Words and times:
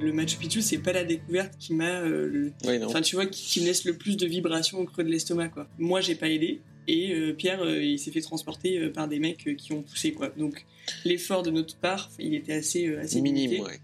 Le 0.00 0.12
Machu 0.12 0.36
Picchu, 0.38 0.62
c'est 0.62 0.78
pas 0.78 0.92
la 0.92 1.04
découverte 1.04 1.54
qui 1.58 1.74
m'a, 1.74 2.00
euh, 2.00 2.28
le- 2.32 2.52
enfin 2.86 3.00
tu 3.02 3.14
vois, 3.16 3.26
qui, 3.26 3.42
qui 3.44 3.60
me 3.60 3.66
laisse 3.66 3.84
le 3.84 3.94
plus 3.94 4.16
de 4.16 4.26
vibrations 4.26 4.78
au 4.80 4.84
creux 4.84 5.04
de 5.04 5.10
l'estomac 5.10 5.48
quoi. 5.48 5.68
Moi, 5.78 6.00
j'ai 6.00 6.14
pas 6.14 6.28
aidé 6.28 6.60
et 6.88 7.12
euh, 7.14 7.32
Pierre, 7.32 7.62
euh, 7.62 7.82
il 7.82 7.98
s'est 7.98 8.10
fait 8.10 8.20
transporter 8.20 8.78
euh, 8.78 8.90
par 8.92 9.06
des 9.08 9.18
mecs 9.18 9.56
qui 9.56 9.72
ont 9.72 9.82
poussé 9.82 10.12
quoi. 10.12 10.30
Donc 10.36 10.64
l'effort 11.04 11.42
de 11.42 11.50
notre 11.50 11.76
part, 11.76 12.10
il 12.18 12.34
était 12.34 12.54
assez, 12.54 12.96
assez 12.96 13.16
limité. 13.20 13.46
Minime, 13.48 13.64
ouais. 13.64 13.78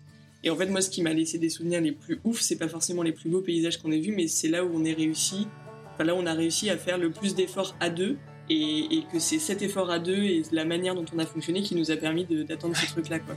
Et 0.44 0.50
en 0.50 0.56
fait, 0.56 0.66
moi, 0.66 0.80
ce 0.80 0.90
qui 0.90 1.02
m'a 1.02 1.12
laissé 1.12 1.38
des 1.38 1.48
souvenirs 1.50 1.80
les 1.80 1.92
plus 1.92 2.20
ouf, 2.24 2.40
c'est 2.40 2.56
pas 2.56 2.68
forcément 2.68 3.02
les 3.02 3.12
plus 3.12 3.28
beaux 3.28 3.40
paysages 3.40 3.78
qu'on 3.78 3.90
ait 3.92 3.98
vus, 4.00 4.12
mais 4.12 4.28
c'est 4.28 4.48
là 4.48 4.64
où 4.64 4.70
on 4.74 4.84
est 4.84 4.92
réussi, 4.92 5.46
enfin 5.94 6.04
là 6.04 6.14
où 6.14 6.18
on 6.18 6.26
a 6.26 6.34
réussi 6.34 6.70
à 6.70 6.76
faire 6.76 6.98
le 6.98 7.10
plus 7.10 7.34
d'efforts 7.34 7.74
à 7.80 7.90
deux. 7.90 8.16
Et, 8.48 8.98
et 8.98 9.02
que 9.12 9.18
c'est 9.18 9.40
cet 9.40 9.60
effort 9.62 9.90
à 9.90 9.98
deux 9.98 10.22
et 10.22 10.42
la 10.52 10.64
manière 10.64 10.94
dont 10.94 11.04
on 11.12 11.18
a 11.18 11.26
fonctionné 11.26 11.62
qui 11.62 11.74
nous 11.74 11.90
a 11.90 11.96
permis 11.96 12.24
d'atteindre 12.24 12.76
ce 12.76 12.86
truc-là, 12.86 13.18
quoi. 13.18 13.36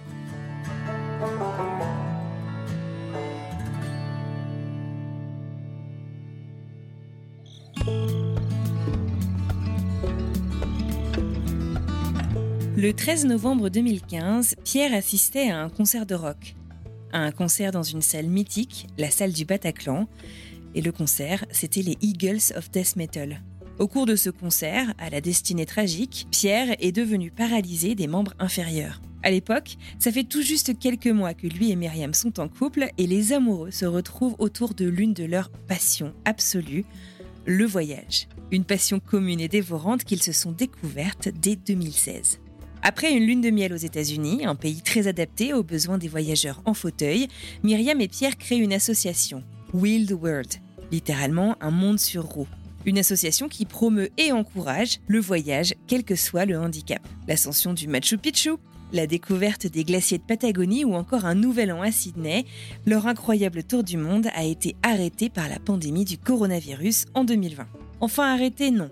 Le 12.81 12.93
13 12.93 13.25
novembre 13.25 13.67
2015, 13.67 14.55
Pierre 14.63 14.93
assistait 14.93 15.49
à 15.49 15.59
un 15.59 15.69
concert 15.69 16.05
de 16.05 16.15
rock. 16.15 16.55
À 17.11 17.19
un 17.19 17.31
concert 17.31 17.73
dans 17.73 17.83
une 17.83 18.01
salle 18.01 18.27
mythique, 18.27 18.87
la 18.97 19.11
salle 19.11 19.33
du 19.33 19.43
Bataclan. 19.43 20.07
Et 20.75 20.81
le 20.81 20.93
concert, 20.93 21.43
c'était 21.51 21.81
les 21.81 21.97
Eagles 21.99 22.53
of 22.55 22.71
Death 22.71 22.95
Metal. 22.95 23.41
Au 23.79 23.89
cours 23.89 24.05
de 24.05 24.15
ce 24.15 24.29
concert, 24.29 24.93
à 24.97 25.09
la 25.09 25.19
destinée 25.19 25.65
tragique, 25.65 26.27
Pierre 26.31 26.73
est 26.79 26.93
devenu 26.93 27.31
paralysé 27.31 27.95
des 27.95 28.07
membres 28.07 28.33
inférieurs. 28.39 29.01
À 29.23 29.29
l'époque, 29.29 29.75
ça 29.99 30.13
fait 30.13 30.23
tout 30.23 30.41
juste 30.41 30.79
quelques 30.79 31.07
mois 31.07 31.33
que 31.33 31.47
lui 31.47 31.71
et 31.71 31.75
Myriam 31.75 32.13
sont 32.13 32.39
en 32.39 32.47
couple 32.47 32.87
et 32.97 33.07
les 33.07 33.33
amoureux 33.33 33.71
se 33.71 33.85
retrouvent 33.85 34.37
autour 34.39 34.73
de 34.73 34.85
l'une 34.85 35.13
de 35.13 35.25
leurs 35.25 35.49
passions 35.49 36.13
absolues, 36.23 36.85
le 37.45 37.65
voyage. 37.65 38.29
Une 38.51 38.63
passion 38.63 39.01
commune 39.01 39.41
et 39.41 39.49
dévorante 39.49 40.05
qu'ils 40.05 40.23
se 40.23 40.31
sont 40.31 40.53
découvertes 40.53 41.27
dès 41.27 41.57
2016. 41.57 42.39
Après 42.81 43.11
une 43.11 43.25
lune 43.25 43.41
de 43.41 43.49
miel 43.49 43.73
aux 43.73 43.77
États-Unis, 43.77 44.45
un 44.45 44.55
pays 44.55 44.81
très 44.81 45.07
adapté 45.07 45.53
aux 45.53 45.63
besoins 45.63 45.97
des 45.97 46.07
voyageurs 46.07 46.61
en 46.65 46.73
fauteuil, 46.73 47.27
Myriam 47.61 47.99
et 47.99 48.07
Pierre 48.07 48.37
créent 48.37 48.57
une 48.57 48.71
association, 48.71 49.43
Wild 49.73 50.11
World, 50.13 50.53
littéralement 50.91 51.57
un 51.59 51.71
monde 51.71 51.99
sur 51.99 52.23
roues. 52.23 52.47
Une 52.85 52.97
association 52.97 53.49
qui 53.49 53.65
promeut 53.65 54.09
et 54.17 54.31
encourage 54.31 54.99
le 55.07 55.19
voyage, 55.19 55.73
quel 55.87 56.05
que 56.05 56.15
soit 56.15 56.45
le 56.45 56.57
handicap. 56.57 57.05
L'ascension 57.27 57.73
du 57.73 57.89
Machu 57.89 58.17
Picchu, 58.17 58.51
la 58.93 59.07
découverte 59.07 59.67
des 59.67 59.83
glaciers 59.83 60.17
de 60.17 60.23
Patagonie 60.23 60.85
ou 60.85 60.93
encore 60.93 61.25
un 61.25 61.35
nouvel 61.35 61.73
an 61.73 61.81
à 61.81 61.91
Sydney, 61.91 62.45
leur 62.85 63.07
incroyable 63.07 63.63
tour 63.63 63.83
du 63.83 63.97
monde 63.97 64.27
a 64.33 64.45
été 64.45 64.77
arrêté 64.83 65.29
par 65.29 65.49
la 65.49 65.59
pandémie 65.59 66.05
du 66.05 66.17
coronavirus 66.17 67.07
en 67.13 67.25
2020. 67.25 67.67
Enfin 67.99 68.33
arrêté, 68.33 68.71
non. 68.71 68.89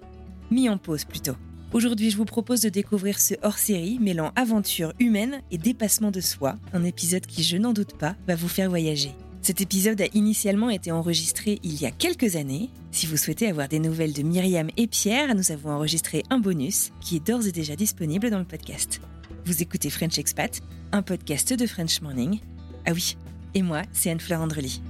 Mis 0.52 0.68
en 0.68 0.78
pause 0.78 1.06
plutôt. 1.06 1.36
Aujourd'hui, 1.74 2.12
je 2.12 2.18
vous 2.18 2.26
propose 2.26 2.62
de 2.62 2.70
découvrir 2.70 3.20
ce 3.20 3.34
hors-série 3.44 4.00
mêlant 4.00 4.32
aventure 4.38 4.94
humaine 5.00 5.42
et 5.52 5.58
dépassement 5.58 6.12
de 6.12 6.22
soi, 6.22 6.56
un 6.72 6.86
épisode 6.86 7.26
qui, 7.26 7.44
je 7.44 7.58
n'en 7.58 7.74
doute 7.74 7.98
pas, 7.98 8.16
va 8.26 8.36
vous 8.36 8.48
faire 8.48 8.70
voyager. 8.70 9.12
Cet 9.42 9.60
épisode 9.60 10.00
a 10.00 10.08
initialement 10.14 10.70
été 10.70 10.92
enregistré 10.92 11.60
il 11.64 11.80
y 11.80 11.86
a 11.86 11.92
quelques 11.92 12.38
années. 12.38 12.70
Si 12.92 13.06
vous 13.06 13.18
souhaitez 13.18 13.48
avoir 13.48 13.68
des 13.68 13.80
nouvelles 13.80 14.14
de 14.14 14.24
Myriam 14.24 14.70
et 14.78 14.88
Pierre, 14.88 15.36
nous 15.36 15.52
avons 15.52 15.72
enregistré 15.72 16.24
un 16.30 16.40
bonus 16.40 16.92
qui 17.02 17.18
est 17.18 17.28
d'ores 17.28 17.48
et 17.48 17.52
déjà 17.52 17.76
disponible 17.76 18.30
dans 18.30 18.40
le 18.40 18.46
podcast. 18.46 19.02
Vous 19.46 19.62
écoutez 19.62 19.90
French 19.90 20.18
Expat, 20.18 20.62
un 20.94 21.02
podcast 21.02 21.54
de 21.54 21.68
French 21.68 22.02
Morning. 22.02 22.40
Ah 22.86 22.94
oui, 22.94 23.18
et 23.54 23.62
moi, 23.62 23.82
c'est 23.92 24.10
Anne-Fleur 24.10 24.40
Andrely. 24.40 24.82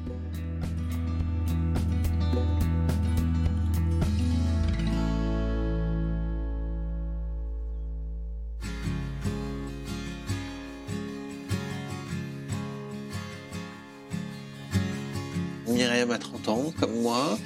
Myriam 15.78 16.10
a 16.10 16.18
30 16.18 16.48
ans, 16.50 16.74
comme 16.80 17.02
moi. 17.02 17.38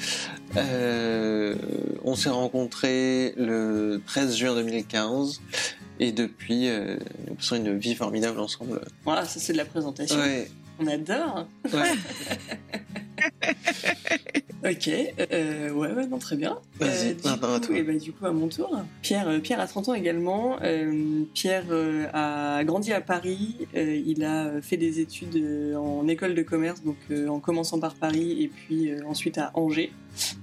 Euh, 0.55 1.55
on 2.03 2.15
s'est 2.15 2.29
rencontrés 2.29 3.33
le 3.37 4.01
13 4.07 4.35
juin 4.37 4.55
2015 4.55 5.41
et 5.99 6.11
depuis, 6.13 6.69
euh, 6.69 6.95
nous 7.27 7.35
passons 7.35 7.57
une 7.57 7.77
vie 7.77 7.93
formidable 7.93 8.39
ensemble. 8.39 8.81
Voilà, 9.03 9.25
ça 9.25 9.39
c'est 9.39 9.51
de 9.53 9.57
la 9.57 9.65
présentation. 9.65 10.17
Ouais, 10.17 10.49
On 10.79 10.87
adore. 10.87 11.47
ouais. 11.73 11.91
Ok, 14.63 14.89
euh, 15.31 15.71
ouais, 15.71 15.91
ouais, 15.91 16.05
non, 16.05 16.19
très 16.19 16.35
bien. 16.35 16.59
Vas-y, 16.79 17.15
du 17.15 17.27
maintenant 17.27 17.55
à 17.55 17.59
toi. 17.59 17.75
et 17.75 17.81
bah, 17.81 17.93
du 17.95 18.11
coup, 18.11 18.27
à 18.27 18.31
mon 18.31 18.47
tour. 18.47 18.79
Pierre, 19.01 19.27
euh, 19.27 19.39
Pierre 19.39 19.59
a 19.59 19.65
30 19.65 19.89
ans 19.89 19.93
également. 19.95 20.57
Euh, 20.61 21.23
Pierre 21.33 21.65
euh, 21.71 22.05
a 22.13 22.63
grandi 22.63 22.93
à 22.93 23.01
Paris. 23.01 23.67
Euh, 23.75 23.95
il 24.05 24.23
a 24.23 24.61
fait 24.61 24.77
des 24.77 24.99
études 24.99 25.35
euh, 25.35 25.75
en 25.77 26.07
école 26.07 26.35
de 26.35 26.43
commerce, 26.43 26.83
donc 26.83 26.97
euh, 27.09 27.27
en 27.27 27.39
commençant 27.39 27.79
par 27.79 27.95
Paris 27.95 28.43
et 28.43 28.49
puis 28.49 28.91
euh, 28.91 28.99
ensuite 29.07 29.39
à 29.39 29.49
Angers, 29.55 29.91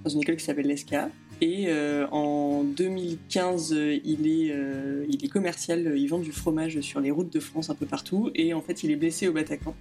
dans 0.03 0.11
une 0.11 0.23
école 0.23 0.37
qui 0.37 0.45
s'appelle 0.45 0.67
l'ESCA. 0.67 1.11
Et 1.41 1.67
euh, 1.69 2.07
en 2.11 2.65
2015, 2.65 3.73
euh, 3.73 3.99
il 4.05 4.27
est, 4.27 4.51
euh, 4.51 5.07
il 5.09 5.25
est 5.25 5.29
commercial, 5.29 5.95
il 5.97 6.07
vend 6.09 6.19
du 6.19 6.33
fromage 6.33 6.81
sur 6.81 6.99
les 7.01 7.13
routes 7.13 7.33
de 7.33 7.39
France 7.39 7.71
un 7.71 7.77
peu 7.77 7.87
partout, 7.87 8.31
et 8.35 8.55
en 8.55 8.61
fait 8.61 8.83
il 8.83 8.91
est 8.91 8.97
blessé 8.97 9.29
au 9.29 9.33
Bataclan, 9.33 9.75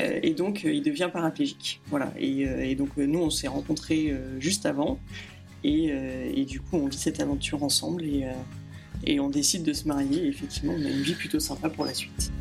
Euh, 0.00 0.20
et 0.22 0.32
donc 0.34 0.64
euh, 0.64 0.72
il 0.72 0.82
devient 0.82 1.08
paraplégique. 1.12 1.80
Voilà, 1.86 2.12
et, 2.18 2.46
euh, 2.48 2.74
donc 2.74 2.90
euh, 2.98 3.06
nous 3.06 3.20
on 3.20 3.30
s'est 3.30 3.48
rencontrés 3.48 4.10
euh, 4.10 4.40
juste 4.40 4.66
avant, 4.66 4.98
et, 5.64 5.88
euh, 5.92 6.44
du 6.44 6.60
coup 6.60 6.76
on 6.76 6.86
vit 6.88 6.96
cette 6.98 7.20
aventure 7.20 7.62
ensemble, 7.62 8.02
euh, 8.04 8.32
et 9.04 9.20
on 9.20 9.28
décide 9.30 9.62
de 9.62 9.72
se 9.72 9.86
marier, 9.86 10.24
et 10.24 10.28
effectivement 10.28 10.74
on 10.76 10.84
a 10.84 10.88
une 10.90 11.02
vie 11.02 11.14
plutôt 11.14 11.40
sympa 11.40 11.68
pour 11.68 11.84
la 11.84 11.94
suite. 11.94 12.32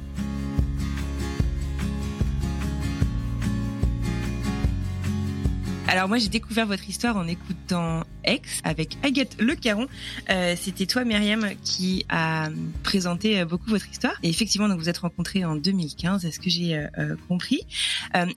Alors 5.89 6.09
moi 6.09 6.17
j'ai 6.17 6.27
découvert 6.27 6.67
votre 6.67 6.87
histoire 6.89 7.15
en 7.15 7.27
écoutant 7.27 8.03
Ex 8.25 8.59
avec 8.65 8.97
Agathe 9.03 9.37
Le 9.39 9.55
Caron. 9.55 9.87
Euh, 10.29 10.53
C'était 10.59 10.85
toi 10.85 11.05
Myriam 11.05 11.47
qui 11.63 12.05
a 12.09 12.49
présenté 12.83 13.39
euh, 13.39 13.45
beaucoup 13.45 13.69
votre 13.69 13.89
histoire. 13.89 14.13
Et 14.21 14.29
effectivement 14.29 14.67
donc 14.67 14.79
vous 14.79 14.89
êtes 14.89 14.97
rencontrés 14.97 15.45
en 15.45 15.55
2015, 15.55 16.25
est-ce 16.25 16.41
que 16.41 16.49
j'ai 16.49 16.75
euh, 16.75 16.87
euh, 16.97 17.15
compris? 17.29 17.61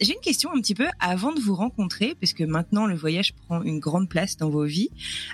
J'ai 0.01 0.15
une 0.15 0.21
question 0.21 0.51
un 0.55 0.61
petit 0.61 0.77
peu 0.77 0.87
avant 1.01 1.33
de 1.33 1.41
vous 1.41 1.55
rencontrer, 1.55 2.15
parce 2.21 2.35
que 2.35 2.45
maintenant 2.45 2.87
le 2.87 2.95
voyage 2.95 3.33
prend 3.47 3.63
une 3.63 3.81
grande 3.81 4.09
place 4.09 4.37
dans 4.37 4.49
vos 4.51 4.65
vies. 4.65 4.91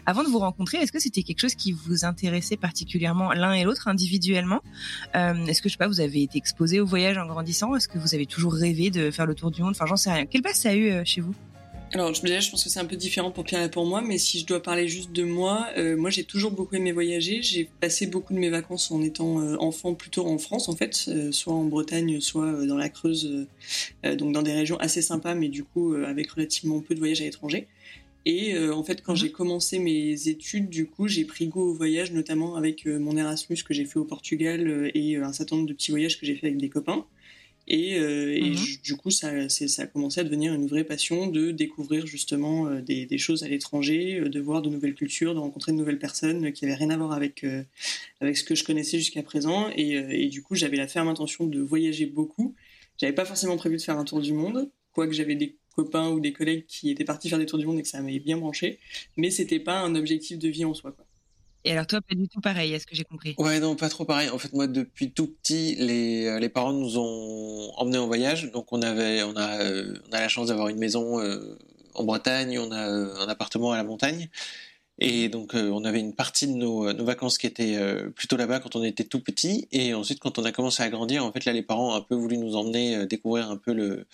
Avant 0.07 0.23
de 0.23 0.29
vous 0.29 0.39
rencontrer, 0.39 0.79
est-ce 0.79 0.93
que 0.93 1.01
c'était 1.01 1.23
quelque 1.23 1.41
chose 1.41 1.55
qui 1.55 1.73
vous 1.73 2.05
intéressait 2.05 2.57
particulièrement 2.57 3.33
l'un 3.33 3.53
et 3.53 3.65
l'autre 3.65 3.89
individuellement? 3.89 4.63
Est-ce 5.15 5.61
que 5.61 5.69
je 5.69 5.75
sais 5.75 5.79
pas, 5.79 5.89
vous 5.89 6.01
avez 6.01 6.23
été 6.23 6.39
exposé 6.39 6.81
au 6.81 6.87
voyage 6.87 7.19
en 7.19 7.27
grandissant? 7.27 7.75
Est-ce 7.75 7.89
que 7.89 7.99
vous 7.99 8.15
avez 8.15 8.27
toujours 8.27 8.55
rêvé 8.55 8.91
de 8.91 9.11
faire 9.11 9.27
le 9.27 9.35
tour 9.35 9.51
du 9.51 9.63
monde? 9.63 9.73
Enfin 9.73 9.87
j'en 9.87 9.97
sais 9.97 10.13
rien. 10.13 10.27
Quelle 10.27 10.43
place 10.43 10.61
ça 10.61 10.71
a 10.71 10.75
eu 10.75 11.05
chez 11.05 11.21
vous? 11.21 11.35
Alors 11.97 12.13
je- 12.13 12.21
déjà 12.21 12.41
je 12.41 12.51
pense 12.51 12.63
que 12.63 12.69
c'est 12.69 12.79
un 12.79 12.85
peu 12.85 12.97
différent 12.97 13.31
pour 13.31 13.43
Pierre 13.45 13.63
et 13.63 13.71
pour 13.71 13.87
moi, 13.87 14.03
mais 14.03 14.19
si 14.19 14.39
je 14.39 14.45
dois 14.45 14.63
parler 14.63 14.87
juste 14.87 15.13
de 15.13 15.23
moi, 15.23 15.67
euh, 15.79 15.97
moi 15.97 16.11
j'ai 16.11 16.25
toujours 16.25 16.51
beaucoup 16.51 16.77
aimé 16.77 16.93
voyager. 16.93 17.41
J'ai 17.41 17.71
passé 17.81 18.07
beaucoup 18.07 18.35
de 18.35 18.39
mes 18.39 18.51
vacances 18.51 18.91
en 18.91 19.01
étant 19.01 19.41
euh, 19.41 19.57
enfant 19.61 19.95
plutôt 19.95 20.27
en 20.27 20.37
France 20.37 20.69
en 20.69 20.77
fait, 20.77 21.07
euh, 21.09 21.33
soit 21.33 21.55
en 21.55 21.65
Bretagne, 21.65 22.21
soit 22.21 22.67
dans 22.67 22.77
la 22.77 22.91
Creuse, 22.91 23.47
donc 24.05 24.33
dans 24.33 24.43
des 24.43 24.53
régions 24.53 24.77
assez 24.77 25.01
sympas, 25.01 25.35
mais 25.35 25.49
du 25.49 25.65
coup 25.65 25.95
avec 25.95 26.31
relativement 26.33 26.81
peu 26.81 26.95
de 26.95 26.99
voyages 26.99 27.23
à 27.23 27.25
l'étranger. 27.25 27.67
Et 28.27 28.59
en 28.59 28.83
fait, 28.83 29.03
quand 29.03 29.13
mhm. 29.13 29.19
j'ai 29.19 29.31
commencé 29.31 29.79
mes 29.79 30.29
études, 30.29 30.69
du 30.69 30.87
coup, 30.87 31.09
j'ai 31.09 31.25
pris 31.25 31.47
goût 31.47 31.63
au 31.63 31.75
voyage, 31.75 32.13
notamment 32.13 32.57
avec 32.57 32.85
mon 32.85 33.17
Erasmus 33.17 33.59
que 33.67 33.73
j'ai 33.73 33.85
fait 33.87 33.99
au 33.99 34.05
Portugal 34.05 34.91
et 34.95 35.17
un 35.17 35.33
certain 35.33 35.57
nombre 35.57 35.69
de 35.69 35.73
petits 35.73 35.93
voyages 35.93 36.21
que 36.21 36.27
j'ai 36.27 36.35
fait 36.35 36.49
avec 36.49 36.59
des 36.59 36.69
copains. 36.69 37.07
Et, 37.69 37.99
euh, 37.99 38.39
mhm. 38.41 38.57
du 38.85 38.97
coup, 38.97 39.11
ça, 39.11 39.49
ça 39.49 39.83
a 39.83 39.87
commencé 39.87 40.21
à 40.21 40.25
devenir 40.25 40.55
une 40.55 40.67
vraie 40.67 40.85
passion 40.85 41.27
de 41.27 41.51
découvrir 41.51 42.07
justement 42.07 42.69
euh, 42.69 42.81
des, 42.81 43.07
des, 43.07 43.19
choses 43.19 43.43
à 43.43 43.49
l'étranger, 43.49 44.21
euh, 44.21 44.29
de 44.29 44.41
voir 44.41 44.63
de 44.63 44.71
nouvelles 44.71 44.95
cultures, 44.95 45.35
de 45.35 45.41
rencontrer 45.41 45.73
de 45.73 45.77
nouvelles 45.77 45.99
personnes 45.99 46.53
qui 46.53 46.65
n'avaient 46.65 46.77
rien 46.77 46.91
à 46.91 46.97
voir 46.97 47.13
avec, 47.13 47.45
avec 48.21 48.37
ce 48.37 48.45
que 48.45 48.55
je 48.55 48.65
connaissais 48.65 48.99
jusqu'à 48.99 49.23
présent. 49.23 49.69
Et, 49.75 49.93
et, 49.93 50.29
du 50.29 50.43
coup, 50.43 50.55
j'avais 50.55 50.77
la 50.77 50.89
ferme 50.89 51.09
intention 51.09 51.47
de 51.47 51.61
voyager 51.61 52.07
beaucoup. 52.07 52.55
J'avais 52.99 53.15
pas 53.15 53.25
forcément 53.25 53.57
prévu 53.57 53.77
de 53.77 53.83
faire 53.83 53.99
un 53.99 54.05
tour 54.05 54.21
du 54.21 54.33
monde, 54.33 54.71
quoique 54.93 55.13
j'avais 55.13 55.35
des 55.35 55.57
copains 55.75 56.09
ou 56.09 56.21
des 56.21 56.33
collègues 56.33 56.65
qui 56.67 56.91
étaient 56.91 57.05
partis 57.05 57.29
faire 57.29 57.39
des 57.39 57.47
tours 57.47 57.59
du 57.59 57.67
monde 57.67 57.79
et 57.79 57.83
que 57.83 57.89
ça 57.89 58.01
m'avait 58.01 58.19
bien 58.19 58.39
branché. 58.39 58.79
Mais 59.17 59.31
c'était 59.31 59.61
pas 59.61 59.81
un 59.81 59.95
objectif 59.95 60.39
de 60.39 60.49
vie 60.49 60.65
en 60.65 60.75
soi. 60.75 60.93
Quoi. 60.93 61.06
Et 61.65 61.73
alors 61.73 61.87
toi, 61.87 62.01
pas 62.01 62.15
du 62.15 62.29
tout 62.29 62.41
pareil, 62.41 62.73
est-ce 62.73 62.87
que 62.87 62.95
j'ai 62.95 63.05
compris? 63.05 63.35
Ouais, 63.39 63.59
non, 63.59 63.75
pas 63.75 63.89
trop 63.89 64.05
pareil. 64.05 64.29
En 64.31 64.39
fait, 64.39 64.53
moi, 64.53 64.67
depuis 64.67 65.11
tout 65.13 65.27
petit, 65.27 65.75
les, 65.77 66.27
euh, 66.27 66.39
les 66.39 66.49
parents 66.49 66.73
nous 66.73 66.99
ont 66.99 67.73
emmenés 67.77 67.99
en 67.99 68.07
voyage. 68.07 68.53
Donc, 68.53 68.73
on 68.73 68.83
avait, 68.83 69.23
on 69.25 69.37
a, 69.37 69.63
euh, 69.63 69.99
on 70.09 70.13
a 70.13 70.21
la 70.21 70.29
chance 70.29 70.49
d'avoir 70.49 70.69
une 70.69 70.79
maison 70.79 71.21
euh, 71.21 71.59
en 71.95 72.05
Bretagne, 72.05 72.59
on 72.59 72.71
a 72.71 72.79
un 72.79 73.29
appartement 73.29 73.73
à 73.73 73.77
la 73.77 73.85
montagne. 73.85 74.29
Et 74.99 75.29
donc, 75.29 75.53
on 75.55 75.85
avait 75.85 76.01
une 76.01 76.15
partie 76.15 76.47
de 76.47 76.55
nos, 76.55 76.91
nos 76.93 77.05
vacances 77.05 77.37
qui 77.37 77.47
étaient 77.47 77.79
plutôt 78.15 78.39
là-bas 78.39 78.61
quand 78.61 78.77
on 78.77 78.83
était 78.83 79.05
tout 79.05 79.21
petit. 79.21 79.69
Et 79.71 79.93
ensuite, 79.93 80.21
quand 80.21 80.39
on 80.39 80.45
a 80.45 80.53
commencé 80.53 80.83
à 80.83 80.89
grandir, 80.89 81.23
en 81.23 81.33
fait, 81.33 81.45
là, 81.45 81.53
les 81.53 81.63
parents 81.63 81.93
ont 81.93 81.95
un 81.95 82.01
peu 82.01 82.15
voulu 82.15 82.39
nous 82.39 82.57
emmener 82.57 83.05
découvrir 83.07 83.51
un 83.51 83.59
peu 83.59 83.75
le, 83.75 84.07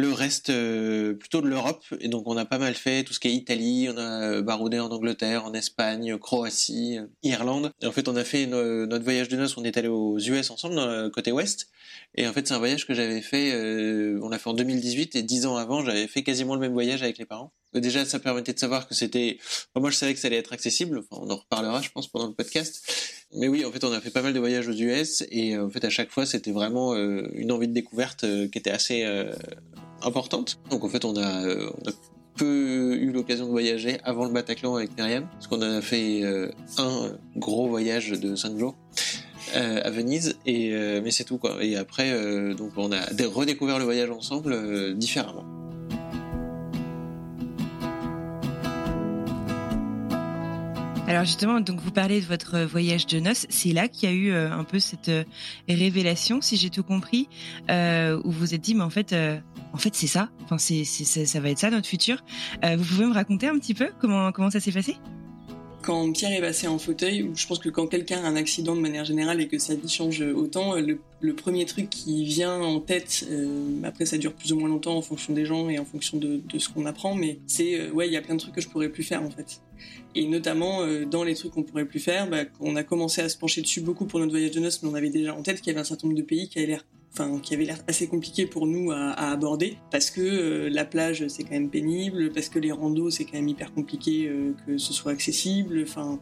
le 0.00 0.12
reste 0.12 0.50
euh, 0.50 1.14
plutôt 1.14 1.40
de 1.40 1.48
l'Europe. 1.48 1.84
Et 2.00 2.08
donc 2.08 2.24
on 2.26 2.36
a 2.36 2.44
pas 2.44 2.58
mal 2.58 2.74
fait 2.74 3.04
tout 3.04 3.12
ce 3.12 3.20
qui 3.20 3.28
est 3.28 3.32
Italie, 3.32 3.88
on 3.92 3.96
a 3.96 4.22
euh, 4.22 4.42
baroudé 4.42 4.80
en 4.80 4.90
Angleterre, 4.90 5.44
en 5.44 5.52
Espagne, 5.52 6.18
Croatie, 6.18 6.98
euh, 6.98 7.06
Irlande. 7.22 7.72
Et 7.82 7.86
en 7.86 7.92
fait 7.92 8.08
on 8.08 8.16
a 8.16 8.24
fait 8.24 8.46
notre 8.46 9.04
voyage 9.04 9.28
de 9.28 9.36
noces, 9.36 9.56
on 9.56 9.64
est 9.64 9.76
allé 9.76 9.88
aux 9.88 10.18
US 10.18 10.50
ensemble, 10.50 10.74
dans 10.74 10.86
le 10.86 11.10
côté 11.10 11.30
ouest. 11.30 11.68
Et 12.16 12.26
en 12.26 12.32
fait 12.32 12.48
c'est 12.48 12.54
un 12.54 12.58
voyage 12.58 12.86
que 12.86 12.94
j'avais 12.94 13.20
fait, 13.20 13.54
on 14.20 14.28
l'a 14.28 14.38
fait 14.38 14.48
en 14.48 14.54
2018 14.54 15.16
et 15.16 15.22
dix 15.22 15.46
ans 15.46 15.56
avant 15.56 15.84
j'avais 15.84 16.06
fait 16.06 16.22
quasiment 16.22 16.54
le 16.54 16.60
même 16.60 16.72
voyage 16.72 17.02
avec 17.02 17.18
les 17.18 17.26
parents. 17.26 17.52
Déjà 17.74 18.04
ça 18.04 18.18
permettait 18.18 18.52
de 18.52 18.58
savoir 18.58 18.88
que 18.88 18.94
c'était... 18.94 19.38
moi 19.76 19.90
je 19.90 19.96
savais 19.96 20.14
que 20.14 20.20
ça 20.20 20.26
allait 20.26 20.38
être 20.38 20.52
accessible, 20.52 20.98
enfin, 20.98 21.22
on 21.24 21.30
en 21.30 21.36
reparlera 21.36 21.82
je 21.82 21.90
pense 21.90 22.08
pendant 22.08 22.26
le 22.26 22.34
podcast. 22.34 22.82
Mais 23.32 23.46
oui, 23.46 23.64
en 23.64 23.70
fait, 23.70 23.84
on 23.84 23.92
a 23.92 24.00
fait 24.00 24.10
pas 24.10 24.22
mal 24.22 24.32
de 24.32 24.40
voyages 24.40 24.66
aux 24.66 24.72
US 24.72 25.22
et 25.30 25.56
en 25.56 25.70
fait, 25.70 25.84
à 25.84 25.88
chaque 25.88 26.10
fois, 26.10 26.26
c'était 26.26 26.50
vraiment 26.50 26.96
une 26.96 27.52
envie 27.52 27.68
de 27.68 27.72
découverte 27.72 28.26
qui 28.50 28.58
était 28.58 28.72
assez 28.72 29.04
Donc 30.70 30.84
en 30.84 30.88
fait, 30.88 31.04
on 31.04 31.16
a, 31.16 31.44
euh, 31.44 31.70
peu 32.36 32.96
eu 32.96 33.12
l'occasion 33.12 33.46
de 33.46 33.50
voyager 33.50 33.98
avant 34.04 34.24
le 34.24 34.32
Bataclan 34.32 34.76
avec 34.76 34.96
Myriam, 34.96 35.26
parce 35.32 35.46
qu'on 35.46 35.60
a 35.62 35.80
fait 35.80 36.22
euh, 36.22 36.50
un 36.78 37.12
gros 37.36 37.68
voyage 37.68 38.10
de 38.10 38.34
5 38.34 38.58
jours. 38.58 38.74
Euh, 39.56 39.80
à 39.82 39.90
Venise. 39.90 40.38
Et 40.46 40.70
mais 41.02 41.10
c'est 41.10 41.24
tout 41.24 41.38
quoi. 41.38 41.56
Et 41.60 41.74
après 41.74 42.54
donc 42.54 42.70
on 42.76 42.92
a 42.92 43.00
redécouvert 43.26 43.78
le 43.78 43.84
voyage 43.84 44.10
ensemble 44.10 44.96
différemment 44.96 45.59
Alors 51.10 51.24
justement, 51.24 51.58
donc 51.58 51.80
vous 51.80 51.90
parlez 51.90 52.20
de 52.20 52.24
votre 52.24 52.60
voyage 52.60 53.08
de 53.08 53.18
noces. 53.18 53.44
C'est 53.48 53.72
là 53.72 53.88
qu'il 53.88 54.08
y 54.08 54.12
a 54.12 54.14
eu 54.14 54.30
euh, 54.30 54.48
un 54.52 54.62
peu 54.62 54.78
cette 54.78 55.08
euh, 55.08 55.24
révélation, 55.68 56.40
si 56.40 56.56
j'ai 56.56 56.70
tout 56.70 56.84
compris, 56.84 57.28
euh, 57.68 58.20
où 58.22 58.30
vous 58.30 58.38
vous 58.38 58.54
êtes 58.54 58.60
dit, 58.60 58.76
mais 58.76 58.84
en 58.84 58.90
fait, 58.90 59.12
en 59.72 59.76
fait, 59.76 59.96
c'est 59.96 60.06
ça. 60.06 60.28
Enfin, 60.44 60.56
c'est, 60.56 60.84
ça 60.84 61.40
va 61.40 61.50
être 61.50 61.58
ça 61.58 61.68
notre 61.68 61.88
futur. 61.88 62.22
vous 62.62 62.84
pouvez 62.84 63.06
me 63.06 63.12
raconter 63.12 63.48
un 63.48 63.58
petit 63.58 63.74
peu 63.74 63.88
comment 64.00 64.30
comment 64.30 64.50
ça 64.50 64.60
s'est 64.60 64.70
passé? 64.70 64.98
Quand 65.82 66.12
Pierre 66.12 66.32
est 66.32 66.40
passé 66.40 66.68
en 66.68 66.78
fauteuil, 66.78 67.28
je 67.34 67.46
pense 67.46 67.58
que 67.58 67.70
quand 67.70 67.88
quelqu'un 67.88 68.22
a 68.22 68.28
un 68.28 68.36
accident 68.36 68.76
de 68.76 68.80
manière 68.80 69.04
générale 69.04 69.40
et 69.40 69.48
que 69.48 69.58
sa 69.58 69.74
vie 69.74 69.88
change 69.88 70.20
autant, 70.20 70.76
le, 70.76 71.34
premier 71.34 71.64
truc 71.64 71.90
qui 71.90 72.24
vient 72.24 72.60
en 72.60 72.78
tête, 72.78 73.26
après 73.82 74.06
ça 74.06 74.16
dure 74.16 74.34
plus 74.34 74.52
ou 74.52 74.60
moins 74.60 74.68
longtemps 74.68 74.96
en 74.96 75.02
fonction 75.02 75.32
des 75.32 75.44
gens 75.44 75.68
et 75.68 75.80
en 75.80 75.84
fonction 75.84 76.18
de, 76.18 76.40
de 76.48 76.58
ce 76.60 76.68
qu'on 76.68 76.86
apprend, 76.86 77.16
mais 77.16 77.40
c'est 77.48 77.90
ouais, 77.90 78.06
il 78.06 78.12
y 78.12 78.16
a 78.16 78.22
plein 78.22 78.36
de 78.36 78.40
trucs 78.40 78.54
que 78.54 78.60
je 78.60 78.68
pourrais 78.68 78.90
plus 78.90 79.02
faire 79.02 79.22
en 79.22 79.30
fait. 79.30 79.60
Et 80.14 80.26
notamment 80.26 80.82
euh, 80.82 81.04
dans 81.04 81.22
les 81.22 81.34
trucs 81.34 81.52
qu'on 81.52 81.62
pourrait 81.62 81.84
plus 81.84 82.00
faire, 82.00 82.28
bah, 82.28 82.44
on 82.60 82.76
a 82.76 82.82
commencé 82.82 83.20
à 83.20 83.28
se 83.28 83.38
pencher 83.38 83.62
dessus 83.62 83.80
beaucoup 83.80 84.06
pour 84.06 84.18
notre 84.18 84.32
voyage 84.32 84.50
de 84.50 84.60
noces, 84.60 84.82
mais 84.82 84.88
on 84.88 84.94
avait 84.94 85.10
déjà 85.10 85.34
en 85.34 85.42
tête 85.42 85.60
qu'il 85.60 85.68
y 85.68 85.70
avait 85.70 85.80
un 85.80 85.84
certain 85.84 86.08
nombre 86.08 86.18
de 86.18 86.24
pays 86.24 86.48
qui 86.48 86.58
avaient 86.58 86.68
l'air 86.68 86.84
enfin 87.12 87.40
qui 87.40 87.54
avait 87.54 87.64
l'air 87.64 87.78
assez 87.88 88.06
compliqué 88.06 88.46
pour 88.46 88.66
nous 88.66 88.92
à, 88.92 89.12
aborder 89.30 89.78
parce 89.90 90.10
que 90.10 90.20
euh, 90.20 90.70
la 90.70 90.84
plage 90.84 91.26
c'est 91.28 91.42
quand 91.42 91.52
même 91.52 91.70
pénible 91.70 92.30
parce 92.32 92.48
que 92.48 92.58
les 92.58 92.70
randos 92.70 93.10
c'est 93.10 93.24
quand 93.24 93.34
même 93.34 93.48
hyper 93.48 93.72
compliqué 93.74 94.28
euh, 94.28 94.52
que 94.66 94.78
ce 94.78 94.92
soit 94.92 95.12
accessible 95.12 95.80
enfin 95.82 96.20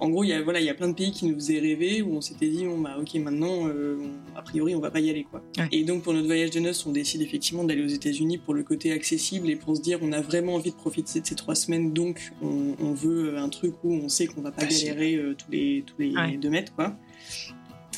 en 0.00 0.08
gros 0.08 0.24
il 0.24 0.28
y 0.28 0.32
a 0.32 0.42
voilà 0.42 0.60
il 0.60 0.66
y 0.66 0.70
a 0.70 0.74
plein 0.74 0.88
de 0.88 0.94
pays 0.94 1.12
qui 1.12 1.26
nous 1.26 1.34
faisaient 1.34 1.60
rêver 1.60 2.02
où 2.02 2.16
on 2.16 2.20
s'était 2.20 2.48
dit 2.48 2.64
bon 2.64 2.78
bah 2.78 2.96
ok 3.00 3.14
maintenant 3.14 3.68
euh, 3.68 3.96
a 4.34 4.42
priori 4.42 4.74
on 4.74 4.80
va 4.80 4.90
pas 4.90 5.00
y 5.00 5.10
aller 5.10 5.24
quoi. 5.24 5.42
Et 5.70 5.84
donc 5.84 6.02
pour 6.02 6.12
notre 6.12 6.26
voyage 6.26 6.50
de 6.50 6.60
noces 6.60 6.84
on 6.86 6.92
décide 6.92 7.22
effectivement 7.22 7.64
d'aller 7.64 7.84
aux 7.84 7.88
États-Unis 7.88 8.38
pour 8.38 8.54
le 8.54 8.64
côté 8.64 8.92
accessible 8.92 9.48
et 9.50 9.56
pour 9.56 9.76
se 9.76 9.82
dire 9.82 9.98
on 10.02 10.12
a 10.12 10.20
vraiment 10.20 10.54
envie 10.54 10.70
de 10.70 10.76
profiter 10.76 11.20
de 11.20 11.26
ces 11.26 11.34
trois 11.34 11.54
semaines 11.54 11.92
donc 11.92 12.32
on, 12.42 12.74
on 12.80 12.92
veut 12.92 13.38
un 13.38 13.48
truc 13.48 13.74
où 13.84 13.94
on 13.94 14.08
sait 14.08 14.26
qu'on 14.26 14.40
va 14.40 14.50
pas 14.50 14.66
galérer 14.66 15.20
tous 15.38 15.50
les 15.50 15.84
tous 15.86 16.00
les 16.00 16.36
deux 16.36 16.50
mètres 16.50 16.74
quoi 16.74 16.96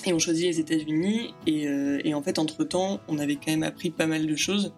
et 0.04 0.12
on 0.12 0.18
choisit 0.18 0.46
les 0.46 0.60
États-Unis. 0.60 1.34
Euh, 1.48 2.00
et, 2.04 2.14
en 2.14 2.22
fait, 2.22 2.38
entre-temps, 2.38 3.00
on 3.08 3.18
avait 3.18 3.36
quand 3.36 3.50
même 3.50 3.62
appris 3.62 3.90
pas 3.90 4.06
mal 4.06 4.26
de 4.26 4.36
choses 4.36 4.74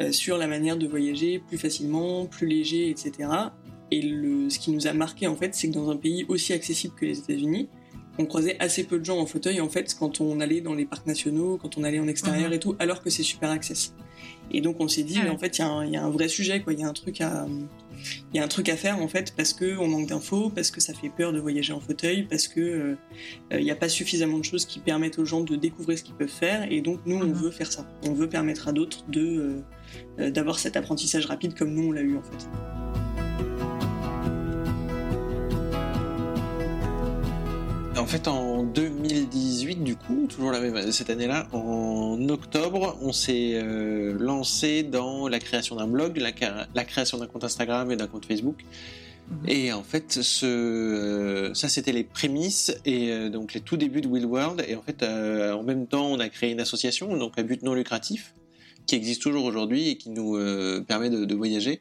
euh, 0.00 0.12
sur 0.12 0.38
la 0.38 0.46
manière 0.46 0.76
de 0.76 0.86
voyager 0.86 1.38
plus 1.38 1.58
facilement, 1.58 2.26
plus 2.26 2.46
léger, 2.46 2.90
etc. 2.90 3.28
Et 3.90 4.02
le, 4.02 4.50
ce 4.50 4.58
qui 4.58 4.70
nous 4.70 4.86
a 4.86 4.92
marqué, 4.92 5.26
en 5.26 5.36
fait, 5.36 5.54
c'est 5.54 5.68
que 5.68 5.74
dans 5.74 5.90
un 5.90 5.96
pays 5.96 6.24
aussi 6.28 6.52
accessible 6.52 6.94
que 6.94 7.06
les 7.06 7.18
États-Unis, 7.18 7.68
on 8.18 8.26
croisait 8.26 8.56
assez 8.58 8.84
peu 8.84 8.98
de 8.98 9.04
gens 9.04 9.18
en 9.18 9.26
fauteuil, 9.26 9.60
en 9.60 9.68
fait, 9.68 9.94
quand 9.98 10.20
on 10.20 10.40
allait 10.40 10.60
dans 10.60 10.74
les 10.74 10.84
parcs 10.84 11.06
nationaux, 11.06 11.58
quand 11.60 11.78
on 11.78 11.84
allait 11.84 12.00
en 12.00 12.08
extérieur 12.08 12.48
mhm. 12.48 12.56
et 12.56 12.58
tout, 12.58 12.76
alors 12.78 13.02
que 13.02 13.10
c'est 13.10 13.22
super 13.22 13.50
accessible. 13.50 14.01
Et 14.52 14.60
donc, 14.60 14.76
on 14.80 14.88
s'est 14.88 15.02
dit, 15.02 15.18
ah 15.20 15.24
mais 15.24 15.30
en 15.30 15.38
fait, 15.38 15.58
il 15.58 15.64
y, 15.88 15.92
y, 15.92 15.96
a 15.96 16.04
un 16.04 16.10
vrai 16.10 16.28
sujet, 16.28 16.62
quoi. 16.62 16.72
Il 16.72 16.80
y 16.80 16.84
a 16.84 16.88
un 16.88 16.92
truc 16.92 17.20
à, 17.20 17.46
il 18.32 18.36
y 18.36 18.40
a 18.40 18.44
un 18.44 18.48
truc 18.48 18.68
à 18.68 18.76
faire 18.76 18.98
en 19.00 19.08
fait 19.08 19.34
parce 19.36 19.52
que 19.52 19.76
on 19.78 19.88
manque 19.88 20.08
d'infos, 20.08 20.50
parce 20.50 20.70
que 20.70 20.80
ça 20.80 20.94
fait 20.94 21.08
peur 21.08 21.32
de 21.32 21.40
voyager 21.40 21.72
en 21.72 21.80
fauteuil, 21.80 22.24
parce 22.24 22.48
que 22.48 22.60
euh, 22.60 22.96
il 23.52 23.64
n'y 23.64 23.70
a 23.70 23.76
pas 23.76 23.88
suffisamment 23.88 24.38
de 24.38 24.44
choses 24.44 24.64
qui 24.64 24.80
permettent 24.80 25.18
aux 25.18 25.24
gens 25.24 25.40
de 25.40 25.56
découvrir 25.56 25.98
ce 25.98 26.04
qu'ils 26.04 26.14
peuvent 26.14 26.28
faire 26.28 26.70
et 26.70 26.80
donc 26.80 27.00
nous 27.06 27.16
on 27.16 27.26
mhm. 27.26 27.32
veut 27.32 27.50
faire 27.50 27.70
ça. 27.70 27.86
On 28.06 28.12
veut 28.12 28.28
permettre 28.28 28.68
à 28.68 28.72
d'autres 28.72 29.04
de 29.08 29.62
euh, 30.18 30.30
d'avoir 30.30 30.58
cet 30.58 30.76
apprentissage 30.76 31.26
rapide 31.26 31.54
comme 31.54 31.72
nous 31.72 31.88
on 31.88 31.92
l'a 31.92 32.02
eu 32.02 32.16
en 32.16 32.22
fait. 32.22 32.48
En 38.02 38.06
fait, 38.06 38.26
en 38.26 38.64
2018, 38.64 39.84
du 39.84 39.94
coup, 39.94 40.26
toujours 40.28 40.50
la 40.50 40.58
même 40.58 40.90
cette 40.90 41.08
année-là, 41.08 41.46
en 41.52 42.18
octobre, 42.30 42.98
on 43.00 43.12
s'est 43.12 43.52
euh, 43.54 44.16
lancé 44.18 44.82
dans 44.82 45.28
la 45.28 45.38
création 45.38 45.76
d'un 45.76 45.86
blog, 45.86 46.16
la, 46.16 46.32
création 46.84 47.18
d'un 47.18 47.28
compte 47.28 47.44
Instagram 47.44 47.92
et 47.92 47.96
d'un 47.96 48.08
compte 48.08 48.26
Facebook. 48.26 48.64
Mhm. 49.30 49.48
Et 49.48 49.72
en 49.72 49.84
fait, 49.84 50.20
ce, 50.20 50.44
euh, 50.44 51.54
ça 51.54 51.68
c'était 51.68 51.92
les 51.92 52.02
prémices 52.02 52.76
et 52.84 53.12
euh, 53.12 53.30
donc 53.30 53.54
les 53.54 53.60
tout 53.60 53.76
débuts 53.76 54.00
de 54.00 54.08
Will 54.08 54.26
World. 54.26 54.64
Et 54.66 54.74
en 54.74 54.82
fait, 54.82 55.04
en 55.04 55.62
même 55.62 55.86
temps, 55.86 56.06
on 56.06 56.18
a 56.18 56.28
créé 56.28 56.50
une 56.50 56.60
association, 56.60 57.16
donc 57.16 57.38
à 57.38 57.44
but 57.44 57.62
non 57.62 57.72
lucratif, 57.72 58.34
qui 58.84 58.96
existe 58.96 59.22
toujours 59.22 59.44
aujourd'hui 59.44 59.90
et 59.90 59.96
qui 59.96 60.10
nous 60.10 60.36
permet 60.88 61.08
de, 61.08 61.24
de, 61.24 61.34
voyager. 61.36 61.80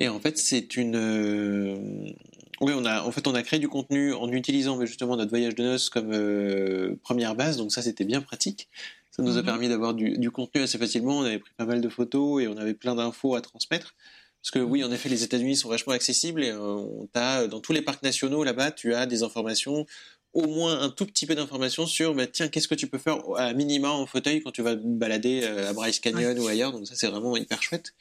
Et 0.00 0.08
en 0.08 0.18
fait, 0.18 0.38
c'est 0.38 0.76
une 0.76 2.16
oui, 2.62 2.72
on 2.76 2.84
a, 2.84 3.02
en 3.02 3.10
fait, 3.10 3.26
on 3.26 3.34
a 3.34 3.42
créé 3.42 3.58
du 3.58 3.68
contenu 3.68 4.14
en 4.14 4.30
utilisant 4.30 4.84
justement 4.86 5.16
notre 5.16 5.30
voyage 5.30 5.56
de 5.56 5.64
noces 5.64 5.90
comme 5.90 6.12
euh, 6.12 6.94
première 7.02 7.34
base, 7.34 7.56
donc 7.56 7.72
ça 7.72 7.82
c'était 7.82 8.04
bien 8.04 8.22
pratique. 8.22 8.68
Ça 9.10 9.22
nous 9.22 9.36
a 9.36 9.40
mhm. 9.40 9.46
permis 9.46 9.68
d'avoir 9.68 9.94
du, 9.94 10.30
contenu 10.30 10.62
assez 10.62 10.78
facilement. 10.78 11.18
On 11.18 11.22
avait 11.22 11.40
pris 11.40 11.52
pas 11.56 11.66
mal 11.66 11.80
de 11.80 11.88
photos 11.88 12.40
et 12.40 12.46
on 12.46 12.56
avait 12.56 12.72
plein 12.74 12.94
d'infos 12.94 13.34
à 13.34 13.40
transmettre. 13.40 13.94
Parce 14.40 14.52
que 14.52 14.60
oui, 14.60 14.84
en 14.84 14.92
effet, 14.92 15.08
les 15.08 15.24
États-Unis 15.24 15.56
sont 15.56 15.68
vachement 15.68 15.92
accessibles 15.92 16.42
et 16.42 16.50
euh, 16.50 17.48
dans 17.48 17.60
tous 17.60 17.72
les 17.72 17.82
parcs 17.82 18.02
nationaux 18.02 18.44
là-bas, 18.44 18.70
tu 18.70 18.94
as 18.94 19.06
des 19.06 19.24
informations, 19.24 19.84
au 20.32 20.46
moins 20.46 20.80
un 20.80 20.88
tout 20.88 21.04
petit 21.04 21.26
peu 21.26 21.34
d'informations 21.34 21.86
sur, 21.86 22.14
bah, 22.14 22.28
tiens, 22.28 22.48
qu'est-ce 22.48 22.68
que 22.68 22.74
tu 22.76 22.86
peux 22.86 22.98
faire 22.98 23.18
à 23.36 23.52
minima 23.54 23.90
en 23.90 24.06
fauteuil 24.06 24.40
quand 24.40 24.52
tu 24.52 24.62
vas 24.62 24.76
te 24.76 24.82
balader 24.82 25.42
euh, 25.42 25.70
à 25.70 25.72
Bryce 25.72 25.98
Canyon 25.98 26.38
ou 26.38 26.46
ailleurs. 26.46 26.70
Donc 26.72 26.86
ça, 26.86 26.94
c'est 26.94 27.08
vraiment 27.08 27.36
hyper 27.36 27.60
chouette. 27.60 27.92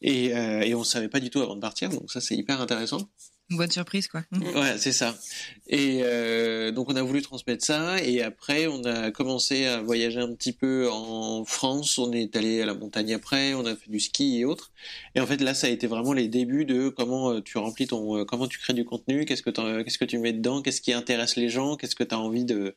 Et, 0.00 0.30
et 0.30 0.74
on 0.74 0.80
ne 0.80 0.84
savait 0.84 1.08
pas 1.08 1.20
du 1.20 1.30
tout 1.30 1.40
avant 1.40 1.54
de 1.54 1.60
partir, 1.60 1.88
donc 1.88 2.10
ça, 2.10 2.20
c'est 2.20 2.34
hyper 2.34 2.60
intéressant. 2.60 3.08
Une 3.52 3.58
bonne 3.58 3.70
surprise, 3.70 4.08
quoi. 4.08 4.22
Ouais, 4.32 4.78
c'est 4.78 4.92
ça. 4.92 5.14
Et 5.74 6.02
euh, 6.02 6.70
donc 6.70 6.90
on 6.90 6.96
a 6.96 7.02
voulu 7.02 7.22
transmettre 7.22 7.64
ça, 7.64 7.98
et 8.02 8.20
après 8.20 8.66
on 8.66 8.84
a 8.84 9.10
commencé 9.10 9.64
à 9.64 9.80
voyager 9.80 10.20
un 10.20 10.30
petit 10.34 10.52
peu 10.52 10.90
en 10.90 11.46
France. 11.46 11.96
On 11.96 12.12
est 12.12 12.36
allé 12.36 12.60
à 12.60 12.66
la 12.66 12.74
montagne 12.74 13.14
après, 13.14 13.54
on 13.54 13.64
a 13.64 13.74
fait 13.74 13.88
du 13.88 13.98
ski 13.98 14.40
et 14.40 14.44
autres. 14.44 14.70
Et 15.14 15.20
en 15.20 15.26
fait 15.26 15.40
là, 15.40 15.54
ça 15.54 15.68
a 15.68 15.70
été 15.70 15.86
vraiment 15.86 16.12
les 16.12 16.28
débuts 16.28 16.66
de 16.66 16.90
comment 16.90 17.30
euh, 17.30 17.40
tu 17.40 17.56
remplis 17.56 17.86
ton, 17.86 18.18
euh, 18.18 18.26
comment 18.26 18.48
tu 18.48 18.58
crées 18.58 18.74
du 18.74 18.84
contenu, 18.84 19.24
qu'est-ce 19.24 19.40
que 19.40 19.48
qu'est-ce 19.82 19.96
que 19.96 20.04
tu 20.04 20.18
mets 20.18 20.34
dedans, 20.34 20.60
qu'est-ce 20.60 20.82
qui 20.82 20.92
intéresse 20.92 21.36
les 21.36 21.48
gens, 21.48 21.76
qu'est-ce 21.76 21.96
que 21.96 22.04
tu 22.04 22.14
as 22.14 22.18
envie 22.18 22.44
de, 22.44 22.74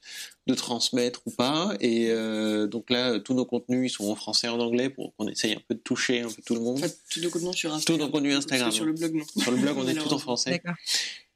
de 0.48 0.54
transmettre 0.54 1.20
ou 1.26 1.32
pas? 1.32 1.74
Et 1.82 2.12
euh, 2.12 2.66
donc 2.66 2.90
là, 2.90 3.20
tous 3.20 3.34
nos 3.34 3.46
contenus 3.46 3.92
ils 3.92 3.94
sont 3.94 4.10
en 4.10 4.16
français 4.16 4.48
et 4.48 4.50
en 4.50 4.60
anglais 4.62 4.90
pour 4.90 5.14
qu'on 5.18 5.28
essaye 5.28 5.52
un 5.52 5.62
peu 5.68 5.76
de 5.76 5.82
toucher 5.82 6.22
un 6.22 6.30
peu 6.30 6.42
tout 6.46 6.56
le 6.56 6.62
monde. 6.62 6.78
En 6.78 6.88
fait, 6.88 6.98
tous 7.12 7.20
nos 7.20 7.30
contenus 7.30 7.56
sur 7.56 7.74
Instagram. 7.74 8.00
Tout 8.00 8.06
nos 8.06 8.10
contenus 8.10 8.36
Instagram. 8.38 8.72
Sur 8.72 8.86
le 8.86 8.94
blog, 8.94 9.16
non. 9.16 9.42
Sur 9.42 9.52
le 9.52 9.58
blog, 9.58 9.78
on 9.80 9.86
est 9.90 9.96
tout 10.02 10.14
en 10.14 10.20
français. 10.20 10.62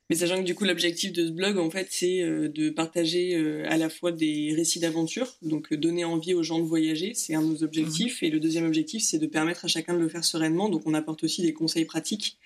Mais 0.09 0.15
sachant 0.15 0.37
que 0.37 0.45
du 0.45 0.55
coup 0.55 0.65
l'objectif 0.65 1.13
de 1.13 1.27
ce 1.27 1.31
blog 1.31 1.59
en 1.59 1.69
fait 1.69 1.87
c'est 1.91 2.23
euh, 2.23 2.49
de 2.49 2.71
partager 2.71 3.35
euh, 3.35 3.63
à 3.69 3.77
la 3.77 3.89
fois 3.89 4.11
des 4.11 4.53
récits 4.55 4.79
d'aventure, 4.79 5.35
donc 5.43 5.71
euh, 5.71 5.77
donner 5.77 6.03
envie 6.03 6.33
aux 6.33 6.41
gens 6.41 6.57
de 6.57 6.63
voyager, 6.63 7.13
c'est 7.13 7.35
un 7.35 7.43
de 7.43 7.47
nos 7.47 7.63
objectifs, 7.63 8.21
mhm. 8.21 8.27
et 8.27 8.31
le 8.31 8.39
deuxième 8.39 8.65
objectif 8.65 9.03
c'est 9.03 9.19
de 9.19 9.27
permettre 9.27 9.65
à 9.65 9.67
chacun 9.67 9.93
de 9.93 9.99
le 9.99 10.09
faire 10.09 10.23
sereinement, 10.23 10.67
donc 10.67 10.81
on 10.87 10.95
apporte 10.95 11.23
aussi 11.23 11.43
des 11.43 11.53
conseils 11.53 11.85
pratiques 11.85 12.37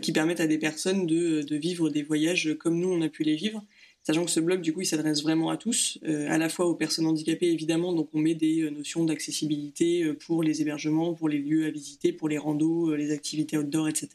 qui 0.00 0.12
permettent 0.12 0.40
à 0.40 0.46
des 0.46 0.56
personnes 0.56 1.06
de, 1.06 1.42
de, 1.42 1.56
vivre 1.56 1.90
des 1.90 2.02
voyages 2.02 2.56
comme 2.58 2.80
nous 2.80 2.88
on 2.88 3.02
a 3.02 3.10
pu 3.10 3.22
les 3.22 3.36
vivre. 3.36 3.62
Sachant 4.02 4.24
que 4.24 4.30
ce 4.30 4.40
blog, 4.40 4.60
du 4.60 4.72
coup, 4.72 4.82
il 4.82 4.86
s'adresse 4.86 5.22
vraiment 5.22 5.50
à 5.50 5.56
tous, 5.58 5.98
à 6.04 6.36
la 6.38 6.48
fois 6.50 6.66
aux 6.66 6.74
personnes 6.74 7.06
handicapées, 7.06 7.50
évidemment. 7.50 7.94
Donc, 7.94 8.10
on 8.12 8.18
met 8.18 8.34
des 8.34 8.70
notions 8.70 9.04
d'accessibilité 9.04 10.12
pour 10.26 10.42
les 10.42 10.60
hébergements, 10.60 11.14
pour 11.14 11.28
les 11.28 11.38
lieux 11.38 11.66
à 11.66 11.70
visiter, 11.70 12.12
pour 12.12 12.28
les 12.28 12.36
randos, 12.36 12.94
les 12.94 13.12
activités 13.12 13.56
outdoor, 13.56 13.88
etc. 13.88 14.08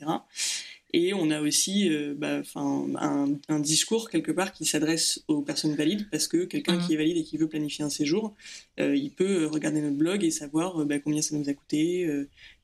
Et 0.91 1.13
on 1.13 1.29
a 1.29 1.39
aussi 1.39 1.89
euh, 1.89 2.15
bah, 2.17 2.41
un, 2.55 3.35
un, 3.47 3.59
discours 3.59 4.09
quelque 4.09 4.31
part 4.31 4.51
qui 4.51 4.65
s'adresse 4.65 5.23
aux 5.27 5.41
personnes 5.41 5.75
valides 5.75 6.09
parce 6.09 6.27
que 6.27 6.45
quelqu'un 6.45 6.77
mmh. 6.77 6.87
qui 6.87 6.93
est 6.93 6.97
valide 6.97 7.17
et 7.17 7.23
qui 7.23 7.37
veut 7.37 7.47
planifier 7.47 7.85
un 7.85 7.89
séjour, 7.89 8.33
euh, 8.79 8.95
il 8.95 9.11
peut 9.11 9.45
regarder 9.45 9.81
notre 9.81 9.97
blog 9.97 10.23
et 10.23 10.31
savoir 10.31 10.81
euh, 10.81 10.85
bah, 10.85 10.97
combien 10.97 11.21
ça 11.21 11.35
nous 11.35 11.47
a 11.47 11.53
coûté, 11.53 12.09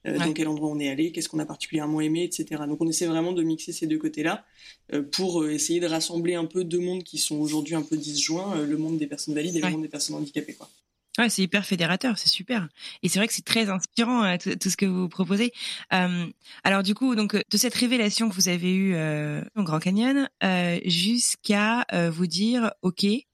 dans 0.05 0.33
quel 0.33 0.47
endroit 0.47 0.69
on 0.69 0.79
est 0.79 0.89
allé, 0.89 1.11
qu'est-ce 1.11 1.29
qu'on 1.29 1.39
a 1.39 1.45
particulièrement 1.45 1.99
aimé, 1.99 2.23
etc. 2.23 2.63
Donc 2.67 2.79
on 2.79 2.87
essaie 2.87 3.07
vraiment 3.07 3.31
de 3.31 3.41
mixer 3.41 3.73
ces 3.73 3.87
deux 3.87 3.97
côtés-là 3.97 4.45
pour 5.11 5.47
essayer 5.47 5.79
de 5.79 5.87
rassembler 5.87 6.35
un 6.35 6.45
peu 6.45 6.63
deux 6.63 6.79
mondes 6.79 7.03
qui 7.03 7.17
sont 7.17 7.37
aujourd'hui 7.37 7.73
un 7.73 7.81
peu 7.81 7.97
disjoints, 7.97 8.63
le 8.63 8.77
monde 8.77 8.99
des 8.99 9.07
personnes 9.07 9.33
valides 9.33 9.55
et 9.55 9.61
le 9.61 9.69
monde 9.71 9.81
des 9.81 9.87
personnes 9.87 10.15
handicapées. 10.15 10.53
Quoi. 10.53 10.69
Ouais, 11.17 11.29
c'est 11.29 11.43
hyper 11.43 11.65
fédérateur, 11.65 12.17
c'est 12.17 12.27
super. 12.27 12.67
Et 13.01 13.07
c'est 13.07 13.19
vrai 13.19 13.27
que 13.27 13.33
c'est 13.33 13.45
très 13.45 13.69
inspirant 13.69 14.23
euh, 14.25 14.35
tout, 14.59 14.69
ce 14.69 14.75
que 14.75 14.85
vous 14.85 15.07
proposez. 15.07 15.53
Euh, 15.93 16.27
alors 16.65 16.83
du 16.83 16.93
coup, 16.93 17.15
donc 17.15 17.35
de 17.35 17.57
cette 17.57 17.73
révélation 17.75 18.27
que 18.29 18.35
vous 18.35 18.49
avez 18.49 18.73
eue 18.73 18.95
euh, 18.95 19.41
au 19.55 19.63
Grand 19.63 19.79
Canyon 19.79 20.29
euh, 20.43 20.79
jusqu'à 20.85 21.85
euh, 21.93 22.11
vous 22.11 22.27
dire, 22.27 22.71
ok, 22.81 23.05
et 23.05 23.25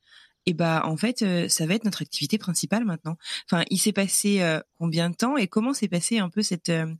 eh 0.47 0.53
bah 0.55 0.81
en 0.85 0.97
fait, 0.97 1.23
ça 1.49 1.67
va 1.67 1.75
être 1.75 1.85
notre 1.85 2.01
activité 2.01 2.39
principale 2.39 2.83
maintenant. 2.83 3.15
Enfin, 3.45 3.63
il 3.69 3.77
s'est 3.77 3.91
passé 3.93 4.41
combien 4.79 5.11
de 5.11 5.15
temps 5.15 5.37
et 5.37 5.47
comment 5.47 5.71
s'est 5.71 5.87
passé 5.87 6.17
un 6.17 6.29
peu 6.29 6.41
cette 6.41 6.71
de, 6.71 6.97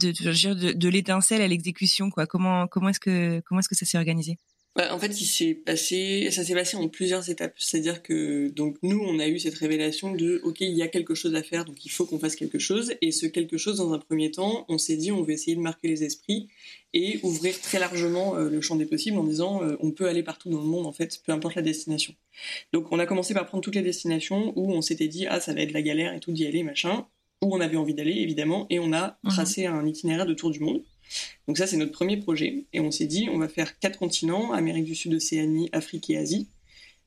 de, 0.00 0.72
de 0.72 0.88
l'étincelle 0.90 1.40
à 1.40 1.48
l'exécution 1.48 2.10
quoi? 2.10 2.26
Comment 2.26 2.66
comment 2.68 2.90
est-ce 2.90 3.00
que 3.00 3.40
comment 3.46 3.60
est-ce 3.60 3.70
que 3.70 3.74
ça 3.74 3.86
s'est 3.86 3.96
organisé? 3.96 4.38
En 4.76 4.98
fait, 4.98 5.20
il 5.20 5.26
s'est 5.26 5.54
passé, 5.54 6.28
ça 6.32 6.42
s'est 6.42 6.54
passé 6.54 6.76
en 6.76 6.88
plusieurs 6.88 7.30
étapes. 7.30 7.54
C'est-à-dire 7.58 8.02
que 8.02 8.48
donc 8.48 8.76
nous, 8.82 8.98
on 8.98 9.20
a 9.20 9.28
eu 9.28 9.38
cette 9.38 9.54
révélation 9.54 10.12
de 10.12 10.40
OK, 10.42 10.62
il 10.62 10.76
y 10.76 10.82
a 10.82 10.88
quelque 10.88 11.14
chose 11.14 11.34
à 11.36 11.44
faire, 11.44 11.64
donc 11.64 11.84
il 11.84 11.90
faut 11.90 12.06
qu'on 12.06 12.18
fasse 12.18 12.34
quelque 12.34 12.58
chose. 12.58 12.94
Et 13.00 13.12
ce 13.12 13.26
quelque 13.26 13.56
chose, 13.56 13.76
dans 13.76 13.92
un 13.92 13.98
premier 13.98 14.32
temps, 14.32 14.64
on 14.68 14.78
s'est 14.78 14.96
dit, 14.96 15.12
on 15.12 15.22
va 15.22 15.32
essayer 15.32 15.56
de 15.56 15.60
marquer 15.60 15.86
les 15.86 16.02
esprits 16.02 16.48
et 16.92 17.20
ouvrir 17.22 17.60
très 17.60 17.78
largement 17.78 18.36
euh, 18.36 18.48
le 18.48 18.60
champ 18.60 18.74
des 18.74 18.86
possibles 18.86 19.18
en 19.18 19.24
disant, 19.24 19.62
euh, 19.62 19.76
on 19.80 19.92
peut 19.92 20.08
aller 20.08 20.22
partout 20.22 20.50
dans 20.50 20.60
le 20.60 20.66
monde 20.66 20.86
en 20.86 20.92
fait, 20.92 21.20
peu 21.24 21.32
importe 21.32 21.54
la 21.54 21.62
destination. 21.62 22.14
Donc 22.72 22.90
on 22.90 22.98
a 22.98 23.06
commencé 23.06 23.32
par 23.32 23.46
prendre 23.46 23.62
toutes 23.62 23.74
les 23.76 23.82
destinations 23.82 24.52
où 24.56 24.72
on 24.72 24.80
s'était 24.80 25.08
dit, 25.08 25.26
ah 25.28 25.40
ça 25.40 25.54
va 25.54 25.60
être 25.60 25.72
la 25.72 25.82
galère 25.82 26.14
et 26.14 26.20
tout 26.20 26.32
d'y 26.32 26.46
aller, 26.46 26.64
machin, 26.64 27.06
où 27.42 27.54
on 27.54 27.60
avait 27.60 27.76
envie 27.76 27.94
d'aller 27.94 28.16
évidemment, 28.16 28.66
et 28.70 28.78
on 28.78 28.92
a 28.92 29.18
mhm. 29.22 29.30
tracé 29.30 29.66
un 29.66 29.86
itinéraire 29.86 30.26
de 30.26 30.34
tour 30.34 30.50
du 30.50 30.60
monde. 30.60 30.82
Donc 31.46 31.58
ça, 31.58 31.66
c'est 31.66 31.76
notre 31.76 31.92
premier 31.92 32.16
projet. 32.16 32.64
Et 32.72 32.80
on 32.80 32.90
s'est 32.90 33.06
dit, 33.06 33.28
on 33.30 33.38
va 33.38 33.48
faire 33.48 33.78
quatre 33.78 33.98
continents, 33.98 34.52
Amérique 34.52 34.84
du 34.84 34.94
Sud, 34.94 35.14
Océanie, 35.14 35.68
Afrique 35.72 36.10
et 36.10 36.16
Asie. 36.16 36.48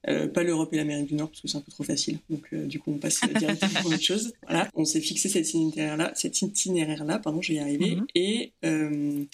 Euh, 0.09 0.27
pas 0.27 0.43
l'Europe 0.43 0.73
et 0.73 0.77
l'Amérique 0.77 1.07
du 1.07 1.15
Nord 1.15 1.29
parce 1.29 1.41
que 1.41 1.47
c'est 1.49 1.57
un 1.57 1.61
peu 1.61 1.71
trop 1.71 1.83
facile. 1.83 2.19
Donc 2.29 2.47
euh, 2.53 2.65
du 2.65 2.79
coup 2.79 2.91
on 2.91 2.97
passe 2.97 3.19
directement 3.37 3.79
à 3.79 3.85
autre 3.85 4.01
chose. 4.01 4.33
Voilà, 4.43 4.69
on 4.73 4.85
s'est 4.85 5.01
fixé 5.01 5.27
cet 5.27 5.49
itinéraire 5.49 5.97
là, 5.97 6.11
cet 6.15 6.41
itinéraire 6.41 7.03
là, 7.03 7.19
pardon, 7.19 7.41
je 7.41 7.49
vais 7.49 7.55
y 7.55 7.59
arriver. 7.59 7.95
Mhm. 7.95 8.05
Et 8.15 8.53
euh, 8.63 9.25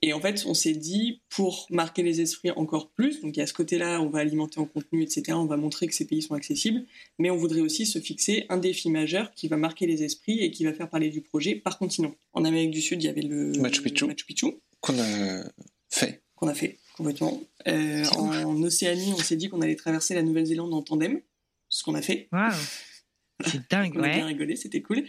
et 0.00 0.12
en 0.14 0.20
fait 0.20 0.44
on 0.46 0.54
s'est 0.54 0.72
dit 0.72 1.20
pour 1.28 1.66
marquer 1.70 2.02
les 2.02 2.22
esprits 2.22 2.50
encore 2.50 2.90
plus. 2.90 3.20
Donc 3.20 3.36
il 3.36 3.40
y 3.40 3.42
a 3.42 3.46
ce 3.46 3.52
côté-là, 3.52 4.00
on 4.00 4.08
va 4.08 4.20
alimenter 4.20 4.58
en 4.58 4.64
contenu, 4.64 5.02
etc. 5.02 5.32
On 5.32 5.44
va 5.44 5.56
montrer 5.58 5.86
que 5.86 5.94
ces 5.94 6.06
pays 6.06 6.22
sont 6.22 6.34
accessibles, 6.34 6.84
mais 7.18 7.30
on 7.30 7.36
voudrait 7.36 7.60
aussi 7.60 7.84
se 7.84 7.98
fixer 7.98 8.46
un 8.48 8.56
défi 8.56 8.88
majeur 8.88 9.34
qui 9.34 9.48
va 9.48 9.58
marquer 9.58 9.86
les 9.86 10.02
esprits 10.02 10.40
et 10.40 10.50
qui 10.50 10.64
va 10.64 10.72
faire 10.72 10.88
parler 10.88 11.10
du 11.10 11.20
projet 11.20 11.56
par 11.56 11.78
continent. 11.78 12.14
En 12.32 12.46
Amérique 12.46 12.70
du 12.70 12.80
Sud, 12.80 13.02
il 13.02 13.06
y 13.06 13.10
avait 13.10 13.22
le 13.22 13.52
Machu 13.58 13.82
Picchu, 13.82 14.06
Picchu. 14.26 14.46
qu'on 14.80 14.98
a 14.98 15.44
fait. 15.90 16.22
Qu'on 16.36 16.48
a 16.48 16.54
fait 16.54 16.78
complètement. 17.02 17.42
Euh, 17.66 18.04
en, 18.16 18.62
Océanie, 18.62 19.12
on 19.12 19.18
s'est 19.18 19.36
dit 19.36 19.48
qu'on 19.48 19.60
allait 19.60 19.76
traverser 19.76 20.14
la 20.14 20.22
Nouvelle-Zélande 20.22 20.72
en 20.72 20.82
tandem, 20.82 21.20
ce 21.68 21.82
qu'on 21.82 21.94
a 21.94 22.02
fait. 22.02 22.28
Waouh 22.32 22.52
C'est 23.44 23.68
dingue, 23.70 23.94
on 23.96 24.02
a 24.04 24.08
bien 24.08 24.26
rigolé, 24.26 24.54
c'était 24.54 24.82
cool. 24.82 25.04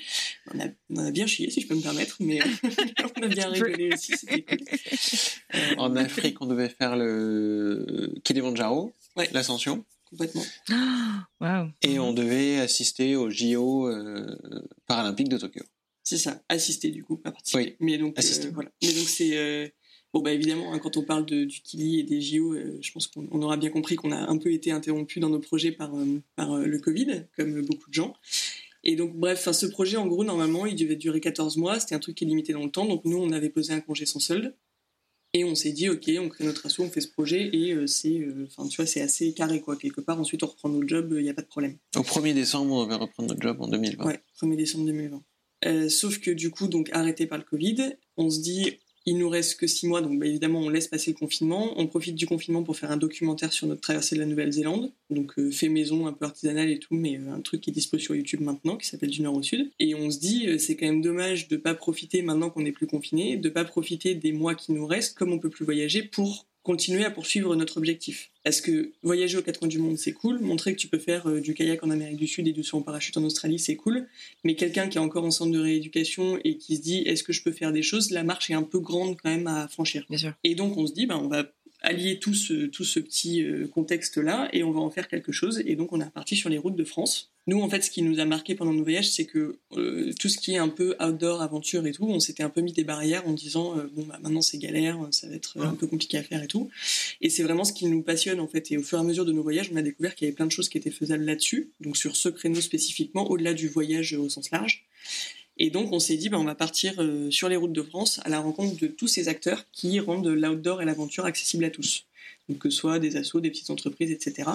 On 0.53 1.05
a, 1.05 1.11
bien 1.11 1.27
chié, 1.27 1.51
si 1.51 1.61
je 1.61 1.67
peux 1.67 1.75
me 1.75 1.81
permettre, 1.81 2.17
mais 2.19 2.39
on 3.17 3.21
a 3.21 3.27
bien 3.27 3.49
rigolé 3.49 3.93
aussi, 3.93 4.17
c'était 4.17 4.41
cool. 4.41 4.57
Euh, 5.55 5.75
en 5.77 5.95
Afrique, 5.95 6.41
on 6.41 6.47
devait 6.47 6.69
faire 6.69 6.95
le 6.95 8.11
Kilimanjaro, 8.23 8.91
l'ascension. 9.31 9.85
Complètement. 10.09 10.43
Wow. 11.41 11.67
Et 11.81 11.99
on 11.99 12.13
devait 12.13 12.59
assister 12.59 13.17
aux 13.17 13.29
JO 13.29 13.89
euh, 13.89 14.37
paralympiques 14.87 15.27
de 15.27 15.37
Tokyo. 15.37 15.63
C'est 16.01 16.17
ça, 16.17 16.41
assister 16.47 16.89
du 16.89 17.03
coup, 17.03 17.17
pas 17.17 17.33
participer. 17.33 17.75
Oui, 17.81 17.85
mais 17.85 17.97
donc, 17.97 18.17
voilà. 18.53 18.71
Mais 18.81 18.93
donc 18.93 19.09
c'est 19.09 19.73
Bon, 20.13 20.21
bah 20.21 20.31
évidemment, 20.31 20.71
hein, 20.73 20.79
quand 20.79 20.95
on 20.95 21.01
parle 21.01 21.25
de, 21.25 21.43
du 21.43 21.61
Kili 21.61 21.99
et 21.99 22.03
des 22.03 22.21
JO, 22.21 22.53
euh, 22.53 22.77
je 22.81 22.91
pense 22.91 23.07
qu'on 23.07 23.41
aura 23.41 23.57
bien 23.57 23.71
compris 23.71 23.95
qu'on 23.95 24.11
a 24.11 24.29
un 24.29 24.37
peu 24.37 24.53
été 24.53 24.69
interrompu 24.69 25.19
dans 25.19 25.29
nos 25.29 25.39
projets 25.39 25.71
par, 25.71 25.95
euh, 25.95 26.21
par 26.35 26.53
euh, 26.53 26.65
le 26.65 26.77
Covid, 26.77 27.25
comme 27.35 27.65
beaucoup 27.65 27.89
de 27.89 27.95
gens. 27.95 28.13
Et 28.83 28.95
donc, 28.95 29.15
bref, 29.15 29.49
ce 29.51 29.65
projet, 29.65 29.97
en 29.97 30.05
gros, 30.05 30.23
normalement, 30.23 30.67
il 30.67 30.75
devait 30.75 30.97
durer 30.97 31.19
14 31.19 31.57
mois. 31.57 31.79
C'était 31.79 31.95
un 31.95 31.99
truc 31.99 32.15
qui 32.15 32.25
est 32.25 32.27
limité 32.27 32.53
dans 32.53 32.63
le 32.63 32.69
temps. 32.69 32.85
Donc, 32.85 33.05
nous, 33.05 33.17
on 33.17 33.31
avait 33.31 33.49
posé 33.49 33.73
un 33.73 33.81
congé 33.81 34.05
sans 34.05 34.19
solde. 34.19 34.55
Et 35.33 35.45
on 35.45 35.55
s'est 35.55 35.71
dit, 35.71 35.89
OK, 35.89 36.11
on 36.19 36.29
crée 36.29 36.43
notre 36.43 36.67
asso, 36.67 36.81
on 36.81 36.89
fait 36.89 37.01
ce 37.01 37.07
projet. 37.07 37.49
Et 37.51 37.75
c'est, 37.87 38.27
enfin, 38.45 38.67
tu 38.67 38.75
vois, 38.75 38.85
c'est 38.85 39.01
assez 39.01 39.33
carré, 39.33 39.61
quoi. 39.61 39.77
Quelque 39.77 40.01
part, 40.01 40.19
ensuite, 40.19 40.43
on 40.43 40.47
reprend 40.47 40.69
notre 40.69 40.87
job, 40.87 41.15
il 41.17 41.23
n'y 41.23 41.29
a 41.29 41.33
pas 41.33 41.41
de 41.41 41.47
problème. 41.47 41.77
Au 41.95 42.01
1er 42.01 42.35
décembre, 42.35 42.73
on 42.73 42.85
va 42.85 42.97
reprendre 42.97 43.29
notre 43.29 43.41
job 43.41 43.59
en 43.61 43.67
2020. 43.67 44.05
Ouais, 44.05 44.19
1er 44.39 44.57
décembre 44.57 44.85
2020. 44.85 45.89
sauf 45.89 46.19
que 46.19 46.29
du 46.29 46.51
coup, 46.51 46.67
donc 46.67 46.89
arrêté 46.91 47.25
par 47.25 47.39
le 47.39 47.45
Covid, 47.45 47.95
on 48.17 48.29
se 48.29 48.41
dit 48.41 48.77
il 49.05 49.17
nous 49.17 49.29
reste 49.29 49.59
que 49.59 49.67
six 49.67 49.87
mois, 49.87 50.01
donc 50.01 50.17
bah, 50.19 50.25
évidemment 50.25 50.59
on 50.59 50.69
laisse 50.69 50.87
passer 50.87 51.11
le 51.11 51.17
confinement. 51.17 51.73
On 51.77 51.87
profite 51.87 52.15
du 52.15 52.25
confinement 52.25 52.63
pour 52.63 52.77
faire 52.77 52.91
un 52.91 52.97
documentaire 52.97 53.51
sur 53.51 53.67
notre 53.67 53.81
traversée 53.81 54.15
de 54.15 54.21
la 54.21 54.25
Nouvelle-Zélande, 54.25 54.91
donc 55.09 55.37
euh, 55.37 55.51
fait 55.51 55.69
maison, 55.69 56.07
un 56.07 56.13
peu 56.13 56.25
artisanal 56.25 56.69
et 56.69 56.79
tout, 56.79 56.95
mais 56.95 57.17
euh, 57.17 57.33
un 57.33 57.41
truc 57.41 57.61
qui 57.61 57.69
est 57.69 57.73
dispo 57.73 57.97
sur 57.97 58.15
YouTube 58.15 58.41
maintenant, 58.41 58.77
qui 58.77 58.87
s'appelle 58.87 59.09
Du 59.09 59.21
Nord 59.21 59.35
au 59.35 59.43
Sud. 59.43 59.71
Et 59.79 59.95
on 59.95 60.09
se 60.09 60.19
dit, 60.19 60.47
euh, 60.47 60.57
c'est 60.57 60.75
quand 60.75 60.85
même 60.85 61.01
dommage 61.01 61.47
de 61.47 61.57
pas 61.57 61.73
profiter 61.73 62.21
maintenant 62.21 62.49
qu'on 62.49 62.61
n'est 62.61 62.71
plus 62.71 62.87
confiné, 62.87 63.37
de 63.37 63.49
pas 63.49 63.65
profiter 63.65 64.15
des 64.15 64.31
mois 64.31 64.55
qui 64.55 64.71
nous 64.71 64.85
restent, 64.85 65.17
comme 65.17 65.33
on 65.33 65.39
peut 65.39 65.49
plus 65.49 65.65
voyager, 65.65 66.03
pour 66.03 66.47
continuer 66.63 67.03
à 67.03 67.11
poursuivre 67.11 67.55
notre 67.55 67.77
objectif. 67.77 68.31
Est-ce 68.45 68.61
que 68.61 68.91
voyager 69.03 69.37
aux 69.37 69.41
quatre 69.41 69.59
coins 69.59 69.67
du 69.67 69.79
monde, 69.79 69.97
c'est 69.97 70.13
cool, 70.13 70.39
montrer 70.39 70.73
que 70.73 70.79
tu 70.79 70.87
peux 70.87 70.97
faire 70.97 71.27
euh, 71.29 71.41
du 71.41 71.53
kayak 71.53 71.83
en 71.83 71.89
Amérique 71.89 72.17
du 72.17 72.27
Sud 72.27 72.47
et 72.47 72.53
du 72.53 72.63
saut 72.63 72.77
en 72.77 72.81
parachute 72.81 73.15
en 73.17 73.23
Australie, 73.23 73.59
c'est 73.59 73.75
cool, 73.75 74.07
mais 74.43 74.55
quelqu'un 74.55 74.87
qui 74.87 74.97
est 74.97 75.01
encore 75.01 75.25
en 75.25 75.31
centre 75.31 75.51
de 75.51 75.59
rééducation 75.59 76.39
et 76.43 76.57
qui 76.57 76.77
se 76.77 76.81
dit 76.81 76.99
est-ce 77.05 77.23
que 77.23 77.33
je 77.33 77.43
peux 77.43 77.51
faire 77.51 77.71
des 77.71 77.83
choses, 77.83 78.11
la 78.11 78.23
marche 78.23 78.49
est 78.49 78.53
un 78.53 78.63
peu 78.63 78.79
grande 78.79 79.17
quand 79.21 79.29
même 79.29 79.47
à 79.47 79.67
franchir. 79.67 80.05
Bien 80.09 80.17
sûr. 80.17 80.33
Et 80.43 80.55
donc 80.55 80.77
on 80.77 80.87
se 80.87 80.93
dit 80.93 81.05
ben 81.05 81.17
on 81.17 81.27
va 81.27 81.45
allier 81.83 82.17
tout 82.17 82.33
ce, 82.33 82.65
tout 82.65 82.85
ce 82.85 82.99
petit 82.99 83.43
euh, 83.43 83.67
contexte-là 83.67 84.49
et 84.53 84.63
on 84.63 84.71
va 84.71 84.79
en 84.79 84.89
faire 84.89 85.07
quelque 85.07 85.31
chose. 85.31 85.61
Et 85.65 85.75
donc 85.75 85.91
on 85.91 85.99
est 85.99 86.05
reparti 86.05 86.35
sur 86.35 86.49
les 86.49 86.57
routes 86.57 86.75
de 86.75 86.83
France. 86.83 87.29
Nous, 87.45 87.61
en 87.61 87.69
fait, 87.69 87.81
ce 87.81 87.91
qui 87.91 88.01
nous 88.03 88.21
a 88.21 88.25
marqué 88.25 88.55
pendant 88.55 88.71
nos 88.71 88.83
voyages, 88.83 89.11
c'est 89.11 89.25
que 89.25 89.57
euh, 89.73 90.13
tout 90.17 90.29
ce 90.29 90.37
qui 90.37 90.53
est 90.53 90.57
un 90.57 90.69
peu 90.69 90.95
outdoor, 91.01 91.41
aventure 91.41 91.85
et 91.85 91.91
tout, 91.91 92.05
on 92.05 92.21
s'était 92.21 92.41
un 92.41 92.49
peu 92.49 92.61
mis 92.61 92.71
des 92.71 92.85
barrières 92.85 93.27
en 93.27 93.33
disant 93.33 93.77
euh, 93.77 93.83
bon 93.93 94.03
bah 94.03 94.17
maintenant 94.23 94.41
c'est 94.41 94.57
galère, 94.57 94.97
ça 95.11 95.27
va 95.27 95.35
être 95.35 95.59
un 95.61 95.75
peu 95.75 95.85
compliqué 95.85 96.17
à 96.17 96.23
faire 96.23 96.41
et 96.41 96.47
tout. 96.47 96.69
Et 97.19 97.29
c'est 97.29 97.43
vraiment 97.43 97.65
ce 97.65 97.73
qui 97.73 97.85
nous 97.87 98.01
passionne 98.01 98.39
en 98.39 98.47
fait. 98.47 98.71
Et 98.71 98.77
au 98.77 98.81
fur 98.81 98.97
et 98.97 99.01
à 99.01 99.03
mesure 99.03 99.25
de 99.25 99.33
nos 99.33 99.43
voyages, 99.43 99.69
on 99.73 99.75
a 99.75 99.81
découvert 99.81 100.15
qu'il 100.15 100.25
y 100.25 100.27
avait 100.29 100.35
plein 100.35 100.45
de 100.45 100.51
choses 100.51 100.69
qui 100.69 100.77
étaient 100.77 100.89
faisables 100.89 101.25
là-dessus, 101.25 101.71
donc 101.81 101.97
sur 101.97 102.15
ce 102.15 102.29
créneau 102.29 102.61
spécifiquement, 102.61 103.29
au-delà 103.29 103.53
du 103.53 103.67
voyage 103.67 104.13
au 104.13 104.29
sens 104.29 104.49
large. 104.51 104.85
Et 105.57 105.69
donc 105.69 105.91
on 105.91 105.99
s'est 105.99 106.17
dit, 106.17 106.29
bah, 106.29 106.39
on 106.39 106.43
va 106.43 106.55
partir 106.55 106.93
euh, 106.99 107.29
sur 107.31 107.49
les 107.49 107.55
routes 107.55 107.73
de 107.73 107.83
France 107.83 108.19
à 108.23 108.29
la 108.29 108.39
rencontre 108.39 108.79
de 108.79 108.87
tous 108.87 109.07
ces 109.07 109.29
acteurs 109.29 109.65
qui 109.71 109.99
rendent 109.99 110.27
l'outdoor 110.27 110.81
et 110.81 110.85
l'aventure 110.85 111.25
accessible 111.25 111.65
à 111.65 111.69
tous. 111.69 112.05
Donc 112.49 112.59
que 112.59 112.69
ce 112.69 112.77
soit 112.77 112.99
des 112.99 113.15
assos, 113.15 113.39
des 113.39 113.49
petites 113.49 113.69
entreprises, 113.69 114.11
etc. 114.11 114.49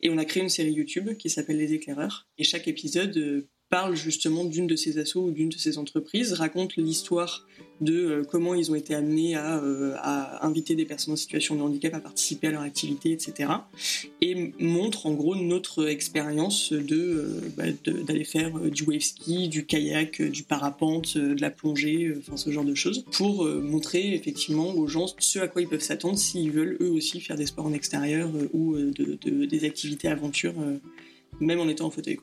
Et 0.00 0.10
on 0.10 0.18
a 0.18 0.24
créé 0.24 0.42
une 0.42 0.48
série 0.48 0.72
YouTube 0.72 1.16
qui 1.18 1.28
s'appelle 1.28 1.58
Les 1.58 1.72
Éclaireurs. 1.74 2.26
Et 2.38 2.44
chaque 2.44 2.68
épisode 2.68 3.16
euh, 3.16 3.48
parle 3.70 3.96
justement 3.96 4.44
d'une 4.44 4.66
de 4.66 4.76
ces 4.76 4.98
assos 4.98 5.24
ou 5.24 5.30
d'une 5.30 5.48
de 5.48 5.58
ces 5.58 5.78
entreprises, 5.78 6.32
raconte 6.32 6.76
l'histoire 6.76 7.46
de 7.80 7.94
euh, 7.94 8.24
comment 8.24 8.54
ils 8.54 8.70
ont 8.70 8.74
été 8.74 8.94
amenés 8.94 9.36
euh, 9.36 9.94
à, 9.98 10.44
inviter 10.46 10.74
des 10.74 10.84
personnes 10.84 11.14
en 11.14 11.16
situation 11.16 11.54
de 11.54 11.62
handicap 11.62 11.94
à 11.94 12.00
participer 12.00 12.48
à 12.48 12.50
leur 12.50 12.62
activité, 12.62 13.12
etc. 13.12 13.50
Et 14.20 14.52
montre 14.58 15.06
en 15.06 15.14
gros 15.14 15.36
notre 15.36 15.88
expérience 15.88 16.72
de 16.72 16.96
euh, 16.96 17.40
bah, 17.56 17.64
d'aller 18.04 18.24
faire 18.24 18.58
du 18.58 18.84
wave 18.84 19.00
ski, 19.00 19.48
du 19.48 19.64
kayak, 19.66 20.22
du 20.22 20.42
parapente, 20.42 21.16
de 21.16 21.40
la 21.40 21.50
plongée, 21.50 22.12
enfin 22.18 22.36
ce 22.36 22.50
genre 22.50 22.64
de 22.64 22.74
choses, 22.74 23.04
pour 23.12 23.44
montrer 23.46 24.14
effectivement 24.14 24.74
aux 24.74 24.86
gens 24.86 25.06
ce 25.18 25.38
à 25.38 25.48
quoi 25.48 25.62
ils 25.62 25.68
peuvent 25.68 25.80
s'attendre 25.80 26.18
s'ils 26.18 26.50
veulent 26.50 26.76
eux 26.80 26.90
aussi 26.90 27.20
faire 27.20 27.36
des 27.36 27.46
sports 27.46 27.66
en 27.66 27.72
extérieur 27.72 28.30
ou 28.52 28.76
des 28.76 29.64
activités 29.64 30.08
aventure, 30.08 30.54
même 31.40 31.60
en 31.60 31.68
étant 31.68 31.86
en 31.86 31.90
fauteuil. 31.90 32.18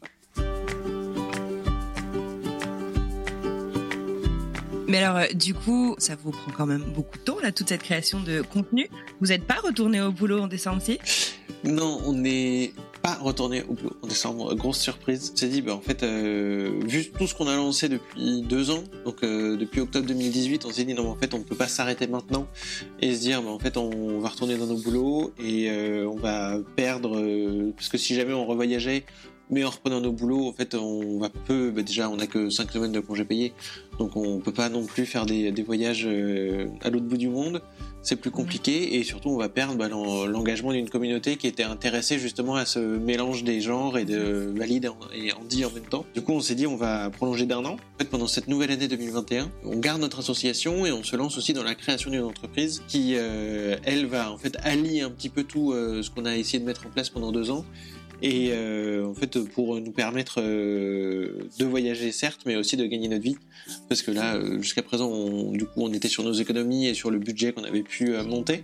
Mais 4.88 5.00
alors, 5.00 5.18
euh, 5.18 5.26
du 5.34 5.54
coup, 5.54 5.96
ça 5.98 6.16
vous 6.16 6.32
prend 6.32 6.52
quand 6.52 6.66
même 6.68 6.84
beaucoup 6.84 7.18
de 7.18 7.24
temps, 7.24 7.40
là, 7.42 7.52
toute 7.52 7.70
cette 7.70 7.82
création 7.82 8.20
de 8.20 8.42
contenu. 8.42 8.88
Vous 9.20 9.28
n'êtes 9.28 9.44
pas 9.44 9.60
retourné 9.64 10.00
au 10.02 10.12
boulot 10.12 10.42
en 10.42 10.48
décembre, 10.48 10.82
si? 10.82 11.00
Non, 11.64 12.02
on 12.06 12.14
n'est 12.14 12.72
pas 13.02 13.16
retourné 13.16 13.64
au 13.68 13.74
boulot 13.74 13.96
en 14.04 14.08
décembre. 14.08 14.54
Grosse 14.54 14.80
surprise. 14.80 15.32
S'est 15.36 15.48
dit, 15.48 15.64
bah, 15.64 15.74
en 15.74 15.82
fait, 15.82 16.04
euh, 16.04 16.80
vu 16.86 17.10
tout 17.10 17.26
ce 17.26 17.34
qu'on 17.34 17.48
a 17.48 17.56
lancé 17.56 17.90
depuis 17.90 18.44
deux 18.44 18.70
ans, 18.70 18.84
donc 19.06 19.24
euh, 19.24 19.58
depuis 19.58 19.82
octobre 19.82 20.06
2018, 20.06 20.66
on 20.66 20.72
s'est 20.72 20.84
dit, 20.86 20.94
non, 20.94 21.04
mais 21.04 21.10
en 21.10 21.16
fait, 21.16 21.34
on 21.34 21.40
ne 21.40 21.44
peut 21.44 21.56
pas 21.56 21.68
s'arrêter 21.68 22.06
maintenant 22.06 22.48
et 23.02 23.16
se 23.16 23.22
dire, 23.22 23.42
bah, 23.42 23.50
en 23.50 23.60
fait, 23.60 23.78
on 23.78 24.20
va 24.20 24.30
retourner 24.30 24.56
dans 24.56 24.68
nos 24.68 24.78
boulots 24.78 25.34
et 25.40 25.72
on 26.06 26.16
va 26.16 26.60
perdre, 26.76 27.72
parce 27.76 27.90
que 27.90 27.98
si 27.98 28.14
jamais 28.14 28.34
on 28.34 28.46
revoyageait, 28.46 29.04
mais 29.50 29.64
en 29.64 29.70
reprenant 29.70 30.02
nos 30.02 30.12
boulots, 30.12 30.48
en 30.48 30.54
fait, 30.54 30.76
on 30.76 31.20
va 31.20 31.30
peu. 31.30 31.72
Bah, 31.72 31.84
déjà, 31.84 32.10
on 32.10 32.18
n'a 32.18 32.28
que 32.28 32.50
5 32.50 32.72
semaines 32.72 32.92
de 32.92 33.00
congés 33.00 33.26
payés, 33.26 33.54
donc 34.00 34.16
on 34.16 34.40
peut 34.40 34.52
pas 34.52 34.70
non 34.70 34.86
plus 34.86 35.06
faire 35.06 35.26
des, 35.26 35.52
voyages 35.66 36.06
euh, 36.06 36.68
à 36.82 36.90
l'autre 36.90 37.06
bout 37.06 37.18
du 37.18 37.30
monde. 37.30 37.62
C'est 38.02 38.18
plus 38.18 38.30
compliqué 38.30 38.98
et 38.98 39.04
surtout, 39.04 39.30
on 39.30 39.38
va 39.38 39.50
perdre 39.50 39.76
bah, 39.78 39.88
l'engagement 39.90 40.72
d'une 40.72 40.88
communauté 40.88 41.38
qui 41.38 41.48
était 41.48 41.64
intéressée 41.64 42.20
justement 42.20 42.56
à 42.56 42.64
ce 42.66 42.78
mélange 42.78 43.44
des 43.44 43.62
genres 43.62 43.98
et 43.98 44.06
de 44.06 44.54
valide 44.56 44.92
et 45.16 45.34
Andy 45.34 45.66
en 45.66 45.72
même 45.72 45.86
temps. 45.86 46.06
Du 46.14 46.22
coup, 46.22 46.34
on 46.34 46.40
s'est 46.40 46.54
dit, 46.54 46.68
on 46.68 46.76
va 46.76 47.10
prolonger 47.10 47.48
d'un 47.48 47.66
an. 47.66 47.74
En 47.74 47.98
fait, 47.98 48.06
pendant 48.06 48.28
cette 48.28 48.48
nouvelle 48.48 48.70
année 48.70 48.88
2021, 48.88 49.50
on 49.64 49.80
garde 49.80 50.02
notre 50.02 50.20
association 50.20 50.86
et 50.86 50.92
on 50.92 51.04
se 51.04 51.16
lance 51.16 51.36
aussi 51.40 51.54
dans 51.54 51.64
la 51.64 51.74
création 51.74 52.12
d'une 52.12 52.22
entreprise 52.22 52.84
qui, 52.88 53.14
euh, 53.16 53.76
elle, 53.84 54.06
va 54.06 54.32
en 54.32 54.38
fait 54.38 54.56
allier 54.62 55.02
un 55.02 55.10
petit 55.10 55.30
peu 55.30 55.44
tout 55.44 55.72
euh, 55.72 56.04
ce 56.04 56.12
qu'on 56.12 56.26
a 56.26 56.38
essayé 56.38 56.60
de 56.60 56.66
mettre 56.66 56.86
en 56.86 56.92
place 56.92 57.10
pendant 57.10 57.32
deux 57.32 57.50
ans 57.50 57.66
et 58.22 58.52
euh, 58.52 59.06
en 59.06 59.14
fait 59.14 59.40
pour 59.50 59.80
nous 59.80 59.92
permettre 59.92 60.42
euh, 60.42 61.48
de 61.60 61.66
voyager 61.66 62.12
certes 62.12 62.42
mais 62.46 62.56
aussi 62.56 62.78
de 62.78 62.86
gagner 62.86 63.08
notre 63.08 63.24
vie 63.24 63.38
parce 63.90 64.02
que 64.02 64.12
là 64.12 64.36
euh, 64.36 64.62
jusqu'à 64.62 64.84
présent 64.84 65.10
on, 65.10 65.52
du 65.52 65.66
coup 65.66 65.82
on 65.82 65.92
était 65.92 66.08
sur 66.08 66.24
nos 66.24 66.34
économies 66.34 66.88
et 66.88 66.94
sur 66.94 67.12
le 67.12 67.20
budget 67.20 67.52
qu'on 67.52 67.64
avait 67.64 67.84
pu 67.84 68.12
monter 68.24 68.64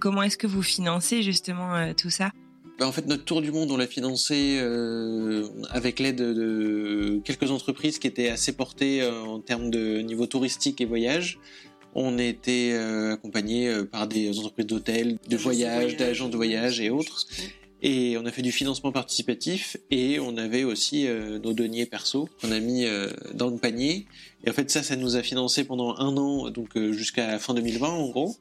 comment 0.00 0.22
est-ce 0.22 0.38
que 0.38 0.46
vous 0.46 0.62
financez 0.62 1.22
justement 1.22 1.92
tout 1.94 2.10
ça? 2.10 2.32
Ben, 2.78 2.86
en 2.86 2.92
fait, 2.92 3.06
notre 3.06 3.24
tour 3.24 3.40
du 3.40 3.52
monde, 3.52 3.70
on 3.70 3.76
l'a 3.76 3.86
financé 3.86 4.58
avec 5.70 6.00
l'aide 6.00 6.16
de 6.16 7.20
quelques 7.22 7.52
entreprises 7.52 8.00
qui 8.00 8.08
étaient 8.08 8.28
assez 8.28 8.52
portées 8.52 9.06
en 9.06 9.38
termes 9.38 9.70
de 9.70 9.98
niveau 10.00 10.26
touristique 10.26 10.80
et 10.80 10.86
voyage. 10.86 11.38
On 11.94 12.18
a 12.18 12.22
été 12.24 12.74
accompagné 13.12 13.72
par 13.92 14.08
des 14.08 14.36
entreprises 14.40 14.66
d'hôtels, 14.66 15.18
de 15.28 15.36
voyage, 15.36 15.96
d'agents 15.96 16.28
de 16.28 16.36
voyage 16.36 16.80
et 16.80 16.90
autres. 16.90 17.28
Et 17.84 18.16
on 18.16 18.24
a 18.26 18.30
fait 18.30 18.42
du 18.42 18.52
financement 18.52 18.92
participatif 18.92 19.76
et 19.90 20.20
on 20.20 20.36
avait 20.36 20.62
aussi 20.62 21.08
euh, 21.08 21.40
nos 21.40 21.52
deniers 21.52 21.84
perso 21.84 22.28
qu'on 22.40 22.52
a 22.52 22.60
mis 22.60 22.84
euh, 22.84 23.08
dans 23.34 23.48
le 23.48 23.56
panier. 23.56 24.06
Et 24.44 24.50
en 24.50 24.52
fait, 24.52 24.70
ça, 24.70 24.84
ça 24.84 24.94
nous 24.94 25.16
a 25.16 25.22
financé 25.22 25.64
pendant 25.64 25.96
un 25.98 26.16
an, 26.16 26.48
donc 26.50 26.76
euh, 26.76 26.92
jusqu'à 26.92 27.40
fin 27.40 27.54
2020 27.54 27.88
en 27.88 28.08
gros. 28.08 28.36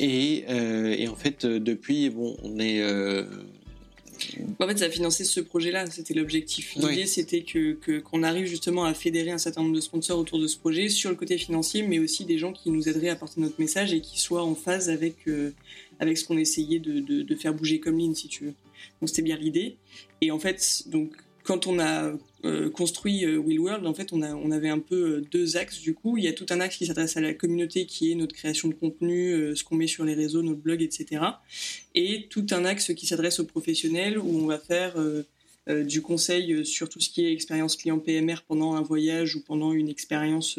Et, 0.00 0.44
et 0.48 1.08
en 1.08 1.16
fait, 1.16 1.44
depuis, 1.44 2.08
bon, 2.08 2.36
on 2.44 2.60
est 2.60 2.84
en 4.60 4.66
fait, 4.68 4.78
ça 4.78 4.84
a 4.84 4.90
financé 4.90 5.24
ce 5.24 5.40
projet-là, 5.40 5.86
c'était 5.86 6.14
l'objectif. 6.14 6.76
L'idée, 6.76 7.06
c'était 7.06 7.42
que 7.42 7.98
qu'on 7.98 8.22
arrive 8.22 8.46
justement 8.46 8.84
à 8.84 8.94
fédérer 8.94 9.32
un 9.32 9.38
certain 9.38 9.62
nombre 9.62 9.74
de 9.74 9.80
sponsors 9.80 10.20
autour 10.20 10.38
de 10.38 10.46
ce 10.46 10.56
projet 10.56 10.88
sur 10.88 11.10
le 11.10 11.16
côté 11.16 11.36
financier, 11.36 11.82
mais 11.82 11.98
aussi 11.98 12.24
des 12.24 12.38
gens 12.38 12.52
qui 12.52 12.70
nous 12.70 12.88
aideraient 12.88 13.08
à 13.08 13.16
porter 13.16 13.40
notre 13.40 13.60
message 13.60 13.92
et 13.92 14.00
qui 14.00 14.20
soient 14.20 14.44
en 14.44 14.54
phase 14.54 14.88
avec 14.88 15.16
avec 16.00 16.18
ce 16.18 16.24
qu'on 16.24 16.38
essayait 16.38 16.78
de, 16.78 17.34
faire 17.36 17.54
bouger 17.54 17.80
comme 17.80 17.98
ligne, 17.98 18.14
si 18.14 18.28
tu 18.28 18.44
veux. 18.44 18.54
Donc 19.00 19.08
c'était 19.08 19.22
bien 19.22 19.36
l'idée. 19.36 19.76
Et 20.20 20.30
en 20.30 20.38
fait, 20.38 20.84
donc 20.86 21.12
quand 21.48 21.66
on 21.66 21.78
a 21.78 22.12
euh, 22.44 22.68
construit 22.68 23.24
euh, 23.24 23.38
Will 23.38 23.58
World, 23.58 23.86
en 23.86 23.94
fait, 23.94 24.12
on, 24.12 24.22
avait 24.50 24.68
un 24.68 24.78
peu 24.78 25.16
euh, 25.16 25.26
deux 25.30 25.56
axes 25.56 25.80
du 25.80 25.94
coup. 25.94 26.18
Il 26.18 26.24
y 26.24 26.28
a 26.28 26.32
tout 26.32 26.46
un 26.50 26.60
axe 26.60 26.76
qui 26.76 26.86
s'adresse 26.86 27.16
à 27.16 27.20
la 27.20 27.32
communauté, 27.32 27.86
qui 27.86 28.12
est 28.12 28.14
notre 28.14 28.34
création 28.34 28.68
de 28.68 28.74
contenu, 28.74 29.56
ce 29.56 29.64
qu'on 29.64 29.76
met 29.76 29.86
sur 29.86 30.04
les 30.04 30.14
réseaux, 30.14 30.42
notre 30.42 30.60
blog, 30.60 30.82
etc. 30.82 31.22
Et 31.94 32.26
tout 32.28 32.46
un 32.50 32.64
axe 32.64 32.92
qui 32.94 33.06
s'adresse 33.06 33.40
aux 33.40 33.44
professionnels, 33.44 34.18
où 34.18 34.38
on 34.38 34.46
va 34.46 34.58
faire 34.58 34.94
du 35.66 36.00
conseil 36.00 36.64
sur 36.64 36.88
tout 36.88 37.00
ce 37.00 37.10
qui 37.10 37.26
est 37.26 37.32
expérience 37.32 37.76
client 37.76 37.98
PMR 37.98 38.36
pendant 38.46 38.74
un 38.74 38.82
voyage 38.82 39.36
ou 39.36 39.42
pendant 39.42 39.72
une 39.72 39.88
expérience 39.88 40.58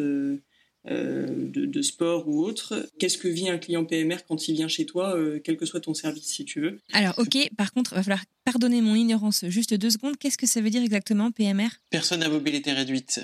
euh, 0.87 1.27
de, 1.29 1.81
sport 1.81 2.27
ou 2.27 2.43
autre. 2.43 2.89
Qu'est-ce 2.99 3.17
que 3.17 3.27
vit 3.27 3.49
un 3.49 3.57
client 3.57 3.83
PMR 3.83 4.17
quand 4.27 4.47
il 4.47 4.55
vient 4.55 4.69
chez 4.69 4.85
toi, 4.85 5.15
euh, 5.15 5.39
quel 5.43 5.57
que 5.57 5.65
soit 5.65 5.81
ton 5.81 5.93
service, 5.93 6.27
si 6.27 6.45
tu 6.45 6.61
veux? 6.61 6.79
Alors, 6.93 7.13
ok, 7.17 7.49
par 7.57 7.73
contre, 7.73 7.93
il 7.93 7.95
va 7.95 8.03
falloir 8.03 8.23
pardonner 8.45 8.81
mon 8.81 8.95
ignorance 8.95 9.45
juste 9.47 9.73
deux 9.73 9.89
secondes. 9.89 10.17
Qu'est-ce 10.17 10.37
que 10.37 10.47
ça 10.47 10.61
veut 10.61 10.69
dire 10.69 10.81
exactement, 10.81 11.31
PMR 11.31 11.69
Personne 11.89 12.23
à 12.23 12.29
mobilité 12.29 12.71
réduite. 12.71 13.21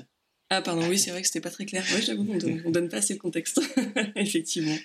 Ah, 0.49 0.61
pardon, 0.61 0.87
oui, 0.87 0.99
c'est 0.99 1.11
vrai 1.11 1.21
que 1.21 1.27
c'était 1.27 1.41
pas 1.41 1.49
très 1.49 1.65
clair. 1.65 1.83
Oui, 1.93 2.01
j'avoue 2.05 2.25
qu'on 2.25 2.37
donne, 2.37 2.71
donne 2.71 2.89
pas 2.89 2.97
assez 2.97 3.13
le 3.13 3.19
contexte, 3.19 3.61
effectivement. 4.15 4.77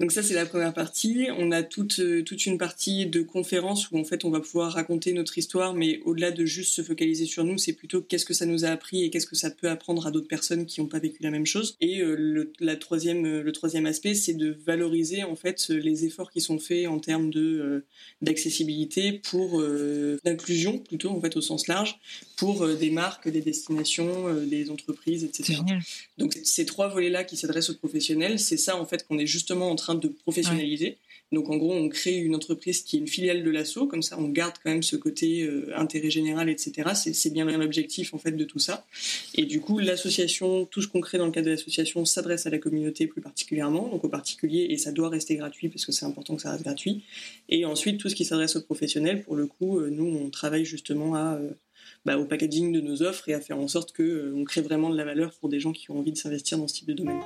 Donc 0.00 0.12
ça, 0.12 0.22
c'est 0.22 0.34
la 0.34 0.46
première 0.46 0.72
partie. 0.72 1.26
On 1.38 1.50
a 1.50 1.64
toute, 1.64 1.98
euh, 1.98 2.22
toute 2.22 2.46
une 2.46 2.56
partie 2.56 3.06
de 3.06 3.20
conférence 3.20 3.90
où 3.90 3.98
en 3.98 4.04
fait 4.04 4.24
on 4.24 4.30
va 4.30 4.38
pouvoir 4.38 4.72
raconter 4.72 5.12
notre 5.12 5.38
histoire, 5.38 5.74
mais 5.74 5.98
au-delà 6.04 6.30
de 6.30 6.44
juste 6.44 6.72
se 6.72 6.82
focaliser 6.82 7.26
sur 7.26 7.42
nous, 7.42 7.58
c'est 7.58 7.72
plutôt 7.72 8.00
qu'est-ce 8.00 8.24
que 8.24 8.34
ça 8.34 8.46
nous 8.46 8.64
a 8.64 8.68
appris 8.68 9.02
et 9.02 9.10
qu'est-ce 9.10 9.26
que 9.26 9.34
ça 9.34 9.50
peut 9.50 9.68
apprendre 9.68 10.06
à 10.06 10.12
d'autres 10.12 10.28
personnes 10.28 10.66
qui 10.66 10.80
n'ont 10.80 10.86
pas 10.86 11.00
vécu 11.00 11.20
la 11.24 11.32
même 11.32 11.46
chose. 11.46 11.76
Et 11.80 12.00
euh, 12.00 12.14
le, 12.16 12.52
la 12.60 12.76
troisième, 12.76 13.26
euh, 13.26 13.42
le 13.42 13.50
troisième 13.50 13.86
aspect, 13.86 14.14
c'est 14.14 14.34
de 14.34 14.56
valoriser 14.64 15.24
en 15.24 15.34
fait 15.34 15.68
les 15.68 16.04
efforts 16.04 16.30
qui 16.30 16.40
sont 16.40 16.60
faits 16.60 16.86
en 16.86 17.00
termes 17.00 17.30
de 17.30 17.84
d'accessibilité 18.22 19.12
pour 19.12 19.62
d'inclusion 20.24 20.78
plutôt 20.78 21.10
en 21.10 21.20
fait 21.20 21.36
au 21.36 21.40
sens 21.40 21.66
large 21.66 21.98
pour 22.36 22.66
des 22.68 22.90
marques, 22.90 23.28
des 23.28 23.40
destinations, 23.40 24.32
des 24.44 24.70
entreprises, 24.70 25.24
etc. 25.24 25.60
Donc 26.18 26.38
ces 26.44 26.66
trois 26.66 26.88
volets-là 26.88 27.24
qui 27.24 27.36
s'adressent 27.36 27.70
aux 27.70 27.76
professionnels, 27.76 28.38
c'est 28.38 28.56
ça 28.56 28.76
en 28.76 28.86
fait 28.86 29.06
qu'on 29.06 29.18
est 29.18 29.26
justement 29.26 29.70
en 29.70 29.76
train 29.76 29.87
de 29.94 30.08
professionnaliser. 30.08 30.98
Donc 31.30 31.50
en 31.50 31.56
gros, 31.56 31.74
on 31.74 31.88
crée 31.88 32.16
une 32.16 32.34
entreprise 32.34 32.82
qui 32.82 32.96
est 32.96 33.00
une 33.00 33.08
filiale 33.08 33.44
de 33.44 33.50
l'assaut, 33.50 33.86
comme 33.86 34.02
ça 34.02 34.16
on 34.18 34.28
garde 34.28 34.54
quand 34.62 34.70
même 34.70 34.82
ce 34.82 34.96
côté 34.96 35.42
euh, 35.42 35.70
intérêt 35.76 36.10
général, 36.10 36.48
etc. 36.48 36.90
C'est 36.94 37.30
bien 37.32 37.44
l'objectif 37.44 38.14
en 38.14 38.18
fait 38.18 38.32
de 38.32 38.44
tout 38.44 38.58
ça. 38.58 38.86
Et 39.34 39.44
du 39.44 39.60
coup, 39.60 39.78
l'association, 39.78 40.64
tout 40.64 40.80
ce 40.80 40.88
qu'on 40.88 41.00
crée 41.00 41.18
dans 41.18 41.26
le 41.26 41.32
cadre 41.32 41.46
de 41.46 41.50
l'association 41.50 42.04
s'adresse 42.06 42.46
à 42.46 42.50
la 42.50 42.58
communauté 42.58 43.06
plus 43.06 43.20
particulièrement, 43.20 43.88
donc 43.88 44.04
aux 44.04 44.08
particuliers, 44.08 44.68
et 44.70 44.78
ça 44.78 44.90
doit 44.90 45.10
rester 45.10 45.36
gratuit 45.36 45.68
parce 45.68 45.84
que 45.84 45.92
c'est 45.92 46.06
important 46.06 46.34
que 46.34 46.42
ça 46.42 46.52
reste 46.52 46.64
gratuit. 46.64 47.02
Et 47.50 47.66
ensuite, 47.66 47.98
tout 47.98 48.08
ce 48.08 48.14
qui 48.14 48.24
s'adresse 48.24 48.56
aux 48.56 48.62
professionnels, 48.62 49.22
pour 49.22 49.36
le 49.36 49.46
coup, 49.46 49.80
euh, 49.80 49.90
nous 49.90 50.06
on 50.06 50.30
travaille 50.30 50.64
justement 50.64 51.14
à 51.14 51.34
euh, 51.34 51.50
bah, 52.06 52.16
au 52.16 52.24
packaging 52.24 52.72
de 52.72 52.80
nos 52.80 53.02
offres 53.02 53.28
et 53.28 53.34
à 53.34 53.40
faire 53.40 53.58
en 53.58 53.68
sorte 53.68 53.92
que 53.92 54.32
on 54.34 54.44
crée 54.44 54.62
vraiment 54.62 54.88
de 54.88 54.96
la 54.96 55.04
valeur 55.04 55.34
pour 55.34 55.50
des 55.50 55.60
gens 55.60 55.72
qui 55.72 55.90
ont 55.90 55.98
envie 55.98 56.12
de 56.12 56.18
s'investir 56.18 56.56
dans 56.56 56.68
ce 56.68 56.74
type 56.74 56.86
de 56.86 56.94
domaine. 56.94 57.20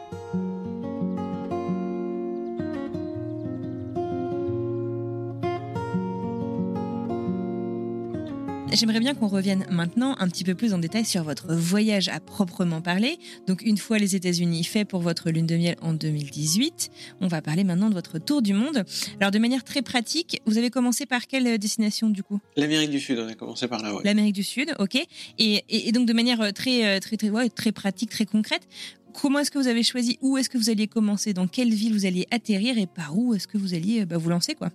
J'aimerais 8.74 9.00
bien 9.00 9.14
qu'on 9.14 9.28
revienne 9.28 9.66
maintenant 9.70 10.16
un 10.18 10.28
petit 10.28 10.44
peu 10.44 10.54
plus 10.54 10.72
en 10.72 10.78
détail 10.78 11.04
sur 11.04 11.24
votre 11.24 11.54
voyage 11.54 12.08
à 12.08 12.20
proprement 12.20 12.80
parler. 12.80 13.18
Donc 13.46 13.60
une 13.62 13.76
fois 13.76 13.98
les 13.98 14.16
États-Unis 14.16 14.64
faits 14.64 14.88
pour 14.88 15.02
votre 15.02 15.30
lune 15.30 15.46
de 15.46 15.56
miel 15.56 15.76
en 15.82 15.92
2018, 15.92 16.90
on 17.20 17.28
va 17.28 17.42
parler 17.42 17.64
maintenant 17.64 17.90
de 17.90 17.94
votre 17.94 18.18
tour 18.18 18.40
du 18.40 18.54
monde. 18.54 18.84
Alors 19.20 19.30
de 19.30 19.38
manière 19.38 19.62
très 19.62 19.82
pratique, 19.82 20.40
vous 20.46 20.56
avez 20.56 20.70
commencé 20.70 21.04
par 21.04 21.26
quelle 21.26 21.58
destination 21.58 22.08
du 22.08 22.22
coup? 22.22 22.40
L'Amérique 22.56 22.90
du 22.90 23.00
Sud, 23.00 23.18
on 23.18 23.28
a 23.28 23.34
commencé 23.34 23.68
par 23.68 23.82
là. 23.82 23.94
Ouais. 23.94 24.00
L'Amérique 24.04 24.34
du 24.34 24.42
Sud, 24.42 24.74
ok. 24.78 24.98
Et, 25.38 25.92
donc 25.92 26.06
de 26.06 26.12
manière 26.14 26.52
très 26.54 26.98
très 27.00 27.18
très, 27.18 27.48
très 27.50 27.72
pratique, 27.72 28.08
très 28.08 28.24
concrète, 28.24 28.66
comment 29.12 29.40
est-ce 29.40 29.50
que 29.50 29.58
vous 29.58 29.68
avez 29.68 29.82
choisi? 29.82 30.18
Où 30.22 30.38
est-ce 30.38 30.48
que 30.48 30.56
vous 30.56 30.70
alliez 30.70 30.86
commencer, 30.86 31.34
dans 31.34 31.46
quelle 31.46 31.74
ville 31.74 31.92
vous 31.92 32.06
alliez 32.06 32.26
atterrir? 32.30 32.78
Et 32.78 32.86
par 32.86 33.18
où 33.18 33.34
est-ce 33.34 33.46
que 33.46 33.58
vous 33.58 33.74
alliez 33.74 34.06
bah, 34.06 34.16
vous 34.16 34.30
lancer 34.30 34.54
quoi? 34.54 34.70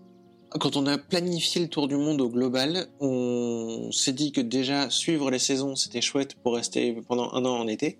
Quand 0.50 0.76
on 0.76 0.86
a 0.86 0.98
planifié 0.98 1.62
le 1.62 1.68
tour 1.68 1.88
du 1.88 1.96
monde 1.96 2.22
au 2.22 2.30
global, 2.30 2.88
on 3.00 3.92
s'est 3.92 4.14
dit 4.14 4.32
que 4.32 4.42
déjà 4.42 4.90
suivre 4.90 5.30
les 5.30 5.40
saisons, 5.40 5.76
c'était 5.76 6.02
chouette 6.02 6.36
pour 6.36 6.56
rester 6.56 6.94
pendant 7.08 7.32
un 7.34 7.46
an 7.46 7.60
en 7.60 7.68
été, 7.68 8.00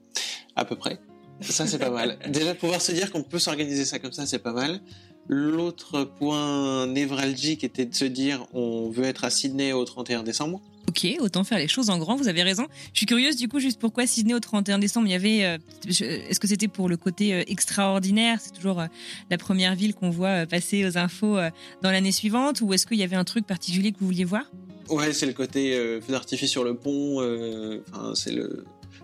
à 0.56 0.66
peu 0.66 0.76
près. 0.76 1.00
Ça, 1.42 1.68
c'est 1.68 1.78
pas 1.78 1.92
mal. 1.92 2.18
Déjà, 2.30 2.56
pouvoir 2.56 2.82
se 2.82 2.92
dire 2.92 3.12
qu'on 3.12 3.22
peut 3.22 3.38
s'organiser 3.38 3.86
ça 3.86 4.00
comme 4.00 4.12
ça, 4.12 4.26
c'est 4.26 4.40
pas 4.40 4.54
mal. 4.54 4.82
L'autre 5.28 6.04
point 6.04 6.88
névralgique 6.88 7.64
était 7.64 7.86
de 7.86 7.94
se 7.94 8.06
dire 8.06 8.48
on 8.54 8.90
veut 8.90 9.04
être 9.04 9.24
à 9.24 9.30
Sydney 9.30 9.74
au 9.74 9.84
31 9.84 10.24
décembre. 10.24 10.62
Ok, 10.90 11.06
autant 11.20 11.44
faire 11.44 11.58
les 11.58 11.68
choses 11.68 11.90
en 11.90 11.98
grand, 12.00 12.16
vous 12.16 12.30
avez 12.30 12.44
raison. 12.44 12.66
Je 12.94 13.00
suis 13.00 13.06
curieuse 13.06 13.36
du 13.36 13.48
coup, 13.50 13.60
juste 13.60 13.78
pourquoi 13.80 14.08
Sydney 14.08 14.34
au 14.34 14.40
31 14.40 14.80
décembre, 14.80 15.08
il 15.08 15.12
y 15.12 15.16
avait... 15.16 15.44
euh, 15.44 15.58
je- 15.88 16.06
Est-ce 16.06 16.40
que 16.40 16.48
c'était 16.48 16.70
pour 16.70 16.88
le 16.88 16.96
côté 16.96 17.34
euh, 17.34 17.44
extraordinaire? 17.48 18.40
C'est 18.42 18.54
toujours 18.54 18.80
euh, 18.80 18.86
la 19.30 19.38
première 19.38 19.76
ville 19.76 19.94
qu'on 19.94 20.10
voit 20.10 20.44
euh, 20.44 20.46
passer 20.46 20.86
aux 20.88 20.98
infos 20.98 21.38
euh, 21.38 21.50
dans 21.82 21.92
l'année 21.92 22.14
suivante 22.14 22.62
Ou 22.62 22.74
est-ce 22.74 22.88
qu'il 22.88 22.98
y 22.98 23.04
avait 23.04 23.18
un 23.18 23.26
truc 23.26 23.46
particulier 23.46 23.92
que 23.92 24.00
vous 24.00 24.06
vouliez 24.08 24.24
voir? 24.24 24.44
Ouais, 24.90 25.12
c'est 25.12 25.26
le 25.26 25.34
côté 25.34 25.76
euh, 25.76 26.00
feu 26.00 26.14
d'artifice 26.14 26.50
sur 26.50 26.64
le 26.64 26.74
pont. 26.76 27.22
euh, 27.22 27.84
Enfin, 27.94 28.14
c'est 28.16 28.32
le 28.32 28.64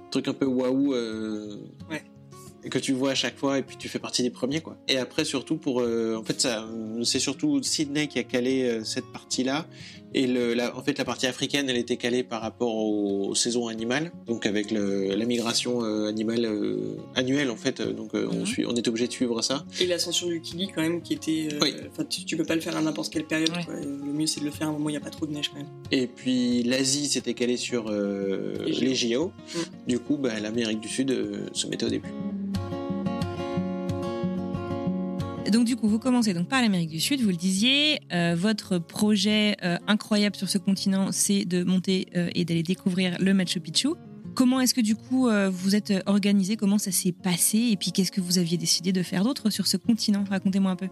truc 0.09 0.27
un 0.29 0.33
peu 0.33 0.45
waouh. 0.45 0.93
euh, 0.93 1.57
Ouais. 1.91 2.01
Que 2.69 2.79
tu 2.79 2.93
vois 2.93 3.11
à 3.11 3.15
chaque 3.15 3.37
fois 3.37 3.59
et 3.59 3.61
puis 3.61 3.75
tu 3.75 3.89
fais 3.89 3.99
partie 3.99 4.23
des 4.23 4.29
premiers 4.29 4.61
quoi. 4.61 4.77
Et 4.87 4.97
après 4.97 5.25
surtout 5.25 5.57
pour, 5.57 5.81
euh, 5.81 6.15
en 6.15 6.23
fait 6.23 6.39
ça, 6.39 6.65
c'est 7.03 7.19
surtout 7.19 7.61
Sydney 7.61 8.07
qui 8.07 8.19
a 8.19 8.23
calé 8.23 8.63
euh, 8.63 8.83
cette 8.85 9.11
partie-là 9.11 9.67
et 10.13 10.27
le, 10.27 10.53
la, 10.53 10.75
en 10.77 10.81
fait 10.83 10.97
la 10.97 11.05
partie 11.05 11.27
africaine 11.27 11.69
elle 11.69 11.77
était 11.77 11.97
calée 11.97 12.23
par 12.23 12.41
rapport 12.41 12.75
aux, 12.75 13.33
saisons 13.35 13.67
animales, 13.67 14.11
donc 14.27 14.45
avec 14.45 14.69
le, 14.71 15.15
la 15.15 15.25
migration 15.25 15.83
euh, 15.83 16.07
animale 16.07 16.45
euh, 16.45 16.97
annuelle 17.15 17.49
en 17.49 17.55
fait, 17.55 17.79
euh, 17.79 17.91
donc 17.93 18.13
euh, 18.15 18.27
on 18.31 18.39
Mhm. 18.41 18.45
suit, 18.45 18.65
on 18.65 18.75
était 18.75 18.89
obligé 18.89 19.07
de 19.07 19.11
suivre 19.13 19.41
ça. 19.41 19.65
Et 19.81 19.85
l'ascension 19.87 20.27
du 20.27 20.39
Kili 20.41 20.67
quand 20.73 20.81
même 20.81 21.01
qui 21.01 21.13
était. 21.13 21.47
euh, 21.53 21.59
Oui. 21.61 21.73
Enfin, 21.91 22.03
tu, 22.05 22.25
tu 22.25 22.37
peux 22.37 22.45
pas 22.45 22.55
le 22.55 22.61
faire 22.61 22.75
à 22.77 22.81
n'importe 22.81 23.11
quelle 23.11 23.25
période. 23.25 23.49
Ouais. 23.55 23.63
quoi. 23.65 23.75
Le 23.75 24.13
mieux 24.13 24.27
c'est 24.27 24.39
de 24.41 24.45
le 24.45 24.51
faire 24.51 24.67
à 24.67 24.69
un 24.69 24.73
moment 24.73 24.85
où 24.85 24.89
il 24.89 24.93
n'y 24.93 24.97
a 24.97 25.01
pas 25.01 25.09
trop 25.09 25.25
de 25.25 25.31
neige 25.33 25.49
quand 25.49 25.57
même. 25.57 25.67
Et 25.91 26.07
puis 26.07 26.63
l'Asie 26.63 27.07
s'était 27.07 27.33
calée 27.33 27.57
sur 27.57 27.85
euh, 27.89 28.53
Les 28.65 28.73
JO. 28.73 28.81
les 28.81 28.95
JO. 28.95 29.25
Mm. 29.55 29.59
Du 29.87 29.99
coup, 29.99 30.17
bah, 30.17 30.39
l'Amérique 30.39 30.79
du 30.79 30.87
Sud 30.89 31.11
euh, 31.11 31.47
se 31.53 31.67
mettait 31.67 31.85
au 31.85 31.89
début. 31.89 32.09
Donc 35.51 35.65
du 35.65 35.75
coup, 35.75 35.89
vous 35.89 35.99
commencez 35.99 36.33
donc 36.33 36.47
par 36.47 36.61
l'Amérique 36.61 36.89
du 36.89 36.99
Sud, 36.99 37.21
vous 37.21 37.29
le 37.29 37.35
disiez. 37.35 37.99
Euh, 38.13 38.33
votre 38.37 38.77
projet 38.77 39.57
euh, 39.63 39.77
incroyable 39.87 40.35
sur 40.35 40.47
ce 40.47 40.57
continent, 40.57 41.11
c'est 41.11 41.43
de 41.43 41.63
monter 41.63 42.07
euh, 42.15 42.29
et 42.33 42.45
d'aller 42.45 42.63
découvrir 42.63 43.17
le 43.19 43.33
Machu 43.33 43.59
Picchu. 43.59 43.89
Comment 44.35 44.61
est-ce 44.61 44.73
que 44.73 44.81
du 44.81 44.95
coup 44.95 45.29
vous 45.51 45.75
êtes 45.75 45.93
organisé? 46.07 46.55
Comment 46.55 46.79
ça 46.79 46.91
s'est 46.91 47.11
passé? 47.11 47.67
Et 47.71 47.77
puis 47.77 47.91
qu'est-ce 47.91 48.11
que 48.11 48.19
vous 48.19 48.39
aviez 48.39 48.57
décidé 48.57 48.91
de 48.91 49.03
faire 49.03 49.23
d'autre 49.23 49.51
sur 49.51 49.67
ce 49.67 49.77
continent? 49.77 50.23
Racontez-moi 50.27 50.71
un 50.71 50.75
peu. 50.75 50.87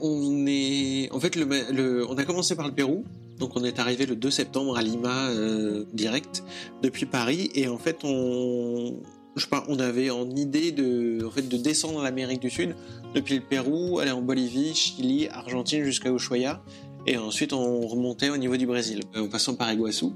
On 0.00 0.46
est, 0.48 1.08
en 1.12 1.20
fait, 1.20 1.38
on 1.38 2.18
a 2.18 2.24
commencé 2.24 2.56
par 2.56 2.66
le 2.66 2.74
Pérou. 2.74 3.04
Donc 3.38 3.52
on 3.54 3.62
est 3.62 3.78
arrivé 3.78 4.04
le 4.04 4.16
2 4.16 4.30
septembre 4.32 4.76
à 4.76 4.82
Lima 4.82 5.30
direct 5.92 6.42
depuis 6.82 7.06
Paris 7.06 7.50
et 7.54 7.68
en 7.68 7.78
fait 7.78 7.98
on, 8.02 9.00
je 9.36 9.46
on 9.68 9.78
avait 9.78 10.10
en 10.10 10.28
idée 10.30 10.72
de, 10.72 11.24
en 11.24 11.30
fait, 11.30 11.42
l'Amérique 12.02 12.40
du 12.40 12.50
Sud 12.50 12.74
depuis 13.14 13.34
le 13.34 13.42
Pérou, 13.42 13.98
aller 13.98 14.10
en 14.10 14.22
Bolivie, 14.22 14.74
Chili, 14.74 15.28
Argentine 15.28 15.84
jusqu'à 15.84 16.10
Ushuaia 16.10 16.62
et 17.06 17.16
ensuite 17.16 17.52
on 17.52 17.86
remontait 17.86 18.30
au 18.30 18.36
niveau 18.36 18.56
du 18.56 18.66
Brésil 18.66 19.02
euh, 19.14 19.22
en 19.22 19.28
passant 19.28 19.54
par 19.54 19.72
Iguaçu. 19.72 20.06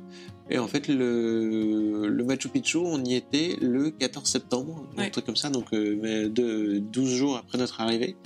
Et 0.52 0.58
en 0.58 0.66
fait 0.66 0.88
le, 0.88 2.08
le 2.08 2.24
Machu 2.24 2.48
Picchu 2.48 2.78
on 2.78 3.02
y 3.04 3.14
était 3.14 3.56
le 3.60 3.90
14 3.90 4.28
septembre, 4.28 4.84
un 4.96 5.08
truc 5.10 5.24
comme 5.24 5.36
ça, 5.36 5.48
donc 5.48 5.72
euh, 5.72 6.28
de 6.28 6.78
12 6.78 7.08
jours 7.14 7.36
après 7.36 7.56
notre 7.58 7.80
arrivée. 7.80 8.16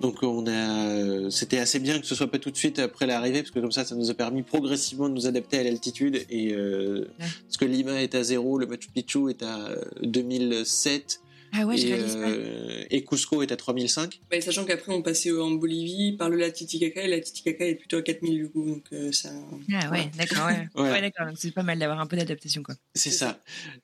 Donc 0.00 0.22
on 0.22 0.44
a, 0.48 1.30
c'était 1.30 1.58
assez 1.58 1.78
bien 1.78 1.98
que 2.00 2.06
ce 2.06 2.14
soit 2.14 2.26
pas 2.26 2.38
tout 2.38 2.50
de 2.50 2.56
suite 2.56 2.78
après 2.80 3.06
l'arrivée 3.06 3.40
parce 3.42 3.52
que 3.52 3.60
comme 3.60 3.72
ça, 3.72 3.84
ça 3.84 3.94
nous 3.94 4.10
a 4.10 4.14
permis 4.14 4.42
progressivement 4.42 5.08
de 5.08 5.14
nous 5.14 5.26
adapter 5.26 5.58
à 5.58 5.62
l'altitude 5.62 6.24
et 6.28 6.52
euh, 6.54 7.06
Ouais. 7.20 7.26
parce 7.46 7.56
que 7.56 7.64
Lima 7.64 8.02
est 8.02 8.14
à 8.14 8.22
zéro, 8.22 8.58
le 8.58 8.66
Machu 8.66 8.88
Picchu 8.92 9.30
est 9.30 9.42
à 9.42 9.68
euh, 9.68 9.76
2007 10.02 11.20
Ah 11.52 11.66
ouais, 11.66 11.80
et, 11.80 11.92
euh, 11.92 12.84
et 12.90 13.04
Cusco 13.04 13.42
est 13.42 13.50
à 13.52 13.56
3005. 13.56 14.20
Bah, 14.30 14.40
sachant 14.40 14.64
qu'après 14.64 14.92
on 14.92 15.02
passait 15.02 15.32
en 15.32 15.50
Bolivie 15.50 16.12
par 16.16 16.28
le 16.30 16.36
lac 16.36 16.52
Titicaca 16.54 17.02
et 17.02 17.08
la 17.08 17.20
Titicaca 17.20 17.66
est 17.66 17.74
plutôt 17.74 17.96
à 17.98 18.02
4000 18.02 18.36
du 18.36 18.48
coup. 18.48 18.64
Donc 18.64 18.84
euh, 18.92 19.12
ça. 19.12 19.30
Ah 19.72 19.90
ouais, 19.90 20.10
d'accord. 20.16 20.46
Ouais, 20.46 20.68
Ouais. 20.82 20.90
Ouais, 20.90 21.00
d'accord. 21.00 21.26
Donc 21.26 21.36
c'est 21.38 21.50
pas 21.52 21.62
mal 21.62 21.78
d'avoir 21.78 22.00
un 22.00 22.06
peu 22.06 22.16
d'adaptation 22.16 22.62
quoi. 22.62 22.74
C'est 22.94 23.10
ça. 23.10 23.40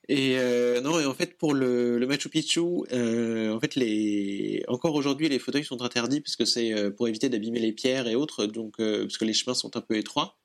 Et 0.09 0.39
euh, 0.39 0.81
non, 0.81 1.01
et 1.01 1.07
en 1.07 1.15
fait 1.15 1.37
pour 1.37 1.55
le, 1.55 1.99
le 1.99 2.07
Machu 2.07 2.29
Picchu, 2.29 2.61
euh, 2.93 3.53
en 3.53 3.61
fait 3.61 3.75
les 3.75 4.65
encore 4.69 4.95
aujourd'hui 4.95 5.29
les 5.29 5.39
fauteuils 5.39 5.65
sont 5.65 5.83
interdits 5.83 6.21
parce 6.21 6.37
que 6.37 6.45
c'est 6.45 6.73
euh, 6.73 6.91
pour 6.91 7.09
éviter 7.09 7.29
d'abîmer 7.29 7.61
les 7.61 7.73
pierres 7.73 8.07
et 8.07 8.15
autres, 8.15 8.47
donc 8.47 8.75
euh, 8.81 9.03
parce 9.03 9.19
que 9.19 9.25
les 9.25 9.33
chemins 9.33 9.55
sont 9.55 9.77
un 9.77 9.81
peu 9.81 9.97
étroits. 9.97 10.39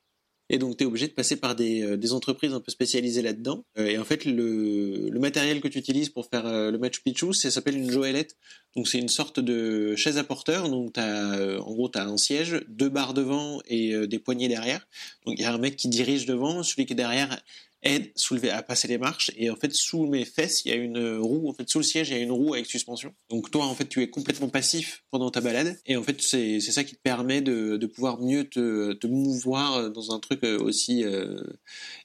Et 0.52 0.58
donc 0.58 0.76
tu 0.76 0.84
es 0.84 0.86
obligé 0.86 1.08
de 1.08 1.12
passer 1.12 1.36
par 1.36 1.56
des, 1.56 1.82
euh, 1.82 1.96
des 1.96 2.12
entreprises 2.12 2.52
un 2.52 2.60
peu 2.60 2.70
spécialisées 2.70 3.22
là-dedans. 3.22 3.64
Euh, 3.78 3.86
et 3.86 3.96
en 3.96 4.04
fait 4.04 4.26
le, 4.26 5.08
le 5.08 5.18
matériel 5.18 5.62
que 5.62 5.68
tu 5.68 5.78
utilises 5.78 6.10
pour 6.10 6.26
faire 6.26 6.46
euh, 6.46 6.70
le 6.70 6.76
Machu 6.76 7.00
Picchu, 7.02 7.32
ça 7.32 7.50
s'appelle 7.50 7.78
une 7.78 7.90
joëlette. 7.90 8.36
Donc 8.76 8.86
c'est 8.86 8.98
une 8.98 9.08
sorte 9.08 9.40
de 9.40 9.96
chaise 9.96 10.18
à 10.18 10.24
porteur. 10.24 10.68
Donc 10.68 10.98
euh, 10.98 11.58
en 11.58 11.72
gros 11.72 11.88
tu 11.88 11.98
as 11.98 12.04
un 12.04 12.18
siège, 12.18 12.62
deux 12.68 12.90
barres 12.90 13.14
devant 13.14 13.62
et 13.66 14.06
des 14.06 14.18
poignées 14.18 14.48
derrière. 14.48 14.86
Donc 15.24 15.36
il 15.38 15.42
y 15.42 15.46
a 15.46 15.54
un 15.54 15.58
mec 15.58 15.76
qui 15.76 15.88
dirige 15.88 16.26
devant, 16.26 16.62
celui 16.62 16.84
qui 16.84 16.92
est 16.92 16.96
derrière 16.96 17.40
aide 17.82 18.12
soulever 18.14 18.50
à 18.50 18.62
passer 18.62 18.88
les 18.88 18.98
marches. 18.98 19.30
Et 19.36 19.50
en 19.50 19.56
fait 19.56 19.72
sous 19.72 20.06
mes 20.06 20.24
fesses 20.24 20.64
il 20.64 20.70
y 20.70 20.72
a 20.72 20.76
une 20.76 21.18
roue. 21.18 21.48
En 21.48 21.54
fait 21.54 21.68
sous 21.68 21.78
le 21.78 21.84
siège 21.84 22.10
il 22.10 22.16
y 22.16 22.20
a 22.20 22.22
une 22.22 22.32
roue 22.32 22.54
avec 22.54 22.66
suspension. 22.66 23.14
Donc 23.30 23.50
toi 23.50 23.64
en 23.64 23.74
fait 23.74 23.88
tu 23.88 24.02
es 24.02 24.08
complètement 24.08 24.48
passif 24.48 25.04
pendant 25.10 25.30
ta 25.30 25.40
balade. 25.40 25.78
Et 25.86 25.96
en 25.96 26.02
fait 26.02 26.20
c'est 26.20 26.60
ça 26.60 26.84
qui 26.84 26.94
te 26.94 27.00
permet 27.00 27.40
de, 27.40 27.86
pouvoir 27.86 28.20
mieux 28.20 28.48
te, 28.48 28.92
te 28.94 29.06
mouvoir 29.06 29.90
dans 29.90 30.14
un 30.14 30.20
truc 30.20 30.44
euh, 30.44 30.58
aussi 30.58 31.04
euh, 31.04 31.42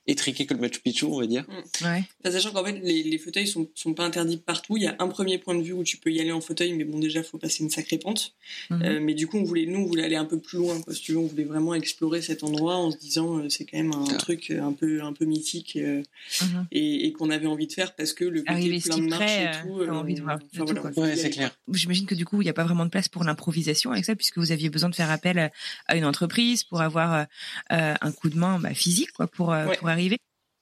étriqué 0.07 0.45
que 0.45 0.53
le 0.53 0.59
Machu 0.61 0.79
Picchu 0.79 1.05
on 1.05 1.19
va 1.19 1.27
dire 1.27 1.45
Ouais. 1.81 2.03
Enfin, 2.23 2.31
sachant 2.31 2.51
qu'en 2.51 2.63
fait 2.63 2.79
les, 2.81 3.03
les 3.03 3.17
fauteuils 3.17 3.47
sont, 3.47 3.67
sont 3.75 3.93
pas 3.93 4.05
interdits 4.05 4.37
partout. 4.37 4.77
Il 4.77 4.83
y 4.83 4.87
a 4.87 4.95
un 4.99 5.07
premier 5.07 5.37
point 5.37 5.53
de 5.55 5.61
vue 5.61 5.73
où 5.73 5.83
tu 5.83 5.97
peux 5.97 6.11
y 6.11 6.19
aller 6.21 6.31
en 6.31 6.41
fauteuil, 6.41 6.73
mais 6.73 6.83
bon 6.85 6.97
déjà 6.99 7.23
faut 7.23 7.37
passer 7.37 7.63
une 7.63 7.69
sacrée 7.69 7.97
pente. 7.97 8.33
Mhm. 8.69 8.81
Euh, 8.83 8.99
mais 9.01 9.13
du 9.13 9.27
coup 9.27 9.37
on 9.37 9.43
voulait 9.43 9.65
nous 9.65 9.79
on 9.81 9.85
voulait 9.85 10.03
aller 10.03 10.15
un 10.15 10.25
peu 10.25 10.39
plus 10.39 10.57
loin 10.57 10.81
quoi. 10.81 10.93
Si 10.93 11.01
tu 11.01 11.11
veux, 11.11 11.17
on 11.19 11.27
voulait 11.27 11.43
vraiment 11.43 11.73
explorer 11.75 12.21
cet 12.21 12.43
endroit 12.43 12.75
en 12.77 12.91
se 12.91 12.97
disant 12.97 13.37
euh, 13.39 13.49
c'est 13.49 13.65
quand 13.65 13.77
même 13.77 13.91
un 13.93 14.05
Ah. 14.11 14.17
truc 14.17 14.49
euh, 14.51 14.61
un 14.63 14.71
peu 14.73 15.01
un 15.01 15.13
peu 15.13 15.25
mythique 15.25 15.75
euh, 15.77 16.01
Mhm. 16.41 16.67
et, 16.71 17.05
et 17.07 17.11
qu'on 17.13 17.29
avait 17.29 17.47
envie 17.47 17.67
de 17.67 17.73
faire 17.73 17.95
parce 17.95 18.13
que 18.13 18.23
le 18.25 18.41
côté 18.41 18.51
Arriver 18.53 18.79
plein 18.79 18.95
si 18.95 19.01
de 19.01 19.07
marches 19.07 19.31
et 19.31 19.51
tout. 19.63 19.81
envie 19.89 20.15
de 20.15 20.21
voir 20.21 20.39
enfin, 20.53 20.65
voilà, 20.65 20.81
ouais 21.11 21.15
c'est 21.15 21.29
clair 21.29 21.51
J'imagine 21.71 22.05
que 22.05 22.15
du 22.15 22.25
coup, 22.25 22.41
il 22.41 22.45
n'y 22.45 22.49
a 22.49 22.53
pas 22.53 22.63
vraiment 22.63 22.85
de 22.85 22.89
place 22.89 23.09
pour 23.09 23.23
l'improvisation 23.23 23.91
avec 23.91 24.05
ça, 24.05 24.15
puisque 24.15 24.37
vous 24.37 24.51
aviez 24.51 24.69
besoin 24.69 24.89
de 24.89 24.95
faire 24.95 25.11
appel 25.11 25.51
à 25.87 25.95
une 25.97 26.05
entreprise 26.05 26.63
pour 26.63 26.81
avoir 26.81 27.25
un 27.69 28.11
coup 28.11 28.29
de 28.29 28.37
main 28.37 28.59
bah, 28.59 28.73
physique 28.73 29.11
quoi, 29.11 29.27
pour, 29.27 29.49
Ouais. 29.49 29.75
pour 29.77 29.89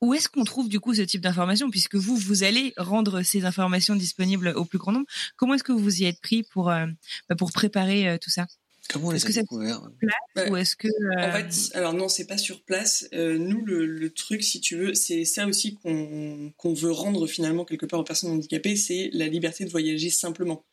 Où 0.01 0.13
est-ce 0.13 0.29
qu'on 0.29 0.43
trouve 0.43 0.69
du 0.69 0.79
coup 0.79 0.93
ce 0.93 1.01
type 1.01 1.21
d'informations, 1.21 1.69
puisque 1.69 1.95
vous, 1.95 2.17
vous 2.17 2.43
allez 2.43 2.73
rendre 2.77 3.21
ces 3.23 3.45
informations 3.45 3.95
disponibles 3.95 4.49
au 4.55 4.65
plus 4.65 4.77
grand 4.77 4.91
nombre? 4.91 5.07
Comment 5.37 5.55
est-ce 5.55 5.63
que 5.63 5.71
vous 5.71 6.01
y 6.01 6.05
êtes 6.05 6.21
pris 6.21 6.43
pour, 6.43 6.69
euh, 6.69 6.87
bah, 7.29 7.35
pour 7.35 7.51
préparer 7.51 8.09
euh, 8.09 8.17
tout 8.21 8.29
ça? 8.29 8.45
Comment 8.89 9.07
on 9.07 9.11
les 9.11 9.17
Est-ce 9.17 9.25
a 9.25 9.27
que 9.27 9.33
ça- 9.33 9.41
découverts 9.41 9.81
Ouais. 10.35 10.49
Ou 10.49 10.55
est-ce 10.57 10.75
que... 10.75 10.87
euh, 10.87 11.27
En 11.29 11.31
fait, 11.31 11.75
alors 11.75 11.93
non, 11.93 12.09
c'est 12.09 12.25
pas 12.25 12.37
sur 12.37 12.61
place. 12.61 13.07
Euh, 13.13 13.37
nous, 13.37 13.63
le, 13.65 13.85
le 13.85 14.09
truc, 14.09 14.43
si 14.43 14.59
tu 14.59 14.75
veux, 14.75 14.93
c'est 14.93 15.23
ça 15.25 15.47
aussi 15.47 15.75
qu'on 15.75 16.51
qu'on 16.57 16.73
veut 16.73 16.91
rendre 16.91 17.25
finalement 17.27 17.63
quelque 17.65 17.85
part 17.85 17.99
aux 17.99 18.03
personnes 18.03 18.31
handicapées, 18.31 18.75
c'est 18.75 19.09
la 19.13 19.27
liberté 19.27 19.63
de 19.65 19.69
voyager 19.69 20.09
simplement. 20.09 20.63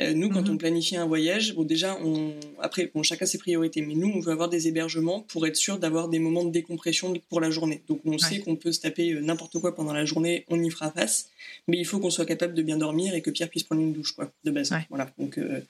Euh, 0.00 0.12
nous, 0.14 0.28
quand 0.28 0.42
Mhm. 0.42 0.54
on 0.54 0.56
planifie 0.56 0.96
un 0.96 1.06
voyage, 1.06 1.54
bon 1.54 1.64
déjà, 1.64 1.98
on 2.02 2.34
après, 2.60 2.90
bon, 2.94 3.02
chacun 3.02 3.26
ses 3.26 3.38
priorités, 3.38 3.82
mais 3.82 3.94
nous, 3.94 4.08
on 4.14 4.20
veut 4.20 4.32
avoir 4.32 4.48
des 4.48 4.68
hébergements 4.68 5.20
pour 5.22 5.46
être 5.46 5.56
sûr 5.56 5.78
d'avoir 5.78 6.08
des 6.08 6.18
moments 6.20 6.44
de 6.44 6.50
décompression 6.52 7.12
pour 7.28 7.40
la 7.40 7.50
journée. 7.50 7.82
Donc, 7.88 8.00
on 8.04 8.18
sait 8.18 8.38
qu'on 8.40 8.56
peut 8.56 8.72
se 8.72 8.80
taper 8.80 9.12
euh, 9.12 9.20
n'importe 9.20 9.58
quoi 9.58 9.74
pendant 9.74 9.92
la 9.92 10.04
journée, 10.04 10.44
on 10.48 10.62
y 10.62 10.70
fera 10.70 10.90
face, 10.92 11.28
mais 11.66 11.76
il 11.78 11.84
faut 11.84 11.98
qu'on 11.98 12.10
soit 12.10 12.26
capable 12.26 12.54
de 12.54 12.62
bien 12.62 12.76
dormir 12.78 13.14
et 13.14 13.20
que 13.22 13.30
Pierre 13.30 13.50
puisse 13.50 13.64
prendre 13.64 13.82
une 13.82 13.92
douche, 13.92 14.12
quoi, 14.12 14.30
de 14.44 14.50
base. 14.50 14.70
Ouais. 14.70 14.86
Voilà. 14.90 15.10
Donc, 15.18 15.38
euh, 15.38 15.60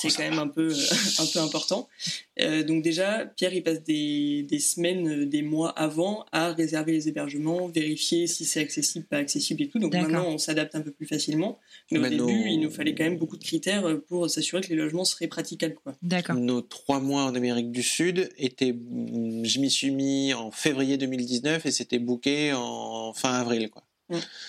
C'est 0.00 0.16
quand 0.16 0.28
même 0.28 0.38
un 0.38 0.48
peu, 0.48 0.72
un 1.18 1.26
peu 1.26 1.38
important. 1.40 1.88
Euh, 2.40 2.62
donc 2.62 2.82
déjà, 2.82 3.26
Pierre, 3.26 3.52
il 3.52 3.62
passe 3.62 3.82
des, 3.82 4.44
des 4.44 4.58
semaines, 4.58 5.08
euh, 5.08 5.26
des 5.26 5.42
mois 5.42 5.70
avant 5.70 6.24
à 6.32 6.52
réserver 6.52 6.92
les 6.92 7.08
hébergements, 7.08 7.68
vérifier 7.68 8.26
si 8.26 8.44
c'est 8.44 8.60
accessible, 8.60 9.04
pas 9.06 9.18
accessible 9.18 9.62
et 9.62 9.68
tout. 9.68 9.78
Donc 9.78 9.94
maintenant, 9.94 10.26
on 10.26 10.38
s'adapte 10.38 10.74
un 10.74 10.80
peu 10.80 10.90
plus 10.90 11.06
facilement. 11.06 11.58
Mais 11.90 11.98
au 11.98 12.08
début, 12.08 12.48
il 12.48 12.60
nous 12.60 12.70
fallait 12.70 12.94
quand 12.94 13.04
même 13.04 13.18
beaucoup 13.18 13.36
de 13.36 13.44
critères 13.44 13.86
euh, 13.86 14.04
pour 14.08 14.28
s'assurer 14.30 14.62
que 14.62 14.68
les 14.68 14.76
logements 14.76 15.04
seraient 15.04 15.28
praticables. 15.28 15.76
D'accord. 16.02 16.36
Nos 16.36 16.62
trois 16.62 17.00
mois 17.00 17.24
en 17.24 17.34
Amérique 17.34 17.70
du 17.70 17.82
Sud 17.82 18.30
étaient, 18.38 18.74
je 18.74 19.60
m'y 19.60 19.70
suis 19.70 19.90
mis 19.90 20.34
en 20.34 20.50
février 20.50 20.96
2019 20.96 21.66
et 21.66 21.70
c'était 21.70 21.98
booké 21.98 22.52
en 22.54 23.12
fin 23.12 23.34
avril, 23.34 23.70
quoi. 23.70 23.84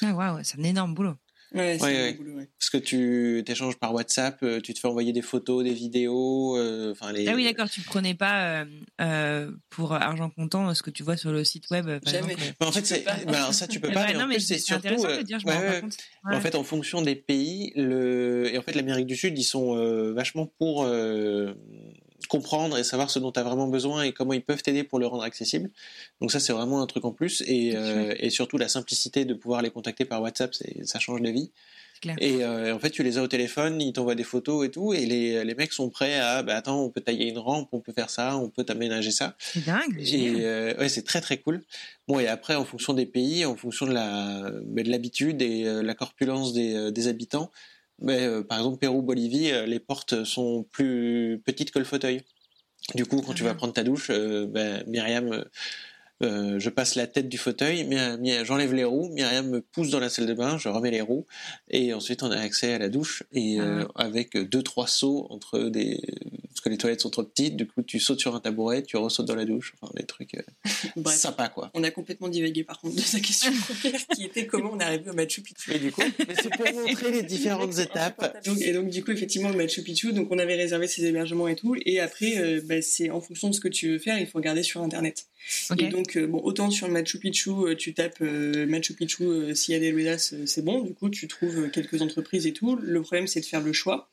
Ah 0.01 0.13
waouh, 0.13 0.39
c'est 0.43 0.59
un 0.59 0.63
énorme 0.63 0.95
boulot. 0.95 1.15
Ouais, 1.53 1.77
Ouais, 1.81 1.97
un 1.97 2.03
ouais. 2.03 2.13
boulot, 2.13 2.33
ouais. 2.37 2.49
Parce 2.57 2.69
que 2.69 2.77
tu 2.77 3.43
t'échanges 3.45 3.77
par 3.77 3.93
WhatsApp, 3.93 4.41
euh, 4.43 4.61
tu 4.61 4.73
te 4.73 4.79
fais 4.79 4.87
envoyer 4.87 5.11
des 5.11 5.21
photos, 5.21 5.63
des 5.65 5.73
vidéos, 5.73 6.57
euh, 6.57 6.93
les. 7.13 7.27
Ah 7.27 7.33
oui, 7.35 7.43
d'accord, 7.43 7.69
tu 7.69 7.81
prenais 7.81 8.13
pas 8.13 8.61
euh, 8.61 8.65
euh, 9.01 9.51
pour 9.69 9.93
argent 9.93 10.29
comptant 10.29 10.73
ce 10.73 10.81
que 10.81 10.89
tu 10.91 11.03
vois 11.03 11.17
sur 11.17 11.33
le 11.33 11.43
site 11.43 11.69
web, 11.69 11.85
par 11.99 12.13
Jamais. 12.13 12.33
exemple. 12.33 12.53
Bah, 12.59 12.67
en 12.67 12.71
fait, 12.71 12.85
c'est. 12.85 13.03
bah, 13.03 13.13
alors 13.27 13.53
ça, 13.53 13.67
tu 13.67 13.81
peux 13.81 13.91
pas. 13.91 14.07
mais 14.07 14.13
non, 14.13 14.21
en 14.21 14.27
mais 14.27 14.35
plus, 14.35 14.43
c'est 14.43 14.53
c'est 14.55 14.59
surtout. 14.61 14.87
intéressant 14.87 15.17
de 15.17 15.23
dire, 15.23 15.39
je 15.39 15.81
compte. 15.81 15.97
En 16.23 16.39
fait, 16.39 16.55
en 16.55 16.63
fonction 16.63 17.01
des 17.01 17.15
pays, 17.15 17.73
le 17.75 18.49
et 18.53 18.57
en 18.57 18.61
fait 18.61 18.73
l'Amérique 18.73 19.07
du 19.07 19.17
Sud, 19.17 19.37
ils 19.37 19.43
sont 19.43 19.75
euh, 19.75 20.13
vachement 20.13 20.45
pour 20.57 20.83
euh, 20.85 21.53
comprendre 22.31 22.77
et 22.77 22.83
savoir 22.85 23.09
ce 23.09 23.19
dont 23.19 23.33
tu 23.33 23.41
as 23.41 23.43
vraiment 23.43 23.67
besoin 23.67 24.03
et 24.03 24.13
comment 24.13 24.31
ils 24.31 24.45
peuvent 24.49 24.63
t'aider 24.63 24.85
pour 24.85 24.99
le 24.99 25.05
rendre 25.05 25.23
accessible. 25.23 25.69
Donc 26.21 26.31
ça, 26.31 26.39
c'est 26.39 26.53
vraiment 26.53 26.81
un 26.81 26.87
truc 26.87 27.03
en 27.03 27.11
plus 27.11 27.43
et, 27.45 27.73
euh, 27.75 28.15
et 28.17 28.29
surtout 28.29 28.57
la 28.57 28.69
simplicité 28.69 29.25
de 29.25 29.33
pouvoir 29.33 29.61
les 29.61 29.69
contacter 29.69 30.05
par 30.05 30.21
WhatsApp, 30.21 30.53
ça 30.83 30.99
change 30.99 31.19
la 31.19 31.31
vie. 31.31 31.51
clair. 32.01 32.15
Et 32.19 32.43
euh, 32.43 32.73
en 32.73 32.79
fait, 32.79 32.89
tu 32.89 33.03
les 33.03 33.17
as 33.17 33.21
au 33.21 33.27
téléphone, 33.27 33.81
ils 33.81 33.91
t'envoient 33.91 34.15
des 34.15 34.23
photos 34.23 34.65
et 34.65 34.71
tout, 34.71 34.93
et 34.93 35.05
les, 35.05 35.43
les 35.43 35.55
mecs 35.55 35.73
sont 35.73 35.89
prêts 35.89 36.19
à, 36.19 36.41
bah 36.41 36.55
attends, 36.55 36.81
on 36.81 36.89
peut 36.89 37.01
tailler 37.01 37.27
une 37.27 37.37
rampe, 37.37 37.67
on 37.73 37.81
peut 37.81 37.93
faire 37.93 38.09
ça, 38.09 38.37
on 38.37 38.49
peut 38.49 38.63
t'aménager 38.63 39.11
ça. 39.11 39.35
C'est 39.37 39.65
dingue. 39.65 39.99
Et 39.99 40.35
euh, 40.39 40.73
ouais, 40.77 40.87
c'est 40.89 41.03
très 41.03 41.19
très 41.19 41.37
cool. 41.37 41.61
Bon, 42.07 42.17
et 42.17 42.27
après, 42.27 42.55
en 42.55 42.65
fonction 42.65 42.93
des 42.93 43.05
pays, 43.05 43.43
en 43.45 43.57
fonction 43.57 43.85
de 43.85 43.93
la 43.93 44.51
bah, 44.65 44.83
de 44.83 44.89
l'habitude 44.89 45.41
et 45.41 45.65
euh, 45.65 45.83
la 45.83 45.95
corpulence 45.95 46.53
des, 46.53 46.91
des 46.93 47.07
habitants, 47.07 47.51
bah, 48.01 48.13
euh, 48.13 48.43
par 48.43 48.57
exemple 48.57 48.77
Pérou, 48.79 49.01
Bolivie, 49.01 49.51
euh, 49.51 49.65
les 49.65 49.79
portes 49.79 50.23
sont 50.23 50.63
plus 50.71 51.41
petites 51.45 51.71
que 51.71 51.79
le 51.79 51.85
fauteuil. 51.85 52.21
Du 52.95 53.05
coup, 53.05 53.21
quand 53.21 53.33
tu 53.33 53.43
vas 53.43 53.51
Ah. 53.51 53.55
prendre 53.55 53.73
ta 53.73 53.83
douche, 53.83 54.09
euh, 54.09 54.47
bah, 54.47 54.83
Myriam, 54.87 55.45
euh, 56.21 56.59
je 56.59 56.69
passe 56.69 56.95
la 56.95 57.07
tête 57.07 57.29
du 57.29 57.37
fauteuil, 57.37 57.87
j'enlève 58.43 58.73
les 58.73 58.83
roues, 58.83 59.09
Myriam 59.09 59.49
me 59.49 59.61
pousse 59.61 59.89
dans 59.89 59.99
la 59.99 60.09
salle 60.09 60.27
de 60.27 60.33
bain, 60.33 60.57
je 60.57 60.69
remets 60.69 60.91
les 60.91 61.01
roues, 61.01 61.25
et 61.69 61.93
ensuite 61.93 62.23
on 62.23 62.31
a 62.31 62.37
accès 62.37 62.73
à 62.73 62.77
la 62.77 62.89
douche, 62.89 63.23
et 63.31 63.59
euh, 63.59 63.85
avec 63.95 64.37
deux 64.37 64.63
trois 64.63 64.87
sauts 64.87 65.27
entre 65.29 65.59
des... 65.69 65.99
Parce 66.49 66.61
que 66.61 66.69
les 66.69 66.77
toilettes 66.77 67.01
sont 67.01 67.09
trop 67.09 67.23
petites, 67.23 67.55
du 67.55 67.65
coup 67.65 67.81
tu 67.81 67.99
sautes 67.99 68.19
sur 68.19 68.35
un 68.35 68.39
tabouret, 68.39 68.83
tu 68.83 68.97
ressautes 68.97 69.25
dans 69.25 69.35
la 69.35 69.45
douche, 69.45 69.73
enfin 69.79 69.91
des 69.95 70.05
trucs 70.05 70.35
euh, 70.35 70.41
Bref. 70.95 71.15
sympas 71.15 71.49
quoi. 71.49 71.71
On 71.73 71.83
a 71.83 71.91
complètement 71.91 72.27
divagué 72.27 72.63
par 72.63 72.79
contre 72.79 72.95
de 72.95 73.01
sa 73.01 73.19
question 73.19 73.51
première 73.81 74.05
qui 74.07 74.25
était 74.25 74.45
comment 74.45 74.71
on 74.73 74.79
est 74.79 74.83
arrivé 74.83 75.09
au 75.09 75.13
Machu 75.13 75.41
Picchu. 75.41 75.73
Et 75.73 75.79
du 75.79 75.91
coup, 75.91 76.01
mais 76.27 76.35
c'est 76.35 76.49
pour 76.49 76.65
montrer 76.73 77.11
les 77.11 77.23
différentes 77.23 77.79
étapes. 77.79 78.37
Donc, 78.45 78.59
et 78.61 78.73
donc 78.73 78.89
du 78.89 79.03
coup 79.03 79.11
effectivement 79.11 79.49
le 79.49 79.57
Machu 79.57 79.81
Picchu, 79.81 80.13
donc 80.13 80.27
on 80.29 80.37
avait 80.37 80.55
réservé 80.55 80.87
ses 80.87 81.05
hébergements 81.05 81.47
et 81.47 81.55
tout, 81.55 81.75
et 81.85 81.99
après 81.99 82.37
euh, 82.37 82.61
bah, 82.63 82.81
c'est 82.81 83.09
en 83.09 83.21
fonction 83.21 83.49
de 83.49 83.55
ce 83.55 83.61
que 83.61 83.69
tu 83.69 83.89
veux 83.89 83.99
faire, 83.99 84.19
il 84.19 84.27
faut 84.27 84.37
regarder 84.37 84.63
sur 84.63 84.81
internet. 84.81 85.25
Ok. 85.71 85.81
Et 85.81 85.87
donc 85.87 86.10
euh, 86.15 86.27
bon 86.27 86.39
autant 86.43 86.69
sur 86.69 86.87
le 86.87 86.93
Machu 86.93 87.19
Picchu, 87.19 87.49
euh, 87.49 87.75
tu 87.75 87.93
tapes 87.93 88.21
euh, 88.21 88.65
Machu 88.65 88.93
Picchu 88.93 89.23
euh, 89.23 89.55
Silla 89.55 89.79
de 89.79 89.93
Ruedas, 89.93 90.31
euh, 90.33 90.45
c'est 90.45 90.63
bon, 90.63 90.81
du 90.81 90.93
coup 90.93 91.09
tu 91.09 91.27
trouves 91.27 91.69
quelques 91.69 92.01
entreprises 92.01 92.47
et 92.47 92.53
tout. 92.53 92.75
Le 92.75 93.01
problème 93.01 93.27
c'est 93.27 93.41
de 93.41 93.45
faire 93.45 93.61
le 93.61 93.73
choix. 93.73 94.09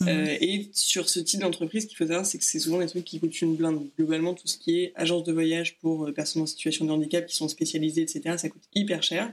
Mhm. 0.00 0.08
Euh, 0.08 0.36
et 0.40 0.68
sur 0.72 1.10
ce 1.10 1.20
type 1.20 1.40
d'entreprise, 1.40 1.82
ce 1.82 1.88
qu'il 1.88 1.96
faut 1.96 2.06
savoir, 2.06 2.24
c'est 2.24 2.38
que 2.38 2.44
c'est 2.44 2.58
souvent 2.58 2.78
des 2.78 2.86
trucs 2.86 3.04
qui 3.04 3.20
coûtent 3.20 3.38
une 3.42 3.54
blinde. 3.54 3.86
Globalement, 3.98 4.32
tout 4.32 4.46
ce 4.46 4.56
qui 4.56 4.80
est 4.80 4.92
agence 4.96 5.24
de 5.24 5.32
voyage 5.32 5.76
pour 5.78 6.06
euh, 6.06 6.12
personnes 6.12 6.42
en 6.42 6.46
situation 6.46 6.86
de 6.86 6.90
handicap 6.90 7.26
qui 7.26 7.36
sont 7.36 7.48
spécialisées, 7.48 8.02
etc., 8.02 8.36
ça 8.38 8.48
coûte 8.48 8.62
hyper 8.74 9.02
cher. 9.02 9.32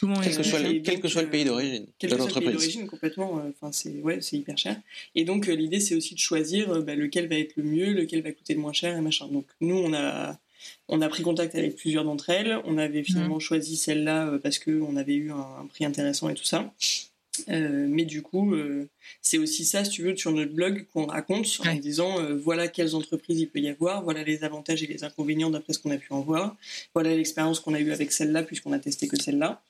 Quel 0.00 0.36
que 0.36 0.42
soit 0.42 0.58
le, 0.58 0.80
quel 0.80 1.00
que 1.00 1.08
soit 1.08 1.22
le 1.22 1.30
pays 1.30 1.44
d'origine 1.44 1.86
Quel 1.98 2.10
de 2.10 2.16
que 2.16 2.22
soit 2.22 2.28
le 2.28 2.34
pays 2.34 2.44
l'entreprise. 2.46 2.72
d'origine, 2.74 2.86
complètement, 2.88 3.38
euh, 3.38 3.50
enfin 3.50 3.70
c'est 3.70 4.00
ouais, 4.02 4.20
c'est 4.20 4.36
hyper 4.36 4.58
cher. 4.58 4.80
Et 5.14 5.24
donc 5.24 5.48
euh, 5.48 5.54
l'idée, 5.54 5.78
c'est 5.78 5.94
aussi 5.94 6.14
de 6.14 6.20
choisir 6.20 6.70
euh, 6.70 6.82
bah, 6.82 6.96
lequel 6.96 7.28
va 7.28 7.36
être 7.36 7.54
le 7.56 7.62
mieux, 7.62 7.92
lequel 7.92 8.22
va 8.22 8.32
coûter 8.32 8.54
le 8.54 8.60
moins 8.60 8.72
cher 8.72 8.96
et 8.96 9.00
machin. 9.00 9.28
Donc 9.28 9.46
nous, 9.60 9.76
on 9.76 9.92
a 9.94 10.40
on 10.88 11.00
a 11.00 11.08
pris 11.08 11.22
contact 11.22 11.54
avec 11.54 11.76
plusieurs 11.76 12.04
d'entre 12.04 12.30
elles. 12.30 12.58
On 12.64 12.78
avait 12.78 13.02
finalement 13.02 13.38
choisi 13.38 13.76
celle-là 13.76 14.28
euh, 14.28 14.38
parce 14.38 14.58
que 14.58 14.80
on 14.82 14.96
avait 14.96 15.14
eu 15.14 15.30
un, 15.30 15.46
un 15.60 15.66
prix 15.66 15.84
intéressant 15.84 16.28
et 16.28 16.34
tout 16.34 16.44
ça. 16.44 16.72
Euh, 17.48 17.86
mais 17.88 18.04
du 18.04 18.22
coup, 18.22 18.54
euh, 18.54 18.88
c'est 19.22 19.38
aussi 19.38 19.64
ça, 19.64 19.84
si 19.84 19.90
tu 19.90 20.02
veux, 20.02 20.16
sur 20.16 20.32
notre 20.32 20.52
blog 20.52 20.86
qu'on 20.92 21.06
raconte 21.06 21.60
en 21.66 21.74
disant 21.74 22.20
euh, 22.20 22.34
voilà 22.34 22.68
quelles 22.68 22.94
entreprises 22.94 23.40
il 23.40 23.48
peut 23.48 23.60
y 23.60 23.68
avoir, 23.68 24.02
voilà 24.02 24.22
les 24.24 24.44
avantages 24.44 24.82
et 24.82 24.86
les 24.86 25.04
inconvénients 25.04 25.50
d'après 25.50 25.72
ce 25.72 25.78
qu'on 25.78 25.90
a 25.90 25.96
pu 25.98 26.12
en 26.12 26.20
voir, 26.20 26.56
voilà 26.94 27.14
l'expérience 27.14 27.60
qu'on 27.60 27.74
a 27.74 27.80
eue 27.80 27.92
avec 27.92 28.12
celle-là 28.12 28.42
puisqu'on 28.42 28.72
a 28.72 28.78
testé 28.78 29.08
que 29.08 29.20
celle-là. 29.20 29.62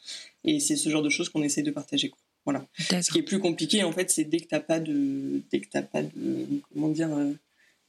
Et 0.44 0.60
c'est 0.60 0.76
ce 0.76 0.88
genre 0.88 1.02
de 1.02 1.10
choses 1.10 1.28
qu'on 1.28 1.42
essaie 1.42 1.62
de 1.62 1.70
partager. 1.70 2.08
quoi. 2.08 2.18
Voilà. 2.44 2.66
Ce 3.02 3.10
qui 3.10 3.18
est 3.18 3.22
plus 3.22 3.40
compliqué, 3.40 3.84
en 3.84 3.92
fait, 3.92 4.10
c'est 4.10 4.24
dès 4.24 4.40
que 4.40 4.46
t'as 4.46 4.60
pas 4.60 4.80
de, 4.80 5.42
dès 5.50 5.60
que 5.60 5.68
t'as 5.70 5.82
pas 5.82 6.02
de, 6.02 6.46
comment 6.72 6.88
dire, 6.88 7.10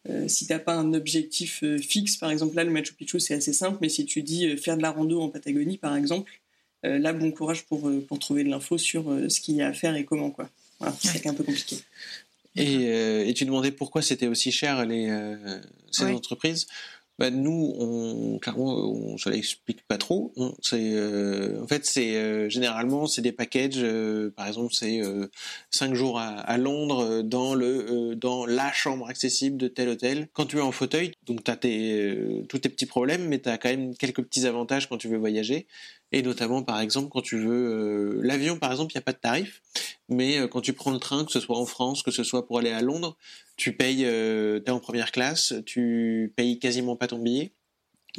euh, 0.07 0.27
si 0.27 0.47
t'as 0.47 0.59
pas 0.59 0.75
un 0.75 0.93
objectif 0.93 1.63
euh, 1.63 1.77
fixe, 1.77 2.15
par 2.17 2.31
exemple 2.31 2.55
là, 2.55 2.63
le 2.63 2.71
Machu 2.71 2.93
Picchu, 2.93 3.19
c'est 3.19 3.33
assez 3.33 3.53
simple, 3.53 3.79
mais 3.81 3.89
si 3.89 4.05
tu 4.05 4.23
dis 4.23 4.47
euh, 4.47 4.55
faire 4.55 4.77
de 4.77 4.81
la 4.81 4.91
rando 4.91 5.21
en 5.21 5.29
Patagonie, 5.29 5.77
par 5.77 5.95
exemple, 5.95 6.31
euh, 6.85 6.97
là, 6.99 7.11
bon 7.11 7.31
courage 7.31 7.65
pour 7.65 7.89
euh, 7.89 7.99
pour 8.07 8.19
trouver 8.19 8.43
de 8.45 8.49
l'info 8.49 8.77
sur 8.77 9.11
euh, 9.11 9.27
ce 9.27 9.41
qu'il 9.41 9.55
y 9.55 9.61
a 9.61 9.67
à 9.67 9.73
faire 9.73 9.95
et 9.95 10.05
comment, 10.05 10.31
quoi. 10.31 10.49
Voilà, 10.79 10.95
c'est 11.01 11.27
un 11.27 11.33
peu 11.33 11.43
compliqué. 11.43 11.77
Et, 12.55 12.87
euh, 12.87 13.25
et 13.27 13.33
tu 13.33 13.45
demandais 13.45 13.71
pourquoi 13.71 14.01
c'était 14.01 14.27
aussi 14.27 14.51
cher 14.51 14.85
les 14.85 15.09
euh, 15.09 15.59
ces 15.91 16.05
Ouais. 16.05 16.13
entreprises? 16.13 16.67
Bah, 17.19 17.31
nous, 17.31 17.75
on, 17.77 18.39
clairement, 18.39 18.75
on 18.77 19.17
se 19.17 19.29
l'explique 19.29 19.85
pas 19.89 19.97
trop. 19.97 20.31
On- 20.37 20.53
euh, 20.71 21.61
en 21.61 21.67
fait, 21.67 21.85
c'est 21.85 22.15
euh, 22.15 22.47
généralement 22.49 23.07
c'est 23.07 23.21
des 23.21 23.33
packages. 23.33 23.73
euh, 23.77 24.31
par 24.31 24.47
exemple, 24.47 24.73
c'est 24.73 25.01
euh, 25.03 25.27
cinq 25.69 25.95
jours 25.95 26.17
à, 26.17 26.57
Londres 26.57 27.21
dans 27.21 27.55
le 27.55 28.15
dans 28.15 28.45
la 28.45 28.71
chambre 28.71 29.09
accessible 29.09 29.57
de 29.57 29.67
tel 29.67 29.89
hôtel. 29.89 30.29
Quand 30.31 30.45
tu 30.45 30.59
es 30.59 30.61
en 30.61 30.71
fauteuil, 30.71 31.11
donc 31.25 31.43
tu 31.43 31.51
as 31.51 31.57
tes, 31.57 32.45
tous 32.47 32.59
tes 32.59 32.69
petits 32.69 32.85
problèmes, 32.85 33.27
mais 33.27 33.39
tu 33.39 33.49
as 33.49 33.57
quand 33.57 33.69
même 33.69 33.95
quelques 33.97 34.23
petits 34.23 34.45
avantages 34.47 34.87
quand 34.87 34.97
tu 34.97 35.09
veux 35.09 35.17
voyager. 35.17 35.67
Et 36.13 36.21
notamment, 36.21 36.63
par 36.63 36.79
exemple, 36.79 37.09
quand 37.11 37.21
tu 37.21 37.37
veux 37.37 38.21
l'avion, 38.23 38.57
par 38.57 38.71
exemple, 38.71 38.93
il 38.93 38.97
n'y 38.97 38.99
a 38.99 39.03
pas 39.03 39.13
de 39.13 39.17
tarif. 39.17 39.61
Mais 40.09 40.39
euh, 40.39 40.47
quand 40.47 40.61
tu 40.61 40.73
prends 40.73 40.91
le 40.91 40.99
train, 40.99 41.23
que 41.23 41.31
ce 41.31 41.39
soit 41.39 41.57
en 41.57 41.65
France, 41.65 42.03
que 42.03 42.11
ce 42.11 42.23
soit 42.23 42.45
pour 42.45 42.59
aller 42.59 42.71
à 42.71 42.81
Londres, 42.81 43.15
tu 43.55 43.75
payes, 43.75 44.05
euh, 44.05 44.59
t'es 44.59 44.71
en 44.71 44.79
première 44.79 45.11
classe, 45.11 45.53
tu 45.65 46.33
payes 46.35 46.59
quasiment 46.59 46.95
pas 46.95 47.07
ton 47.07 47.19
billet. 47.19 47.51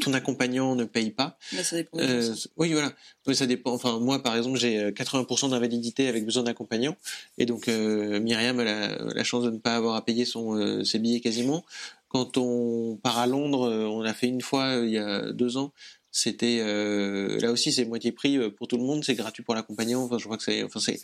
Ton 0.03 0.14
accompagnant 0.14 0.76
ne 0.76 0.85
paye 0.85 1.11
pas. 1.11 1.37
Là, 1.53 1.64
ça 1.64 1.74
dépend. 1.74 1.98
Euh, 1.98 2.33
oui, 2.57 2.72
voilà. 2.72 2.92
Oui, 3.26 3.35
ça 3.35 3.46
dépend. 3.46 3.72
Enfin, 3.72 3.98
moi, 3.98 4.22
par 4.22 4.37
exemple, 4.37 4.57
j'ai 4.57 4.79
euh, 4.79 4.90
80% 4.92 5.50
d'invalidité 5.50 6.07
avec 6.07 6.24
besoin 6.24 6.44
d'accompagnant, 6.44 6.96
et 7.38 7.44
donc 7.44 7.66
euh, 7.66 8.20
Myriam 8.20 8.61
a 8.61 8.64
la, 8.64 8.96
la 8.98 9.24
chance 9.24 9.42
de 9.42 9.50
ne 9.50 9.59
pas 9.59 9.74
avoir 9.74 9.96
à 9.96 10.05
payer 10.05 10.24
son 10.24 10.57
euh, 10.57 10.85
ses 10.85 11.00
billets 11.00 11.20
quasiment. 11.20 11.64
Quand 12.09 12.38
on 12.38 12.98
part 13.03 13.18
à 13.18 13.26
Londres, 13.26 13.68
euh, 13.68 13.87
on 13.87 14.00
l'a 14.00 14.14
fait 14.14 14.29
une 14.29 14.40
fois 14.42 14.76
euh, 14.76 14.87
il 14.87 14.92
y 14.92 14.98
a 14.98 15.33
deux 15.33 15.57
ans. 15.57 15.72
C'était 16.12 16.59
euh, 16.61 17.38
là 17.40 17.50
aussi 17.53 17.72
c'est 17.72 17.85
moitié 17.85 18.11
prix 18.12 18.37
euh, 18.37 18.48
pour 18.50 18.68
tout 18.68 18.76
le 18.76 18.85
monde, 18.85 19.05
c'est 19.05 19.14
gratuit 19.14 19.42
pour 19.42 19.55
l'accompagnant. 19.57 20.05
Enfin, 20.05 20.18
je 20.18 20.24
crois 20.24 20.37
que 20.37 20.42
c'est, 20.44 20.62
enfin 20.62 20.81
c'est 20.81 21.00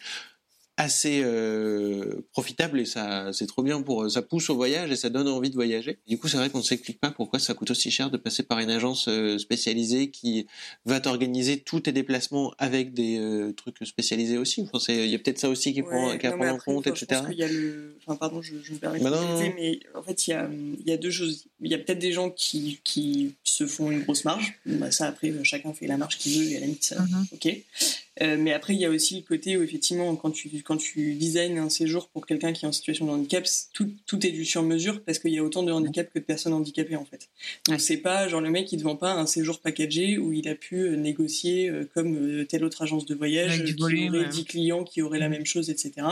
assez 0.78 1.22
euh, 1.24 2.26
profitable 2.32 2.80
et 2.80 2.84
ça 2.84 3.32
c'est 3.32 3.46
trop 3.46 3.62
bien 3.62 3.80
pour 3.80 4.10
ça 4.10 4.20
pousse 4.20 4.50
au 4.50 4.56
voyage 4.56 4.90
et 4.90 4.96
ça 4.96 5.08
donne 5.08 5.26
envie 5.28 5.48
de 5.48 5.54
voyager. 5.54 5.98
Du 6.06 6.18
coup, 6.18 6.28
c'est 6.28 6.36
vrai 6.36 6.50
qu'on 6.50 6.58
ne 6.58 6.62
s'explique 6.62 7.00
pas 7.00 7.10
pourquoi 7.10 7.38
ça 7.38 7.54
coûte 7.54 7.70
aussi 7.70 7.90
cher 7.90 8.10
de 8.10 8.16
passer 8.18 8.42
par 8.42 8.58
une 8.58 8.70
agence 8.70 9.08
euh, 9.08 9.38
spécialisée 9.38 10.10
qui 10.10 10.46
va 10.84 11.00
t'organiser 11.00 11.60
tous 11.60 11.80
tes 11.80 11.92
déplacements 11.92 12.52
avec 12.58 12.92
des 12.92 13.18
euh, 13.18 13.52
trucs 13.52 13.76
spécialisés 13.86 14.36
aussi. 14.36 14.62
Enfin, 14.62 14.78
c'est 14.78 15.04
il 15.06 15.10
y 15.10 15.14
a 15.14 15.18
peut-être 15.18 15.38
ça 15.38 15.48
aussi 15.48 15.72
qui 15.72 15.82
prend 15.82 16.08
Ouais, 16.08 16.18
qui 16.18 16.26
à 16.26 16.30
non, 16.30 16.36
mais 16.36 16.44
prendre 16.46 16.54
en 16.56 16.74
compte, 16.74 16.86
etc. 16.86 17.06
pense 17.08 17.28
qu'il 17.28 17.38
y 17.38 17.42
a 17.42 17.48
le... 17.48 17.96
Enfin, 18.06 18.16
pardon, 18.16 18.42
je, 18.42 18.54
je 18.62 18.72
me 18.72 18.78
permets 18.78 18.98
de 18.98 19.04
Bah 19.04 19.10
non, 19.10 19.52
mais 19.56 19.80
en 19.94 20.02
fait, 20.02 20.26
il 20.26 20.30
y 20.30 20.34
a, 20.34 20.48
il 20.52 20.86
y 20.86 20.92
a 20.92 20.96
deux 20.98 21.10
choses. 21.10 21.46
Il 21.62 21.70
y 21.70 21.74
a 21.74 21.78
peut-être 21.78 21.98
des 21.98 22.12
gens 22.12 22.30
qui, 22.30 22.80
qui 22.84 23.34
se 23.44 23.66
font 23.66 23.90
une 23.90 24.00
grosse 24.02 24.24
marge. 24.24 24.58
Bah, 24.66 24.90
ça, 24.90 25.06
après, 25.06 25.32
chacun 25.42 25.72
fait 25.72 25.86
la 25.86 25.96
marge 25.96 26.18
qu'il 26.18 26.38
veut 26.38 26.50
et 26.50 26.56
à 26.56 26.60
la 26.60 26.66
limite, 26.66 26.84
ça, 26.84 27.00
Mhm. 27.00 27.26
ok. 27.32 27.56
Euh, 28.22 28.36
mais 28.38 28.52
après, 28.52 28.74
il 28.74 28.80
y 28.80 28.84
a 28.84 28.90
aussi 28.90 29.16
le 29.16 29.22
côté 29.22 29.56
où, 29.56 29.62
effectivement, 29.62 30.14
quand 30.16 30.30
tu, 30.30 30.48
quand 30.62 30.76
tu 30.76 31.14
designs 31.14 31.58
un 31.58 31.68
séjour 31.68 32.08
pour 32.08 32.26
quelqu'un 32.26 32.52
qui 32.52 32.64
est 32.64 32.68
en 32.68 32.72
situation 32.72 33.06
de 33.06 33.10
handicap, 33.10 33.46
tout, 33.74 33.90
tout 34.06 34.26
est 34.26 34.30
du 34.30 34.44
sur-mesure 34.44 35.02
parce 35.02 35.18
qu'il 35.18 35.32
y 35.32 35.38
a 35.38 35.44
autant 35.44 35.62
de 35.62 35.72
handicap 35.72 36.08
que 36.12 36.18
de 36.18 36.24
personnes 36.24 36.52
handicapées, 36.54 36.96
en 36.96 37.04
fait. 37.04 37.28
Donc, 37.68 37.80
c'est 37.80 37.98
pas, 37.98 38.26
genre, 38.28 38.40
le 38.40 38.50
mec, 38.50 38.72
il 38.72 38.78
ne 38.78 38.84
vend 38.84 38.96
pas 38.96 39.12
un 39.12 39.26
séjour 39.26 39.60
packagé 39.60 40.18
où 40.18 40.32
il 40.32 40.48
a 40.48 40.54
pu 40.54 40.76
euh, 40.76 40.96
négocier 40.96 41.68
euh, 41.68 41.88
comme 41.94 42.16
euh, 42.16 42.44
telle 42.44 42.64
autre 42.64 42.82
agence 42.82 43.04
de 43.06 43.14
voyage 43.14 43.64
qui 43.64 43.72
volume, 43.74 44.14
aurait 44.14 44.24
ouais. 44.24 44.28
10 44.30 44.44
clients 44.44 44.84
qui 44.84 45.02
auraient 45.02 45.18
la 45.18 45.28
Mhm. 45.28 45.36
même 45.36 45.46
chose, 45.46 45.70
etc. 45.70 46.06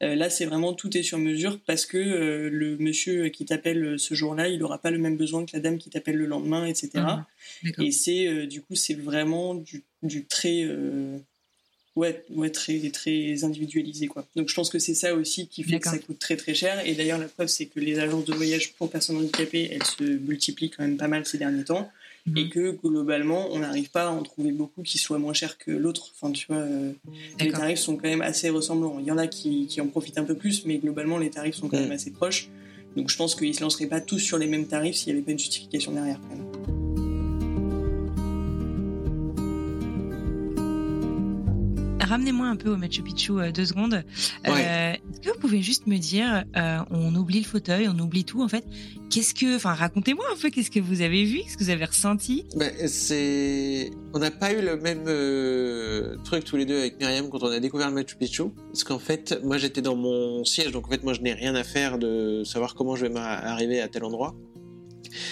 Là, 0.00 0.30
c'est 0.30 0.46
vraiment 0.46 0.72
tout 0.72 0.96
est 0.96 1.02
sur 1.02 1.18
mesure 1.18 1.60
parce 1.66 1.86
que 1.86 1.98
le 1.98 2.76
monsieur 2.78 3.28
qui 3.28 3.44
t'appelle 3.44 3.98
ce 3.98 4.14
jour-là, 4.14 4.48
il 4.48 4.58
n'aura 4.58 4.78
pas 4.78 4.90
le 4.90 4.98
même 4.98 5.16
besoin 5.16 5.44
que 5.44 5.50
la 5.52 5.60
dame 5.60 5.78
qui 5.78 5.90
t'appelle 5.90 6.16
le 6.16 6.26
lendemain, 6.26 6.64
etc. 6.66 6.90
D'accord. 6.94 7.84
Et 7.84 7.90
c'est 7.90 8.46
du 8.46 8.62
coup, 8.62 8.74
c'est 8.74 8.94
vraiment 8.94 9.54
du, 9.54 9.82
du 10.02 10.24
très, 10.24 10.62
euh, 10.64 11.18
ouais, 11.96 12.24
ouais, 12.30 12.50
très, 12.50 12.78
très 12.90 13.44
individualisé, 13.44 14.06
quoi. 14.06 14.26
Donc, 14.36 14.48
je 14.48 14.54
pense 14.54 14.70
que 14.70 14.78
c'est 14.78 14.94
ça 14.94 15.14
aussi 15.14 15.48
qui 15.48 15.62
fait 15.62 15.80
que 15.80 15.88
ça 15.88 15.98
coûte 15.98 16.18
très 16.18 16.36
très 16.36 16.54
cher. 16.54 16.86
Et 16.86 16.94
d'ailleurs, 16.94 17.18
la 17.18 17.28
preuve, 17.28 17.48
c'est 17.48 17.66
que 17.66 17.80
les 17.80 17.98
agences 17.98 18.24
de 18.24 18.34
voyage 18.34 18.72
pour 18.74 18.90
personnes 18.90 19.16
handicapées, 19.16 19.68
elles 19.72 19.84
se 19.84 20.04
multiplient 20.04 20.70
quand 20.70 20.82
même 20.84 20.96
pas 20.96 21.08
mal 21.08 21.26
ces 21.26 21.38
derniers 21.38 21.64
temps 21.64 21.90
Mhm. 22.28 22.36
et 22.36 22.48
que 22.48 22.70
globalement, 22.70 23.48
on 23.52 23.60
n'arrive 23.60 23.90
pas 23.90 24.08
à 24.08 24.10
en 24.10 24.22
trouver 24.22 24.52
beaucoup 24.52 24.82
qui 24.82 24.98
soient 24.98 25.18
moins 25.18 25.32
chers 25.32 25.58
que 25.58 25.70
l'autre. 25.70 26.12
Enfin, 26.14 26.32
tu 26.32 26.46
vois, 26.46 26.58
euh, 26.58 26.92
les 27.40 27.50
tarifs 27.52 27.78
sont 27.78 27.96
quand 27.96 28.08
même 28.08 28.22
assez 28.22 28.48
ressemblants. 28.50 28.98
Il 29.00 29.06
y 29.06 29.10
en 29.10 29.18
a 29.18 29.26
qui, 29.26 29.66
qui 29.66 29.80
en 29.80 29.86
profitent 29.86 30.18
un 30.18 30.24
peu 30.24 30.34
plus, 30.34 30.64
mais 30.64 30.78
globalement, 30.78 31.18
les 31.18 31.30
tarifs 31.30 31.56
sont 31.56 31.68
quand 31.68 31.80
même 31.80 31.92
assez 31.92 32.10
proches. 32.10 32.48
Donc, 32.96 33.10
je 33.10 33.16
pense 33.16 33.34
qu'ils 33.34 33.54
se 33.54 33.60
lanceraient 33.60 33.86
pas 33.86 34.00
tous 34.00 34.18
sur 34.18 34.38
les 34.38 34.46
mêmes 34.46 34.66
tarifs 34.66 34.96
s'il 34.96 35.12
n'y 35.12 35.18
avait 35.18 35.24
pas 35.24 35.32
une 35.32 35.38
justification 35.38 35.92
derrière, 35.92 36.20
quand 36.20 36.36
même. 36.36 36.77
Ramenez-moi 42.08 42.46
un 42.46 42.56
peu 42.56 42.70
au 42.70 42.76
Machu 42.76 43.02
Picchu 43.02 43.32
euh, 43.32 43.52
deux 43.52 43.66
secondes. 43.66 43.94
Euh, 43.94 44.50
Ouais. 44.50 45.00
Est-ce 45.12 45.20
que 45.20 45.30
vous 45.34 45.38
pouvez 45.40 45.62
juste 45.62 45.86
me 45.86 45.98
dire, 45.98 46.44
euh, 46.56 46.78
on 46.90 47.14
oublie 47.14 47.40
le 47.40 47.44
fauteuil, 47.44 47.86
on 47.88 47.98
oublie 47.98 48.24
tout 48.24 48.42
en 48.42 48.48
fait. 48.48 48.64
Qu'est-ce 49.10 49.34
que, 49.34 49.56
enfin, 49.56 49.74
racontez-moi 49.74 50.24
un 50.32 50.36
peu, 50.36 50.48
qu'est-ce 50.50 50.70
que 50.70 50.80
vous 50.80 51.02
avez 51.02 51.24
vu, 51.24 51.38
qu'est-ce 51.38 51.56
que 51.56 51.64
vous 51.64 51.70
avez 51.70 51.84
ressenti? 51.84 52.44
Ben, 52.56 52.72
c'est, 52.88 53.90
on 54.14 54.18
n'a 54.18 54.30
pas 54.30 54.52
eu 54.52 54.62
le 54.62 54.76
même 54.76 55.04
truc 56.24 56.44
tous 56.44 56.56
les 56.56 56.64
deux 56.66 56.78
avec 56.78 56.98
Myriam 56.98 57.28
quand 57.28 57.42
on 57.42 57.50
a 57.50 57.60
découvert 57.60 57.88
le 57.88 57.94
Machu 57.94 58.16
Picchu, 58.16 58.44
parce 58.66 58.84
qu'en 58.84 58.98
fait, 58.98 59.38
moi 59.44 59.58
j'étais 59.58 59.82
dans 59.82 59.96
mon 59.96 60.44
siège, 60.44 60.72
donc 60.72 60.86
en 60.86 60.90
fait 60.90 61.02
moi 61.04 61.12
je 61.14 61.20
n'ai 61.20 61.32
rien 61.34 61.54
à 61.54 61.64
faire 61.64 61.98
de 61.98 62.42
savoir 62.44 62.74
comment 62.74 62.96
je 62.96 63.06
vais 63.06 63.18
arriver 63.18 63.80
à 63.80 63.88
tel 63.88 64.04
endroit. 64.04 64.34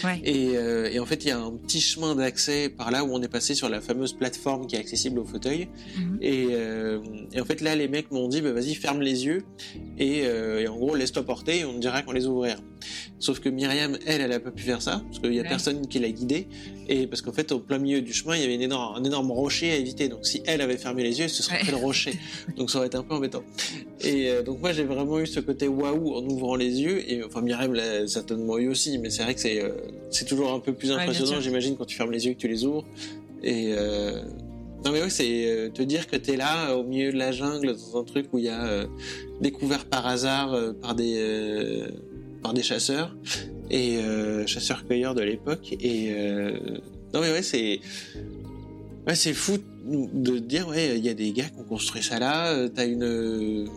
Euh, 0.05 0.91
et, 0.91 0.99
en 0.99 1.07
fait, 1.07 1.25
il 1.25 1.29
y 1.29 1.31
a 1.31 1.39
un 1.39 1.53
petit 1.53 1.81
chemin 1.81 2.15
d'accès 2.15 2.69
par 2.69 2.91
là 2.91 3.05
où 3.05 3.13
on 3.13 3.23
est 3.23 3.29
passé 3.29 3.55
sur 3.55 3.69
la 3.69 3.81
fameuse 3.81 4.13
plateforme 4.13 4.67
qui 4.67 4.77
est 4.77 4.79
accessible 4.79 5.19
au 5.19 5.25
fauteuil. 5.25 5.69
Mhm. 5.97 6.21
Euh, 6.23 6.99
et, 7.33 7.41
en 7.41 7.45
fait, 7.45 7.61
là, 7.61 7.75
les 7.75 7.89
mecs 7.89 8.11
m'ont 8.11 8.29
dit, 8.29 8.41
bah, 8.41 8.53
vas-y, 8.53 8.75
ferme 8.75 9.01
les 9.01 9.27
yeux 9.27 9.45
et, 9.99 10.21
et 10.21 10.69
en 10.69 10.77
gros, 10.77 10.95
laisse-toi 10.95 11.23
porter 11.25 11.61
et 11.61 11.65
on 11.65 11.75
te 11.75 11.81
dira 11.81 12.03
qu'on 12.03 12.13
les 12.13 12.27
ouvrira. 12.27 12.57
Sauf 13.19 13.41
que 13.41 13.49
Myriam, 13.49 13.97
elle, 14.07 14.21
elle 14.21 14.33
a 14.33 14.41
pas 14.41 14.51
pu 14.51 14.63
faire 14.63 14.83
ça 14.83 15.03
parce 15.07 15.21
qu'il 15.21 15.35
y 15.35 15.41
a 15.41 15.45
personne 15.45 15.87
qui 15.87 15.99
l'a 15.99 16.11
guidée 16.11 16.49
et 16.89 17.07
parce 17.07 17.23
qu'en 17.23 17.33
fait, 17.33 17.51
au 17.51 17.59
plein 17.59 17.79
milieu 17.79 18.03
du 18.03 18.13
chemin, 18.13 18.37
il 18.37 18.43
y 18.43 18.45
avait 18.45 18.55
une 18.55 18.63
énorme, 18.63 18.97
un 18.97 19.05
énorme 19.05 19.31
rocher 19.31 19.73
à 19.73 19.77
éviter. 19.77 20.09
Donc, 20.09 20.27
si 20.27 20.43
elle 20.47 20.61
avait 20.61 20.77
fermé 20.77 21.03
les 21.03 21.19
yeux, 21.19 21.29
ce 21.29 21.43
serait 21.43 21.63
le 21.71 21.77
rocher. 21.77 22.13
Donc, 22.57 22.71
ça 22.71 22.79
aurait 22.79 22.89
été 22.89 22.97
un 22.97 23.03
peu 23.03 23.15
embêtant. 23.15 23.43
Et 24.03 24.29
euh, 24.29 24.43
donc, 24.43 24.61
moi, 24.61 24.73
j'ai 24.73 24.85
vraiment 24.85 25.19
eu 25.19 25.27
ce 25.27 25.41
côté 25.41 25.67
waouh 25.67 26.15
en 26.15 26.25
ouvrant 26.27 26.57
les 26.57 26.81
yeux. 26.81 27.11
Et 27.11 27.25
enfin, 27.25 27.41
Myriam 27.41 27.73
l'a 27.73 28.07
certainement 28.07 28.59
eu 28.59 28.69
aussi, 28.69 28.99
mais 28.99 29.11
c'est 29.11 29.23
vrai 29.23 29.35
que 29.35 29.41
c'est 29.41 29.63
euh, 29.69 29.73
c'est 30.11 30.25
toujours 30.25 30.53
un 30.53 30.61
peu 30.61 30.73
plus 30.73 30.93
impressionnant, 30.93 31.41
j'imagine, 31.41 31.77
quand 31.77 31.85
tu 31.85 31.97
fermes 31.97 32.13
les 32.13 32.27
yeux 32.27 32.33
et 32.33 32.35
que 32.35 32.41
tu 32.41 32.49
les 32.49 32.65
ouvres. 32.65 32.85
Et 33.43 33.75
euh, 33.77 34.23
non, 34.85 34.93
mais 34.93 35.03
oui, 35.03 35.11
c'est 35.11 35.71
te 35.75 35.83
dire 35.83 36.07
que 36.07 36.17
tu 36.17 36.33
es 36.33 36.37
là, 36.37 36.77
au 36.77 36.85
milieu 36.85 37.13
de 37.13 37.19
la 37.19 37.33
jungle, 37.33 37.75
dans 37.75 38.01
un 38.01 38.05
truc 38.05 38.27
où 38.33 38.39
il 38.39 38.45
y 38.45 38.49
a 38.49 38.87
découvert 39.41 39.85
par 39.85 40.07
hasard 40.07 40.57
par 40.81 40.95
des 40.95 41.85
par 42.43 42.55
des 42.55 42.63
chasseurs 42.63 43.17
et 43.71 43.99
chasseurs-cueilleurs 44.47 45.15
de 45.15 45.23
l'époque. 45.23 45.75
Et 45.81 46.11
non, 47.13 47.21
mais 47.21 47.33
ouais, 47.33 47.43
c'est 47.43 47.81
ouais, 49.07 49.15
c'est 49.15 49.35
fou 49.35 49.59
de 49.85 50.39
dire 50.39 50.69
ouais, 50.69 50.99
il 50.99 51.05
y 51.05 51.09
a 51.09 51.15
des 51.15 51.33
gars 51.33 51.45
qui 51.45 51.61
ont 51.61 51.65
construit 51.65 52.03
ça 52.03 52.19
là. 52.19 52.69
T'as 52.69 52.87
une 52.87 53.69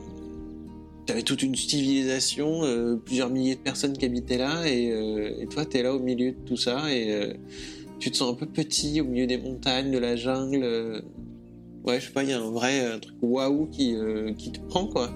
T'avais 1.09 1.23
toute 1.23 1.41
une 1.41 1.55
civilisation, 1.55 2.63
euh, 2.65 2.95
plusieurs 2.95 3.31
milliers 3.31 3.55
de 3.55 3.61
personnes 3.61 3.97
qui 3.97 4.05
habitaient 4.05 4.37
là, 4.37 4.67
et, 4.67 4.91
euh, 4.91 5.41
et 5.41 5.47
toi, 5.47 5.65
t'es 5.65 5.81
là 5.81 5.95
au 5.95 5.97
milieu 5.97 6.33
de 6.33 6.37
tout 6.45 6.55
ça, 6.55 6.93
et 6.93 7.11
euh, 7.11 7.33
tu 7.97 8.11
te 8.11 8.17
sens 8.17 8.31
un 8.31 8.35
peu 8.35 8.45
petit 8.45 9.01
au 9.01 9.05
milieu 9.05 9.25
des 9.25 9.39
montagnes, 9.39 9.89
de 9.89 9.97
la 9.97 10.15
jungle. 10.15 11.03
Ouais, 11.83 11.99
je 11.99 12.05
sais 12.05 12.11
pas, 12.11 12.21
il 12.21 12.29
y 12.29 12.33
a 12.33 12.39
un 12.39 12.51
vrai 12.51 12.99
truc 12.99 13.15
waouh 13.23 13.65
qui, 13.71 13.95
qui 14.37 14.51
te 14.51 14.59
prend, 14.59 14.85
quoi. 14.85 15.11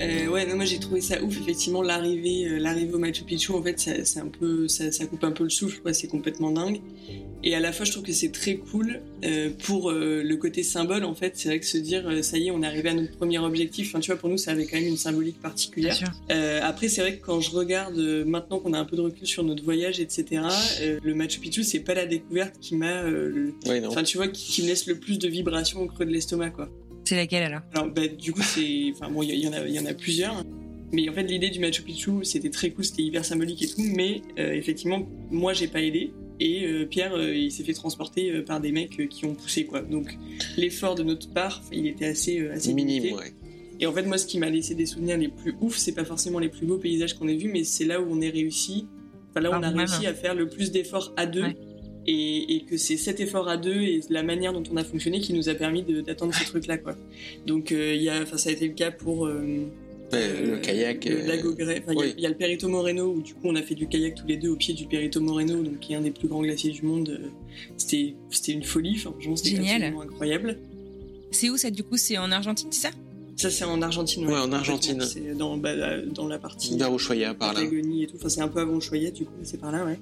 Ouais, 0.00 0.46
non, 0.46 0.56
moi 0.56 0.64
j'ai 0.64 0.78
trouvé 0.78 1.00
ça 1.00 1.22
ouf. 1.22 1.38
Effectivement, 1.40 1.82
l'arrivée, 1.82 2.58
l'arrivée 2.58 2.94
au 2.94 2.98
Machu 2.98 3.24
Picchu, 3.24 3.52
en 3.52 3.62
fait, 3.62 3.78
c'est 3.78 4.20
un 4.20 4.28
peu, 4.28 4.68
ça, 4.68 4.90
ça, 4.92 5.06
coupe 5.06 5.24
un 5.24 5.32
peu 5.32 5.44
le 5.44 5.50
souffle, 5.50 5.80
quoi. 5.80 5.92
C'est 5.92 6.08
complètement 6.08 6.50
dingue. 6.50 6.80
Et 7.42 7.54
à 7.54 7.60
la 7.60 7.72
fois, 7.72 7.86
je 7.86 7.92
trouve 7.92 8.04
que 8.04 8.12
c'est 8.12 8.32
très 8.32 8.56
cool 8.56 9.00
euh, 9.24 9.50
pour 9.64 9.90
euh, 9.90 10.22
le 10.22 10.36
côté 10.36 10.62
symbole. 10.62 11.04
En 11.04 11.14
fait, 11.14 11.32
c'est 11.36 11.48
vrai 11.48 11.58
que 11.58 11.66
se 11.66 11.78
dire, 11.78 12.06
euh, 12.06 12.22
ça 12.22 12.36
y 12.36 12.48
est, 12.48 12.50
on 12.50 12.62
est 12.62 12.66
arrivé 12.66 12.90
à 12.90 12.94
notre 12.94 13.16
premier 13.16 13.38
objectif. 13.38 13.88
Enfin, 13.88 14.00
tu 14.00 14.10
vois, 14.10 14.20
pour 14.20 14.28
nous, 14.28 14.36
ça 14.36 14.50
avait 14.50 14.66
quand 14.66 14.76
même 14.76 14.88
une 14.88 14.98
symbolique 14.98 15.40
particulière. 15.40 15.98
après, 16.62 16.88
c'est 16.88 17.00
vrai 17.00 17.16
que 17.16 17.24
quand 17.24 17.40
je 17.40 17.50
regarde 17.50 17.98
maintenant 18.26 18.58
qu'on 18.58 18.74
a 18.74 18.78
un 18.78 18.84
peu 18.84 18.96
de 18.96 19.02
recul 19.02 19.26
sur 19.26 19.42
notre 19.42 19.64
voyage, 19.64 20.00
etc., 20.00 20.42
le 21.02 21.14
Machu 21.14 21.40
Picchu, 21.40 21.62
c'est 21.64 21.80
pas 21.80 21.94
la 21.94 22.06
découverte 22.06 22.56
qui 22.60 22.76
m'a, 22.76 23.04
enfin, 23.86 24.02
tu 24.02 24.18
vois, 24.18 24.28
qui, 24.28 24.62
me 24.62 24.68
laisse 24.68 24.86
le 24.86 24.96
plus 24.96 25.18
de 25.18 25.28
vibrations 25.28 25.80
au 25.80 25.86
creux 25.86 26.04
de 26.04 26.10
l'estomac, 26.10 26.50
quoi. 26.50 26.68
C'est 27.10 27.16
laquelle 27.16 27.42
alors? 27.42 27.62
Alors, 27.74 27.88
bah, 27.88 28.06
du 28.06 28.32
coup, 28.32 28.40
c'est, 28.40 28.92
enfin, 28.92 29.10
bon, 29.10 29.24
il 29.24 29.34
y, 29.34 29.48
en 29.48 29.52
a, 29.52 29.66
il 29.66 29.74
y 29.74 29.80
en 29.80 29.86
a 29.86 29.94
plusieurs. 29.94 30.44
Mais 30.92 31.08
en 31.08 31.12
fait, 31.12 31.24
l'idée 31.24 31.50
du 31.50 31.58
Machu 31.58 31.82
Picchu, 31.82 32.22
c'était 32.22 32.50
très 32.50 32.70
cool, 32.70 32.84
c'était 32.84 33.02
hyper 33.02 33.24
symbolique 33.24 33.62
et 33.64 33.66
tout. 33.66 33.82
Mais 33.82 34.22
effectivement, 34.36 35.08
moi, 35.28 35.52
j'ai 35.52 35.66
pas 35.66 35.82
aidé 35.82 36.12
et 36.40 36.64
euh, 36.64 36.86
Pierre 36.86 37.14
euh, 37.14 37.34
il 37.34 37.52
s'est 37.52 37.64
fait 37.64 37.74
transporter 37.74 38.30
euh, 38.30 38.42
par 38.42 38.60
des 38.60 38.72
mecs 38.72 39.08
qui 39.08 39.26
ont 39.26 39.34
poussé 39.34 39.66
quoi. 39.66 39.82
Donc 39.82 40.16
l'effort 40.56 40.94
de 40.94 41.02
notre 41.02 41.30
part, 41.32 41.62
il 41.70 41.86
était 41.86 42.06
assez 42.06 42.48
assez 42.48 42.72
minime. 42.72 43.18
Et 43.78 43.86
en 43.86 43.92
fait 43.92 44.04
moi 44.04 44.16
ce 44.16 44.26
qui 44.26 44.38
m'a 44.38 44.48
laissé 44.48 44.74
des 44.74 44.86
souvenirs 44.86 45.18
les 45.18 45.28
plus 45.28 45.54
ouf, 45.60 45.76
c'est 45.76 45.92
pas 45.92 46.04
forcément 46.04 46.38
les 46.38 46.48
plus 46.48 46.66
beaux 46.66 46.78
paysages 46.78 47.14
qu'on 47.14 47.28
ait 47.28 47.36
vus, 47.36 47.50
mais 47.52 47.64
c'est 47.64 47.84
là 47.84 48.00
où 48.00 48.06
on 48.10 48.20
est 48.22 48.30
réussi. 48.30 48.88
Enfin 49.30 49.40
là 49.40 49.50
où 49.50 49.54
on 49.54 49.62
a 49.62 49.68
réussi 49.68 50.06
à 50.06 50.14
faire 50.14 50.34
le 50.34 50.48
plus 50.48 50.72
d'efforts 50.72 51.12
à 51.16 51.26
deux. 51.26 51.44
Et, 52.06 52.64
que 52.68 52.76
c'est 52.76 52.96
cet 52.96 53.20
effort 53.20 53.48
à 53.48 53.56
deux 53.56 53.80
et 53.80 54.00
la 54.10 54.22
manière 54.22 54.52
dont 54.52 54.62
on 54.72 54.76
a 54.76 54.84
fonctionné 54.84 55.20
qui 55.20 55.32
nous 55.32 55.48
a 55.48 55.54
permis 55.54 55.82
d'atteindre 55.82 56.34
ce 56.34 56.44
truc 56.44 56.66
là 56.66 56.78
quoi. 56.78 56.96
Donc 57.46 57.70
il 57.70 58.02
y 58.02 58.08
a, 58.08 58.22
enfin 58.22 58.36
ça 58.36 58.50
a 58.50 58.52
été 58.52 58.66
le 58.66 58.74
cas 58.74 58.90
pour 58.90 59.28
le 60.12 60.56
kayak. 60.58 61.04
Le 61.04 61.26
lago 61.26 61.54
Il 61.58 62.20
y, 62.20 62.26
a 62.26 62.28
le 62.28 62.34
Perito 62.34 62.68
Moreno 62.68 63.12
où 63.12 63.22
du 63.22 63.34
coup 63.34 63.42
on 63.44 63.54
a 63.54 63.62
fait 63.62 63.74
du 63.74 63.86
kayak 63.86 64.14
tous 64.14 64.26
les 64.26 64.36
deux 64.36 64.50
au 64.50 64.56
pied 64.56 64.74
du 64.74 64.86
Perito 64.86 65.20
Moreno, 65.20 65.62
donc 65.62 65.78
qui 65.80 65.92
est 65.92 65.96
un 65.96 66.00
des 66.00 66.10
plus 66.10 66.28
grands 66.28 66.42
glaciers 66.42 66.70
du 66.70 66.82
monde. 66.82 67.20
C'était 67.76 68.14
c'était 68.30 68.52
une 68.52 68.64
folie. 68.64 68.96
Enfin, 68.96 69.14
c'était 69.36 69.58
absolument 69.58 70.02
incroyable. 70.02 70.58
C'est 71.30 71.50
où 71.50 71.56
ça 71.56 71.70
du 71.70 71.82
coup? 71.82 71.96
C'est 71.96 72.18
en 72.18 72.32
Argentine, 72.32 72.68
c'est 72.70 72.88
ça? 72.88 72.90
Ça 73.40 73.50
c'est 73.50 73.64
en 73.64 73.80
Argentine. 73.80 74.26
Ouais, 74.26 74.38
en 74.38 74.52
Argentine. 74.52 75.00
C'est 75.00 75.36
dans, 75.36 75.56
bah, 75.56 75.72
dans 76.14 76.28
la 76.28 76.38
partie. 76.38 76.76
Vers 76.76 76.94
Ushuaia, 76.94 77.34
par 77.34 77.54
là. 77.54 77.62
et 77.62 78.06
tout. 78.06 78.16
Enfin, 78.16 78.28
c'est 78.28 78.42
un 78.42 78.48
peu 78.48 78.60
avant 78.60 78.76
Ushuaia, 78.76 79.10
du 79.10 79.24
coup, 79.24 79.32
c'est 79.42 79.58
par 79.60 79.72
là, 79.72 79.84
ouais. 79.84 79.98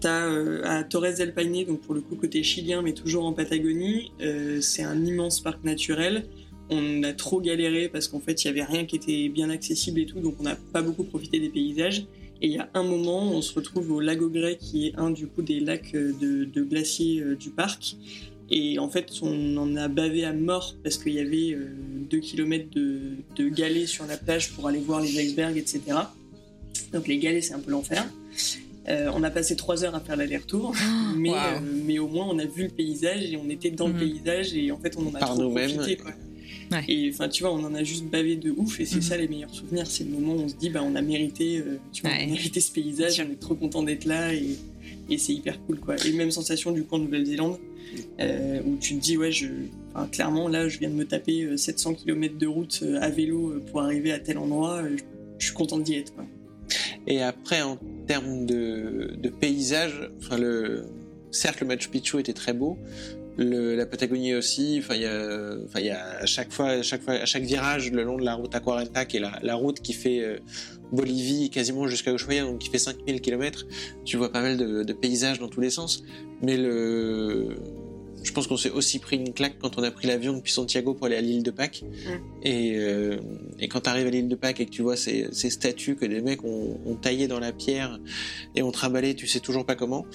T'as 0.00 0.26
euh, 0.26 0.62
à 0.64 0.84
Torres 0.84 1.14
del 1.16 1.34
Paine, 1.34 1.64
donc 1.64 1.80
pour 1.80 1.94
le 1.94 2.00
coup 2.00 2.14
côté 2.14 2.42
chilien, 2.42 2.82
mais 2.82 2.92
toujours 2.92 3.24
en 3.24 3.32
Patagonie. 3.32 4.12
Euh, 4.20 4.60
c'est 4.60 4.84
un 4.84 5.04
immense 5.04 5.40
parc 5.40 5.64
naturel 5.64 6.26
on 6.70 7.02
a 7.02 7.12
trop 7.12 7.40
galéré 7.40 7.88
parce 7.88 8.08
qu'en 8.08 8.20
fait 8.20 8.44
il 8.44 8.48
y 8.48 8.50
avait 8.50 8.64
rien 8.64 8.84
qui 8.84 8.96
était 8.96 9.28
bien 9.28 9.50
accessible 9.50 10.00
et 10.00 10.06
tout, 10.06 10.20
donc 10.20 10.34
on 10.38 10.42
n'a 10.42 10.56
pas 10.56 10.82
beaucoup 10.82 11.04
profité 11.04 11.40
des 11.40 11.48
paysages. 11.48 12.06
Et 12.40 12.46
il 12.46 12.52
y 12.52 12.58
a 12.58 12.68
un 12.74 12.84
moment, 12.84 13.32
on 13.32 13.42
se 13.42 13.52
retrouve 13.52 13.90
au 13.90 14.00
lac 14.00 14.20
Grey, 14.20 14.56
qui 14.56 14.86
est 14.86 14.94
un 14.96 15.10
du 15.10 15.26
coup 15.26 15.42
des 15.42 15.58
lacs 15.58 15.92
de, 15.92 16.44
de 16.44 16.62
glaciers 16.62 17.20
euh, 17.20 17.34
du 17.34 17.50
parc. 17.50 17.96
Et 18.50 18.78
en 18.78 18.88
fait, 18.88 19.10
on 19.22 19.56
en 19.56 19.76
a 19.76 19.88
bavé 19.88 20.24
à 20.24 20.32
mort 20.32 20.74
parce 20.82 20.96
qu'il 20.96 21.12
y 21.12 21.20
avait 21.20 21.56
2 22.10 22.16
euh, 22.16 22.20
km 22.20 22.70
de, 22.70 23.00
de, 23.36 23.48
galets 23.48 23.86
sur 23.86 24.06
la 24.06 24.16
plage 24.16 24.52
pour 24.52 24.68
aller 24.68 24.78
voir 24.78 25.00
les 25.00 25.18
icebergs, 25.20 25.56
etc. 25.58 25.80
Donc 26.92 27.06
les 27.08 27.18
galets, 27.18 27.42
c'est 27.42 27.54
un 27.54 27.60
peu 27.60 27.70
l'enfer. 27.70 28.06
Euh, 28.88 29.10
on 29.14 29.22
a 29.22 29.30
passé 29.30 29.54
3 29.54 29.84
heures 29.84 29.94
à 29.94 30.00
faire 30.00 30.16
l'aller-retour, 30.16 30.74
oh, 30.74 31.14
mais, 31.16 31.30
mais 31.84 31.98
au 31.98 32.08
moins 32.08 32.26
on 32.30 32.38
a 32.38 32.46
vu 32.46 32.62
le 32.62 32.70
paysage 32.70 33.22
et 33.30 33.36
on 33.36 33.50
était 33.50 33.70
dans 33.70 33.86
le 33.86 33.92
mm. 33.92 33.98
paysage 33.98 34.54
et 34.54 34.72
en 34.72 34.78
fait 34.78 34.96
on 34.96 35.06
en 35.06 35.14
a 35.14 35.18
trop 35.18 35.50
profité. 35.50 35.96
Quoi. 35.96 36.12
Et 36.86 37.10
enfin, 37.12 37.28
tu 37.28 37.42
vois, 37.42 37.52
on 37.52 37.64
en 37.64 37.74
a 37.74 37.82
juste 37.82 38.04
bavé 38.04 38.36
de 38.36 38.50
ouf 38.50 38.80
et 38.80 38.84
c'est 38.84 38.96
mhm. 38.96 39.02
ça 39.02 39.16
les 39.16 39.28
meilleurs 39.28 39.54
souvenirs. 39.54 39.86
C'est 39.86 40.04
le 40.04 40.10
moment 40.10 40.34
où 40.34 40.40
on 40.40 40.48
se 40.48 40.54
dit, 40.54 40.70
bah, 40.70 40.80
on 40.84 40.94
a 40.94 41.02
mérité, 41.02 41.58
euh, 41.58 41.78
tu 41.92 42.02
vois, 42.02 42.10
on 42.10 42.22
a 42.22 42.26
mérité 42.26 42.60
ce 42.60 42.72
paysage, 42.72 43.24
on 43.26 43.32
est 43.32 43.40
trop 43.40 43.54
content 43.54 43.82
d'être 43.82 44.04
là 44.04 44.34
et, 44.34 44.56
et 45.08 45.18
c'est 45.18 45.32
hyper 45.32 45.60
cool, 45.64 45.80
quoi. 45.80 45.96
Et 46.06 46.12
même 46.12 46.30
sensation 46.30 46.72
du 46.72 46.84
coup 46.84 46.96
en 46.96 46.98
Nouvelle-Zélande, 46.98 47.58
euh, 48.20 48.60
où 48.66 48.76
tu 48.76 48.96
te 48.96 49.00
dis, 49.00 49.16
ouais, 49.16 49.32
je, 49.32 49.46
clairement, 50.12 50.48
là, 50.48 50.68
je 50.68 50.78
viens 50.78 50.90
de 50.90 50.94
me 50.94 51.04
taper 51.04 51.56
700 51.56 51.90
euh, 51.90 51.94
km 51.94 52.38
de 52.38 52.46
route 52.46 52.84
à 53.00 53.08
vélo 53.08 53.60
pour 53.70 53.82
arriver 53.82 54.12
à 54.12 54.18
tel 54.18 54.38
endroit, 54.38 54.82
je, 55.38 55.44
suis 55.44 55.54
content 55.54 55.78
d'y 55.78 55.94
être, 55.94 56.14
quoi. 56.14 56.24
Et 57.06 57.22
après, 57.22 57.62
en 57.62 57.78
termes 58.06 58.44
de, 58.44 59.14
de 59.16 59.28
paysage, 59.30 60.10
enfin, 60.18 60.36
le, 60.36 60.84
cercle 61.30 61.64
Machu 61.64 61.88
Picchu 61.88 62.18
était 62.18 62.32
très 62.32 62.52
beau, 62.52 62.78
la 63.38 63.86
Patagonie 63.86 64.34
aussi. 64.34 64.76
Enfin, 64.78 64.94
il 64.96 65.02
y 65.02 65.06
a, 65.06 65.54
enfin, 65.64 65.80
il 65.80 65.86
y 65.86 65.90
a 65.90 66.18
à 66.20 66.26
chaque 66.26 66.52
fois, 66.52 66.70
à 66.70 66.82
chaque 66.82 67.02
fois, 67.02 67.14
à 67.14 67.24
chaque 67.26 67.44
virage 67.44 67.90
le 67.90 68.02
long 68.02 68.16
de 68.16 68.24
la 68.24 68.34
route 68.34 68.54
Aquarenta, 68.54 69.04
qui 69.04 69.18
est 69.18 69.20
la, 69.20 69.38
la 69.42 69.54
route 69.54 69.80
qui 69.80 69.92
fait 69.92 70.20
euh, 70.20 70.38
Bolivie 70.92 71.50
quasiment 71.50 71.86
jusqu'à 71.86 72.12
Ushuaia, 72.12 72.42
donc 72.42 72.58
qui 72.58 72.68
fait 72.68 72.78
5000 72.78 73.20
km. 73.20 73.66
Tu 74.04 74.16
vois 74.16 74.32
pas 74.32 74.42
mal 74.42 74.56
de, 74.56 74.82
de, 74.82 74.92
paysages 74.92 75.38
dans 75.38 75.48
tous 75.48 75.60
les 75.60 75.70
sens. 75.70 76.02
Mais 76.42 76.56
le, 76.56 77.56
je 78.22 78.32
pense 78.32 78.46
qu'on 78.46 78.56
s'est 78.56 78.70
aussi 78.70 78.98
pris 78.98 79.16
une 79.16 79.32
claque 79.32 79.58
quand 79.60 79.78
on 79.78 79.82
a 79.82 79.90
pris 79.90 80.08
l'avion 80.08 80.32
depuis 80.34 80.52
Santiago 80.52 80.94
pour 80.94 81.06
aller 81.06 81.16
à 81.16 81.20
l'île 81.20 81.42
de 81.42 81.50
Pâques. 81.50 81.84
Mm. 81.84 82.10
Et, 82.42 82.76
euh, 82.76 83.16
et, 83.60 83.68
quand 83.68 83.82
tu 83.82 83.90
arrives 83.90 84.06
à 84.06 84.10
l'île 84.10 84.28
de 84.28 84.34
Pâques 84.34 84.60
et 84.60 84.66
que 84.66 84.70
tu 84.70 84.82
vois 84.82 84.96
ces, 84.96 85.28
ces 85.32 85.50
statues 85.50 85.96
que 85.96 86.06
des 86.06 86.20
mecs 86.20 86.44
ont, 86.44 86.80
ont 86.86 86.96
taillées 86.96 87.28
dans 87.28 87.40
la 87.40 87.52
pierre 87.52 88.00
et 88.56 88.62
ont 88.62 88.72
trimballé, 88.72 89.14
tu 89.14 89.26
sais 89.26 89.40
toujours 89.40 89.64
pas 89.64 89.76
comment, 89.76 90.06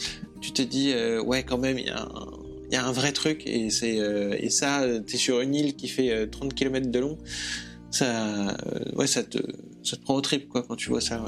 tu 0.41 0.51
te 0.51 0.61
dis, 0.61 0.91
euh, 0.91 1.21
ouais, 1.23 1.43
quand 1.43 1.57
même, 1.57 1.79
il 1.79 1.85
y 1.85 1.89
a 1.89 2.01
un, 2.01 2.42
y 2.73 2.77
a 2.77 2.85
un 2.85 2.91
vrai 2.91 3.11
truc 3.11 3.43
et 3.45 3.69
c'est 3.69 3.99
euh, 3.99 4.35
et 4.39 4.49
ça 4.49 4.83
t'es 5.05 5.17
sur 5.17 5.41
une 5.41 5.55
île 5.55 5.75
qui 5.75 5.87
fait 5.87 6.27
30 6.29 6.51
euh, 6.51 6.55
km 6.55 6.89
de 6.89 6.99
long 6.99 7.17
ça 7.91 8.49
euh, 8.49 8.55
ouais 8.95 9.07
ça 9.07 9.23
te 9.23 9.37
ça 9.83 9.97
te 9.97 10.01
prend 10.01 10.15
au 10.15 10.21
trip 10.21 10.49
quoi 10.49 10.63
quand 10.63 10.75
tu 10.75 10.89
vois 10.89 11.01
ça 11.01 11.23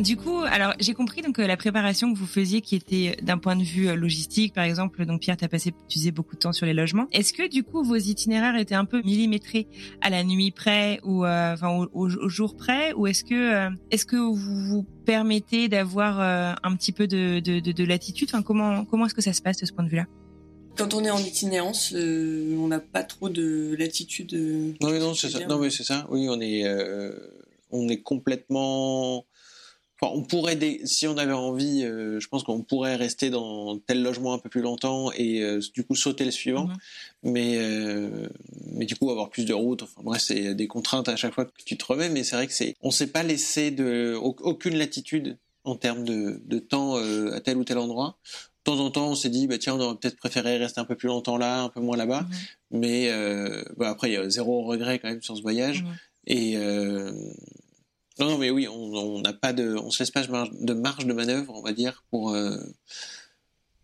Du 0.00 0.16
coup, 0.16 0.40
alors 0.40 0.74
j'ai 0.80 0.92
compris 0.92 1.22
donc 1.22 1.38
la 1.38 1.56
préparation 1.56 2.12
que 2.12 2.18
vous 2.18 2.26
faisiez 2.26 2.62
qui 2.62 2.74
était 2.74 3.16
d'un 3.22 3.38
point 3.38 3.54
de 3.54 3.62
vue 3.62 3.88
euh, 3.88 3.94
logistique, 3.94 4.52
par 4.52 4.64
exemple. 4.64 5.06
Donc 5.06 5.20
Pierre, 5.20 5.36
t'as 5.36 5.46
passé, 5.46 5.72
tu 5.88 5.98
disais 5.98 6.10
beaucoup 6.10 6.34
de 6.34 6.40
temps 6.40 6.52
sur 6.52 6.66
les 6.66 6.74
logements. 6.74 7.06
Est-ce 7.12 7.32
que 7.32 7.48
du 7.48 7.62
coup 7.62 7.84
vos 7.84 7.94
itinéraires 7.94 8.56
étaient 8.56 8.74
un 8.74 8.86
peu 8.86 9.02
millimétrés 9.02 9.68
à 10.00 10.10
la 10.10 10.24
nuit 10.24 10.50
près 10.50 10.98
ou 11.04 11.24
euh, 11.24 11.54
enfin 11.54 11.86
au, 11.92 12.08
jour 12.08 12.56
près, 12.56 12.92
ou 12.94 13.06
est-ce 13.06 13.22
que 13.22 13.34
euh, 13.34 13.70
est-ce 13.92 14.04
que 14.04 14.16
vous 14.16 14.34
vous 14.34 14.84
permettez 15.06 15.68
d'avoir 15.68 16.20
un 16.20 16.76
petit 16.76 16.90
peu 16.90 17.06
de, 17.06 17.38
de, 17.38 17.60
de, 17.60 17.84
latitude? 17.84 18.28
Enfin 18.32 18.42
comment 18.42 18.84
comment 18.84 19.06
est-ce 19.06 19.14
que 19.14 19.22
ça 19.22 19.32
se 19.32 19.42
passe 19.42 19.58
de 19.58 19.66
ce 19.66 19.72
point 19.72 19.84
de 19.84 19.90
vue-là? 19.90 20.06
Quand 20.76 20.92
on 20.94 21.04
est 21.04 21.10
en 21.10 21.18
itinérance, 21.18 21.94
on 21.94 22.66
n'a 22.66 22.80
pas 22.80 23.04
trop 23.04 23.28
de 23.28 23.76
latitude. 23.78 24.34
non 24.80 24.90
mais 24.90 24.98
non 24.98 25.14
c'est 25.14 25.30
ça. 25.30 25.46
Non 25.46 25.58
mais 25.58 25.70
c'est 25.70 25.84
ça. 25.84 26.04
Oui, 26.10 26.26
on 26.28 26.40
est 26.40 26.64
on 27.70 27.88
est 27.88 28.02
complètement 28.02 29.24
on 30.02 30.22
pourrait, 30.22 30.58
si 30.84 31.06
on 31.06 31.16
avait 31.16 31.32
envie, 31.32 31.82
je 31.82 32.28
pense 32.28 32.42
qu'on 32.42 32.62
pourrait 32.62 32.96
rester 32.96 33.30
dans 33.30 33.78
tel 33.78 34.02
logement 34.02 34.34
un 34.34 34.38
peu 34.38 34.48
plus 34.48 34.60
longtemps 34.60 35.10
et 35.12 35.42
du 35.72 35.84
coup 35.84 35.94
sauter 35.94 36.24
le 36.24 36.30
suivant. 36.30 36.66
Mhm. 36.66 36.76
Mais, 37.22 37.58
mais 38.72 38.84
du 38.84 38.96
coup 38.96 39.10
avoir 39.10 39.30
plus 39.30 39.46
de 39.46 39.54
routes. 39.54 39.82
Enfin 39.82 40.02
bref, 40.02 40.20
c'est 40.20 40.54
des 40.54 40.66
contraintes 40.66 41.08
à 41.08 41.16
chaque 41.16 41.32
fois 41.32 41.46
que 41.46 41.52
tu 41.64 41.76
te 41.76 41.84
remets. 41.84 42.10
Mais 42.10 42.24
c'est 42.24 42.36
vrai 42.36 42.46
que 42.46 42.52
c'est, 42.52 42.76
on 42.82 42.90
s'est 42.90 43.06
pas 43.06 43.22
laissé 43.22 43.70
de 43.70 44.14
aucune 44.20 44.76
latitude 44.76 45.38
en 45.64 45.76
termes 45.76 46.04
de, 46.04 46.42
de 46.44 46.58
temps 46.58 46.96
à 46.96 47.40
tel 47.40 47.56
ou 47.56 47.64
tel 47.64 47.78
endroit 47.78 48.18
de 48.64 48.72
temps 48.72 48.80
en 48.80 48.90
temps, 48.90 49.08
on 49.10 49.14
s'est 49.14 49.28
dit, 49.28 49.46
bah, 49.46 49.58
tiens, 49.58 49.74
on 49.74 49.80
aurait 49.80 49.96
peut-être 49.96 50.16
préféré 50.16 50.56
rester 50.56 50.80
un 50.80 50.84
peu 50.84 50.94
plus 50.94 51.08
longtemps 51.08 51.36
là, 51.36 51.62
un 51.62 51.68
peu 51.68 51.80
moins 51.80 51.96
là-bas. 51.96 52.22
Mhm. 52.22 52.80
Mais 52.80 53.10
euh, 53.10 53.62
bah, 53.76 53.90
après, 53.90 54.10
il 54.10 54.14
y 54.14 54.16
a 54.16 54.28
zéro 54.28 54.62
regret 54.62 54.98
quand 54.98 55.08
même 55.08 55.22
sur 55.22 55.36
ce 55.36 55.42
voyage. 55.42 55.82
Mhm. 55.82 55.96
Et 56.26 56.56
euh, 56.56 57.12
non, 58.20 58.30
non, 58.30 58.38
mais 58.38 58.50
oui, 58.50 58.68
on 58.68 59.20
n'a 59.20 59.32
pas 59.32 59.52
de, 59.52 59.74
on 59.76 59.90
se 59.90 60.00
laisse 60.00 60.10
pas 60.10 60.22
de 60.22 60.72
marge 60.74 61.04
de 61.04 61.12
manœuvre, 61.12 61.52
on 61.56 61.62
va 61.62 61.72
dire, 61.72 62.04
pour 62.10 62.30
euh, 62.30 62.56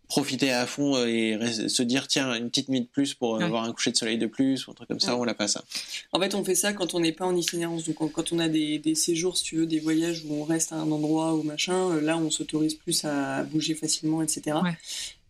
profiter 0.07 0.51
à 0.51 0.65
fond 0.65 0.95
euh, 0.95 1.05
et 1.05 1.67
se 1.67 1.83
dire 1.83 2.07
tiens 2.07 2.33
une 2.35 2.49
petite 2.49 2.69
nuit 2.69 2.79
de 2.79 2.87
plus 2.87 3.13
pour 3.13 3.35
euh, 3.35 3.39
avoir 3.41 3.65
un 3.65 3.73
coucher 3.73 3.91
de 3.91 3.97
soleil 3.97 4.17
de 4.17 4.27
plus 4.27 4.67
ou 4.67 4.71
un 4.71 4.73
truc 4.73 4.87
comme 4.87 5.01
ça, 5.01 5.17
on 5.17 5.25
l'a 5.25 5.33
pas 5.33 5.49
ça. 5.49 5.65
En 6.13 6.19
fait, 6.21 6.33
on 6.33 6.45
fait 6.45 6.55
ça 6.55 6.71
quand 6.71 6.93
on 6.93 7.01
n'est 7.01 7.11
pas 7.11 7.25
en 7.25 7.35
itinérance. 7.35 7.83
Donc 7.83 8.13
quand 8.13 8.31
on 8.31 8.39
a 8.39 8.47
des, 8.47 8.95
séjours, 8.95 9.35
si 9.35 9.43
tu 9.43 9.57
veux, 9.57 9.65
des 9.65 9.81
voyages 9.81 10.23
où 10.25 10.33
on 10.33 10.45
reste 10.45 10.71
à 10.71 10.77
un 10.77 10.89
endroit 10.91 11.33
ou 11.33 11.43
machin, 11.43 11.99
là 11.99 12.17
on 12.17 12.31
s'autorise 12.31 12.75
plus 12.75 13.03
à 13.03 13.43
bouger 13.43 13.75
facilement, 13.75 14.21
etc. 14.21 14.59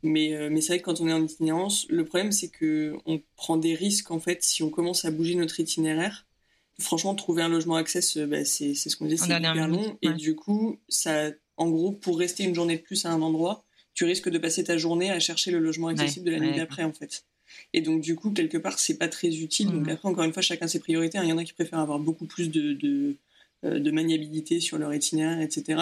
Mais, 0.03 0.49
mais 0.49 0.61
c'est 0.61 0.73
vrai 0.73 0.79
que 0.79 0.85
quand 0.85 1.01
on 1.01 1.07
est 1.07 1.13
en 1.13 1.23
itinérance, 1.23 1.87
le 1.89 2.05
problème 2.05 2.31
c'est 2.31 2.49
que 2.49 2.95
on 3.07 3.19
prend 3.35 3.57
des 3.57 3.73
risques 3.73 4.11
en 4.11 4.19
fait 4.19 4.43
si 4.43 4.61
on 4.61 4.69
commence 4.69 5.05
à 5.05 5.11
bouger 5.11 5.33
notre 5.33 5.59
itinéraire. 5.59 6.25
Franchement, 6.81 7.15
trouver 7.15 7.43
un 7.43 7.49
logement 7.49 7.75
access, 7.75 8.17
bah, 8.17 8.43
c'est 8.45 8.73
ce 8.73 8.95
qu'on 8.95 9.05
dit, 9.05 9.17
c'est 9.17 9.35
hyper 9.35 9.67
long. 9.67 9.97
Et 10.01 10.09
du 10.09 10.35
coup, 10.35 10.79
ça, 10.89 11.31
en 11.57 11.69
gros, 11.69 11.91
pour 11.91 12.17
rester 12.19 12.43
une 12.43 12.55
journée 12.55 12.77
de 12.77 12.81
plus 12.81 13.05
à 13.05 13.11
un 13.11 13.21
endroit, 13.21 13.63
tu 13.93 14.05
risques 14.05 14.29
de 14.29 14.37
passer 14.37 14.63
ta 14.63 14.77
journée 14.77 15.11
à 15.11 15.19
chercher 15.19 15.51
le 15.51 15.59
logement 15.59 15.87
accessible 15.87 16.25
de 16.25 16.31
la 16.31 16.39
nuit 16.39 16.55
d'après, 16.55 16.83
en 16.83 16.93
fait. 16.93 17.25
Et 17.73 17.81
donc, 17.81 18.01
du 18.01 18.15
coup, 18.15 18.31
quelque 18.31 18.57
part, 18.57 18.79
c'est 18.79 18.97
pas 18.97 19.07
très 19.07 19.27
utile. 19.27 19.67
Donc, 19.67 19.85
mhm. 19.85 19.89
après, 19.89 20.09
encore 20.09 20.23
une 20.23 20.33
fois, 20.33 20.41
chacun 20.41 20.67
ses 20.67 20.79
priorités. 20.79 21.19
Il 21.21 21.29
y 21.29 21.33
en 21.33 21.37
a 21.37 21.43
qui 21.43 21.53
préfèrent 21.53 21.79
avoir 21.79 21.99
beaucoup 21.99 22.25
plus 22.25 22.49
de, 22.49 22.73
de, 22.73 23.15
euh, 23.65 23.79
de 23.79 23.91
maniabilité 23.91 24.59
sur 24.59 24.77
leur 24.77 24.93
itinéraire, 24.93 25.41
etc. 25.41 25.81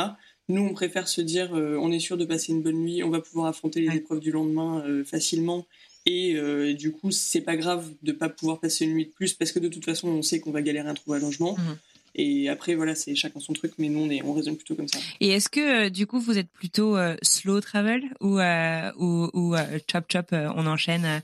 Nous, 0.49 0.61
on 0.61 0.73
préfère 0.73 1.07
se 1.07 1.21
dire, 1.21 1.55
euh, 1.55 1.77
on 1.79 1.91
est 1.91 1.99
sûr 1.99 2.17
de 2.17 2.25
passer 2.25 2.51
une 2.51 2.61
bonne 2.61 2.79
nuit, 2.79 3.03
on 3.03 3.09
va 3.09 3.21
pouvoir 3.21 3.47
affronter 3.47 3.81
les 3.81 3.95
épreuves 3.95 4.19
du 4.19 4.31
lendemain 4.31 4.83
euh, 4.85 5.03
facilement. 5.03 5.67
Et 6.05 6.73
du 6.73 6.91
coup, 6.91 7.11
c'est 7.11 7.41
pas 7.41 7.55
grave 7.55 7.91
de 8.01 8.11
pas 8.11 8.29
pouvoir 8.29 8.59
passer 8.59 8.85
une 8.85 8.93
nuit 8.93 9.05
de 9.05 9.11
plus 9.11 9.33
parce 9.33 9.51
que 9.51 9.59
de 9.59 9.67
toute 9.67 9.85
façon, 9.85 10.07
on 10.07 10.21
sait 10.21 10.39
qu'on 10.39 10.51
va 10.51 10.61
galérer 10.61 10.89
à 10.89 10.93
trouver 10.93 11.17
un 11.17 11.21
logement. 11.21 11.55
Mhm. 11.57 11.77
Et 12.15 12.49
après, 12.49 12.75
voilà, 12.75 12.95
c'est 12.95 13.15
chacun 13.15 13.39
son 13.39 13.53
truc, 13.53 13.73
mais 13.77 13.89
nous, 13.89 14.01
on, 14.01 14.09
est, 14.09 14.23
on 14.23 14.33
raisonne 14.33 14.55
plutôt 14.55 14.75
comme 14.75 14.87
ça. 14.87 14.99
Et 15.19 15.29
est-ce 15.29 15.49
que, 15.49 15.85
euh, 15.85 15.89
du 15.89 16.07
coup, 16.07 16.19
vous 16.19 16.37
êtes 16.37 16.49
plutôt 16.49 16.97
euh, 16.97 17.15
slow 17.21 17.61
travel 17.61 18.03
ou, 18.19 18.39
euh, 18.39 18.91
ou, 18.97 19.29
ou 19.33 19.55
chop 19.89 20.05
chop, 20.11 20.27
on 20.31 20.65
enchaîne, 20.65 21.21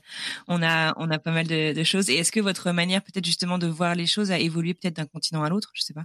on, 0.48 0.62
a, 0.62 0.94
on 0.96 1.10
a 1.10 1.18
pas 1.18 1.32
mal 1.32 1.46
de, 1.46 1.84
choses. 1.84 2.08
Et 2.10 2.14
est-ce 2.16 2.32
que 2.32 2.40
votre 2.40 2.72
manière, 2.72 3.02
peut-être 3.02 3.26
justement, 3.26 3.58
de 3.58 3.66
voir 3.66 3.94
les 3.94 4.06
choses 4.06 4.30
a 4.30 4.38
évolué 4.38 4.74
peut-être 4.74 4.96
d'un 4.96 5.06
continent 5.06 5.42
à 5.42 5.48
l'autre? 5.48 5.70
Je 5.74 5.82
sais 5.82 5.94
pas. 5.94 6.04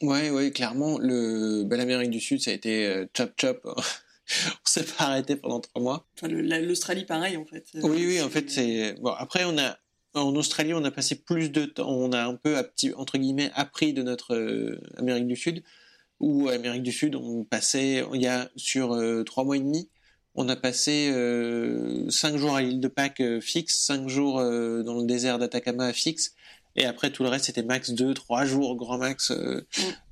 Ouais, 0.00 0.30
ouais, 0.30 0.50
clairement. 0.52 0.98
Le, 0.98 1.64
ben, 1.64 1.76
L'Amérique 1.76 2.10
du 2.10 2.20
Sud, 2.20 2.40
ça 2.40 2.50
a 2.50 2.54
été 2.54 3.06
chop 3.16 3.32
chop. 3.40 3.66
on 4.46 4.66
s'est 4.66 4.84
pas 4.84 5.04
arrêté 5.04 5.36
pendant 5.36 5.60
trois 5.60 5.82
mois. 5.82 6.06
Enfin, 6.16 6.28
l'Australie, 6.28 7.04
pareil, 7.04 7.36
en 7.36 7.44
fait. 7.44 7.66
Oui, 7.74 8.06
oui, 8.06 8.20
en 8.20 8.28
fait, 8.28 8.50
c'est. 8.50 8.94
Bon, 9.00 9.10
après, 9.10 9.44
on 9.44 9.58
a 9.58 9.78
en 10.14 10.34
Australie, 10.36 10.74
on 10.74 10.84
a 10.84 10.90
passé 10.90 11.16
plus 11.16 11.50
de 11.50 11.64
temps, 11.64 11.90
on 11.90 12.12
a 12.12 12.24
un 12.24 12.34
peu, 12.34 12.56
entre 12.96 13.18
guillemets, 13.18 13.50
appris 13.54 13.92
de 13.92 14.02
notre 14.02 14.34
euh, 14.34 14.80
Amérique 14.96 15.26
du 15.26 15.36
Sud, 15.36 15.62
où 16.20 16.48
Amérique 16.48 16.82
du 16.82 16.92
Sud, 16.92 17.14
on 17.14 17.44
passait, 17.44 18.04
il 18.14 18.22
y 18.22 18.26
a 18.26 18.50
sur 18.56 18.94
euh, 18.94 19.22
trois 19.22 19.44
mois 19.44 19.56
et 19.56 19.60
demi, 19.60 19.88
on 20.34 20.48
a 20.48 20.56
passé 20.56 21.10
euh, 21.12 22.08
cinq 22.10 22.36
jours 22.36 22.56
à 22.56 22.62
l'île 22.62 22.80
de 22.80 22.88
Pâques 22.88 23.22
fixe, 23.40 23.80
cinq 23.80 24.08
jours 24.08 24.36
dans 24.36 25.00
le 25.00 25.06
désert 25.06 25.38
d'Atacama 25.38 25.92
fixe, 25.92 26.34
et 26.76 26.84
après 26.84 27.10
tout 27.10 27.24
le 27.24 27.28
reste 27.28 27.46
c'était 27.46 27.64
max 27.64 27.90
deux, 27.90 28.14
trois 28.14 28.44
jours 28.44 28.76
grand 28.76 28.98
max. 28.98 29.30
Mm. 29.30 29.62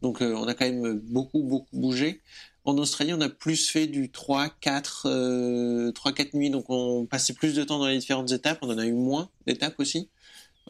Donc 0.02 0.20
on 0.20 0.48
a 0.48 0.54
quand 0.54 0.64
même 0.64 0.98
beaucoup 0.98 1.44
beaucoup 1.44 1.76
bougé. 1.78 2.22
En 2.66 2.76
Australie, 2.78 3.14
on 3.14 3.20
a 3.20 3.28
plus 3.28 3.68
fait 3.68 3.86
du 3.86 4.10
3, 4.10 4.50
4, 4.60 5.06
euh, 5.06 5.92
3, 5.92 6.12
4 6.12 6.34
nuits, 6.34 6.50
donc 6.50 6.66
on 6.68 7.06
passait 7.06 7.32
plus 7.32 7.54
de 7.54 7.62
temps 7.62 7.78
dans 7.78 7.86
les 7.86 7.98
différentes 7.98 8.32
étapes. 8.32 8.58
On 8.62 8.70
en 8.70 8.78
a 8.78 8.84
eu 8.84 8.92
moins 8.92 9.30
d'étapes 9.46 9.78
aussi 9.78 10.08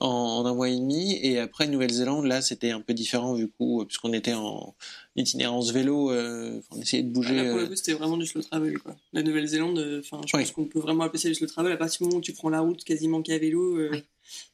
en, 0.00 0.44
un 0.44 0.54
mois 0.54 0.68
et 0.68 0.76
demi. 0.76 1.18
Et 1.22 1.38
après 1.38 1.66
Nouvelle-Zélande, 1.66 2.26
là, 2.26 2.42
c'était 2.42 2.70
un 2.70 2.80
peu 2.80 2.94
différent 2.94 3.34
du 3.34 3.48
coup, 3.48 3.84
puisqu'on 3.86 4.12
était 4.12 4.34
en 4.34 4.74
itinérance 5.16 5.72
vélo, 5.72 6.10
euh, 6.10 6.60
on 6.70 6.80
essayait 6.80 7.02
de 7.02 7.10
bouger. 7.10 7.48
pour 7.48 7.56
le 7.56 7.64
euh, 7.64 7.66
coup, 7.68 7.76
c'était 7.76 7.94
vraiment 7.94 8.16
du 8.16 8.26
slow 8.26 8.42
travel, 8.42 8.78
quoi. 8.78 8.96
La 9.12 9.22
Nouvelle-Zélande, 9.22 9.78
euh, 9.78 10.00
enfin, 10.00 10.20
je 10.26 10.36
pense 10.36 10.50
qu'on 10.52 10.64
peut 10.64 10.80
vraiment 10.80 11.04
appeler 11.04 11.20
ça 11.20 11.28
du 11.28 11.34
slow 11.34 11.46
travel 11.46 11.72
à 11.72 11.76
partir 11.76 11.98
du 11.98 12.04
moment 12.04 12.18
où 12.18 12.22
tu 12.22 12.32
prends 12.32 12.50
la 12.50 12.60
route 12.60 12.82
quasiment 12.84 13.22
qu'à 13.22 13.38
vélo. 13.38 13.78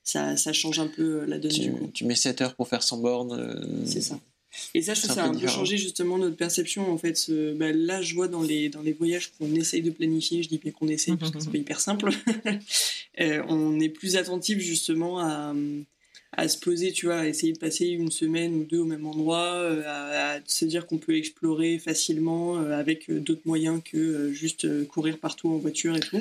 Ça, 0.04 0.36
ça, 0.36 0.52
change 0.52 0.78
un 0.78 0.86
peu 0.86 1.24
la 1.24 1.38
donne. 1.38 1.50
Tu, 1.50 1.72
tu 1.94 2.04
mets 2.04 2.14
7 2.14 2.42
heures 2.42 2.54
pour 2.54 2.68
faire 2.68 2.82
100 2.82 2.98
bornes. 2.98 3.84
C'est 3.86 4.02
ça. 4.02 4.18
Et 4.74 4.82
ça, 4.82 4.94
je 4.94 5.02
trouve 5.02 5.14
ça 5.14 5.24
a 5.24 5.28
un 5.28 5.34
peu 5.34 5.46
changé 5.46 5.76
justement 5.76 6.18
notre 6.18 6.36
perception. 6.36 6.90
En 6.90 6.98
fait, 6.98 7.30
bah, 7.56 7.72
là, 7.72 8.02
je 8.02 8.14
vois 8.14 8.28
dans 8.28 8.42
les, 8.42 8.68
dans 8.68 8.82
les 8.82 8.92
voyages 8.92 9.32
qu'on 9.38 9.54
essaye 9.54 9.82
de 9.82 9.90
planifier, 9.90 10.42
je 10.42 10.48
dis 10.48 10.58
bien 10.58 10.72
qu'on 10.72 10.88
essaye 10.88 11.16
parce 11.16 11.32
que 11.32 11.40
c'est 11.40 11.50
pas 11.52 11.58
hyper 11.58 11.80
simple, 11.80 12.10
euh, 13.20 13.42
on 13.48 13.80
est 13.80 13.88
plus 13.88 14.16
attentif 14.16 14.58
justement 14.58 15.20
à, 15.20 15.54
à, 16.32 16.48
se 16.48 16.58
poser, 16.58 16.92
tu 16.92 17.06
vois, 17.06 17.20
à 17.20 17.26
essayer 17.26 17.52
de 17.52 17.58
passer 17.58 17.86
une 17.86 18.10
semaine 18.10 18.54
ou 18.54 18.64
deux 18.64 18.78
au 18.78 18.84
même 18.84 19.06
endroit, 19.06 19.54
euh, 19.54 19.82
à, 19.86 20.40
se 20.46 20.64
dire 20.64 20.86
qu'on 20.86 20.98
peut 20.98 21.16
explorer 21.16 21.78
facilement 21.78 22.58
euh, 22.58 22.78
avec 22.78 23.10
d'autres 23.10 23.42
moyens 23.44 23.80
que 23.84 24.32
juste 24.32 24.86
courir 24.88 25.18
partout 25.18 25.48
en 25.48 25.56
voiture 25.56 25.96
et 25.96 26.00
tout. 26.00 26.20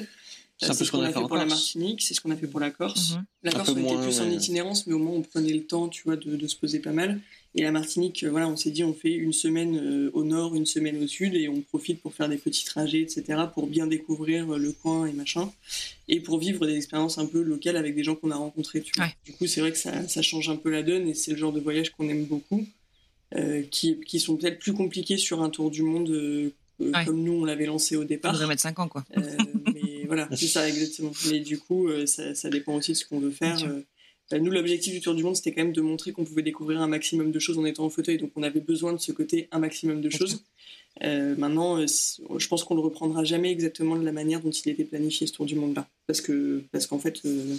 C'est 0.57 0.73
ce 0.85 0.91
qu'on 0.91 1.01
a, 1.01 1.11
fait, 1.11 1.19
pour 1.19 1.35
la 1.37 1.45
Martinique, 1.45 2.03
c'est 2.03 2.13
ce 2.13 2.21
qu'on 2.21 2.29
a 2.29 2.35
fait 2.35 2.45
pour 2.45 2.59
la 2.59 2.69
Corse. 2.69 3.13
Mhm. 3.13 3.25
La 3.43 3.51
Corse, 3.51 3.69
on 3.69 3.77
était 3.77 3.97
plus 4.03 4.21
en 4.21 4.29
itinérance, 4.29 4.85
mais 4.85 4.93
au 4.93 4.99
moins 4.99 5.13
on 5.13 5.23
prenait 5.23 5.53
le 5.53 5.63
temps, 5.63 5.89
tu 5.89 6.03
vois, 6.03 6.17
de, 6.17 6.35
de 6.35 6.47
se 6.47 6.55
poser 6.55 6.77
pas 6.77 6.91
mal. 6.91 7.19
Et 7.53 7.63
la 7.63 7.71
Martinique, 7.71 8.23
euh, 8.23 8.29
voilà, 8.29 8.47
on 8.47 8.55
s'est 8.55 8.71
dit 8.71 8.83
on 8.83 8.93
fait 8.93 9.11
une 9.11 9.33
semaine 9.33 9.75
euh, 9.77 10.09
au 10.13 10.23
nord, 10.23 10.55
une 10.55 10.65
semaine 10.65 11.03
au 11.03 11.07
sud, 11.07 11.35
et 11.35 11.49
on 11.49 11.61
profite 11.61 12.01
pour 12.01 12.13
faire 12.13 12.29
des 12.29 12.37
petits 12.37 12.63
trajets, 12.63 13.01
etc., 13.01 13.41
pour 13.53 13.67
bien 13.67 13.87
découvrir 13.87 14.53
euh, 14.53 14.57
le 14.57 14.71
coin 14.71 15.05
et 15.05 15.11
machin, 15.11 15.51
et 16.07 16.21
pour 16.21 16.39
vivre 16.39 16.65
des 16.65 16.75
expériences 16.75 17.17
un 17.17 17.25
peu 17.25 17.41
locales 17.41 17.75
avec 17.75 17.93
des 17.93 18.05
gens 18.05 18.15
qu'on 18.15 18.31
a 18.31 18.37
rencontrés. 18.37 18.81
Tu 18.81 18.93
vois. 18.95 19.07
Du 19.25 19.33
coup, 19.33 19.47
c'est 19.47 19.59
vrai 19.59 19.71
que 19.71 19.77
ça, 19.77 20.07
ça, 20.07 20.21
change 20.21 20.49
un 20.49 20.55
peu 20.55 20.69
la 20.69 20.81
donne, 20.81 21.09
et 21.09 21.13
c'est 21.13 21.31
le 21.31 21.37
genre 21.37 21.51
de 21.51 21.59
voyage 21.59 21.89
qu'on 21.89 22.07
aime 22.07 22.23
beaucoup, 22.23 22.65
euh, 23.35 23.63
qui, 23.69 23.99
qui, 23.99 24.21
sont 24.21 24.37
peut-être 24.37 24.59
plus 24.59 24.73
compliqués 24.73 25.17
sur 25.17 25.41
un 25.41 25.49
tour 25.49 25.71
du 25.71 25.83
monde 25.83 26.51
comme 27.05 27.21
nous 27.21 27.33
on 27.33 27.45
l'avait 27.45 27.67
lancé 27.67 27.95
au 27.95 28.05
départ. 28.05 28.35
On 28.41 28.47
mettre 28.47 28.61
5 28.61 28.79
ans, 28.79 28.87
quoi. 28.87 29.05
mais 29.15 30.05
voilà, 30.07 30.27
c'est 30.31 30.47
ça 30.47 30.67
exactement. 30.67 31.11
Mais 31.29 31.41
du 31.41 31.59
coup, 31.59 31.89
ça, 32.05 32.33
ça, 32.33 32.49
dépend 32.49 32.75
aussi 32.75 32.93
de 32.93 32.97
ce 32.97 33.05
qu'on 33.05 33.19
veut 33.19 33.29
faire. 33.29 33.57
Bah, 34.31 34.39
nous, 34.39 34.51
l'objectif 34.51 34.93
du 34.93 35.01
Tour 35.01 35.13
du 35.13 35.23
Monde, 35.23 35.35
c'était 35.35 35.51
quand 35.51 35.63
même 35.63 35.73
de 35.73 35.81
montrer 35.81 36.13
qu'on 36.13 36.23
pouvait 36.23 36.41
découvrir 36.41 36.81
un 36.81 36.87
maximum 36.87 37.31
de 37.31 37.39
choses 37.39 37.57
en 37.57 37.65
étant 37.65 37.83
en 37.83 37.89
fauteuil, 37.89 38.17
donc 38.17 38.31
on 38.35 38.43
avait 38.43 38.61
besoin 38.61 38.93
de 38.93 38.99
ce 38.99 39.11
côté 39.11 39.49
un 39.51 39.59
maximum 39.59 40.01
de 40.01 40.09
choses. 40.09 40.43
Euh, 41.03 41.35
maintenant, 41.37 41.77
euh, 41.77 41.85
je 41.85 42.47
pense 42.47 42.63
qu'on 42.63 42.75
le 42.75 42.81
reprendra 42.81 43.23
jamais 43.23 43.51
exactement 43.51 43.95
de 43.95 44.03
la 44.03 44.11
manière 44.11 44.41
dont 44.41 44.49
il 44.49 44.69
était 44.69 44.83
planifié 44.83 45.27
ce 45.27 45.33
Tour 45.33 45.45
du 45.45 45.55
Monde 45.55 45.75
là, 45.75 45.87
parce 46.05 46.21
que 46.21 46.63
parce 46.71 46.85
qu'en 46.85 46.99
fait, 46.99 47.21
euh, 47.25 47.55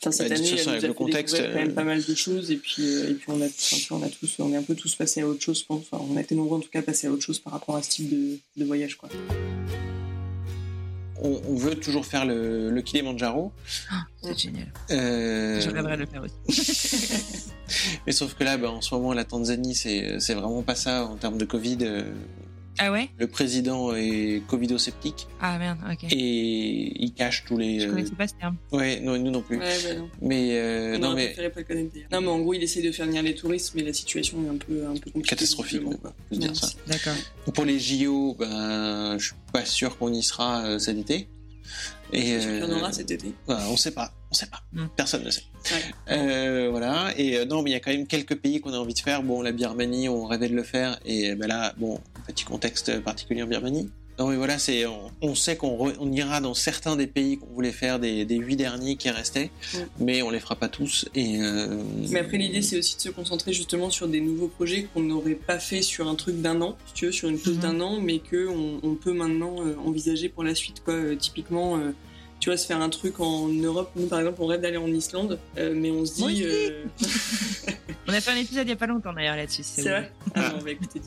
cette 0.00 0.28
bah, 0.28 0.34
année, 0.34 0.54
elle 0.58 0.64
nous 0.64 0.84
a 0.84 0.88
le 0.88 0.94
contexte, 0.94 1.36
quand 1.36 1.54
même 1.54 1.74
pas 1.74 1.84
mal 1.84 2.02
de 2.02 2.14
choses, 2.14 2.50
et 2.50 2.56
puis 2.56 2.82
et 2.82 3.14
puis 3.14 3.26
on 3.28 3.40
a, 3.42 3.48
on 3.90 4.02
a 4.02 4.08
tous, 4.08 4.36
on 4.38 4.52
est 4.52 4.56
un 4.56 4.62
peu 4.62 4.74
tous 4.74 4.94
passés 4.96 5.20
à 5.20 5.28
autre 5.28 5.42
chose, 5.42 5.60
je 5.60 5.66
pense. 5.66 5.84
Enfin, 5.90 6.02
on 6.10 6.16
a 6.16 6.22
été 6.22 6.34
nombreux 6.34 6.58
en 6.58 6.60
tout 6.60 6.70
cas 6.70 6.82
passés 6.82 7.06
à 7.06 7.12
autre 7.12 7.22
chose 7.22 7.38
par 7.38 7.52
rapport 7.52 7.76
à 7.76 7.82
ce 7.82 7.90
type 7.90 8.10
de, 8.10 8.38
de 8.56 8.64
voyage, 8.64 8.96
quoi 8.96 9.10
on, 11.22 11.56
veut 11.56 11.74
toujours 11.74 12.04
faire 12.04 12.24
le, 12.24 12.70
le 12.70 12.82
Kilimanjaro. 12.82 13.52
Ah, 13.90 14.04
c'est 14.22 14.38
génial. 14.38 14.72
Euh... 14.90 15.60
Je 15.60 15.70
rêverais 15.70 15.96
de 15.96 16.02
le 16.02 16.06
faire 16.06 16.22
aussi. 16.22 17.42
Mais 18.06 18.12
sauf 18.12 18.34
que 18.34 18.44
là, 18.44 18.56
bah, 18.56 18.70
en 18.70 18.80
ce 18.80 18.94
moment, 18.94 19.12
la 19.12 19.24
Tanzanie, 19.24 19.74
c'est 19.74 20.34
vraiment 20.34 20.62
pas 20.62 20.74
ça 20.74 21.04
en 21.04 21.16
termes 21.16 21.38
de 21.38 21.44
Covid. 21.44 21.78
Euh, 22.80 22.84
ah 22.86 22.92
ouais? 22.92 23.10
Le 23.18 23.26
président 23.26 23.94
est 23.94 24.42
covidosceptique. 24.46 25.26
Ah 25.40 25.58
merde, 25.58 25.78
ok. 25.90 26.10
Et 26.10 27.02
il 27.02 27.12
cache 27.12 27.44
tous 27.44 27.58
les. 27.58 27.80
Je 27.80 27.88
connaissais 27.88 28.14
pas 28.14 28.26
ce 28.26 28.34
terme. 28.34 28.56
Ouais, 28.72 28.98
non, 29.00 29.18
nous 29.18 29.30
non 29.30 29.42
plus. 29.42 29.58
Ouais, 29.58 29.76
bah 29.84 29.94
non. 29.94 30.08
Mais 30.22 30.58
euh, 30.58 30.98
non, 30.98 31.14
mais. 31.14 31.28
Pas 31.28 31.42
le 31.42 31.64
connaître, 31.64 31.96
non, 32.10 32.20
mais 32.22 32.28
en 32.28 32.38
gros, 32.40 32.54
il 32.54 32.62
essaie 32.62 32.82
de 32.82 32.90
faire 32.90 33.06
venir 33.06 33.22
les 33.22 33.34
touristes, 33.34 33.72
mais 33.74 33.82
la 33.82 33.92
situation 33.92 34.42
est 34.44 34.48
un 34.48 34.56
peu, 34.56 34.86
un 34.86 34.94
peu 34.94 35.10
compliquée. 35.10 35.28
Catastrophique, 35.28 35.82
on 35.84 35.90
peut 35.90 36.10
dire 36.32 36.56
ça. 36.56 36.68
D'accord. 36.86 37.14
Pour 37.52 37.64
les 37.64 37.78
JO, 37.78 38.36
ben, 38.38 39.18
je 39.18 39.26
suis 39.26 39.34
pas 39.52 39.64
sûr 39.64 39.98
qu'on 39.98 40.12
y 40.12 40.22
sera 40.22 40.64
euh, 40.64 40.78
cet 40.78 40.96
été. 40.98 41.28
Et 42.12 42.36
euh, 42.36 42.66
en 42.66 42.70
aura 42.78 42.92
cet 42.92 43.10
été 43.10 43.32
bah, 43.48 43.60
On 43.70 43.76
sait 43.76 43.92
pas, 43.92 44.12
on 44.30 44.34
sait 44.34 44.46
pas. 44.46 44.62
Hmm. 44.72 44.86
Personne 44.96 45.24
ne 45.24 45.30
sait. 45.30 45.44
Euh, 46.10 46.68
voilà. 46.70 47.12
Et 47.16 47.38
euh, 47.38 47.44
non, 47.46 47.62
mais 47.62 47.70
il 47.70 47.72
y 47.72 47.76
a 47.76 47.80
quand 47.80 47.90
même 47.90 48.06
quelques 48.06 48.36
pays 48.36 48.60
qu'on 48.60 48.74
a 48.74 48.78
envie 48.78 48.94
de 48.94 48.98
faire. 48.98 49.22
Bon, 49.22 49.40
la 49.40 49.52
Birmanie, 49.52 50.08
on 50.08 50.26
rêvait 50.26 50.48
de 50.48 50.54
le 50.54 50.62
faire. 50.62 50.98
Et 51.06 51.34
ben 51.34 51.48
là, 51.48 51.72
bon, 51.78 51.98
petit 52.26 52.44
contexte 52.44 53.00
particulier 53.00 53.42
en 53.42 53.46
Birmanie. 53.46 53.90
Non 54.18 54.28
mais 54.28 54.36
voilà, 54.36 54.58
c'est 54.58 54.84
on, 55.22 55.34
sait 55.34 55.56
qu'on 55.56 56.12
ira 56.12 56.40
dans 56.40 56.54
certains 56.54 56.96
des 56.96 57.06
pays 57.06 57.38
qu'on 57.38 57.46
voulait 57.46 57.72
faire 57.72 57.98
des, 57.98 58.24
huit 58.28 58.56
derniers 58.56 58.96
qui 58.96 59.08
restaient, 59.10 59.50
mais 59.98 60.22
on 60.22 60.30
les 60.30 60.40
fera 60.40 60.56
pas 60.56 60.68
tous. 60.68 61.08
Et 61.14 61.40
euh, 61.40 61.82
Mais 62.10 62.20
après 62.20 62.36
l'idée 62.36 62.62
c'est 62.62 62.78
aussi 62.78 62.96
de 62.96 63.00
se 63.00 63.08
concentrer 63.08 63.52
justement 63.52 63.90
sur 63.90 64.08
des 64.08 64.20
nouveaux 64.20 64.48
projets 64.48 64.86
qu'on 64.92 65.02
n'aurait 65.02 65.34
pas 65.34 65.58
fait 65.58 65.82
sur 65.82 66.08
un 66.08 66.14
truc 66.14 66.40
d'un 66.40 66.60
an, 66.60 66.76
si 66.86 66.94
tu 66.94 67.06
veux, 67.06 67.12
sur 67.12 67.28
une 67.28 67.38
pause 67.38 67.56
mhm. 67.56 67.60
d'un 67.60 67.80
an, 67.80 68.00
mais 68.00 68.18
que 68.18 68.48
on, 68.48 68.94
peut 68.94 69.14
maintenant 69.14 69.66
euh, 69.66 69.74
envisager 69.84 70.28
pour 70.28 70.44
la 70.44 70.54
suite 70.54 70.84
quoi. 70.84 70.94
Euh, 70.94 71.16
typiquement 71.16 71.80
tu 72.38 72.50
vois, 72.50 72.56
se 72.56 72.66
faire 72.66 72.80
un 72.80 72.88
truc 72.88 73.20
en 73.20 73.46
Europe. 73.46 73.92
Nous, 73.94 74.08
par 74.08 74.18
exemple, 74.18 74.42
on 74.42 74.46
rêve 74.46 74.60
d'aller 74.60 74.76
en 74.76 74.88
Islande, 74.88 75.38
mais 75.56 75.92
on 75.92 76.04
se 76.04 76.14
dit. 76.14 76.44
on 78.08 78.12
a 78.12 78.20
fait 78.20 78.32
un 78.32 78.36
épisode 78.36 78.64
il 78.64 78.66
n'y 78.66 78.72
a 78.72 78.76
pas 78.76 78.88
longtemps 78.88 79.12
d'ailleurs 79.12 79.36
là-dessus. 79.36 79.62
C'est 79.64 79.82
vrai. 79.82 80.12
Ah, 80.34 80.52
on 80.56 80.64
va 80.64 80.72
écouter 80.72 81.00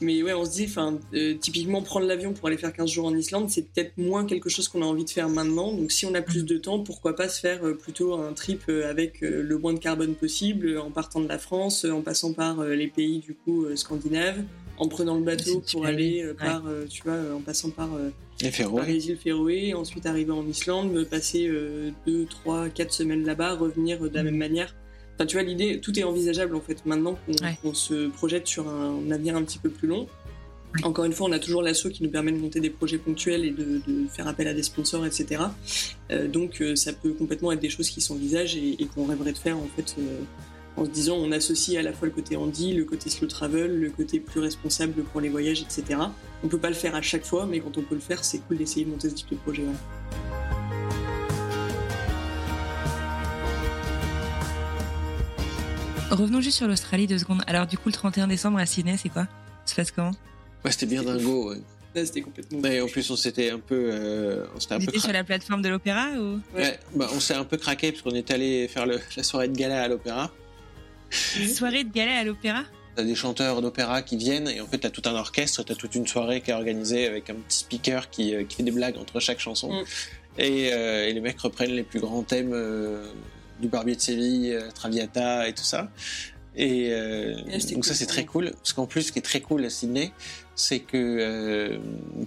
mais 0.00 0.22
ouais, 0.22 0.32
on 0.32 0.44
se 0.44 0.50
dit, 0.50 0.64
enfin, 0.64 0.98
euh, 1.14 1.34
typiquement 1.34 1.82
prendre 1.82 2.06
l'avion 2.06 2.32
pour 2.32 2.48
aller 2.48 2.56
faire 2.56 2.72
15 2.72 2.90
jours 2.90 3.06
en 3.06 3.16
Islande, 3.16 3.48
c'est 3.50 3.62
peut-être 3.62 3.96
moins 3.96 4.26
quelque 4.26 4.48
chose 4.48 4.68
qu'on 4.68 4.82
a 4.82 4.84
envie 4.84 5.04
de 5.04 5.10
faire 5.10 5.28
maintenant. 5.28 5.72
Donc 5.72 5.92
si 5.92 6.06
on 6.06 6.14
a 6.14 6.22
plus 6.22 6.44
de 6.44 6.58
temps, 6.58 6.80
pourquoi 6.80 7.14
pas 7.14 7.28
se 7.28 7.40
faire 7.40 7.64
euh, 7.64 7.74
plutôt 7.74 8.14
un 8.14 8.32
trip 8.32 8.62
euh, 8.68 8.90
avec 8.90 9.20
le 9.20 9.58
moins 9.58 9.72
de 9.72 9.78
carbone 9.78 10.14
possible, 10.14 10.78
en 10.78 10.90
partant 10.90 11.20
de 11.20 11.28
la 11.28 11.38
France, 11.38 11.84
en 11.84 12.02
passant 12.02 12.32
par 12.32 12.64
les 12.64 12.88
pays 12.88 13.20
du 13.20 13.34
coup 13.34 13.66
scandinaves, 13.76 14.42
en 14.78 14.88
prenant 14.88 15.16
le 15.16 15.22
bateau 15.22 15.62
pour 15.70 15.86
aller 15.86 16.24
par, 16.38 16.64
tu 16.88 17.02
vois, 17.02 17.18
en 17.34 17.40
passant 17.40 17.70
par 17.70 17.90
les, 18.40 18.50
les 18.86 19.08
îles 19.08 19.16
Féroé, 19.16 19.74
ensuite 19.74 20.06
arriver 20.06 20.32
en 20.32 20.46
Islande, 20.46 21.04
passer 21.04 21.50
2, 22.06 22.26
3, 22.26 22.68
4 22.70 22.92
semaines 22.92 23.24
là-bas, 23.24 23.54
revenir 23.54 24.00
de 24.00 24.08
la 24.08 24.22
mm. 24.22 24.26
même 24.26 24.36
manière 24.36 24.74
tu 25.26 25.36
vois, 25.36 25.42
l'idée, 25.42 25.80
tout 25.80 25.98
est 25.98 26.04
envisageable 26.04 26.56
en 26.56 26.60
fait. 26.60 26.84
Maintenant 26.86 27.18
qu'on 27.62 27.74
se 27.74 28.08
projette 28.08 28.46
sur 28.46 28.68
un, 28.68 29.10
avenir 29.10 29.36
un 29.36 29.42
petit 29.42 29.58
peu 29.58 29.70
plus 29.70 29.88
long. 29.88 30.06
Encore 30.84 31.04
une 31.04 31.12
fois, 31.12 31.28
on 31.28 31.32
a 31.32 31.38
toujours 31.38 31.62
l'assaut 31.62 31.90
qui 31.90 32.02
nous 32.02 32.08
permet 32.08 32.32
de 32.32 32.38
monter 32.38 32.58
des 32.58 32.70
projets 32.70 32.96
ponctuels 32.96 33.44
et 33.44 33.50
de, 33.50 33.80
faire 34.10 34.26
appel 34.26 34.48
à 34.48 34.54
des 34.54 34.62
sponsors, 34.62 35.04
etc. 35.04 35.42
Euh, 36.10 36.28
donc, 36.28 36.62
euh, 36.62 36.74
ça 36.76 36.94
peut 36.94 37.12
complètement 37.12 37.52
être 37.52 37.60
des 37.60 37.68
choses 37.68 37.90
qui 37.90 38.00
s'envisagent 38.00 38.56
et, 38.56 38.82
et 38.82 38.86
qu'on 38.86 39.04
rêverait 39.04 39.32
de 39.32 39.38
faire 39.38 39.58
en 39.58 39.68
fait. 39.76 39.96
Euh, 39.98 40.20
en 40.76 40.86
se 40.86 40.90
disant, 40.90 41.16
on 41.16 41.30
associe 41.32 41.78
à 41.78 41.82
la 41.82 41.92
fois 41.92 42.08
le 42.08 42.14
côté 42.14 42.34
handy, 42.34 42.72
le 42.72 42.84
côté 42.84 43.10
slow 43.10 43.28
travel, 43.28 43.78
le 43.78 43.90
côté 43.90 44.20
plus 44.20 44.40
responsable 44.40 45.02
pour 45.04 45.20
les 45.20 45.28
voyages, 45.28 45.60
etc. 45.60 46.00
On 46.42 46.48
peut 46.48 46.58
pas 46.58 46.70
le 46.70 46.74
faire 46.74 46.94
à 46.94 47.02
chaque 47.02 47.26
fois, 47.26 47.44
mais 47.44 47.60
quand 47.60 47.76
on 47.76 47.82
peut 47.82 47.94
le 47.94 48.00
faire, 48.00 48.24
c'est 48.24 48.38
cool 48.38 48.56
d'essayer 48.56 48.86
de 48.86 48.90
monter 48.90 49.10
ce 49.10 49.14
type 49.14 49.30
de 49.30 49.36
projet. 49.36 49.64
Revenons 56.12 56.42
juste 56.42 56.58
sur 56.58 56.68
l'Australie 56.68 57.06
deux 57.06 57.16
secondes. 57.16 57.42
Alors, 57.46 57.66
du 57.66 57.78
coup, 57.78 57.88
le 57.88 57.94
31 57.94 58.28
décembre 58.28 58.58
à 58.58 58.66
Sydney, 58.66 58.98
c'est 58.98 59.08
quoi? 59.08 59.26
Ça 59.64 59.70
se 59.70 59.74
passe 59.76 59.90
comment? 59.90 60.10
Ouais, 60.62 60.70
c'était 60.70 60.84
bien 60.84 61.02
dingo. 61.02 61.50
Ouais. 61.50 62.04
c'était 62.04 62.20
complètement. 62.20 62.58
en 62.58 62.86
plus, 62.86 63.10
on 63.10 63.16
s'était 63.16 63.50
un 63.50 63.58
peu. 63.58 63.88
Euh, 63.90 64.44
on 64.54 64.60
s'était 64.60 64.74
un 64.74 64.80
peu 64.80 64.98
sur 64.98 65.10
la 65.10 65.24
plateforme 65.24 65.62
de 65.62 65.70
l'opéra 65.70 66.08
ou? 66.10 66.38
Ouais, 66.54 66.78
bah, 66.94 67.08
on 67.14 67.20
s'est 67.20 67.34
un 67.34 67.44
peu 67.44 67.56
craqué 67.56 67.92
parce 67.92 68.02
qu'on 68.02 68.14
est 68.14 68.30
allé 68.30 68.68
faire 68.68 68.84
le, 68.84 69.00
la 69.16 69.22
soirée 69.22 69.48
de 69.48 69.56
gala 69.56 69.82
à 69.82 69.88
l'opéra. 69.88 70.30
Soirée 71.10 71.84
de 71.84 71.92
gala 71.92 72.18
à 72.18 72.24
l'opéra? 72.24 72.62
T'as 72.94 73.04
des 73.04 73.14
chanteurs 73.14 73.62
d'opéra 73.62 74.02
qui 74.02 74.18
viennent 74.18 74.48
et 74.48 74.60
en 74.60 74.66
fait 74.66 74.78
t'as 74.78 74.90
tout 74.90 75.02
un 75.06 75.14
orchestre, 75.14 75.62
t'as 75.62 75.74
toute 75.74 75.94
une 75.94 76.06
soirée 76.06 76.42
qui 76.42 76.50
est 76.50 76.54
organisée 76.54 77.06
avec 77.06 77.30
un 77.30 77.34
petit 77.36 77.60
speaker 77.60 78.10
qui, 78.10 78.34
euh, 78.34 78.44
qui 78.44 78.56
fait 78.56 78.62
des 78.62 78.70
blagues 78.70 78.98
entre 78.98 79.18
chaque 79.18 79.40
chanson. 79.40 79.72
Mm. 79.72 79.84
Et, 80.38 80.72
euh, 80.74 81.08
et, 81.08 81.12
les 81.14 81.20
mecs 81.20 81.40
reprennent 81.40 81.72
les 81.72 81.84
plus 81.84 82.00
grands 82.00 82.22
thèmes 82.22 82.52
euh, 82.52 83.10
du 83.62 83.68
Barbier 83.68 83.96
de 83.96 84.00
Séville, 84.00 84.52
euh, 84.52 84.70
Traviata 84.74 85.48
et 85.48 85.54
tout 85.54 85.64
ça. 85.64 85.88
Et 86.54 86.88
euh, 86.90 87.34
donc 87.70 87.86
ça 87.86 87.94
c'est 87.94 88.04
très 88.04 88.26
cool 88.26 88.50
parce 88.50 88.74
qu'en 88.74 88.84
plus 88.84 89.04
ce 89.04 89.12
qui 89.12 89.18
est 89.18 89.22
très 89.22 89.40
cool 89.40 89.64
à 89.64 89.70
Sydney 89.70 90.12
c'est 90.54 90.80
que 90.80 90.98
euh, 90.98 91.78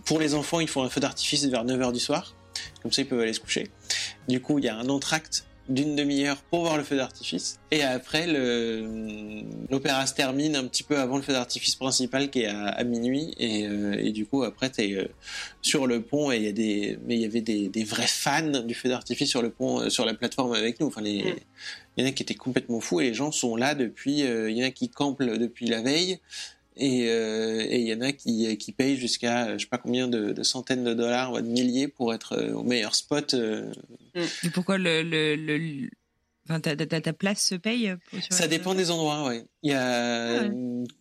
pour 0.04 0.20
les 0.20 0.34
enfants 0.34 0.60
ils 0.60 0.68
font 0.68 0.82
un 0.82 0.90
feu 0.90 1.00
d'artifice 1.00 1.46
vers 1.46 1.64
9h 1.64 1.94
du 1.94 2.00
soir 2.00 2.34
comme 2.82 2.92
ça 2.92 3.04
ils 3.04 3.08
peuvent 3.08 3.20
aller 3.20 3.34
se 3.34 3.40
coucher. 3.40 3.70
Du 4.28 4.42
coup 4.42 4.58
il 4.58 4.66
y 4.66 4.68
a 4.68 4.76
un 4.76 4.90
entracte 4.90 5.46
d'une 5.68 5.96
demi-heure 5.96 6.38
pour 6.50 6.62
voir 6.62 6.78
le 6.78 6.84
feu 6.84 6.96
d'artifice. 6.96 7.60
Et 7.72 7.82
après, 7.82 8.28
l'opéra 9.70 10.06
se 10.06 10.14
termine 10.14 10.56
un 10.56 10.66
petit 10.66 10.84
peu 10.84 10.98
avant 10.98 11.18
le 11.18 11.24
feu 11.24 11.34
d'artifice 11.34 11.76
principal 11.76 12.30
qui 12.30 12.42
est 12.42 12.48
à, 12.48 12.84
minuit. 12.84 13.34
Et, 13.38 13.68
euh, 13.68 13.96
et, 13.98 14.12
du 14.12 14.26
coup, 14.26 14.44
après, 14.44 14.70
tu 14.70 14.82
es 14.82 14.94
euh, 14.94 15.08
sur 15.62 15.88
le 15.88 16.02
pont 16.02 16.32
et 16.32 16.38
il 16.38 16.44
y 16.44 16.48
a 16.48 16.52
des, 16.52 17.00
mais 17.06 17.16
il 17.16 17.22
y 17.22 17.26
avait 17.26 17.42
des, 17.42 17.70
des 17.70 17.84
vrais 17.84 18.08
fans 18.08 18.62
du 18.62 18.74
feu 18.76 18.90
d'artifice 18.90 19.30
sur 19.30 19.42
le 19.42 19.50
pont, 19.50 19.82
euh, 19.82 19.90
sur 19.90 20.06
la 20.06 20.14
plateforme 20.14 20.54
avec 20.54 20.80
nous. 20.80 20.88
Enfin, 20.88 21.02
les, 21.02 21.24
mm. 21.24 21.36
il 21.98 22.04
y 22.04 22.08
en 22.08 22.10
a 22.10 22.12
qui 22.12 22.24
étaient 22.24 22.36
complètement 22.36 22.80
fous 22.80 23.02
et 23.02 23.06
les 23.06 23.14
gens 23.14 23.32
sont 23.32 23.56
là 23.56 23.74
depuis, 23.74 24.20
il 24.20 24.58
y 24.58 24.64
en 24.64 24.68
a 24.68 24.72
qui 24.72 24.90
campent 24.90 25.24
depuis 25.24 25.66
la 25.66 25.82
veille. 25.82 26.20
Euh, 26.82 27.66
et 27.70 27.80
il 27.80 27.88
y 27.88 27.94
en 27.94 28.02
a 28.02 28.12
qui, 28.12 28.58
qui 28.58 28.72
payent 28.72 28.98
jusqu'à 28.98 29.58
je 29.58 29.64
sais 29.64 29.70
pas 29.70 29.78
combien 29.78 30.08
de, 30.08 30.44
centaines 30.44 30.84
de 30.84 30.94
dollars 30.94 31.32
ou 31.32 31.40
de 31.40 31.48
milliers 31.48 31.88
pour 31.88 32.14
être 32.14 32.34
euh, 32.34 32.54
au 32.54 32.64
meilleur 32.64 32.96
spot. 32.96 33.34
Euh. 33.34 33.72
Et 34.44 34.50
pourquoi 34.50 34.78
le, 34.78 35.02
le, 35.02 35.36
le... 35.36 35.90
Enfin, 36.48 36.60
ta, 36.60 36.76
ta, 36.76 37.02
ta, 37.02 37.14
place 37.14 37.42
se 37.42 37.56
paye 37.56 37.96
Ça 38.30 38.48
dépend 38.48 38.76
des 38.76 38.92
endroits, 38.92 39.28
ouais. 39.28 39.46
Il 39.64 39.72
y 39.72 39.74
a, 39.74 40.42
ah 40.42 40.50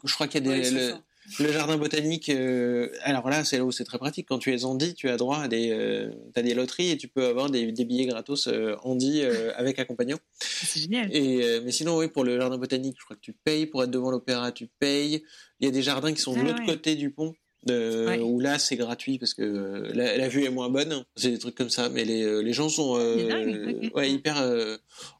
je 0.04 0.14
crois 0.14 0.26
qu'il 0.26 0.46
y 0.46 0.50
a 0.50 0.56
des, 0.56 0.70
le 0.70 0.94
jardin 1.28 1.76
botanique, 1.76 2.28
euh, 2.28 2.88
alors 3.02 3.28
là, 3.30 3.44
c'est 3.44 3.58
là 3.58 3.64
où 3.64 3.72
c'est 3.72 3.84
très 3.84 3.98
pratique. 3.98 4.26
Quand 4.28 4.38
tu 4.38 4.52
es 4.54 4.64
Andy, 4.64 4.94
tu 4.94 5.08
as 5.08 5.16
droit 5.16 5.38
à 5.38 5.48
des, 5.48 5.70
euh, 5.70 6.10
as 6.34 6.42
des 6.42 6.54
loteries 6.54 6.90
et 6.90 6.96
tu 6.96 7.08
peux 7.08 7.26
avoir 7.26 7.50
des, 7.50 7.72
des 7.72 7.84
billets 7.84 8.06
gratos 8.06 8.46
euh, 8.46 8.76
Andy 8.82 9.22
avec 9.56 9.78
accompagnant. 9.78 10.18
C'est 10.40 10.80
génial. 10.80 11.14
Et 11.14 11.60
mais 11.64 11.72
sinon, 11.72 11.98
oui, 11.98 12.08
pour 12.08 12.24
le 12.24 12.38
jardin 12.38 12.58
botanique, 12.58 12.96
je 12.98 13.04
crois 13.04 13.16
que 13.16 13.22
tu 13.22 13.32
payes 13.32 13.66
pour 13.66 13.82
être 13.82 13.90
devant 13.90 14.10
l'opéra, 14.10 14.52
tu 14.52 14.66
payes. 14.66 15.24
Il 15.60 15.66
y 15.66 15.68
a 15.68 15.72
des 15.72 15.82
jardins 15.82 16.12
qui 16.12 16.20
sont 16.20 16.34
de 16.34 16.40
ah 16.40 16.44
l'autre 16.44 16.64
côté 16.66 16.94
du 16.94 17.10
pont 17.10 17.34
euh, 17.70 18.18
où 18.18 18.40
là 18.40 18.58
c'est 18.58 18.76
gratuit 18.76 19.18
parce 19.18 19.34
que 19.34 19.42
euh, 19.42 19.90
la, 19.94 20.28
vue 20.28 20.44
est 20.44 20.50
moins 20.50 20.68
bonne, 20.68 21.04
c'est 21.16 21.30
des 21.30 21.38
trucs 21.38 21.54
comme 21.54 21.70
ça, 21.70 21.88
mais 21.88 22.04
les, 22.04 22.22
euh, 22.22 22.40
les 22.40 22.52
gens 22.52 22.68
sont 22.68 22.94
ouais, 23.94 24.10
hyper 24.10 24.42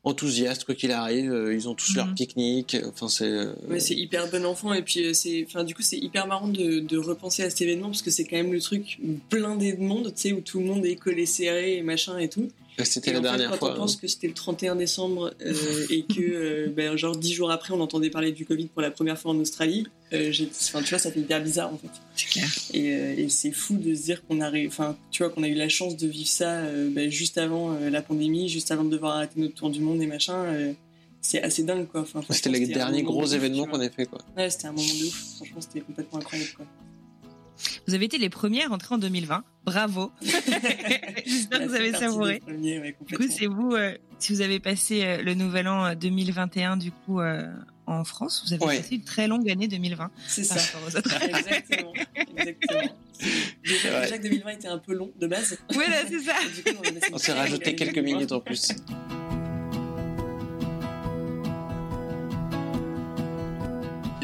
enthousiastes 0.05 0.65
quoi 0.65 0.75
qu'il 0.75 0.93
arrive, 0.93 1.51
ils 1.53 1.69
ont 1.69 1.75
tous 1.75 1.95
leur 1.97 2.07
mhm. 2.07 2.15
pique-nique, 2.15 2.77
enfin 2.89 3.09
c'est. 3.09 3.47
Ouais, 3.69 3.81
c'est 3.81 3.95
hyper 3.95 4.31
bon 4.31 4.45
enfant. 4.45 4.73
Et 4.73 4.83
puis 4.83 5.15
c'est, 5.15 5.45
enfin 5.47 5.65
du 5.65 5.75
coup 5.75 5.83
c'est 5.83 5.99
hyper 5.99 6.27
marrant 6.27 6.49
de, 6.49 6.81
de, 6.81 6.99
repenser 6.99 7.43
à 7.43 7.51
cet 7.51 7.63
événement 7.63 7.89
parce 7.89 8.03
que 8.03 8.11
c'est 8.11 8.25
quand 8.25 8.37
même 8.37 8.53
le 8.53 8.61
truc 8.61 8.99
blindé 9.31 9.73
de 9.73 9.83
monde, 9.83 10.13
tu 10.15 10.21
sais 10.21 10.33
où 10.33 10.41
tout 10.41 10.59
le 10.59 10.67
monde 10.67 10.85
est 10.87 10.97
collé 10.97 11.27
serré 11.27 11.77
et 11.77 11.83
machin 11.83 12.19
et 12.19 12.29
tout. 12.29 12.49
C'était 12.83 13.13
la 13.13 13.21
dernière 13.21 13.53
fait, 13.53 13.59
fois. 13.59 13.69
Quand 13.71 13.75
on 13.75 13.79
pense 13.79 13.97
que 13.97 14.09
c'était 14.09 14.27
le 14.27 14.35
31 14.35 14.75
décembre 14.75 15.33
euh, 15.41 15.87
et 15.91 16.03
que, 16.03 16.21
euh, 16.21 16.73
ben, 16.75 16.97
genre, 16.97 17.17
dix 17.17 17.33
jours 17.33 17.51
après, 17.51 17.73
on 17.73 17.81
entendait 17.81 18.11
parler 18.11 18.33
du 18.33 18.45
Covid 18.45 18.67
pour 18.67 18.83
la 18.83 18.91
première 18.91 19.19
fois 19.19 19.31
en 19.31 19.39
Australie, 19.39 19.87
euh, 20.13 20.33
tu 20.33 20.47
vois, 20.71 20.99
ça 20.99 21.11
fait 21.11 21.21
hyper 21.21 21.43
bizarre 21.43 21.73
en 21.73 21.79
fait. 21.79 21.89
C'est 22.17 22.29
clair. 22.29 22.49
Et, 22.73 23.23
et 23.23 23.29
c'est 23.29 23.53
fou 23.53 23.77
de 23.77 23.95
se 23.95 24.03
dire 24.03 24.25
qu'on 24.27 24.41
a, 24.41 24.51
enfin, 24.67 24.97
tu 25.11 25.23
vois, 25.23 25.31
qu'on 25.31 25.43
a 25.43 25.49
eu 25.49 25.55
la 25.55 25.69
chance 25.69 25.97
de 25.97 26.07
vivre 26.07 26.29
ça 26.29 26.63
ben, 26.91 27.11
juste 27.11 27.39
avant 27.39 27.79
la 27.79 28.03
pandémie, 28.03 28.49
juste 28.49 28.71
avant 28.71 28.85
de 28.85 28.91
devoir 28.91 29.17
arrêter 29.17 29.41
notre 29.41 29.55
tour 29.55 29.71
du 29.71 29.81
monde 29.81 30.03
et 30.03 30.07
machin. 30.07 30.75
c'est 31.21 31.43
assez 31.43 31.63
dingue 31.63 31.89
quoi. 31.89 32.03
Enfin, 32.03 32.21
c'était 32.31 32.51
le 32.51 32.67
dernier 32.67 33.03
gros 33.03 33.27
événement 33.27 33.67
qu'on 33.67 33.81
ait 33.81 33.91
fait 33.91 34.07
quoi. 34.07 34.21
Ouais, 34.37 34.51
c'était 34.51 34.67
un 34.67 34.73
moment 34.73 34.87
de 34.87 35.05
ouf. 35.05 35.37
Franchement, 35.37 35.61
c'était 35.61 35.81
complètement 35.81 36.19
incroyable 36.19 36.51
quoi. 36.57 36.67
Vous 37.87 37.95
avez 37.95 38.07
été 38.07 38.19
les 38.19 38.31
premiers 38.31 38.65
à 38.65 38.69
rentrer 38.69 38.95
en 38.95 38.99
2020. 38.99 39.45
Bravo. 39.65 40.13
J'espère 40.23 41.61
que 41.61 41.69
vous 41.69 41.75
avez 41.75 41.93
savouré. 41.93 42.43
du 42.49 43.17
coup, 43.17 43.25
c'est 43.31 43.47
vous, 43.47 43.73
euh, 43.73 43.97
si 44.19 44.33
vous 44.33 44.41
avez 44.43 44.61
passé 44.61 45.03
euh, 45.05 45.23
le 45.23 45.35
nouvel 45.35 45.69
an 45.69 45.95
2021 45.95 46.73
euh, 46.73 46.77
du 46.77 46.91
coup 46.93 47.21
en 47.87 48.05
France, 48.05 48.45
vous 48.47 48.53
avez 48.55 48.79
passé 48.79 48.97
une 48.97 49.05
très 49.05 49.27
longue 49.27 49.49
année 49.51 49.69
2020. 49.69 50.11
C'est 50.27 50.45
ça. 50.45 50.57
exactement. 51.29 51.93
exactement. 52.37 52.83
Déjà, 53.65 54.19
que 54.19 54.23
2020 54.23 54.51
était 54.51 54.69
un 54.69 54.79
peu 54.79 54.95
long 54.95 55.11
de 55.19 55.27
base. 55.27 55.57
Oui, 55.71 55.85
c'est 56.09 56.21
ça. 56.21 56.35
on 57.13 57.19
s'est 57.19 57.33
rajouté 57.33 57.75
quelques 57.75 57.99
minutes 57.99 58.33
en 58.33 58.41
plus. 58.41 58.69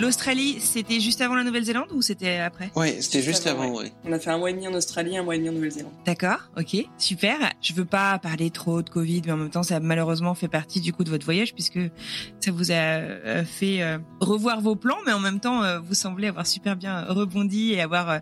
L'Australie, 0.00 0.60
c'était 0.60 0.98
juste 0.98 1.20
avant 1.20 1.34
la 1.34 1.44
Nouvelle-Zélande 1.44 1.88
ou 1.92 2.00
c'était 2.00 2.38
après? 2.38 2.70
Oui, 2.74 3.02
c'était 3.02 3.20
juste, 3.20 3.46
avant, 3.46 3.76
oui. 3.76 3.92
On 4.04 4.12
a 4.12 4.18
fait 4.18 4.30
un 4.30 4.38
mois 4.38 4.48
et 4.48 4.54
demi 4.54 4.66
en 4.66 4.72
Australie, 4.72 5.18
un 5.18 5.22
mois 5.22 5.34
et 5.34 5.38
demi 5.38 5.50
en 5.50 5.52
Nouvelle-Zélande. 5.52 5.92
D'accord, 6.06 6.38
ok, 6.56 6.86
super. 6.96 7.36
Je 7.60 7.74
veux 7.74 7.84
pas 7.84 8.18
parler 8.18 8.50
trop 8.50 8.80
de 8.80 8.88
Covid, 8.88 9.20
mais 9.26 9.32
en 9.32 9.36
même 9.36 9.50
temps, 9.50 9.62
ça 9.62 9.76
a 9.76 9.80
malheureusement 9.80 10.34
fait 10.34 10.48
partie 10.48 10.80
du 10.80 10.94
coup 10.94 11.04
de 11.04 11.10
votre 11.10 11.26
voyage 11.26 11.52
puisque 11.52 11.80
ça 12.40 12.50
vous 12.50 12.70
a 12.70 12.74
euh, 12.74 13.44
fait 13.44 13.82
euh, 13.82 13.98
revoir 14.20 14.62
vos 14.62 14.74
plans, 14.74 14.96
mais 15.04 15.12
en 15.12 15.20
même 15.20 15.38
temps, 15.38 15.62
euh, 15.64 15.80
vous 15.80 15.94
semblez 15.94 16.28
avoir 16.28 16.46
super 16.46 16.76
bien 16.76 17.04
rebondi 17.04 17.72
et 17.72 17.82
avoir 17.82 18.20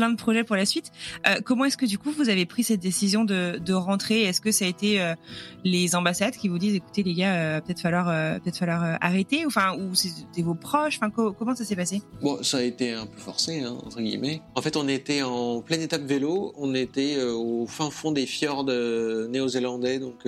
plein 0.00 0.08
de 0.08 0.16
projets 0.16 0.44
pour 0.44 0.56
la 0.56 0.64
suite. 0.64 0.92
Euh, 1.26 1.40
comment 1.44 1.66
est-ce 1.66 1.76
que 1.76 1.84
du 1.84 1.98
coup 1.98 2.10
vous 2.10 2.30
avez 2.30 2.46
pris 2.46 2.64
cette 2.64 2.80
décision 2.80 3.24
de, 3.24 3.72
rentrer? 3.74 4.22
Est-ce 4.22 4.40
que 4.40 4.50
ça 4.50 4.64
a 4.64 4.68
été 4.68 4.98
euh, 4.98 5.14
les 5.62 5.94
ambassades 5.94 6.34
qui 6.36 6.48
vous 6.48 6.58
disent 6.58 6.74
écoutez 6.74 7.02
les 7.02 7.12
gars, 7.12 7.34
euh, 7.34 7.60
peut-être 7.60 7.80
falloir 7.80 8.06
peut-être 8.40 8.56
falloir 8.56 8.96
arrêter, 9.02 9.44
enfin 9.44 9.76
ou 9.76 9.94
c'était 9.94 10.40
vos 10.40 10.54
proches, 10.54 10.98
enfin 11.00 11.10
comment 11.10 11.54
ça 11.54 11.66
s'est 11.66 11.76
passé? 11.76 12.00
Bon, 12.22 12.42
ça 12.42 12.58
a 12.58 12.62
été 12.62 12.92
un 12.94 13.04
peu 13.04 13.18
forcé 13.18 13.60
hein, 13.60 13.76
entre 13.84 14.00
guillemets. 14.00 14.40
En 14.54 14.62
fait, 14.62 14.78
on 14.78 14.88
était 14.88 15.20
en 15.20 15.60
pleine 15.60 15.82
étape 15.82 16.02
vélo, 16.02 16.54
on 16.56 16.74
était 16.74 17.22
au 17.22 17.66
fin 17.66 17.90
fond 17.90 18.10
des 18.10 18.24
fjords 18.24 18.64
néo-zélandais, 18.64 19.98
donc 19.98 20.26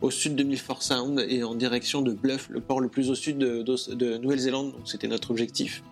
au 0.00 0.10
sud 0.10 0.34
de 0.34 0.42
Milford 0.42 0.82
Sound 0.82 1.24
et 1.28 1.44
en 1.44 1.54
direction 1.54 2.02
de 2.02 2.12
Bluff, 2.12 2.48
le 2.50 2.60
port 2.60 2.80
le 2.80 2.88
plus 2.88 3.08
au 3.08 3.14
sud 3.14 3.38
de, 3.38 3.62
de 3.62 4.16
Nouvelle-Zélande. 4.18 4.72
Donc 4.72 4.88
c'était 4.88 5.08
notre 5.08 5.30
objectif. 5.30 5.84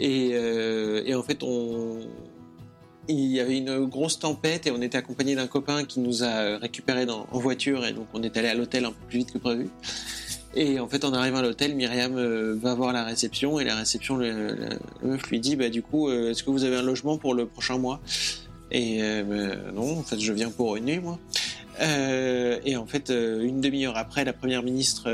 Et, 0.00 0.30
euh, 0.32 1.02
et, 1.04 1.14
en 1.14 1.22
fait, 1.22 1.44
il 3.08 3.26
y 3.26 3.38
avait 3.38 3.58
une 3.58 3.84
grosse 3.84 4.18
tempête 4.18 4.66
et 4.66 4.70
on 4.70 4.80
était 4.80 4.96
accompagné 4.96 5.34
d'un 5.34 5.46
copain 5.46 5.84
qui 5.84 6.00
nous 6.00 6.24
a 6.24 6.56
récupéré 6.56 7.06
en 7.10 7.38
voiture 7.38 7.84
et 7.84 7.92
donc 7.92 8.06
on 8.14 8.22
est 8.22 8.34
allé 8.38 8.48
à 8.48 8.54
l'hôtel 8.54 8.86
un 8.86 8.92
peu 8.92 9.06
plus 9.08 9.18
vite 9.18 9.32
que 9.32 9.38
prévu. 9.38 9.68
Et 10.54 10.80
en 10.80 10.88
fait, 10.88 11.04
en 11.04 11.12
arrivant 11.12 11.38
à 11.38 11.42
l'hôtel, 11.42 11.74
Myriam 11.76 12.16
euh, 12.16 12.56
va 12.60 12.74
voir 12.74 12.94
la 12.94 13.04
réception 13.04 13.60
et 13.60 13.64
la 13.64 13.76
réception, 13.76 14.16
le, 14.16 14.56
meuf 15.02 15.28
lui 15.28 15.38
dit, 15.38 15.54
bah 15.54 15.68
du 15.68 15.82
coup, 15.82 16.08
euh, 16.08 16.30
est-ce 16.30 16.42
que 16.42 16.50
vous 16.50 16.64
avez 16.64 16.76
un 16.76 16.82
logement 16.82 17.18
pour 17.18 17.34
le 17.34 17.44
prochain 17.44 17.76
mois? 17.76 18.00
Et 18.72 19.02
bah, 19.02 19.56
non, 19.74 19.98
en 19.98 20.02
fait, 20.02 20.18
je 20.18 20.32
viens 20.32 20.48
pour 20.48 20.76
une 20.76 20.84
nuit, 20.84 21.00
moi. 21.00 21.18
et 21.80 22.76
en 22.76 22.86
fait, 22.86 23.10
une 23.10 23.60
demi-heure 23.60 23.96
après, 23.96 24.24
la 24.24 24.32
première 24.32 24.62
ministre 24.62 25.10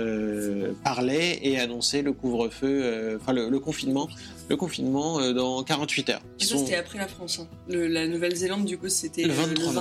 parlait 0.84 1.38
et 1.42 1.58
annonçait 1.58 2.02
le 2.02 2.12
couvre-feu, 2.12 3.18
enfin 3.18 3.32
le, 3.32 3.58
confinement 3.58 4.08
le 4.48 4.56
confinement 4.56 5.20
euh, 5.20 5.32
dans 5.32 5.62
48 5.62 6.10
heures. 6.10 6.22
Et 6.40 6.44
ça, 6.44 6.56
c'était 6.58 6.76
après 6.76 6.98
la 6.98 7.08
France. 7.08 7.40
Hein. 7.40 7.48
la 7.68 8.06
Nouvelle-Zélande, 8.06 8.64
du 8.64 8.78
coup, 8.78 8.88
c'était 8.88 9.24
le 9.24 9.32
23, 9.32 9.72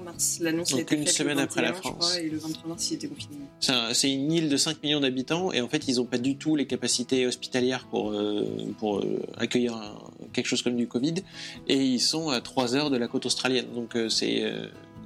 mars. 0.00 0.38
L'annonce 0.40 0.74
a 0.74 0.80
été 0.80 0.96
une 0.96 1.06
semaine 1.06 1.38
après 1.38 1.62
la 1.62 1.74
France. 1.74 2.16
et 2.16 2.28
le 2.28 2.38
23 2.38 2.68
mars, 2.68 2.90
il 2.90 2.94
était 2.94 3.08
confiné. 3.08 3.36
C'est 3.92 4.10
une 4.10 4.32
île 4.32 4.48
de 4.48 4.56
5 4.56 4.82
millions 4.82 5.00
d'habitants 5.00 5.52
et 5.52 5.60
en 5.60 5.68
fait, 5.68 5.88
ils 5.88 5.96
n'ont 5.96 6.04
pas 6.04 6.18
du 6.18 6.36
tout 6.36 6.56
les 6.56 6.66
capacités 6.66 7.26
hospitalières 7.26 7.86
pour, 7.90 8.12
euh, 8.12 8.46
pour 8.78 8.98
euh, 8.98 9.22
accueillir 9.36 9.98
quelque 10.32 10.46
chose 10.46 10.62
comme 10.62 10.76
du 10.76 10.86
Covid 10.86 11.14
et 11.68 11.76
ils 11.76 12.00
sont 12.00 12.30
à 12.30 12.40
3 12.40 12.74
heures 12.76 12.90
de 12.90 12.96
la 12.96 13.08
côte 13.08 13.26
australienne. 13.26 13.66
Donc, 13.74 13.96
c'est 14.08 14.42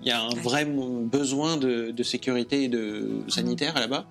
il 0.03 0.09
y 0.09 0.11
a 0.11 0.21
un 0.21 0.35
vrai 0.35 0.65
besoin 0.65 1.57
de, 1.57 2.03
sécurité 2.03 2.65
et 2.65 2.69
de 2.69 3.23
sanitaire 3.29 3.75
là-bas. 3.75 4.07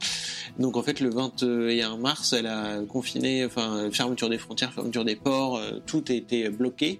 Donc 0.59 0.77
en 0.77 0.83
fait, 0.83 0.99
le 0.99 1.09
21 1.09 1.97
mars, 1.97 2.33
elle 2.33 2.47
a 2.47 2.79
confiné, 2.87 3.45
enfin 3.45 3.89
fermeture 3.91 4.29
des 4.29 4.37
frontières, 4.37 4.73
fermeture 4.73 5.03
des 5.03 5.15
ports, 5.15 5.57
euh, 5.57 5.81
tout 5.85 6.03
a 6.09 6.13
été 6.13 6.49
bloqué. 6.49 6.99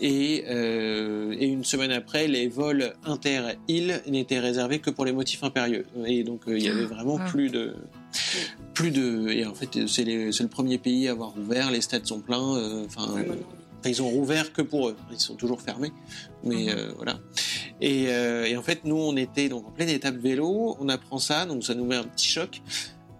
Et, 0.00 0.44
euh, 0.48 1.36
et, 1.38 1.46
une 1.46 1.64
semaine 1.64 1.92
après, 1.92 2.26
les 2.26 2.48
vols 2.48 2.94
inter-îles 3.04 4.02
n'étaient 4.08 4.40
réservés 4.40 4.80
que 4.80 4.90
pour 4.90 5.04
les 5.04 5.12
motifs 5.12 5.44
impérieux. 5.44 5.84
Et 6.06 6.24
donc 6.24 6.42
euh, 6.48 6.58
il 6.58 6.64
y 6.64 6.68
avait 6.68 6.86
vraiment 6.86 7.18
ah. 7.20 7.28
plus 7.28 7.50
de 7.50 7.74
plus 8.74 8.90
de 8.90 9.28
et 9.28 9.44
en 9.44 9.54
fait 9.54 9.86
c'est 9.86 10.04
le 10.04 10.46
premier 10.48 10.78
pays 10.78 11.08
à 11.08 11.12
avoir 11.12 11.36
ouvert 11.36 11.70
les 11.70 11.82
stades 11.82 12.06
sont 12.06 12.20
pleins 12.20 12.84
enfin 12.86 13.14
ils 13.88 14.02
ont 14.02 14.08
rouvert 14.08 14.52
que 14.52 14.62
pour 14.62 14.88
eux. 14.88 14.96
Ils 15.10 15.20
sont 15.20 15.36
toujours 15.36 15.60
fermés. 15.60 15.92
Mais 16.44 16.74
mhm. 16.74 16.94
voilà. 16.96 17.18
Euh, 17.82 18.44
et, 18.44 18.56
en 18.56 18.62
fait, 18.62 18.84
nous, 18.84 18.96
on 18.96 19.16
était 19.16 19.48
donc 19.48 19.66
en 19.66 19.70
pleine 19.70 19.88
étape 19.88 20.16
vélo, 20.16 20.76
on 20.80 20.88
apprend 20.88 21.18
ça, 21.18 21.46
donc 21.46 21.64
ça 21.64 21.74
nous 21.74 21.84
met 21.84 21.96
un 21.96 22.04
petit 22.04 22.28
choc. 22.28 22.62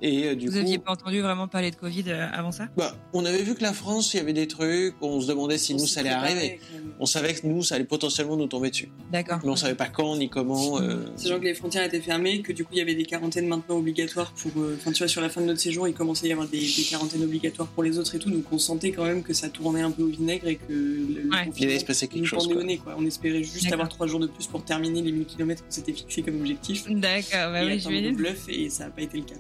Et 0.03 0.27
euh, 0.27 0.35
du 0.35 0.49
Vous 0.49 0.57
n'aviez 0.57 0.79
pas 0.79 0.91
entendu 0.91 1.21
vraiment 1.21 1.47
parler 1.47 1.71
de 1.71 1.77
Covid 1.77 2.05
euh, 2.09 2.27
avant 2.33 2.51
ça? 2.51 2.67
Bah, 2.77 2.97
On 3.13 3.25
avait 3.25 3.43
vu 3.43 3.55
que 3.55 3.63
la 3.63 3.73
France, 3.73 4.13
il 4.13 4.17
y 4.17 4.21
avait 4.21 4.33
des 4.33 4.49
trucs, 4.49 4.97
on 5.01 5.21
se 5.21 5.29
demandait 5.29 5.59
si 5.59 5.75
nous, 5.75 5.87
ça 5.87 6.01
allait 6.01 6.11
arriver. 6.11 6.61
On 6.99 7.07
savait 7.07 7.33
que 7.35 7.47
nous, 7.47 7.63
ça 7.63 7.77
allait 7.77 7.85
potentiellement 7.85 8.37
nous 8.37 8.49
tomber 8.49 8.71
dessus. 8.71 8.91
D'accord. 9.13 9.39
Mais 9.45 9.51
on 9.51 9.57
savait 9.57 9.77
pas 9.77 9.87
quand 9.87 10.17
ni 10.17 10.29
comment. 10.29 10.73
Euh... 10.83 11.05
C'est 11.17 11.29
genre 11.29 11.39
que 11.39 11.45
les 11.45 11.55
frontières 11.55 11.85
étaient 11.85 12.01
fermées, 12.01 12.41
que 12.41 12.53
du 12.53 12.65
coup, 12.65 12.71
il 12.73 12.79
y 12.79 12.81
avait 12.81 12.95
des 12.95 13.05
quarantaines 13.05 13.47
maintenant 13.47 13.77
obligatoires 13.77 14.33
pour. 14.33 14.51
Euh, 14.57 14.77
enfin, 14.81 14.91
tu 14.91 14.99
vois, 14.99 15.09
sur 15.09 15.21
la 15.21 15.29
fin 15.29 15.41
de 15.41 15.47
notre 15.47 15.61
séjour, 15.61 15.87
il 15.87 15.95
commençait 15.95 16.27
à 16.27 16.29
y 16.31 16.33
avoir 16.33 16.49
des, 16.49 16.67
quarantaines 16.89 17.23
obligatoires 17.23 17.69
pour 17.69 17.83
les 17.85 17.99
autres 17.99 18.15
et 18.15 18.19
tout, 18.19 18.31
donc 18.31 18.45
on 18.51 18.59
sentait 18.59 18.91
quand 18.91 19.05
même 19.05 19.23
que 19.23 19.33
ça 19.33 19.49
tournait 19.49 19.83
un 19.83 19.91
peu 19.91 20.03
au 20.03 20.09
vinaigre 20.09 20.49
et 20.49 20.57
que. 20.57 20.73
Le, 20.73 21.31
ouais. 21.31 21.53
Il 21.57 21.65
allait 21.67 21.79
se 21.79 21.85
passer 21.85 22.09
quelque 22.09 22.25
chose. 22.25 22.49
Quoi. 22.49 22.63
quoi. 22.83 22.97
On 22.99 23.07
espérait 23.07 23.45
juste 23.45 23.71
avoir 23.71 23.89
trois 23.89 24.07
jours 24.07 24.21
de 24.21 24.27
plus 24.27 24.47
pour 24.47 24.65
terminer 24.65 25.03
les 25.03 25.13
1000 25.13 25.27
km 25.27 25.63
qu'on 25.63 25.71
s'était 25.71 25.93
fixé 25.93 26.23
comme 26.23 26.41
objectif. 26.41 26.85
D'accord, 26.89 27.53
bah 27.53 27.65
oui, 27.65 27.79
je 27.79 27.89
vais 27.89 28.11
bluff 28.13 28.49
et 28.49 28.71
ça 28.71 28.85
n'a 28.85 28.91
pas 28.91 29.03
été 29.03 29.19
le 29.19 29.25
cas. 29.25 29.35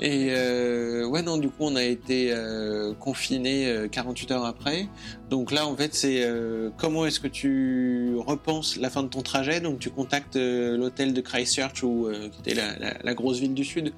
Et 0.00 0.28
euh, 0.30 1.06
ouais, 1.06 1.22
non, 1.22 1.38
du 1.38 1.48
coup, 1.48 1.54
on 1.60 1.76
a 1.76 1.82
été 1.82 2.28
euh, 2.30 2.92
confiné 2.94 3.88
48 3.90 4.30
euh, 4.30 4.34
heures 4.34 4.44
après. 4.44 4.88
Donc 5.30 5.50
là, 5.50 5.66
en 5.66 5.74
fait, 5.74 5.94
c'est 5.94 6.22
euh, 6.22 6.68
comment 6.76 7.06
est-ce 7.06 7.18
que 7.18 7.28
tu 7.28 8.14
repenses 8.18 8.76
la 8.76 8.90
fin 8.90 9.02
de 9.02 9.08
ton 9.08 9.22
trajet? 9.22 9.60
Donc 9.60 9.78
tu 9.78 9.88
contactes 9.88 10.36
euh, 10.36 10.76
l'hôtel 10.76 11.14
de 11.14 11.20
Christchurch, 11.22 11.82
ou 11.82 12.08
qui 12.30 12.40
était 12.40 12.54
la, 12.54 12.78
la, 12.78 12.94
la, 13.02 13.14
grosse 13.14 13.38
ville 13.38 13.54
du 13.54 13.64
sud. 13.64 13.92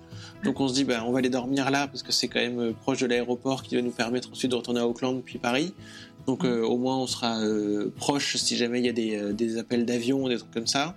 Donc 0.45 0.61
on 0.61 0.69
se 0.69 0.75
dit, 0.75 0.85
bah, 0.85 1.03
on 1.05 1.11
va 1.11 1.19
aller 1.19 1.31
dormir 1.31 1.71
là 1.71 1.89
parce 1.89 2.05
que 2.05 2.13
c'est 2.13 2.29
quand 2.29 2.41
même 2.41 2.75
proche 2.75 2.99
de 2.99 3.07
l'aéroport 3.07 3.65
qui 3.65 3.75
va 3.75 3.83
nous 3.83 3.91
permettre 3.91 4.31
ensuite 4.31 4.53
de 4.53 4.57
retourner 4.57 4.81
à 4.81 4.87
Auckland 4.87 5.21
puis 5.25 5.39
Paris. 5.39 5.75
Donc 6.27 6.45
au 6.45 6.77
moins, 6.77 6.99
on 6.99 7.07
sera 7.07 7.41
proche 7.97 8.37
si 8.37 8.57
jamais 8.57 8.81
il 8.81 8.85
y 8.85 8.89
a 8.91 8.93
des, 8.93 9.33
des 9.33 9.57
appels 9.57 9.87
d'avion, 9.87 10.29
des 10.29 10.37
trucs 10.37 10.51
comme 10.53 10.67
ça. 10.67 10.95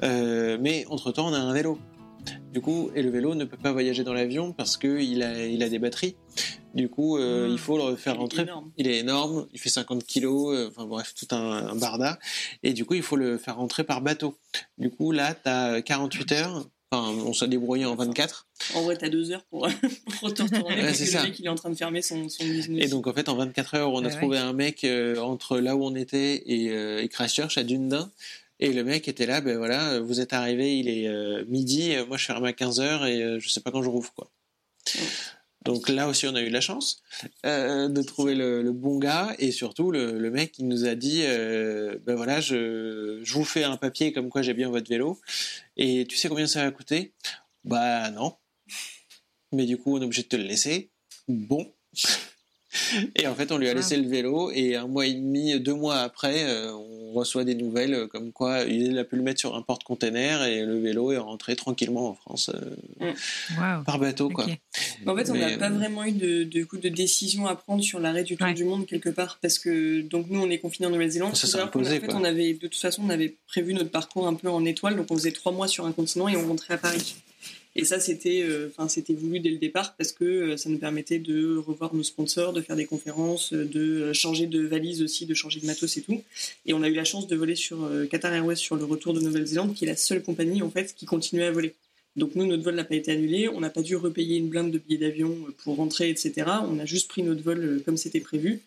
mais 0.00 0.86
entre-temps, 0.88 1.28
on 1.28 1.34
a 1.34 1.38
un 1.38 1.52
vélo. 1.52 1.78
Du 2.52 2.60
coup, 2.60 2.90
et 2.94 3.02
le 3.02 3.08
vélo 3.08 3.34
ne 3.34 3.44
peut 3.44 3.56
pas 3.56 3.72
voyager 3.72 4.04
dans 4.04 4.12
l'avion 4.12 4.52
parce 4.52 4.76
qu'il 4.76 5.22
a, 5.22 5.46
il 5.46 5.62
a 5.62 5.70
des 5.70 5.78
batteries. 5.78 6.16
Du 6.74 6.90
coup, 6.90 7.16
euh, 7.16 7.48
il 7.50 7.58
faut 7.58 7.78
le 7.78 7.96
faire 7.96 8.18
rentrer. 8.18 8.46
Il 8.76 8.86
est 8.88 8.98
énorme, 8.98 9.46
il 9.54 9.58
fait 9.58 9.70
50 9.70 10.04
kilos, 10.04 10.54
euh, 10.54 10.68
enfin 10.68 10.84
bref, 10.84 11.14
tout 11.14 11.34
un, 11.34 11.68
un, 11.68 11.74
barda. 11.74 12.18
Et 12.62 12.74
du 12.74 12.84
coup, 12.84 12.92
il 12.92 13.02
faut 13.02 13.16
le 13.16 13.38
faire 13.38 13.56
rentrer 13.56 13.84
par 13.84 14.02
bateau. 14.02 14.36
Du 14.76 14.90
coup, 14.90 15.12
là, 15.12 15.34
tu 15.34 15.48
as 15.48 15.80
48 15.80 16.32
heures. 16.32 16.66
Enfin, 16.90 17.10
on 17.24 17.32
s'est 17.32 17.48
débrouillé 17.48 17.86
en 17.86 17.94
24. 17.94 18.46
En 18.74 18.82
vrai, 18.82 18.98
t'as 18.98 19.08
deux 19.08 19.30
heures 19.30 19.44
pour, 19.44 19.66
pour 20.20 20.28
retourner 20.28 20.60
parce 20.60 20.98
que 20.98 21.16
le 21.16 21.22
mec 21.22 21.38
il 21.38 21.46
est 21.46 21.48
en 21.48 21.54
train 21.54 21.70
de 21.70 21.74
fermer 21.74 22.02
son, 22.02 22.28
son, 22.28 22.44
business. 22.44 22.84
Et 22.84 22.88
donc 22.88 23.06
en 23.06 23.14
fait, 23.14 23.30
en 23.30 23.36
24 23.36 23.74
heures, 23.76 23.92
on 23.94 24.04
a 24.04 24.10
trouvé 24.10 24.36
un 24.36 24.52
mec 24.52 24.84
euh, 24.84 25.16
entre 25.16 25.58
là 25.58 25.74
où 25.74 25.86
on 25.86 25.94
était 25.94 26.34
et, 26.34 26.66
et 26.66 27.08
Christchurch 27.08 27.56
à 27.56 27.64
Dunedin 27.64 28.10
et 28.62 28.72
le 28.72 28.84
mec 28.84 29.08
était 29.08 29.26
là, 29.26 29.40
ben 29.40 29.58
voilà, 29.58 29.98
vous 29.98 30.20
êtes 30.20 30.32
arrivé, 30.32 30.78
il 30.78 30.88
est 30.88 31.08
euh, 31.08 31.44
midi, 31.48 31.96
moi 32.06 32.16
je 32.16 32.26
ferme 32.26 32.44
à 32.44 32.52
15h 32.52 33.08
et 33.08 33.20
euh, 33.20 33.40
je 33.40 33.48
sais 33.48 33.60
pas 33.60 33.72
quand 33.72 33.82
je 33.82 33.88
rouvre 33.88 34.14
quoi. 34.14 34.30
Donc 35.64 35.88
là 35.88 36.06
aussi 36.06 36.28
on 36.28 36.34
a 36.36 36.42
eu 36.42 36.48
la 36.48 36.60
chance 36.60 37.02
euh, 37.44 37.88
de 37.88 38.02
trouver 38.02 38.36
le, 38.36 38.70
bon 38.70 39.00
gars 39.00 39.34
et 39.40 39.50
surtout 39.50 39.90
le, 39.90 40.30
mec 40.30 40.52
qui 40.52 40.62
nous 40.62 40.86
a 40.86 40.94
dit 40.94 41.22
ben 42.06 42.14
voilà 42.14 42.40
je, 42.40 43.18
je, 43.24 43.34
vous 43.34 43.44
fais 43.44 43.64
un 43.64 43.76
papier 43.76 44.12
comme 44.12 44.28
quoi 44.28 44.42
j'ai 44.42 44.54
bien 44.54 44.70
votre 44.70 44.88
vélo 44.88 45.20
et 45.76 46.06
tu 46.08 46.16
sais 46.16 46.28
combien 46.28 46.46
ça 46.46 46.62
va 46.62 46.70
coûter? 46.70 47.14
Bah 47.64 48.12
non. 48.12 48.36
Mais 49.50 49.66
du 49.66 49.76
coup 49.76 49.96
on 49.96 50.02
est 50.02 50.04
obligé 50.04 50.22
de 50.22 50.28
te 50.28 50.36
le 50.36 50.44
laisser. 50.44 50.90
Bon. 51.26 51.72
Et 53.16 53.26
en 53.26 53.34
fait, 53.34 53.52
on 53.52 53.58
lui 53.58 53.68
a 53.68 53.74
laissé 53.74 53.96
le 53.96 54.08
vélo 54.08 54.50
et 54.52 54.76
un 54.76 54.86
mois 54.86 55.06
et 55.06 55.14
demi, 55.14 55.58
deux 55.60 55.74
mois 55.74 55.96
après, 55.98 56.44
euh, 56.44 56.72
on 56.72 57.12
reçoit 57.12 57.44
des 57.44 57.54
nouvelles 57.54 57.94
euh, 57.94 58.06
comme 58.06 58.32
quoi 58.32 58.62
il 58.62 58.98
a 58.98 59.04
pu 59.04 59.16
le 59.16 59.22
mettre 59.22 59.40
sur 59.40 59.54
un 59.54 59.62
porte-container 59.62 60.44
et 60.44 60.64
le 60.64 60.78
vélo 60.78 61.12
est 61.12 61.18
rentré 61.18 61.56
tranquillement 61.56 62.08
en 62.08 62.14
France 62.14 62.50
euh, 63.00 63.12
mm. 63.12 63.84
par 63.84 63.98
bateau. 63.98 64.30
Quoi. 64.30 64.46
En 65.06 65.16
fait, 65.16 65.30
on 65.30 65.34
n'a 65.34 65.56
pas 65.58 65.70
vraiment 65.70 66.04
eu 66.04 66.12
de, 66.12 66.64
coup, 66.64 66.78
de 66.78 66.88
décision 66.88 67.46
à 67.46 67.54
prendre 67.56 67.82
sur 67.82 68.00
l'arrêt 68.00 68.24
du 68.24 68.36
tour 68.36 68.52
du 68.52 68.64
monde 68.64 68.86
quelque 68.86 69.10
part 69.10 69.38
parce 69.42 69.58
que 69.58 70.00
donc 70.00 70.26
nous, 70.30 70.40
on 70.40 70.50
est 70.50 70.58
confinés 70.58 70.86
en 70.86 70.90
Nouvelle-Zélande. 70.90 71.36
Ça 71.36 71.46
s'est 71.46 71.60
imposé. 71.60 71.98
En 71.98 72.00
fait, 72.00 72.14
on 72.14 72.24
avait 72.24 72.54
de 72.54 72.66
toute 72.66 72.76
façon, 72.76 73.02
on 73.04 73.10
avait 73.10 73.36
prévu 73.46 73.74
notre 73.74 73.90
parcours 73.90 74.26
un 74.26 74.34
peu 74.34 74.48
en 74.48 74.64
étoile, 74.64 74.96
donc 74.96 75.06
on 75.10 75.16
faisait 75.16 75.32
trois 75.32 75.52
mois 75.52 75.68
sur 75.68 75.86
un 75.86 75.92
continent 75.92 76.28
et 76.28 76.36
on 76.36 76.48
rentrait 76.48 76.74
à 76.74 76.78
Paris. 76.78 77.16
Et 77.74 77.84
ça, 77.84 78.00
c'était, 78.00 78.42
euh, 78.42 78.68
enfin, 78.68 78.88
c'était 78.88 79.14
voulu 79.14 79.40
dès 79.40 79.48
le 79.48 79.56
départ 79.56 79.96
parce 79.96 80.12
que 80.12 80.24
euh, 80.24 80.56
ça 80.58 80.68
nous 80.68 80.78
permettait 80.78 81.18
de 81.18 81.56
revoir 81.56 81.94
nos 81.94 82.02
sponsors, 82.02 82.52
de 82.52 82.60
faire 82.60 82.76
des 82.76 82.84
conférences, 82.84 83.54
euh, 83.54 83.64
de 83.64 84.12
changer 84.12 84.46
de 84.46 84.60
valise 84.60 85.02
aussi, 85.02 85.24
de 85.24 85.32
changer 85.32 85.60
de 85.60 85.66
matos 85.66 85.96
et 85.96 86.02
tout. 86.02 86.22
Et 86.66 86.74
on 86.74 86.82
a 86.82 86.88
eu 86.88 86.94
la 86.94 87.04
chance 87.04 87.26
de 87.26 87.34
voler 87.34 87.56
sur 87.56 87.88
Qatar 88.10 88.32
Airways 88.34 88.56
sur 88.56 88.76
le 88.76 88.84
retour 88.84 89.14
de 89.14 89.20
Nouvelle-Zélande, 89.20 89.74
qui 89.74 89.84
est 89.84 89.88
la 89.88 89.96
seule 89.96 90.22
compagnie 90.22 90.62
en 90.62 90.70
fait 90.70 90.94
qui 90.94 91.06
continuait 91.06 91.46
à 91.46 91.50
voler. 91.50 91.74
Donc 92.16 92.34
nous, 92.34 92.46
notre 92.46 92.62
vol 92.62 92.74
n'a 92.74 92.84
pas 92.84 92.94
été 92.94 93.10
annulé, 93.10 93.48
on 93.48 93.60
n'a 93.60 93.70
pas 93.70 93.80
dû 93.80 93.96
repayer 93.96 94.36
une 94.36 94.48
blinde 94.48 94.70
de 94.70 94.78
billets 94.78 94.98
d'avion 94.98 95.34
pour 95.64 95.76
rentrer, 95.76 96.10
etc. 96.10 96.32
On 96.68 96.78
a 96.78 96.84
juste 96.84 97.08
pris 97.08 97.22
notre 97.22 97.42
vol 97.42 97.80
comme 97.86 97.96
c'était 97.96 98.20
prévu. 98.20 98.60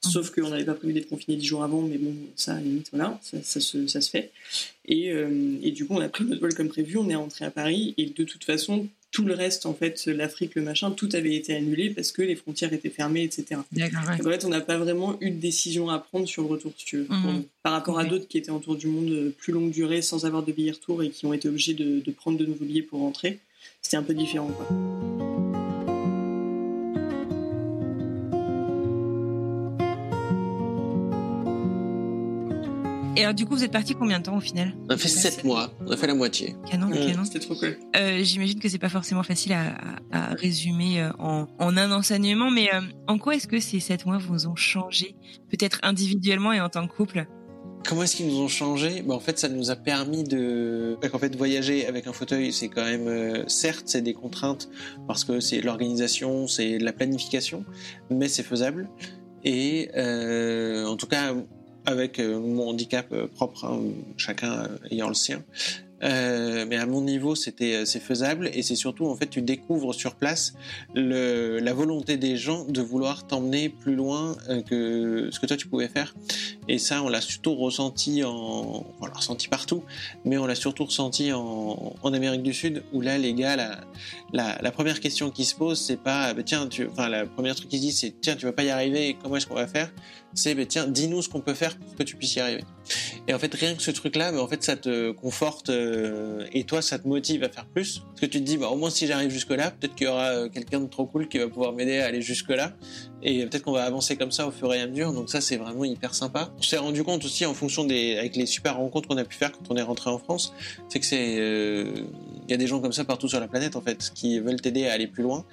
Sauf 0.00 0.30
qu'on 0.30 0.48
n'avait 0.48 0.64
pas 0.64 0.74
prévu 0.74 0.92
d'être 0.92 1.08
confiné 1.08 1.36
dix 1.36 1.46
jours 1.46 1.64
avant, 1.64 1.82
mais 1.82 1.98
bon, 1.98 2.14
ça, 2.36 2.54
à 2.54 2.60
limite, 2.60 2.88
voilà, 2.92 3.18
ça, 3.22 3.60
se, 3.60 3.86
ça 3.88 4.00
se, 4.00 4.10
fait. 4.10 4.30
Et, 4.84 5.10
euh, 5.10 5.58
et, 5.62 5.72
du 5.72 5.86
coup, 5.86 5.94
on 5.94 6.00
a 6.00 6.08
pris 6.08 6.24
notre 6.24 6.40
vol 6.40 6.54
comme 6.54 6.68
prévu, 6.68 6.98
on 6.98 7.08
est 7.08 7.16
rentré 7.16 7.44
à 7.44 7.50
Paris, 7.50 7.94
et 7.98 8.06
de 8.06 8.24
toute 8.24 8.44
façon, 8.44 8.86
tout 9.10 9.24
le 9.24 9.34
reste, 9.34 9.66
en 9.66 9.74
fait, 9.74 10.06
l'Afrique, 10.06 10.54
le 10.54 10.62
machin, 10.62 10.92
tout 10.92 11.08
avait 11.14 11.34
été 11.34 11.54
annulé 11.54 11.90
parce 11.90 12.12
que 12.12 12.22
les 12.22 12.36
frontières 12.36 12.72
étaient 12.72 12.90
fermées, 12.90 13.24
etc. 13.24 13.60
En 13.60 14.30
fait, 14.30 14.44
on 14.44 14.50
n'a 14.50 14.60
pas 14.60 14.78
vraiment 14.78 15.16
eu 15.20 15.30
de 15.30 15.40
décision 15.40 15.90
à 15.90 15.98
prendre 15.98 16.28
sur 16.28 16.42
le 16.42 16.48
retour, 16.48 16.72
si 16.76 16.84
tu 16.84 16.98
veux. 16.98 17.06
Mhm. 17.08 17.44
Par 17.62 17.72
rapport 17.72 17.98
à 17.98 18.04
d'autres 18.04 18.28
qui 18.28 18.38
étaient 18.38 18.50
en 18.50 18.60
tour 18.60 18.76
du 18.76 18.86
monde 18.86 19.32
plus 19.36 19.52
longue 19.52 19.70
durée, 19.70 20.02
sans 20.02 20.26
avoir 20.26 20.44
de 20.44 20.52
billets 20.52 20.72
retour 20.72 21.02
et 21.02 21.10
qui 21.10 21.26
ont 21.26 21.32
été 21.32 21.48
obligés 21.48 21.74
de, 21.74 22.00
de 22.00 22.10
prendre 22.12 22.38
de 22.38 22.46
nouveaux 22.46 22.66
billets 22.66 22.82
pour 22.82 23.00
rentrer, 23.00 23.40
c'était 23.82 23.96
un 23.96 24.02
peu 24.02 24.14
différent, 24.14 24.48
quoi. 24.48 25.27
Et 33.18 33.22
alors, 33.22 33.34
du 33.34 33.46
coup, 33.46 33.56
vous 33.56 33.64
êtes 33.64 33.72
parti 33.72 33.96
combien 33.96 34.20
de 34.20 34.24
temps 34.24 34.36
au 34.36 34.40
final? 34.40 34.76
On 34.88 34.94
a 34.94 34.96
fait 34.96 35.08
7 35.08 35.42
mois, 35.42 35.72
on 35.84 35.90
a 35.90 35.96
fait 35.96 36.06
la 36.06 36.14
moitié. 36.14 36.54
Canon, 36.70 36.86
mmh. 36.86 36.92
canon. 36.92 37.24
C'était 37.24 37.40
trop 37.40 37.56
cool. 37.56 37.76
Euh, 37.96 38.22
J'imagine 38.22 38.60
que 38.60 38.68
c'est 38.68 38.78
pas 38.78 38.88
forcément 38.88 39.24
facile 39.24 39.54
à, 39.54 39.74
à, 40.12 40.34
résumer 40.34 41.00
euh, 41.02 41.10
en, 41.18 41.48
en, 41.58 41.76
un 41.76 41.90
enseignement, 41.90 42.48
mais 42.52 42.72
euh, 42.72 42.80
en 43.08 43.18
quoi 43.18 43.34
est-ce 43.34 43.48
que 43.48 43.58
ces 43.58 43.80
7 43.80 44.06
mois 44.06 44.18
vous 44.18 44.46
ont 44.46 44.54
changé, 44.54 45.16
peut-être 45.50 45.80
individuellement 45.82 46.52
et 46.52 46.60
en 46.60 46.68
tant 46.68 46.86
que 46.86 46.94
couple? 46.94 47.26
Comment 47.84 48.04
est-ce 48.04 48.14
qu'ils 48.14 48.28
nous 48.28 48.38
ont 48.38 48.48
changé? 48.48 49.02
Bah, 49.02 49.14
En 49.14 49.20
fait, 49.20 49.36
ça 49.36 49.48
nous 49.48 49.72
a 49.72 49.76
permis 49.76 50.22
de... 50.22 50.96
En 51.12 51.18
fait, 51.18 51.34
voyager 51.34 51.86
avec 51.88 52.06
un 52.06 52.12
fauteuil, 52.12 52.52
c'est 52.52 52.68
quand 52.68 52.84
même... 52.84 53.08
Euh, 53.08 53.48
certes, 53.48 53.84
c'est 53.86 54.02
des 54.02 54.14
contraintes 54.14 54.68
parce 55.08 55.24
que 55.24 55.40
c'est 55.40 55.60
l'organisation, 55.60 56.46
c'est 56.46 56.78
la 56.78 56.92
planification, 56.92 57.64
mais 58.10 58.28
c'est 58.28 58.44
faisable. 58.44 58.88
Et 59.42 59.90
euh, 59.96 60.86
en 60.86 60.96
tout 60.96 61.06
cas, 61.06 61.34
avec 61.88 62.18
mon 62.18 62.68
handicap 62.68 63.14
propre, 63.34 63.64
hein, 63.64 63.80
chacun 64.16 64.68
ayant 64.90 65.08
le 65.08 65.14
sien. 65.14 65.42
Euh, 66.04 66.64
mais 66.68 66.76
à 66.76 66.86
mon 66.86 67.00
niveau, 67.00 67.34
c'était 67.34 67.74
euh, 67.74 67.84
c'est 67.84 68.00
faisable 68.00 68.50
et 68.52 68.62
c'est 68.62 68.76
surtout 68.76 69.06
en 69.06 69.16
fait 69.16 69.26
tu 69.26 69.42
découvres 69.42 69.94
sur 69.94 70.14
place 70.14 70.54
la 70.94 71.72
volonté 71.72 72.16
des 72.16 72.36
gens 72.36 72.64
de 72.64 72.80
vouloir 72.80 73.26
t'emmener 73.26 73.68
plus 73.68 73.96
loin 73.96 74.36
euh, 74.48 74.62
que 74.62 75.28
ce 75.32 75.40
que 75.40 75.46
toi 75.46 75.56
tu 75.56 75.66
pouvais 75.66 75.88
faire. 75.88 76.14
Et 76.68 76.78
ça, 76.78 77.02
on 77.02 77.08
l'a 77.08 77.20
surtout 77.20 77.54
ressenti 77.54 78.22
en, 78.22 78.86
on 79.00 79.06
l'a 79.06 79.12
ressenti 79.12 79.48
partout, 79.48 79.82
mais 80.24 80.38
on 80.38 80.46
l'a 80.46 80.54
surtout 80.54 80.84
ressenti 80.84 81.32
en, 81.32 81.94
en, 82.02 82.12
Amérique 82.12 82.42
du 82.42 82.54
Sud 82.54 82.82
où 82.92 83.00
là 83.00 83.18
les 83.18 83.34
gars, 83.34 83.56
la, 83.56 83.80
la, 84.32 84.70
première 84.70 85.00
question 85.00 85.30
qui 85.30 85.44
se 85.44 85.54
pose, 85.54 85.80
c'est 85.80 85.96
pas 85.96 86.32
bah, 86.34 86.42
tiens, 86.44 86.68
enfin 86.90 87.08
la 87.08 87.26
première 87.26 87.54
truc 87.54 87.68
qu'ils 87.68 87.80
disent 87.80 88.00
c'est 88.00 88.20
tiens 88.20 88.36
tu 88.36 88.46
vas 88.46 88.52
pas 88.52 88.64
y 88.64 88.70
arriver, 88.70 89.16
comment 89.22 89.36
est-ce 89.36 89.46
qu'on 89.46 89.54
va 89.54 89.66
faire? 89.66 89.90
C'est 90.34 90.54
bah, 90.54 90.66
tiens 90.66 90.86
dis-nous 90.86 91.22
ce 91.22 91.28
qu'on 91.28 91.40
peut 91.40 91.54
faire 91.54 91.76
pour 91.76 91.96
que 91.96 92.02
tu 92.02 92.16
puisses 92.16 92.36
y 92.36 92.40
arriver. 92.40 92.64
Et 93.26 93.34
en 93.34 93.38
fait 93.38 93.52
rien 93.54 93.74
que 93.74 93.82
ce 93.82 93.90
truc 93.90 94.16
là, 94.16 94.32
mais 94.32 94.38
en 94.38 94.48
fait 94.48 94.62
ça 94.62 94.76
te 94.76 95.10
conforte 95.10 95.70
euh, 95.70 96.46
et 96.52 96.64
toi 96.64 96.82
ça 96.82 96.98
te 96.98 97.08
motive 97.08 97.44
à 97.44 97.48
faire 97.48 97.66
plus. 97.66 98.00
Parce 98.00 98.20
que 98.20 98.26
tu 98.26 98.38
te 98.38 98.44
dis 98.44 98.56
bah 98.56 98.68
au 98.68 98.76
moins 98.76 98.90
si 98.90 99.06
j'arrive 99.06 99.30
jusque 99.30 99.50
là 99.50 99.70
peut-être 99.70 99.94
qu'il 99.94 100.06
y 100.06 100.10
aura 100.10 100.28
euh, 100.28 100.48
quelqu'un 100.48 100.80
de 100.80 100.86
trop 100.86 101.06
cool 101.06 101.28
qui 101.28 101.38
va 101.38 101.48
pouvoir 101.48 101.72
m'aider 101.72 101.98
à 101.98 102.06
aller 102.06 102.22
jusque 102.22 102.50
là 102.50 102.72
et 103.22 103.44
peut-être 103.46 103.64
qu'on 103.64 103.72
va 103.72 103.84
avancer 103.84 104.16
comme 104.16 104.30
ça 104.30 104.46
au 104.46 104.50
fur 104.50 104.72
et 104.72 104.80
à 104.80 104.86
mesure. 104.86 105.12
Donc 105.12 105.30
ça 105.30 105.40
c'est 105.40 105.56
vraiment 105.56 105.84
hyper 105.84 106.14
sympa. 106.14 106.50
On 106.58 106.62
s'est 106.62 106.78
rendu 106.78 107.02
compte 107.04 107.24
aussi 107.24 107.46
en 107.46 107.54
fonction 107.54 107.84
des 107.84 108.16
avec 108.16 108.36
les 108.36 108.46
super 108.46 108.76
rencontres 108.76 109.08
qu'on 109.08 109.18
a 109.18 109.24
pu 109.24 109.36
faire 109.36 109.52
quand 109.52 109.70
on 109.70 109.76
est 109.76 109.82
rentré 109.82 110.10
en 110.10 110.18
France 110.18 110.52
c'est 110.88 111.00
que 111.00 111.06
c'est 111.06 111.36
euh, 111.38 111.84
il 112.48 112.52
y 112.52 112.54
a 112.54 112.56
des 112.56 112.66
gens 112.66 112.80
comme 112.80 112.92
ça 112.92 113.04
partout 113.04 113.28
sur 113.28 113.40
la 113.40 113.48
planète 113.48 113.76
en 113.76 113.80
fait 113.80 114.10
qui 114.14 114.40
veulent 114.40 114.60
t'aider 114.60 114.86
à 114.86 114.92
aller 114.94 115.06
plus 115.06 115.22
loin. 115.22 115.44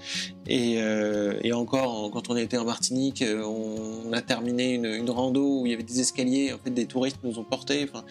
Et, 0.48 0.76
euh, 0.80 1.40
et 1.44 1.54
encore 1.54 2.10
quand 2.12 2.30
on 2.30 2.36
était 2.38 2.58
en 2.58 2.66
Martinique 2.66 3.24
on, 3.24 4.12
a 4.14 4.22
terminé 4.22 4.74
une, 4.74 4.86
une, 4.86 5.10
rando 5.10 5.62
où 5.62 5.66
il 5.66 5.72
y 5.72 5.76
avait 5.76 5.84
des 5.84 6.00
escaliers 6.00 6.54
en 6.54 6.58
fait 6.58 6.72
des 6.72 6.86
touristes 6.86 7.20
nous 7.24 7.38
ont 7.40 7.44
portés. 7.44 7.88
Enfin 7.90 8.06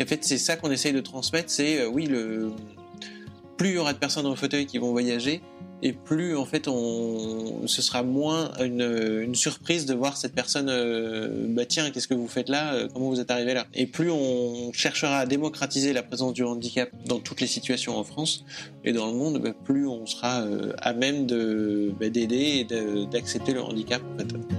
en 0.00 0.06
fait 0.06 0.24
c'est 0.24 0.38
ça 0.38 0.56
qu'on 0.56 0.70
essaye 0.70 0.92
de 0.92 1.00
transmettre 1.00 1.50
c'est 1.50 1.86
oui 1.86 2.06
le 2.06 2.52
plus 3.56 3.70
il 3.70 3.74
y 3.74 3.78
aura 3.78 3.92
de 3.92 3.98
personnes 3.98 4.26
en 4.26 4.36
fauteuil 4.36 4.66
qui 4.66 4.78
vont 4.78 4.92
voyager 4.92 5.42
et 5.82 5.92
plus 5.92 6.36
en 6.36 6.46
fait 6.46 6.68
on 6.68 7.66
ce 7.66 7.82
sera 7.82 8.02
moins 8.02 8.50
une, 8.60 9.20
une 9.22 9.34
surprise 9.34 9.84
de 9.84 9.94
voir 9.94 10.16
cette 10.16 10.34
personne 10.34 10.68
euh, 10.70 11.46
bah 11.48 11.66
tiens 11.66 11.90
qu'est-ce 11.90 12.08
que 12.08 12.14
vous 12.14 12.28
faites 12.28 12.48
là 12.48 12.74
euh, 12.74 12.88
comment 12.92 13.10
vous 13.10 13.20
êtes 13.20 13.30
arrivé 13.30 13.52
là? 13.52 13.66
Et 13.74 13.86
plus 13.86 14.10
on 14.10 14.72
cherchera 14.72 15.18
à 15.18 15.26
démocratiser 15.26 15.92
la 15.92 16.02
présence 16.02 16.32
du 16.32 16.44
handicap 16.44 16.90
dans 17.04 17.18
toutes 17.18 17.40
les 17.40 17.46
situations 17.46 17.98
en 17.98 18.04
France 18.04 18.44
et 18.84 18.92
dans 18.92 19.06
le 19.06 19.14
monde 19.14 19.38
bah, 19.38 19.52
plus 19.64 19.86
on 19.86 20.06
sera 20.06 20.40
euh, 20.40 20.72
à 20.78 20.94
même 20.94 21.26
de 21.26 21.92
bah, 22.00 22.08
d'aider 22.08 22.66
et 22.70 23.06
d'accepter 23.10 23.52
le 23.52 23.62
handicap 23.62 24.02
en 24.14 24.18
fait. 24.18 24.55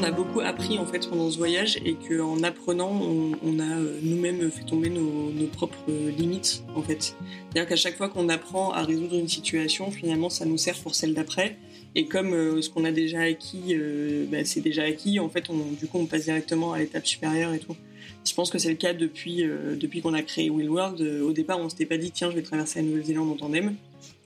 Qu'on 0.00 0.06
a 0.06 0.10
beaucoup 0.10 0.40
appris 0.40 0.78
en 0.78 0.86
fait 0.86 1.08
pendant 1.08 1.30
ce 1.30 1.36
voyage 1.36 1.78
et 1.84 1.94
qu'en 1.94 2.42
apprenant, 2.42 2.90
on, 2.90 3.58
a 3.58 3.76
nous-mêmes 4.02 4.50
fait 4.50 4.64
tomber 4.64 4.88
nos, 4.88 5.46
propres 5.52 5.90
limites 6.16 6.62
en 6.74 6.82
fait. 6.82 7.14
C'est-à-dire 7.52 7.68
qu'à 7.68 7.76
chaque 7.76 7.96
fois 7.96 8.08
qu'on 8.08 8.28
apprend 8.28 8.70
à 8.72 8.82
résoudre 8.82 9.18
une 9.18 9.28
situation, 9.28 9.90
finalement, 9.90 10.30
ça 10.30 10.44
nous 10.46 10.56
sert 10.56 10.76
pour 10.78 10.94
celle 10.94 11.14
d'après. 11.14 11.56
Et 11.96 12.06
comme 12.06 12.32
euh, 12.34 12.62
ce 12.62 12.70
qu'on 12.70 12.84
a 12.84 12.92
déjà 12.92 13.20
acquis, 13.22 13.74
euh, 13.74 14.24
bah, 14.30 14.44
c'est 14.44 14.60
déjà 14.60 14.84
acquis, 14.84 15.18
en 15.18 15.28
fait, 15.28 15.50
on, 15.50 15.72
du 15.72 15.86
coup, 15.88 15.98
on 15.98 16.06
passe 16.06 16.24
directement 16.24 16.72
à 16.72 16.78
l'étape 16.78 17.06
supérieure 17.06 17.52
et 17.52 17.58
tout. 17.58 17.76
Je 18.24 18.32
pense 18.32 18.50
que 18.50 18.58
c'est 18.58 18.68
le 18.68 18.76
cas 18.76 18.94
depuis, 18.94 19.42
euh, 19.42 19.74
depuis 19.74 20.00
qu'on 20.00 20.14
a 20.14 20.22
créé 20.22 20.50
Will 20.50 20.70
World. 20.70 21.00
au 21.00 21.32
départ, 21.32 21.58
on 21.58 21.68
s'était 21.68 21.86
pas 21.86 21.98
dit, 21.98 22.12
tiens, 22.12 22.30
je 22.30 22.36
vais 22.36 22.42
traverser 22.42 22.80
la 22.80 22.86
Nouvelle-Zélande 22.86 23.30
en 23.30 23.34
tandem. 23.34 23.74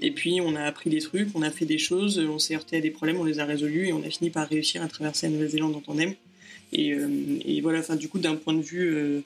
Et 0.04 0.10
puis 0.10 0.38
on 0.42 0.54
a 0.54 0.62
appris 0.62 0.90
des 0.90 1.00
trucs, 1.00 1.28
on 1.34 1.40
a 1.40 1.50
fait 1.50 1.64
des 1.64 1.78
choses, 1.78 2.18
on 2.18 2.38
s'est 2.38 2.54
heurté 2.54 2.76
à 2.76 2.80
des 2.80 2.90
problèmes, 2.90 3.18
on 3.18 3.24
les 3.24 3.38
a 3.38 3.46
résolus 3.46 3.88
et 3.88 3.92
on 3.94 4.02
a 4.02 4.10
fini 4.10 4.28
par 4.28 4.46
réussir 4.46 4.82
à 4.82 4.88
traverser 4.88 5.28
la 5.28 5.32
Nouvelle-Zélande 5.32 5.74
en 5.74 5.80
tandem. 5.80 6.14
Et, 6.72 6.92
euh, 6.92 7.08
et 7.42 7.62
voilà, 7.62 7.78
enfin 7.78 7.96
du 7.96 8.10
coup 8.10 8.18
d'un 8.18 8.34
point 8.34 8.52
de 8.52 8.60
vue 8.60 8.94
euh, 8.94 9.22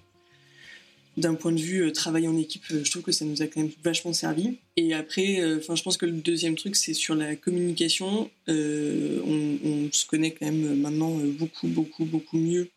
point 1.41 1.51
de 1.51 1.61
vue 1.61 1.83
euh, 1.83 1.91
travail 1.91 2.29
en 2.29 2.37
équipe, 2.37 2.63
je 2.69 2.89
trouve 2.89 3.03
que 3.03 3.11
ça 3.11 3.25
nous 3.25 3.43
a 3.43 3.49
quand 3.49 3.61
même 3.61 3.73
vachement 3.83 4.13
servi. 4.13 4.59
Et 4.77 4.95
après, 4.95 5.43
enfin 5.57 5.75
je 5.75 5.83
pense 5.83 5.97
que 5.97 6.07
le 6.07 6.13
deuxième 6.13 6.55
truc 6.55 6.77
c'est 6.77 6.95
sur 6.95 7.17
la 7.17 7.35
communication. 7.35 8.31
On, 8.47 9.59
on, 9.65 9.89
se 9.91 10.07
connaît 10.07 10.31
quand 10.31 10.47
même 10.47 10.77
maintenant 10.77 11.11
beaucoup 11.41 11.67
beaucoup 11.67 12.05
beaucoup 12.05 12.39
mieux 12.39 12.69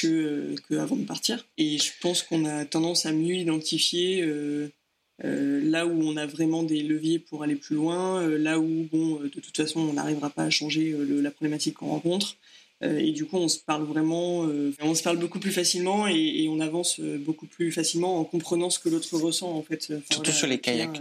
que, 0.00 0.54
que 0.68 0.74
de 0.74 1.04
partir. 1.04 1.44
Et 1.58 1.78
je 1.78 1.90
pense 2.00 2.22
qu'on 2.22 2.44
a 2.44 2.64
tendance 2.64 3.06
à 3.06 3.12
mieux 3.12 3.34
identifier 3.34 4.24
euh, 5.24 5.60
là 5.62 5.86
où 5.86 6.02
on 6.02 6.16
a 6.16 6.26
vraiment 6.26 6.62
des 6.62 6.82
leviers 6.82 7.18
pour 7.18 7.42
aller 7.42 7.56
plus 7.56 7.76
loin, 7.76 8.22
euh, 8.22 8.38
là 8.38 8.58
où, 8.58 8.88
bon, 8.90 9.20
euh, 9.20 9.24
de 9.24 9.40
toute 9.40 9.56
façon, 9.56 9.80
on 9.80 9.92
n'arrivera 9.92 10.30
pas 10.30 10.44
à 10.44 10.50
changer 10.50 10.94
le, 10.98 11.20
la 11.20 11.30
problématique 11.30 11.74
qu'on 11.74 11.88
rencontre. 11.88 12.36
et 12.82 13.12
du 13.12 13.26
coup, 13.26 13.36
on 13.36 13.48
se 13.48 13.58
parle 13.58 13.84
vraiment, 13.84 14.48
on 14.80 14.94
se 14.94 15.02
parle 15.02 15.18
beaucoup 15.18 15.38
plus 15.38 15.52
facilement 15.52 16.08
et, 16.08 16.14
et, 16.14 16.48
on 16.48 16.60
avance 16.60 16.98
beaucoup 16.98 17.44
plus 17.44 17.70
facilement 17.72 18.18
en 18.18 18.24
comprenant 18.24 18.70
ce 18.70 18.78
que 18.78 18.88
l'autre 18.88 19.18
ressent, 19.18 19.50
en 19.52 19.62
fait. 19.62 19.82
Enfin, 19.90 20.00
Surtout 20.10 20.30
voilà, 20.30 20.38
sur 20.38 20.46
les 20.46 20.58
kayaks. 20.58 20.98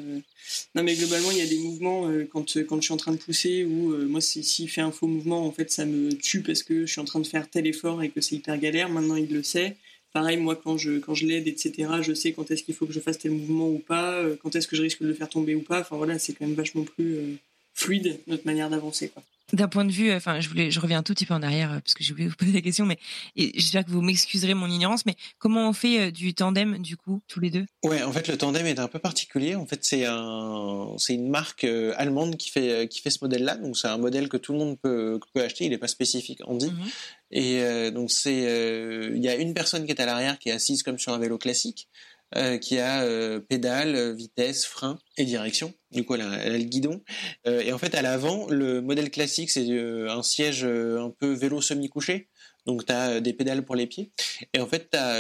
non, 0.75 0.83
mais 0.83 0.95
globalement, 0.95 1.31
il 1.31 1.37
y 1.37 1.41
a 1.41 1.47
des 1.47 1.59
mouvements 1.59 2.11
quand, 2.33 2.57
quand 2.67 2.75
je 2.75 2.81
suis 2.81 2.93
en 2.93 2.97
train 2.97 3.13
de 3.13 3.17
pousser 3.17 3.63
où 3.63 3.95
moi, 4.09 4.19
s'il 4.19 4.69
fait 4.69 4.81
un 4.81 4.91
faux 4.91 5.07
mouvement, 5.07 5.45
en 5.45 5.53
fait, 5.53 5.71
ça 5.71 5.85
me 5.85 6.11
tue 6.11 6.41
parce 6.41 6.63
que 6.63 6.85
je 6.85 6.91
suis 6.91 6.99
en 6.99 7.05
train 7.05 7.21
de 7.21 7.27
faire 7.27 7.49
tel 7.49 7.65
effort 7.65 8.03
et 8.03 8.09
que 8.09 8.19
c'est 8.19 8.35
hyper 8.35 8.57
galère. 8.57 8.89
Maintenant, 8.89 9.15
il 9.15 9.33
le 9.33 9.41
sait. 9.41 9.77
Pareil, 10.11 10.37
moi, 10.37 10.55
quand 10.55 10.77
je, 10.77 10.99
quand 10.99 11.13
je 11.13 11.27
l'aide, 11.27 11.47
etc., 11.47 11.87
je 12.01 12.13
sais 12.13 12.31
quand 12.31 12.49
est-ce 12.49 12.63
qu'il 12.63 12.73
faut 12.73 12.87
que 12.87 12.93
je 12.93 12.99
fasse 12.99 13.19
tel 13.19 13.31
mouvement 13.31 13.69
ou 13.69 13.79
pas, 13.79 14.15
euh, 14.15 14.35
quand 14.41 14.55
est-ce 14.55 14.67
que 14.67 14.75
je 14.75 14.81
risque 14.81 15.01
de 15.01 15.07
le 15.07 15.13
faire 15.13 15.29
tomber 15.29 15.53
ou 15.53 15.61
pas. 15.61 15.81
Enfin 15.81 15.97
voilà, 15.97 16.17
c'est 16.17 16.33
quand 16.33 16.45
même 16.45 16.55
vachement 16.55 16.83
plus 16.83 17.15
euh, 17.15 17.35
fluide 17.73 18.19
notre 18.27 18.45
manière 18.45 18.69
d'avancer. 18.69 19.11
D'un 19.53 19.67
point 19.67 19.85
de 19.85 19.91
vue, 19.91 20.11
enfin, 20.13 20.39
je 20.39 20.49
voulais, 20.49 20.71
je 20.71 20.79
reviens 20.79 20.99
un 20.99 21.03
tout 21.03 21.13
petit 21.13 21.25
peu 21.25 21.33
en 21.33 21.41
arrière 21.41 21.69
parce 21.83 21.93
que 21.93 22.03
j'ai 22.03 22.11
oublié 22.13 22.27
de 22.27 22.31
vous 22.31 22.37
poser 22.37 22.51
la 22.51 22.61
question, 22.61 22.85
mais 22.85 22.99
j'espère 23.35 23.83
que 23.85 23.91
vous 23.91 24.01
m'excuserez 24.01 24.53
mon 24.53 24.69
ignorance. 24.69 25.05
Mais 25.05 25.15
comment 25.37 25.69
on 25.69 25.73
fait 25.73 25.99
euh, 25.99 26.11
du 26.11 26.33
tandem 26.33 26.77
du 26.79 26.97
coup 26.97 27.21
tous 27.27 27.39
les 27.39 27.49
deux? 27.49 27.65
Ouais, 27.83 28.03
en 28.03 28.11
fait, 28.11 28.27
le 28.27 28.37
tandem 28.37 28.65
est 28.65 28.79
un 28.79 28.87
peu 28.87 28.99
particulier. 28.99 29.55
En 29.55 29.65
fait, 29.65 29.83
c'est 29.83 30.05
un, 30.05 30.93
c'est 30.97 31.15
une 31.15 31.29
marque 31.29 31.63
allemande 31.63 32.37
qui 32.37 32.49
fait 32.51 32.87
qui 32.87 33.01
fait 33.01 33.09
ce 33.09 33.19
modèle-là. 33.21 33.55
Donc, 33.57 33.77
c'est 33.77 33.87
un 33.87 33.97
modèle 33.97 34.29
que 34.29 34.37
tout 34.37 34.53
le 34.53 34.59
monde 34.59 34.77
peut, 34.79 35.19
peut 35.33 35.41
acheter. 35.41 35.65
Il 35.65 35.71
n'est 35.71 35.77
pas 35.77 35.87
spécifique 35.87 36.39
Andy. 36.45 36.67
Mm 36.67 36.69
-hmm. 36.69 36.91
Et 37.31 37.61
euh, 37.61 37.91
donc 37.91 38.09
c'est, 38.11 38.33
il 38.33 38.47
euh, 38.47 39.17
y 39.17 39.29
a 39.29 39.35
une 39.35 39.53
personne 39.53 39.85
qui 39.85 39.91
est 39.91 40.01
à 40.01 40.05
l'arrière 40.05 40.39
qui 40.39 40.49
est 40.49 40.53
assise 40.53 40.83
comme 40.83 40.97
sur 40.97 41.13
un 41.13 41.19
vélo 41.19 41.37
classique, 41.37 41.87
euh, 42.35 42.59
qui 42.59 42.77
a 42.77 43.01
euh, 43.01 43.39
pédale, 43.39 44.13
vitesse, 44.15 44.65
frein 44.65 44.99
et 45.17 45.25
direction. 45.25 45.73
Du 45.91 46.05
coup, 46.05 46.13
elle 46.13 46.21
a, 46.21 46.31
elle 46.43 46.53
a 46.53 46.57
le 46.59 46.63
guidon. 46.63 47.01
Euh, 47.47 47.61
et 47.61 47.73
en 47.73 47.79
fait, 47.79 47.95
à 47.95 48.03
l'avant, 48.03 48.47
le 48.49 48.81
modèle 48.81 49.09
classique, 49.09 49.49
c'est 49.49 49.67
un 49.71 50.21
siège 50.21 50.63
un 50.63 51.09
peu 51.09 51.33
vélo 51.33 51.59
semi-couché. 51.59 52.29
Donc, 52.67 52.85
tu 52.85 52.91
as 52.91 53.19
des 53.19 53.33
pédales 53.33 53.65
pour 53.65 53.75
les 53.75 53.87
pieds. 53.87 54.11
Et 54.53 54.59
en 54.59 54.67
fait, 54.67 54.93
as, 54.93 55.19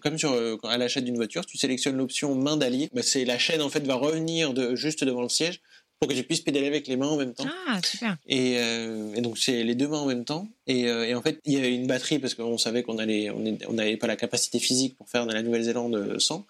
comme 0.00 0.18
sur, 0.18 0.58
à 0.64 0.76
l'achat 0.76 1.00
d'une 1.00 1.14
voiture, 1.14 1.46
tu 1.46 1.56
sélectionnes 1.56 1.96
l'option 1.96 2.34
main 2.34 2.56
d'allier. 2.56 2.88
Bah, 2.92 3.02
c'est 3.04 3.24
la 3.24 3.38
chaîne, 3.38 3.62
en 3.62 3.68
fait, 3.68 3.86
va 3.86 3.94
revenir 3.94 4.52
de, 4.52 4.74
juste 4.74 5.04
devant 5.04 5.22
le 5.22 5.28
siège 5.28 5.60
pour 6.00 6.08
que 6.08 6.14
tu 6.14 6.22
puisses 6.22 6.40
pédaler 6.40 6.66
avec 6.66 6.86
les 6.86 6.96
mains 6.96 7.08
en 7.08 7.18
même 7.18 7.34
temps. 7.34 7.44
Ah, 7.68 7.78
super. 7.84 8.16
Et, 8.26 8.56
euh, 8.58 9.12
et 9.14 9.20
donc, 9.20 9.36
c'est 9.36 9.62
les 9.62 9.74
deux 9.74 9.86
mains 9.86 9.98
en 9.98 10.06
même 10.06 10.24
temps. 10.24 10.48
Et, 10.66 10.88
euh, 10.88 11.06
et 11.06 11.14
en 11.14 11.20
fait, 11.20 11.40
il 11.44 11.52
y 11.52 11.58
avait 11.58 11.74
une 11.74 11.86
batterie 11.86 12.18
parce 12.18 12.34
qu'on 12.34 12.56
savait 12.56 12.82
qu'on 12.82 12.96
allait, 12.96 13.28
on 13.28 13.72
n'avait 13.74 13.98
pas 13.98 14.06
la 14.06 14.16
capacité 14.16 14.58
physique 14.58 14.96
pour 14.96 15.10
faire 15.10 15.26
de 15.26 15.32
la 15.34 15.42
Nouvelle-Zélande 15.42 16.18
sans. 16.18 16.46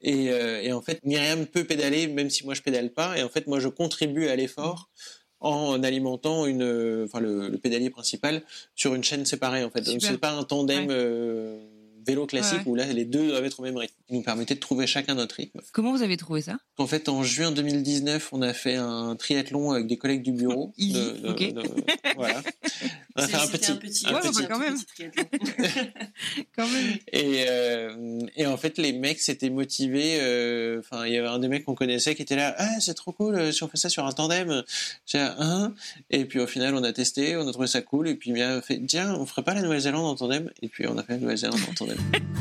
Et, 0.00 0.30
euh, 0.30 0.62
et 0.62 0.72
en 0.72 0.80
fait, 0.80 1.04
Myriam 1.04 1.44
peut 1.44 1.64
pédaler 1.64 2.06
même 2.06 2.30
si 2.30 2.46
moi 2.46 2.54
je 2.54 2.62
pédale 2.62 2.90
pas. 2.90 3.18
Et 3.18 3.22
en 3.22 3.28
fait, 3.28 3.46
moi, 3.46 3.60
je 3.60 3.68
contribue 3.68 4.28
à 4.28 4.36
l'effort 4.36 4.88
en 5.40 5.82
alimentant 5.82 6.46
une, 6.46 7.04
enfin, 7.04 7.20
le, 7.20 7.50
le, 7.50 7.58
pédalier 7.58 7.90
principal 7.90 8.42
sur 8.74 8.94
une 8.94 9.04
chaîne 9.04 9.26
séparée, 9.26 9.62
en 9.62 9.70
fait. 9.70 9.80
Super. 9.80 9.92
Donc, 9.92 10.02
c'est 10.02 10.18
pas 10.18 10.32
un 10.32 10.42
tandem, 10.42 10.86
ouais. 10.86 11.75
Vélo 12.06 12.26
classique 12.26 12.60
ouais. 12.60 12.64
où 12.66 12.74
là 12.74 12.86
les 12.86 13.04
deux 13.04 13.28
doivent 13.28 13.44
être 13.44 13.60
au 13.60 13.62
même 13.62 13.76
rythme. 13.76 13.94
Il 14.08 14.16
nous 14.16 14.22
permettait 14.22 14.54
de 14.54 14.60
trouver 14.60 14.86
chacun 14.86 15.14
notre 15.14 15.34
rythme. 15.34 15.60
Comment 15.72 15.92
vous 15.92 16.02
avez 16.02 16.16
trouvé 16.16 16.40
ça? 16.42 16.58
En 16.78 16.86
fait, 16.86 17.08
en 17.08 17.22
juin 17.22 17.50
2019, 17.50 18.28
on 18.32 18.42
a 18.42 18.52
fait 18.52 18.76
un 18.76 19.16
triathlon 19.16 19.72
avec 19.72 19.86
des 19.86 19.96
collègues 19.96 20.22
du 20.22 20.32
bureau. 20.32 20.72
Easy, 20.78 20.92
de, 20.92 21.10
de, 21.18 21.28
okay. 21.28 21.52
de, 21.52 21.62
voilà. 22.16 22.40
On 23.16 23.22
a 23.22 23.28
fait 23.28 23.36
un 23.36 23.46
petit, 23.48 23.70
un 23.72 23.76
petit, 23.76 24.06
un 24.06 24.14
ouais, 24.14 24.20
petit, 24.20 24.42
bah, 24.42 24.48
quand 24.50 24.58
même. 24.58 24.76
quand 26.56 26.68
même. 26.68 26.96
Et, 27.12 27.44
euh, 27.48 28.20
et 28.36 28.46
en 28.46 28.56
fait, 28.56 28.78
les 28.78 28.92
mecs 28.92 29.20
s'étaient 29.20 29.50
motivés. 29.50 30.18
euh, 30.20 30.78
Enfin, 30.80 31.06
il 31.06 31.14
y 31.14 31.16
avait 31.16 31.28
un 31.28 31.38
des 31.38 31.48
mecs 31.48 31.64
qu'on 31.64 31.74
connaissait 31.74 32.14
qui 32.14 32.22
était 32.22 32.36
là. 32.36 32.54
Ah, 32.58 32.78
c'est 32.80 32.94
trop 32.94 33.12
cool 33.12 33.34
euh, 33.36 33.52
si 33.52 33.62
on 33.62 33.68
fait 33.68 33.76
ça 33.78 33.88
sur 33.88 34.06
un 34.06 34.12
tandem. 34.12 34.62
J'ai 35.06 35.18
un. 35.18 35.74
Et 36.10 36.24
puis 36.26 36.38
au 36.40 36.46
final, 36.46 36.74
on 36.74 36.84
a 36.84 36.92
testé, 36.92 37.36
on 37.36 37.48
a 37.48 37.52
trouvé 37.52 37.66
ça 37.66 37.80
cool. 37.82 38.08
Et 38.08 38.14
puis 38.14 38.30
il 38.30 38.42
a 38.42 38.60
fait 38.60 38.80
tiens, 38.86 39.14
on 39.14 39.26
ferait 39.26 39.42
pas 39.42 39.54
la 39.54 39.62
Nouvelle-Zélande 39.62 40.04
en 40.04 40.14
tandem? 40.14 40.50
Et 40.62 40.68
puis 40.68 40.86
on 40.86 40.96
a 40.98 41.02
fait 41.02 41.14
la 41.14 41.18
Nouvelle-Zélande 41.18 41.60
en 41.68 41.72
tandem. 41.74 41.95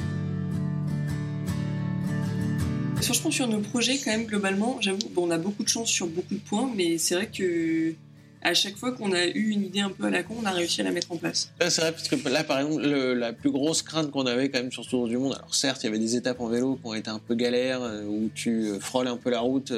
Franchement, 3.01 3.31
sur 3.31 3.47
nos 3.47 3.59
projets, 3.59 3.97
quand 4.03 4.11
même, 4.11 4.25
globalement, 4.25 4.77
j'avoue, 4.81 5.09
bon, 5.11 5.27
on 5.27 5.31
a 5.31 5.37
beaucoup 5.37 5.63
de 5.63 5.69
chance 5.69 5.89
sur 5.89 6.07
beaucoup 6.07 6.33
de 6.33 6.39
points, 6.39 6.71
mais 6.75 6.97
c'est 6.97 7.15
vrai 7.15 7.27
que 7.27 7.93
à 8.41 8.53
chaque 8.53 8.77
fois 8.77 8.91
qu'on 8.91 9.11
a 9.11 9.25
eu 9.25 9.49
une 9.49 9.63
idée 9.63 9.79
un 9.79 9.89
peu 9.89 10.05
à 10.05 10.09
la 10.11 10.23
con, 10.23 10.35
on 10.41 10.45
a 10.45 10.51
réussi 10.51 10.81
à 10.81 10.83
la 10.83 10.91
mettre 10.91 11.11
en 11.11 11.17
place. 11.17 11.51
C'est 11.59 11.81
vrai, 11.81 11.91
parce 11.91 12.07
que 12.07 12.15
là, 12.29 12.43
par 12.43 12.59
exemple, 12.59 12.83
le, 12.83 13.13
la 13.13 13.33
plus 13.33 13.51
grosse 13.51 13.81
crainte 13.81 14.11
qu'on 14.11 14.25
avait 14.25 14.49
quand 14.49 14.59
même 14.59 14.71
sur 14.71 14.83
ce 14.83 14.89
tour 14.89 15.07
du 15.07 15.17
monde, 15.17 15.33
alors 15.33 15.53
certes, 15.53 15.83
il 15.83 15.87
y 15.87 15.89
avait 15.89 15.99
des 15.99 16.15
étapes 16.15 16.39
en 16.39 16.47
vélo 16.47 16.75
qui 16.75 16.87
ont 16.87 16.93
été 16.93 17.09
un 17.09 17.19
peu 17.19 17.35
galères, 17.35 17.81
où 18.07 18.29
tu 18.33 18.71
frôles 18.79 19.07
un 19.07 19.17
peu 19.17 19.31
la 19.31 19.39
route 19.39 19.73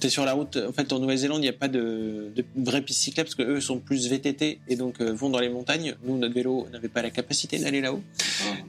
tu 0.00 0.06
es 0.06 0.10
sur 0.10 0.24
la 0.24 0.32
route. 0.32 0.56
En 0.56 0.72
fait, 0.72 0.92
en 0.92 0.98
Nouvelle-Zélande, 0.98 1.38
il 1.38 1.42
n'y 1.42 1.48
a 1.48 1.52
pas 1.52 1.68
de, 1.68 2.32
de 2.34 2.44
vraie 2.56 2.82
piste 2.82 3.00
cyclable 3.00 3.28
parce 3.28 3.34
qu'eux 3.34 3.60
sont 3.60 3.78
plus 3.78 4.08
VTT 4.08 4.60
et 4.66 4.76
donc 4.76 5.00
euh, 5.00 5.12
vont 5.12 5.30
dans 5.30 5.38
les 5.38 5.48
montagnes. 5.48 5.94
Nous, 6.04 6.16
notre 6.18 6.34
vélo 6.34 6.66
n'avait 6.72 6.88
pas 6.88 7.02
la 7.02 7.10
capacité 7.10 7.58
d'aller 7.58 7.80
là-haut. 7.80 8.02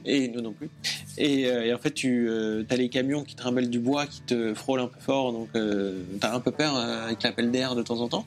Et 0.04 0.28
nous 0.28 0.40
non 0.40 0.52
plus. 0.52 0.68
Et, 1.16 1.46
euh, 1.46 1.64
et 1.64 1.74
en 1.74 1.78
fait, 1.78 1.92
tu 1.92 2.30
as 2.68 2.76
les 2.76 2.88
camions 2.88 3.24
qui 3.24 3.34
trimballent 3.34 3.70
du 3.70 3.80
bois, 3.80 4.06
qui 4.06 4.20
te 4.22 4.54
frôlent 4.54 4.80
un 4.80 4.88
peu 4.88 5.00
fort. 5.00 5.32
Donc, 5.32 5.48
tu 5.52 6.26
as 6.26 6.34
un 6.34 6.40
peu 6.40 6.50
peur 6.50 6.76
avec 6.76 7.22
l'appel 7.22 7.50
d'air 7.50 7.74
de 7.74 7.82
temps 7.82 8.00
en 8.00 8.08
temps. 8.08 8.26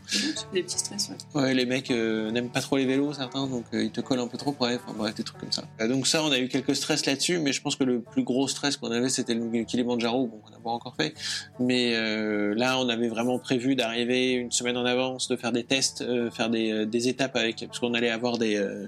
Des 0.54 0.64
petits 0.64 0.80
stress, 0.80 1.12
ouais. 1.34 1.42
ouais 1.42 1.54
les 1.54 1.66
mecs 1.66 1.90
n'aiment 1.90 2.50
pas 2.50 2.62
trop 2.62 2.78
les 2.78 2.86
vélos, 2.86 3.14
certains, 3.14 3.48
donc 3.48 3.66
ils 3.74 3.92
te 3.92 4.02
collent 4.02 4.20
un 4.20 4.28
peu 4.28 4.38
trop. 4.38 4.56
Bref, 4.58 4.82
enfin, 4.86 4.96
bref, 4.98 5.16
des 5.16 5.24
trucs 5.24 5.40
comme 5.40 5.52
ça. 5.52 5.64
donc, 5.88 6.08
ça, 6.08 6.24
on 6.24 6.32
a 6.32 6.40
eu 6.40 6.48
quelques 6.48 6.76
stress 6.76 7.06
là-dessus, 7.06 7.40
mais 7.40 7.54
je 7.54 7.62
pense 7.62 7.76
que 7.76 7.84
le 7.84 8.02
plus 8.02 8.24
gros 8.24 8.48
stress 8.48 8.78
qu'on 8.78 8.92
avait, 8.92 9.10
c'était 9.10 9.36
le 9.36 9.64
Kilimanjaro. 9.64 10.28
Bon, 10.28 10.42
on 10.48 10.50
n'a 10.50 10.58
pas 10.58 10.72
encore 10.72 10.96
fait. 10.96 11.14
Mais 11.60 11.94
là, 12.56 12.80
on 12.80 12.90
avait 12.96 13.10
vraiment 13.10 13.40
prévu 13.40 13.76
d'arriver 13.76 14.32
une 14.32 14.52
semaine 14.52 14.78
en 14.78 14.86
avance, 14.86 15.28
de 15.28 15.36
faire 15.36 15.52
des 15.52 15.64
tests, 15.64 16.02
euh, 16.02 16.32
faire 16.32 16.50
des, 16.50 16.86
des, 16.86 17.08
étapes 17.08 17.36
avec, 17.36 17.64
parce 17.66 17.80
qu'on 17.80 17.94
allait 17.94 18.10
avoir 18.10 18.38
des, 18.38 18.58
euh, 18.58 18.88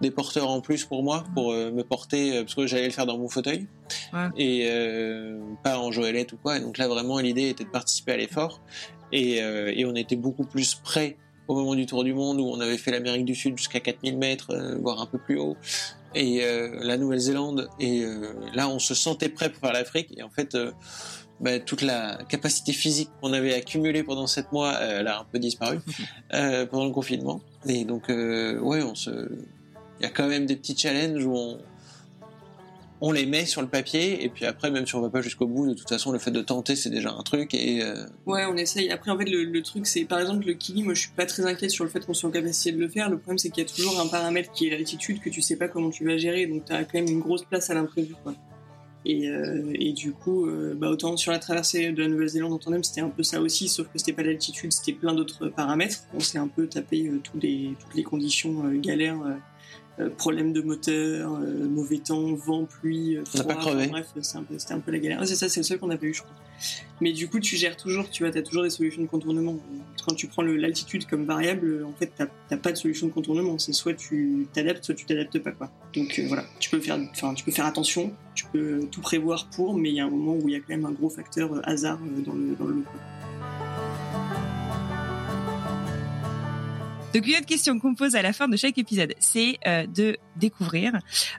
des 0.00 0.10
porteurs 0.10 0.50
en 0.50 0.60
plus 0.60 0.84
pour 0.84 1.02
moi, 1.02 1.24
pour 1.34 1.52
euh, 1.52 1.70
me 1.70 1.84
porter, 1.84 2.40
parce 2.40 2.54
que 2.54 2.66
j'allais 2.66 2.86
le 2.86 2.92
faire 2.92 3.06
dans 3.06 3.18
mon 3.18 3.28
fauteuil, 3.28 3.66
ouais. 4.12 4.28
et 4.36 4.68
pas 5.62 5.78
en 5.78 5.92
joëlette 5.92 6.32
ou 6.32 6.36
quoi. 6.36 6.58
Et 6.58 6.60
donc 6.60 6.78
là, 6.78 6.88
vraiment, 6.88 7.18
l'idée 7.18 7.48
était 7.48 7.64
de 7.64 7.70
participer 7.70 8.12
à 8.12 8.16
l'effort, 8.16 8.60
et, 9.12 9.36
et, 9.36 9.84
on 9.86 9.94
était 9.94 10.16
beaucoup 10.16 10.44
plus 10.44 10.74
prêt 10.74 11.16
au 11.46 11.54
moment 11.54 11.76
du 11.76 11.86
Tour 11.86 12.02
du 12.02 12.12
Monde, 12.12 12.40
où 12.40 12.44
on 12.44 12.58
avait 12.60 12.76
fait 12.76 12.90
l'Amérique 12.90 13.24
du 13.24 13.36
Sud 13.36 13.56
jusqu'à 13.56 13.78
4000 13.78 14.18
mètres, 14.18 14.52
voire 14.80 15.00
un 15.00 15.06
peu 15.06 15.18
plus 15.18 15.38
haut, 15.38 15.56
et 16.14 16.42
la 16.80 16.96
Nouvelle-Zélande, 16.96 17.68
et 17.78 18.04
là, 18.52 18.68
on 18.68 18.80
se 18.80 18.94
sentait 18.94 19.28
prêt 19.28 19.50
pour 19.50 19.60
faire 19.60 19.72
l'Afrique, 19.72 20.12
et 20.16 20.24
en 20.24 20.30
fait 20.30 20.56
bah, 21.38 21.58
toute 21.60 21.82
la 21.82 22.18
capacité 22.28 22.72
physique 22.72 23.10
qu'on 23.20 23.32
avait 23.32 23.54
accumulée 23.54 24.02
pendant 24.02 24.26
sept 24.26 24.52
mois, 24.52 24.74
euh, 24.76 25.00
elle 25.00 25.06
a 25.06 25.20
un 25.20 25.24
peu 25.24 25.38
disparu 25.38 25.80
euh, 26.32 26.64
pendant 26.66 26.86
le 26.86 26.92
confinement. 26.92 27.40
Et 27.68 27.84
donc, 27.84 28.08
euh, 28.08 28.58
ouais, 28.60 28.82
on 28.82 28.94
se, 28.94 29.10
il 29.10 30.02
y 30.02 30.06
a 30.06 30.10
quand 30.10 30.28
même 30.28 30.46
des 30.46 30.56
petits 30.56 30.76
challenges 30.76 31.24
où 31.26 31.34
on, 31.34 31.58
on 33.02 33.12
les 33.12 33.26
met 33.26 33.44
sur 33.44 33.60
le 33.60 33.68
papier 33.68 34.24
et 34.24 34.30
puis 34.30 34.46
après, 34.46 34.70
même 34.70 34.86
si 34.86 34.94
on 34.94 35.02
va 35.02 35.10
pas 35.10 35.20
jusqu'au 35.20 35.46
bout, 35.46 35.66
de 35.66 35.74
toute 35.74 35.90
façon, 35.90 36.10
le 36.10 36.18
fait 36.18 36.30
de 36.30 36.40
tenter, 36.40 36.74
c'est 36.74 36.88
déjà 36.88 37.10
un 37.10 37.22
truc. 37.22 37.52
Et 37.52 37.82
ouais, 38.24 38.46
on 38.46 38.56
essaye. 38.56 38.90
Après, 38.90 39.10
en 39.10 39.18
fait, 39.18 39.26
le, 39.26 39.62
truc, 39.62 39.86
c'est 39.86 40.06
par 40.06 40.18
exemple 40.20 40.46
le 40.46 40.54
kili. 40.54 40.82
Moi, 40.82 40.94
je 40.94 41.00
suis 41.00 41.10
pas 41.10 41.26
très 41.26 41.44
inquiète 41.44 41.70
sur 41.70 41.84
le 41.84 41.90
fait 41.90 42.06
qu'on 42.06 42.14
soit 42.14 42.30
en 42.30 42.32
capacité 42.32 42.72
de 42.72 42.78
le 42.78 42.88
faire. 42.88 43.10
Le 43.10 43.18
problème, 43.18 43.36
c'est 43.36 43.50
qu'il 43.50 43.62
y 43.62 43.66
a 43.66 43.68
toujours 43.68 44.00
un 44.00 44.06
paramètre 44.06 44.50
qui 44.52 44.68
est 44.68 44.70
l'altitude 44.70 45.20
que 45.20 45.28
tu 45.28 45.42
sais 45.42 45.56
pas 45.56 45.68
comment 45.68 45.90
tu 45.90 46.06
vas 46.06 46.16
gérer. 46.16 46.46
Donc, 46.46 46.64
tu 46.64 46.72
as 46.72 46.84
quand 46.84 46.94
même 46.94 47.08
une 47.08 47.20
grosse 47.20 47.44
place 47.44 47.68
à 47.68 47.74
l'imprévu. 47.74 48.14
Quoi. 48.22 48.34
Et, 49.08 49.28
euh, 49.28 49.72
et, 49.74 49.92
du 49.92 50.10
coup, 50.10 50.46
euh, 50.46 50.74
bah 50.76 50.90
autant 50.90 51.16
sur 51.16 51.30
la 51.30 51.38
traversée 51.38 51.92
de 51.92 52.02
la 52.02 52.08
Nouvelle-Zélande 52.08 52.52
en 52.52 52.58
tandem, 52.58 52.82
c'était 52.82 53.02
un 53.02 53.08
peu 53.08 53.22
ça 53.22 53.40
aussi, 53.40 53.68
sauf 53.68 53.86
que 53.86 53.98
c'était 53.98 54.12
pas 54.12 54.24
l'altitude, 54.24 54.72
c'était 54.72 54.92
plein 54.92 55.14
d'autres 55.14 55.46
paramètres. 55.46 56.00
On 56.12 56.18
s'est 56.18 56.38
un 56.38 56.48
peu 56.48 56.66
tapé 56.66 57.06
euh, 57.06 57.20
tous 57.22 57.38
les, 57.38 57.76
toutes 57.78 57.94
les 57.94 58.02
conditions 58.02 58.68
galères 58.80 59.22
euh, 59.98 60.10
problème 60.10 60.52
de 60.52 60.60
moteur, 60.60 61.34
euh, 61.34 61.68
mauvais 61.68 61.98
temps, 61.98 62.34
vent, 62.34 62.64
pluie, 62.64 63.18
froid. 63.24 63.42
On 63.44 63.48
pas 63.48 63.54
crevé. 63.54 63.86
bref, 63.86 64.06
c'était 64.20 64.74
un, 64.74 64.80
peu 64.80 64.92
la 64.92 64.98
galère. 64.98 65.26
c'est 65.26 65.36
ça, 65.36 65.48
c'est 65.48 65.60
le 65.60 65.64
seul 65.64 65.78
qu'on 65.78 65.90
a 65.90 65.96
pas 65.96 66.06
eu, 66.06 66.14
je 66.14 66.22
crois. 66.22 66.34
Mais 67.00 67.12
du 67.12 67.28
coup, 67.28 67.40
tu 67.40 67.56
gères 67.56 67.76
toujours, 67.76 68.10
tu 68.10 68.24
vois, 68.24 68.36
as 68.36 68.42
toujours 68.42 68.62
des 68.62 68.70
solutions 68.70 69.02
de 69.02 69.06
contournement. 69.06 69.58
Quand 70.06 70.14
tu 70.14 70.26
prends 70.26 70.42
l'altitude 70.42 71.06
comme 71.06 71.24
variable, 71.24 71.84
en 71.84 71.92
fait, 71.92 72.12
t'as 72.16 72.56
pas 72.56 72.72
de 72.72 72.76
solution 72.76 73.06
de 73.06 73.12
contournement. 73.12 73.58
C'est 73.58 73.72
soit 73.72 73.94
tu 73.94 74.46
t'adaptes, 74.52 74.84
soit 74.84 74.94
tu 74.94 75.06
t'adaptes 75.06 75.38
pas, 75.38 75.52
quoi. 75.52 75.70
Donc 75.94 76.18
euh, 76.18 76.24
voilà, 76.28 76.44
tu 76.58 76.70
peux 76.70 76.80
faire, 76.80 76.98
enfin, 77.10 77.34
tu 77.34 77.44
peux 77.44 77.52
faire 77.52 77.66
attention, 77.66 78.12
tu 78.34 78.44
peux 78.52 78.86
tout 78.90 79.00
prévoir 79.00 79.48
pour, 79.48 79.76
mais 79.76 79.90
il 79.90 79.96
y 79.96 80.00
a 80.00 80.04
un 80.04 80.10
moment 80.10 80.34
où 80.34 80.48
il 80.48 80.52
y 80.52 80.56
a 80.56 80.60
quand 80.60 80.70
même 80.70 80.84
un 80.84 80.92
gros 80.92 81.10
facteur 81.10 81.66
hasard 81.66 81.98
dans 81.98 82.34
le, 82.34 82.54
dans 82.54 82.66
le 82.66 82.74
lot, 82.74 82.84
Donc 87.16 87.26
une 87.28 87.36
autre 87.36 87.46
question 87.46 87.78
qu'on 87.78 87.94
pose 87.94 88.14
à 88.14 88.20
la 88.20 88.34
fin 88.34 88.46
de 88.46 88.58
chaque 88.58 88.76
épisode, 88.76 89.14
c'est 89.20 89.58
euh, 89.66 89.86
de 89.86 90.18
découvrir. 90.36 90.92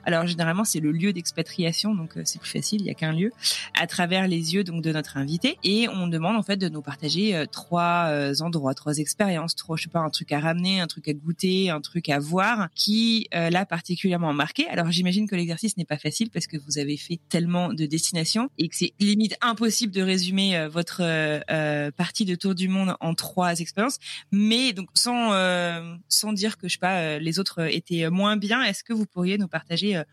Alors 0.04 0.26
généralement 0.26 0.64
c'est 0.64 0.80
le 0.80 0.90
lieu 0.90 1.12
d'expatriation, 1.12 1.94
donc 1.94 2.16
euh, 2.16 2.22
c'est 2.24 2.40
plus 2.40 2.50
facile, 2.50 2.80
il 2.80 2.88
y 2.88 2.90
a 2.90 2.94
qu'un 2.94 3.12
lieu, 3.12 3.30
à 3.78 3.86
travers 3.86 4.26
les 4.26 4.54
yeux 4.54 4.64
donc 4.64 4.82
de 4.82 4.90
notre 4.90 5.18
invité, 5.18 5.56
et 5.62 5.88
on 5.88 6.08
demande 6.08 6.34
en 6.34 6.42
fait 6.42 6.56
de 6.56 6.68
nous 6.68 6.82
partager 6.82 7.36
euh, 7.36 7.46
trois 7.46 8.10
endroits, 8.40 8.74
trois 8.74 8.98
expériences, 8.98 9.54
trois 9.54 9.76
je 9.76 9.84
sais 9.84 9.88
pas 9.88 10.00
un 10.00 10.10
truc 10.10 10.32
à 10.32 10.40
ramener, 10.40 10.80
un 10.80 10.88
truc 10.88 11.06
à 11.06 11.12
goûter, 11.12 11.70
un 11.70 11.80
truc 11.80 12.08
à 12.08 12.18
voir 12.18 12.70
qui 12.74 13.28
l'a 13.32 13.64
particulièrement 13.64 14.32
marqué. 14.32 14.66
Alors 14.70 14.90
j'imagine 14.90 15.28
que 15.28 15.36
l'exercice 15.36 15.76
n'est 15.76 15.84
pas 15.84 15.98
facile 15.98 16.30
parce 16.30 16.48
que 16.48 16.56
vous 16.56 16.78
avez 16.78 16.96
fait 16.96 17.20
tellement 17.28 17.72
de 17.72 17.86
destinations 17.86 18.50
et 18.58 18.68
que 18.68 18.74
c'est 18.74 18.94
limite 18.98 19.36
impossible 19.42 19.92
de 19.92 20.02
résumer 20.02 20.66
votre 20.68 21.02
partie 21.92 22.24
de 22.24 22.34
tour 22.34 22.56
du 22.56 22.66
monde 22.66 22.96
en 22.98 23.14
trois 23.14 23.60
expériences, 23.60 23.98
mais 24.32 24.72
donc 24.72 24.88
sans 24.94 25.32
euh, 25.32 25.67
sans 26.08 26.32
dire 26.32 26.56
que 26.58 26.68
je 26.68 26.74
sais 26.74 26.78
pas 26.78 27.00
euh, 27.00 27.18
les 27.18 27.38
autres 27.38 27.60
étaient 27.72 28.08
moins 28.10 28.36
bien, 28.36 28.62
est-ce 28.62 28.84
que 28.84 28.92
vous 28.92 29.06
pourriez 29.06 29.38
nous 29.38 29.48
partager 29.48 29.96
euh, 29.96 30.04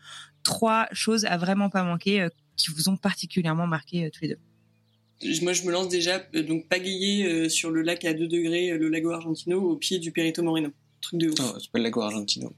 trois 0.42 0.86
choses 0.92 1.24
à 1.24 1.36
vraiment 1.36 1.70
pas 1.70 1.82
manquer 1.82 2.28
qui 2.56 2.70
vous 2.70 2.88
ont 2.88 2.96
particulièrement 2.96 3.66
marqué 3.66 4.10
tous 4.10 4.22
les 4.22 4.28
deux? 4.28 4.38
Moi, 5.42 5.54
je 5.54 5.62
me 5.62 5.72
lance 5.72 5.88
déjà 5.88 6.18
donc 6.18 6.68
pagayer 6.68 7.48
sur 7.48 7.70
le 7.70 7.80
lac 7.82 8.04
à 8.04 8.12
2 8.12 8.26
degrés, 8.28 8.76
le 8.76 8.88
lago 8.88 9.10
Argentino, 9.12 9.58
au 9.60 9.76
pied 9.76 9.98
du 9.98 10.12
Perito 10.12 10.42
Moreno. 10.42 10.70
Truc 11.00 11.20
de 11.20 11.28
ouf. 11.30 11.34
Oh, 11.40 11.56
c'est 11.58 11.70
pas 11.70 11.78
le 11.78 11.84
lago 11.84 12.02
Argentino. 12.02 12.52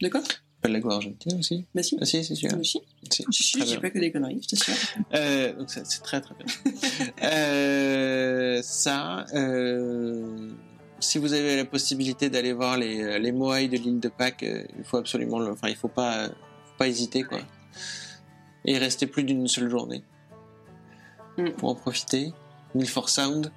De 0.00 0.08
quoi? 0.08 0.22
Pas 0.62 0.68
le 0.68 0.74
lago 0.74 0.90
Argentino 0.90 1.36
aussi 1.38 1.66
Bah 1.74 1.82
si. 1.82 1.98
Ah 2.00 2.04
si, 2.06 2.24
c'est 2.24 2.34
sûr. 2.34 2.48
Ah, 2.52 2.56
si. 2.62 2.78
si. 3.10 3.58
Je 3.58 3.64
dis 3.64 3.76
pas 3.78 3.90
que 3.90 3.98
des 3.98 4.10
conneries, 4.12 4.40
je 4.42 4.48
t'assure. 4.48 4.74
Euh, 5.14 5.52
donc 5.54 5.68
c'est 5.68 5.82
très 6.02 6.20
très 6.20 6.34
bien. 6.34 6.46
euh, 7.24 8.60
ça, 8.62 9.26
euh, 9.34 10.50
si 11.02 11.18
vous 11.18 11.32
avez 11.32 11.56
la 11.56 11.64
possibilité 11.64 12.30
d'aller 12.30 12.52
voir 12.52 12.78
les, 12.78 13.02
euh, 13.02 13.18
les 13.18 13.32
Moai 13.32 13.68
de 13.68 13.76
l'île 13.76 14.00
de 14.00 14.08
Pâques, 14.08 14.44
euh, 14.44 14.64
il 14.78 14.84
faut 14.84 14.96
absolument, 14.96 15.38
le, 15.38 15.50
enfin, 15.50 15.68
il 15.68 15.76
faut 15.76 15.88
pas, 15.88 16.28
faut 16.28 16.76
pas 16.78 16.88
hésiter, 16.88 17.22
quoi. 17.22 17.40
Et 18.64 18.78
rester 18.78 19.06
plus 19.06 19.24
d'une 19.24 19.48
seule 19.48 19.68
journée 19.68 20.02
mm. 21.36 21.50
pour 21.52 21.70
en 21.70 21.74
profiter. 21.74 22.32
Milford 22.74 23.08
Sound. 23.08 23.52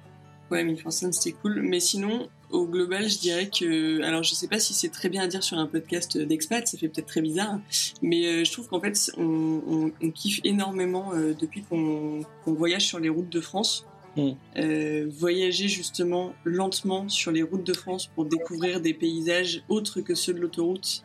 Ouais, 0.50 0.62
Milford 0.64 0.92
Sound 0.92 1.14
c'était 1.14 1.36
cool, 1.40 1.62
mais 1.62 1.80
sinon, 1.80 2.28
au 2.50 2.66
global, 2.66 3.08
je 3.08 3.18
dirais 3.18 3.48
que, 3.48 4.02
alors 4.02 4.22
je 4.22 4.34
sais 4.34 4.48
pas 4.48 4.58
si 4.58 4.74
c'est 4.74 4.90
très 4.90 5.08
bien 5.08 5.22
à 5.22 5.26
dire 5.26 5.42
sur 5.42 5.58
un 5.58 5.66
podcast 5.66 6.18
d'expat, 6.18 6.66
ça 6.66 6.78
fait 6.78 6.88
peut-être 6.88 7.06
très 7.06 7.22
bizarre, 7.22 7.58
mais 8.02 8.26
euh, 8.26 8.44
je 8.44 8.52
trouve 8.52 8.68
qu'en 8.68 8.80
fait, 8.80 9.10
on, 9.16 9.62
on, 9.66 9.92
on, 10.02 10.10
kiffe 10.10 10.40
énormément 10.44 11.12
depuis 11.14 11.62
qu'on 11.62 12.24
voyage 12.46 12.86
sur 12.86 12.98
les 12.98 13.08
routes 13.08 13.30
de 13.30 13.40
France. 13.40 13.86
Mm. 14.16 14.30
Euh, 14.56 15.06
voyager 15.10 15.68
justement 15.68 16.34
lentement 16.44 17.08
sur 17.08 17.32
les 17.32 17.42
routes 17.42 17.64
de 17.64 17.74
France 17.74 18.06
pour 18.06 18.24
découvrir 18.24 18.80
des 18.80 18.94
paysages 18.94 19.62
autres 19.68 20.00
que 20.00 20.14
ceux 20.14 20.32
de 20.32 20.40
l'autoroute 20.40 21.02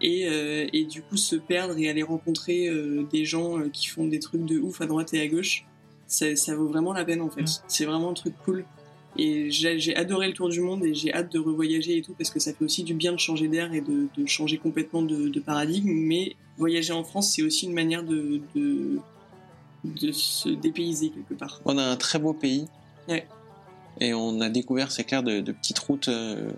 et, 0.00 0.26
euh, 0.26 0.66
et, 0.72 0.84
du 0.84 1.02
coup 1.02 1.16
se 1.16 1.36
perdre 1.36 1.78
et 1.78 1.88
aller 1.88 2.02
rencontrer 2.02 2.68
euh, 2.68 3.06
des 3.10 3.24
gens 3.24 3.58
euh, 3.58 3.68
qui 3.68 3.86
font 3.86 4.06
des 4.06 4.18
trucs 4.18 4.44
de 4.44 4.58
ouf 4.58 4.80
à 4.80 4.86
droite 4.86 5.14
et 5.14 5.20
à 5.20 5.28
gauche, 5.28 5.64
ça, 6.06 6.36
ça 6.36 6.54
vaut 6.54 6.66
vraiment 6.66 6.92
la 6.92 7.04
peine 7.04 7.20
en 7.20 7.30
fait. 7.30 7.42
Mm. 7.42 7.62
C'est 7.68 7.84
vraiment 7.84 8.10
un 8.10 8.14
truc 8.14 8.34
cool. 8.44 8.64
Et 9.16 9.48
j'ai 9.50 9.94
adoré 9.94 10.26
le 10.26 10.32
tour 10.32 10.48
du 10.48 10.60
monde 10.60 10.84
et 10.84 10.92
j'ai 10.92 11.14
hâte 11.14 11.32
de 11.32 11.38
revoyager 11.38 11.98
et 11.98 12.02
tout 12.02 12.14
parce 12.18 12.30
que 12.30 12.40
ça 12.40 12.52
fait 12.52 12.64
aussi 12.64 12.82
du 12.82 12.94
bien 12.94 13.12
de 13.12 13.18
changer 13.18 13.46
d'air 13.46 13.72
et 13.72 13.80
de, 13.80 14.08
de, 14.16 14.26
changer 14.26 14.58
complètement 14.58 15.02
de, 15.02 15.28
de, 15.28 15.40
paradigme. 15.40 15.92
Mais 15.92 16.34
voyager 16.58 16.92
en 16.92 17.04
France, 17.04 17.30
c'est 17.30 17.42
aussi 17.42 17.66
une 17.66 17.74
manière 17.74 18.02
de, 18.02 18.40
de, 18.56 18.98
de 19.84 20.12
se 20.12 20.48
dépayser 20.48 21.10
quelque 21.10 21.34
part. 21.34 21.60
On 21.64 21.78
a 21.78 21.82
un 21.82 21.96
très 21.96 22.18
beau 22.18 22.32
pays. 22.32 22.66
Et 24.00 24.12
on 24.12 24.40
a 24.40 24.48
découvert, 24.48 24.90
c'est 24.90 25.04
clair, 25.04 25.22
de, 25.22 25.40
petites 25.52 25.78
routes 25.78 26.08
euh, 26.08 26.50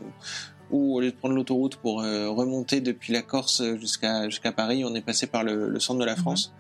où, 0.70 0.96
au 0.96 1.00
lieu 1.00 1.10
de 1.10 1.16
prendre 1.16 1.34
l'autoroute 1.34 1.76
pour 1.76 2.00
euh, 2.00 2.30
remonter 2.30 2.80
depuis 2.80 3.12
la 3.12 3.20
Corse 3.20 3.62
jusqu'à 3.74 4.28
jusqu'à 4.30 4.52
Paris, 4.52 4.84
on 4.84 4.94
est 4.94 5.02
passé 5.02 5.26
par 5.26 5.44
le, 5.44 5.78
centre 5.78 6.00
de 6.00 6.04
la 6.04 6.14
mhm. 6.14 6.20
France. 6.20 6.54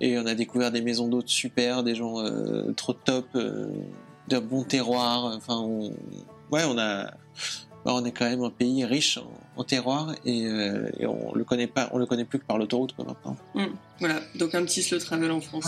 Et 0.00 0.18
on 0.18 0.26
a 0.26 0.34
découvert 0.34 0.70
des 0.70 0.82
maisons 0.82 1.08
d'hôtes 1.08 1.28
super, 1.28 1.82
des 1.82 1.94
gens 1.94 2.20
euh, 2.20 2.72
trop 2.72 2.92
top, 2.92 3.26
de 3.34 4.38
bons 4.38 4.62
terroirs. 4.62 5.24
Enfin, 5.36 5.56
on... 5.56 5.90
ouais, 6.52 6.64
on 6.64 6.78
a. 6.78 7.12
On 7.86 8.04
est 8.04 8.12
quand 8.12 8.26
même 8.26 8.44
un 8.44 8.50
pays 8.50 8.84
riche 8.84 9.18
en, 9.56 9.64
terroirs 9.64 10.14
et, 10.26 10.46
on 11.06 11.34
le 11.34 11.44
connaît 11.44 11.66
pas, 11.66 11.88
on 11.92 11.98
le 11.98 12.04
connaît 12.04 12.26
plus 12.26 12.38
que 12.38 12.44
par 12.44 12.58
l'autoroute 12.58 12.94
maintenant. 12.98 13.36
Mm. 13.54 13.64
voilà, 13.98 14.20
donc 14.34 14.54
un 14.54 14.62
petit 14.64 14.82
slow 14.82 14.98
travel 14.98 15.30
en 15.30 15.40
France. 15.40 15.64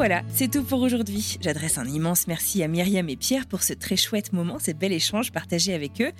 Voilà, 0.00 0.22
c'est 0.32 0.50
tout 0.50 0.62
pour 0.62 0.80
aujourd'hui. 0.80 1.36
J'adresse 1.42 1.76
un 1.76 1.84
immense 1.84 2.26
merci 2.26 2.62
à 2.62 2.68
Myriam 2.68 3.06
et 3.10 3.16
Pierre 3.16 3.46
pour 3.46 3.62
ce 3.62 3.74
très 3.74 3.96
chouette 3.96 4.32
moment, 4.32 4.58
ces 4.58 4.72
bel 4.72 4.94
échange 4.94 5.30
partagé 5.30 5.74
avec 5.74 6.00
eux. 6.00 6.10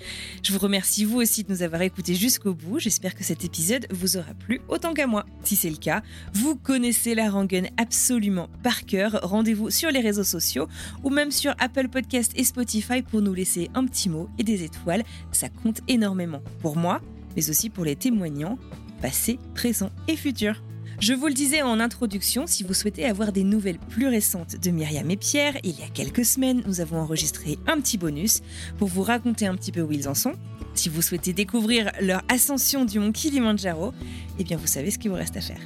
Je 0.42 0.52
vous 0.52 0.58
remercie 0.58 1.06
vous 1.06 1.16
aussi 1.16 1.44
de 1.44 1.50
nous 1.50 1.62
avoir 1.62 1.80
écoutés 1.80 2.14
jusqu'au 2.14 2.52
bout. 2.52 2.78
J'espère 2.78 3.14
que 3.14 3.24
cet 3.24 3.42
épisode 3.42 3.86
vous 3.90 4.18
aura 4.18 4.34
plu 4.34 4.60
autant 4.68 4.92
qu'à 4.92 5.06
moi. 5.06 5.24
Si 5.44 5.56
c'est 5.56 5.70
le 5.70 5.78
cas, 5.78 6.02
vous 6.34 6.56
connaissez 6.56 7.14
la 7.14 7.30
rengaine 7.30 7.70
absolument 7.78 8.50
par 8.62 8.84
cœur. 8.84 9.18
Rendez-vous 9.22 9.70
sur 9.70 9.90
les 9.90 10.00
réseaux 10.00 10.24
sociaux 10.24 10.68
ou 11.02 11.08
même 11.08 11.30
sur 11.30 11.54
Apple 11.58 11.88
Podcast 11.88 12.32
et 12.36 12.44
Spotify 12.44 13.00
pour 13.00 13.22
nous 13.22 13.32
laisser 13.32 13.70
un 13.72 13.86
petit 13.86 14.10
mot 14.10 14.28
et 14.38 14.42
des 14.42 14.62
étoiles. 14.62 15.04
Ça 15.32 15.48
compte 15.48 15.80
énormément 15.88 16.42
pour 16.60 16.76
moi, 16.76 17.00
mais 17.34 17.48
aussi 17.48 17.70
pour 17.70 17.86
les 17.86 17.96
témoignants, 17.96 18.58
passés, 19.00 19.38
présents 19.54 19.90
et 20.06 20.16
futurs. 20.16 20.60
Je 21.01 21.14
vous 21.14 21.28
le 21.28 21.32
disais 21.32 21.62
en 21.62 21.80
introduction, 21.80 22.46
si 22.46 22.62
vous 22.62 22.74
souhaitez 22.74 23.07
avoir 23.07 23.32
des 23.32 23.42
nouvelles 23.42 23.78
plus 23.78 24.07
récentes 24.07 24.57
de 24.57 24.70
Myriam 24.70 25.11
et 25.11 25.16
Pierre, 25.16 25.57
il 25.64 25.80
y 25.80 25.82
a 25.82 25.88
quelques 25.88 26.26
semaines, 26.26 26.62
nous 26.66 26.82
avons 26.82 26.98
enregistré 26.98 27.59
un 27.66 27.80
petit 27.80 27.96
bonus 27.96 28.42
pour 28.76 28.88
vous 28.88 29.03
raconter 29.03 29.46
un 29.46 29.55
petit 29.55 29.72
peu 29.72 29.80
où 29.80 29.90
ils 29.92 30.11
en 30.11 30.14
sont. 30.14 30.34
Si 30.74 30.90
vous 30.90 31.01
souhaitez 31.01 31.32
découvrir 31.32 31.90
leur 32.03 32.22
ascension 32.28 32.84
du 32.84 32.98
mont 32.98 33.12
Kilimanjaro, 33.12 33.94
eh 34.38 34.44
bien 34.44 34.59
vous 34.59 34.66
savez 34.66 34.90
ce 34.90 34.98
qu'il 34.98 35.11
vous 35.11 35.16
reste 35.16 35.38
à 35.38 35.40
faire. 35.40 35.61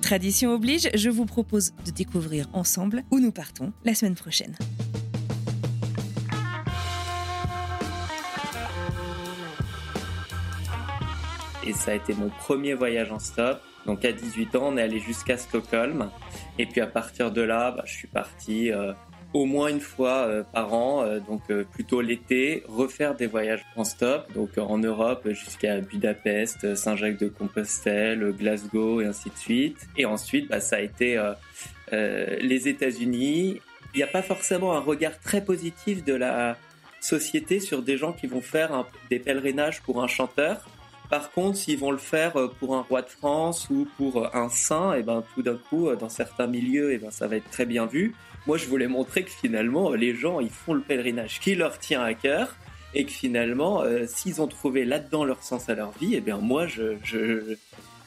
Tradition 0.00 0.52
oblige, 0.52 0.90
je 0.94 1.10
vous 1.10 1.26
propose 1.26 1.74
de 1.86 1.92
découvrir 1.92 2.48
ensemble 2.52 3.04
où 3.12 3.20
nous 3.20 3.30
partons 3.30 3.72
la 3.84 3.94
semaine 3.94 4.16
prochaine. 4.16 4.56
Et 11.66 11.72
ça 11.72 11.92
a 11.92 11.94
été 11.94 12.14
mon 12.14 12.28
premier 12.28 12.74
voyage 12.74 13.12
en 13.12 13.18
stop. 13.18 13.60
Donc 13.86 14.04
à 14.04 14.12
18 14.12 14.56
ans, 14.56 14.68
on 14.72 14.76
est 14.76 14.82
allé 14.82 14.98
jusqu'à 14.98 15.36
Stockholm. 15.36 16.10
Et 16.58 16.66
puis 16.66 16.80
à 16.80 16.86
partir 16.86 17.30
de 17.30 17.42
là, 17.42 17.72
bah, 17.72 17.82
je 17.86 17.92
suis 17.92 18.08
parti 18.08 18.70
euh, 18.70 18.92
au 19.32 19.44
moins 19.44 19.68
une 19.68 19.80
fois 19.80 20.26
euh, 20.26 20.42
par 20.42 20.72
an, 20.74 21.02
euh, 21.02 21.20
donc 21.20 21.42
plutôt 21.72 22.00
l'été, 22.00 22.62
refaire 22.68 23.14
des 23.14 23.26
voyages 23.26 23.64
en 23.76 23.84
stop, 23.84 24.32
donc 24.34 24.58
en 24.58 24.78
Europe 24.78 25.28
jusqu'à 25.30 25.80
Budapest, 25.80 26.74
Saint-Jacques-de-Compostelle, 26.74 28.32
Glasgow 28.38 29.00
et 29.00 29.06
ainsi 29.06 29.30
de 29.30 29.36
suite. 29.36 29.88
Et 29.96 30.04
ensuite, 30.04 30.48
bah, 30.48 30.60
ça 30.60 30.76
a 30.76 30.80
été 30.80 31.20
les 31.90 32.68
États-Unis. 32.68 33.60
Il 33.94 33.98
n'y 33.98 34.02
a 34.02 34.06
pas 34.06 34.22
forcément 34.22 34.72
un 34.72 34.80
regard 34.80 35.18
très 35.20 35.44
positif 35.44 36.04
de 36.04 36.14
la 36.14 36.56
société 37.00 37.60
sur 37.60 37.82
des 37.82 37.98
gens 37.98 38.12
qui 38.12 38.26
vont 38.26 38.40
faire 38.40 38.86
des 39.10 39.18
pèlerinages 39.18 39.82
pour 39.82 40.02
un 40.02 40.06
chanteur. 40.06 40.64
Par 41.12 41.30
contre, 41.30 41.58
s'ils 41.58 41.78
vont 41.78 41.90
le 41.90 41.98
faire 41.98 42.38
euh, 42.38 42.48
pour 42.58 42.74
un 42.74 42.80
roi 42.80 43.02
de 43.02 43.10
France 43.10 43.68
ou 43.68 43.86
pour 43.98 44.16
euh, 44.16 44.28
un 44.32 44.48
saint, 44.48 44.94
et 44.94 45.00
eh 45.00 45.02
ben 45.02 45.22
tout 45.34 45.42
d'un 45.42 45.58
coup, 45.58 45.90
euh, 45.90 45.94
dans 45.94 46.08
certains 46.08 46.46
milieux, 46.46 46.90
et 46.90 46.94
eh 46.94 46.98
ben 46.98 47.10
ça 47.10 47.26
va 47.26 47.36
être 47.36 47.50
très 47.50 47.66
bien 47.66 47.84
vu. 47.84 48.14
Moi, 48.46 48.56
je 48.56 48.66
voulais 48.66 48.88
montrer 48.88 49.22
que 49.22 49.30
finalement, 49.30 49.92
les 49.92 50.14
gens, 50.14 50.40
ils 50.40 50.48
font 50.48 50.72
le 50.72 50.80
pèlerinage 50.80 51.38
qui 51.40 51.54
leur 51.54 51.78
tient 51.78 52.00
à 52.00 52.14
cœur 52.14 52.56
et 52.94 53.04
que 53.04 53.10
finalement, 53.10 53.84
s'ils 54.06 54.40
ont 54.40 54.46
trouvé 54.46 54.86
là-dedans 54.86 55.24
leur 55.24 55.42
sens 55.42 55.68
à 55.68 55.74
leur 55.74 55.92
vie, 55.92 56.14
et 56.14 56.22
eh 56.26 56.32
moi, 56.32 56.66
je, 56.66 56.96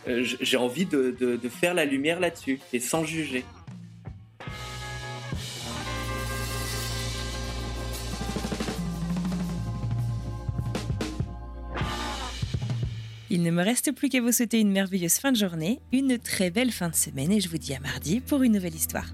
j'ai 0.08 0.58
envie 0.58 0.86
de, 0.86 1.12
de 1.20 1.50
faire 1.50 1.74
la 1.74 1.86
lumière 1.86 2.20
là-dessus 2.20 2.60
et 2.74 2.80
sans 2.80 3.04
juger. 3.04 3.46
Il 13.36 13.44
ne 13.44 13.52
me 13.52 13.62
reste 13.62 13.92
plus 13.92 14.08
qu'à 14.08 14.22
vous 14.22 14.32
souhaiter 14.32 14.62
une 14.62 14.72
merveilleuse 14.72 15.16
fin 15.16 15.34
de 15.34 15.38
journée, 15.38 15.82
une 15.92 16.18
très 16.18 16.52
belle 16.52 16.72
fin 16.72 16.88
de 16.88 16.96
semaine 16.96 17.34
et 17.34 17.42
je 17.42 17.50
vous 17.50 17.58
dis 17.58 17.74
à 17.74 17.82
mardi 17.82 18.22
pour 18.22 18.44
une 18.44 18.54
nouvelle 18.54 18.74
histoire. 18.74 19.14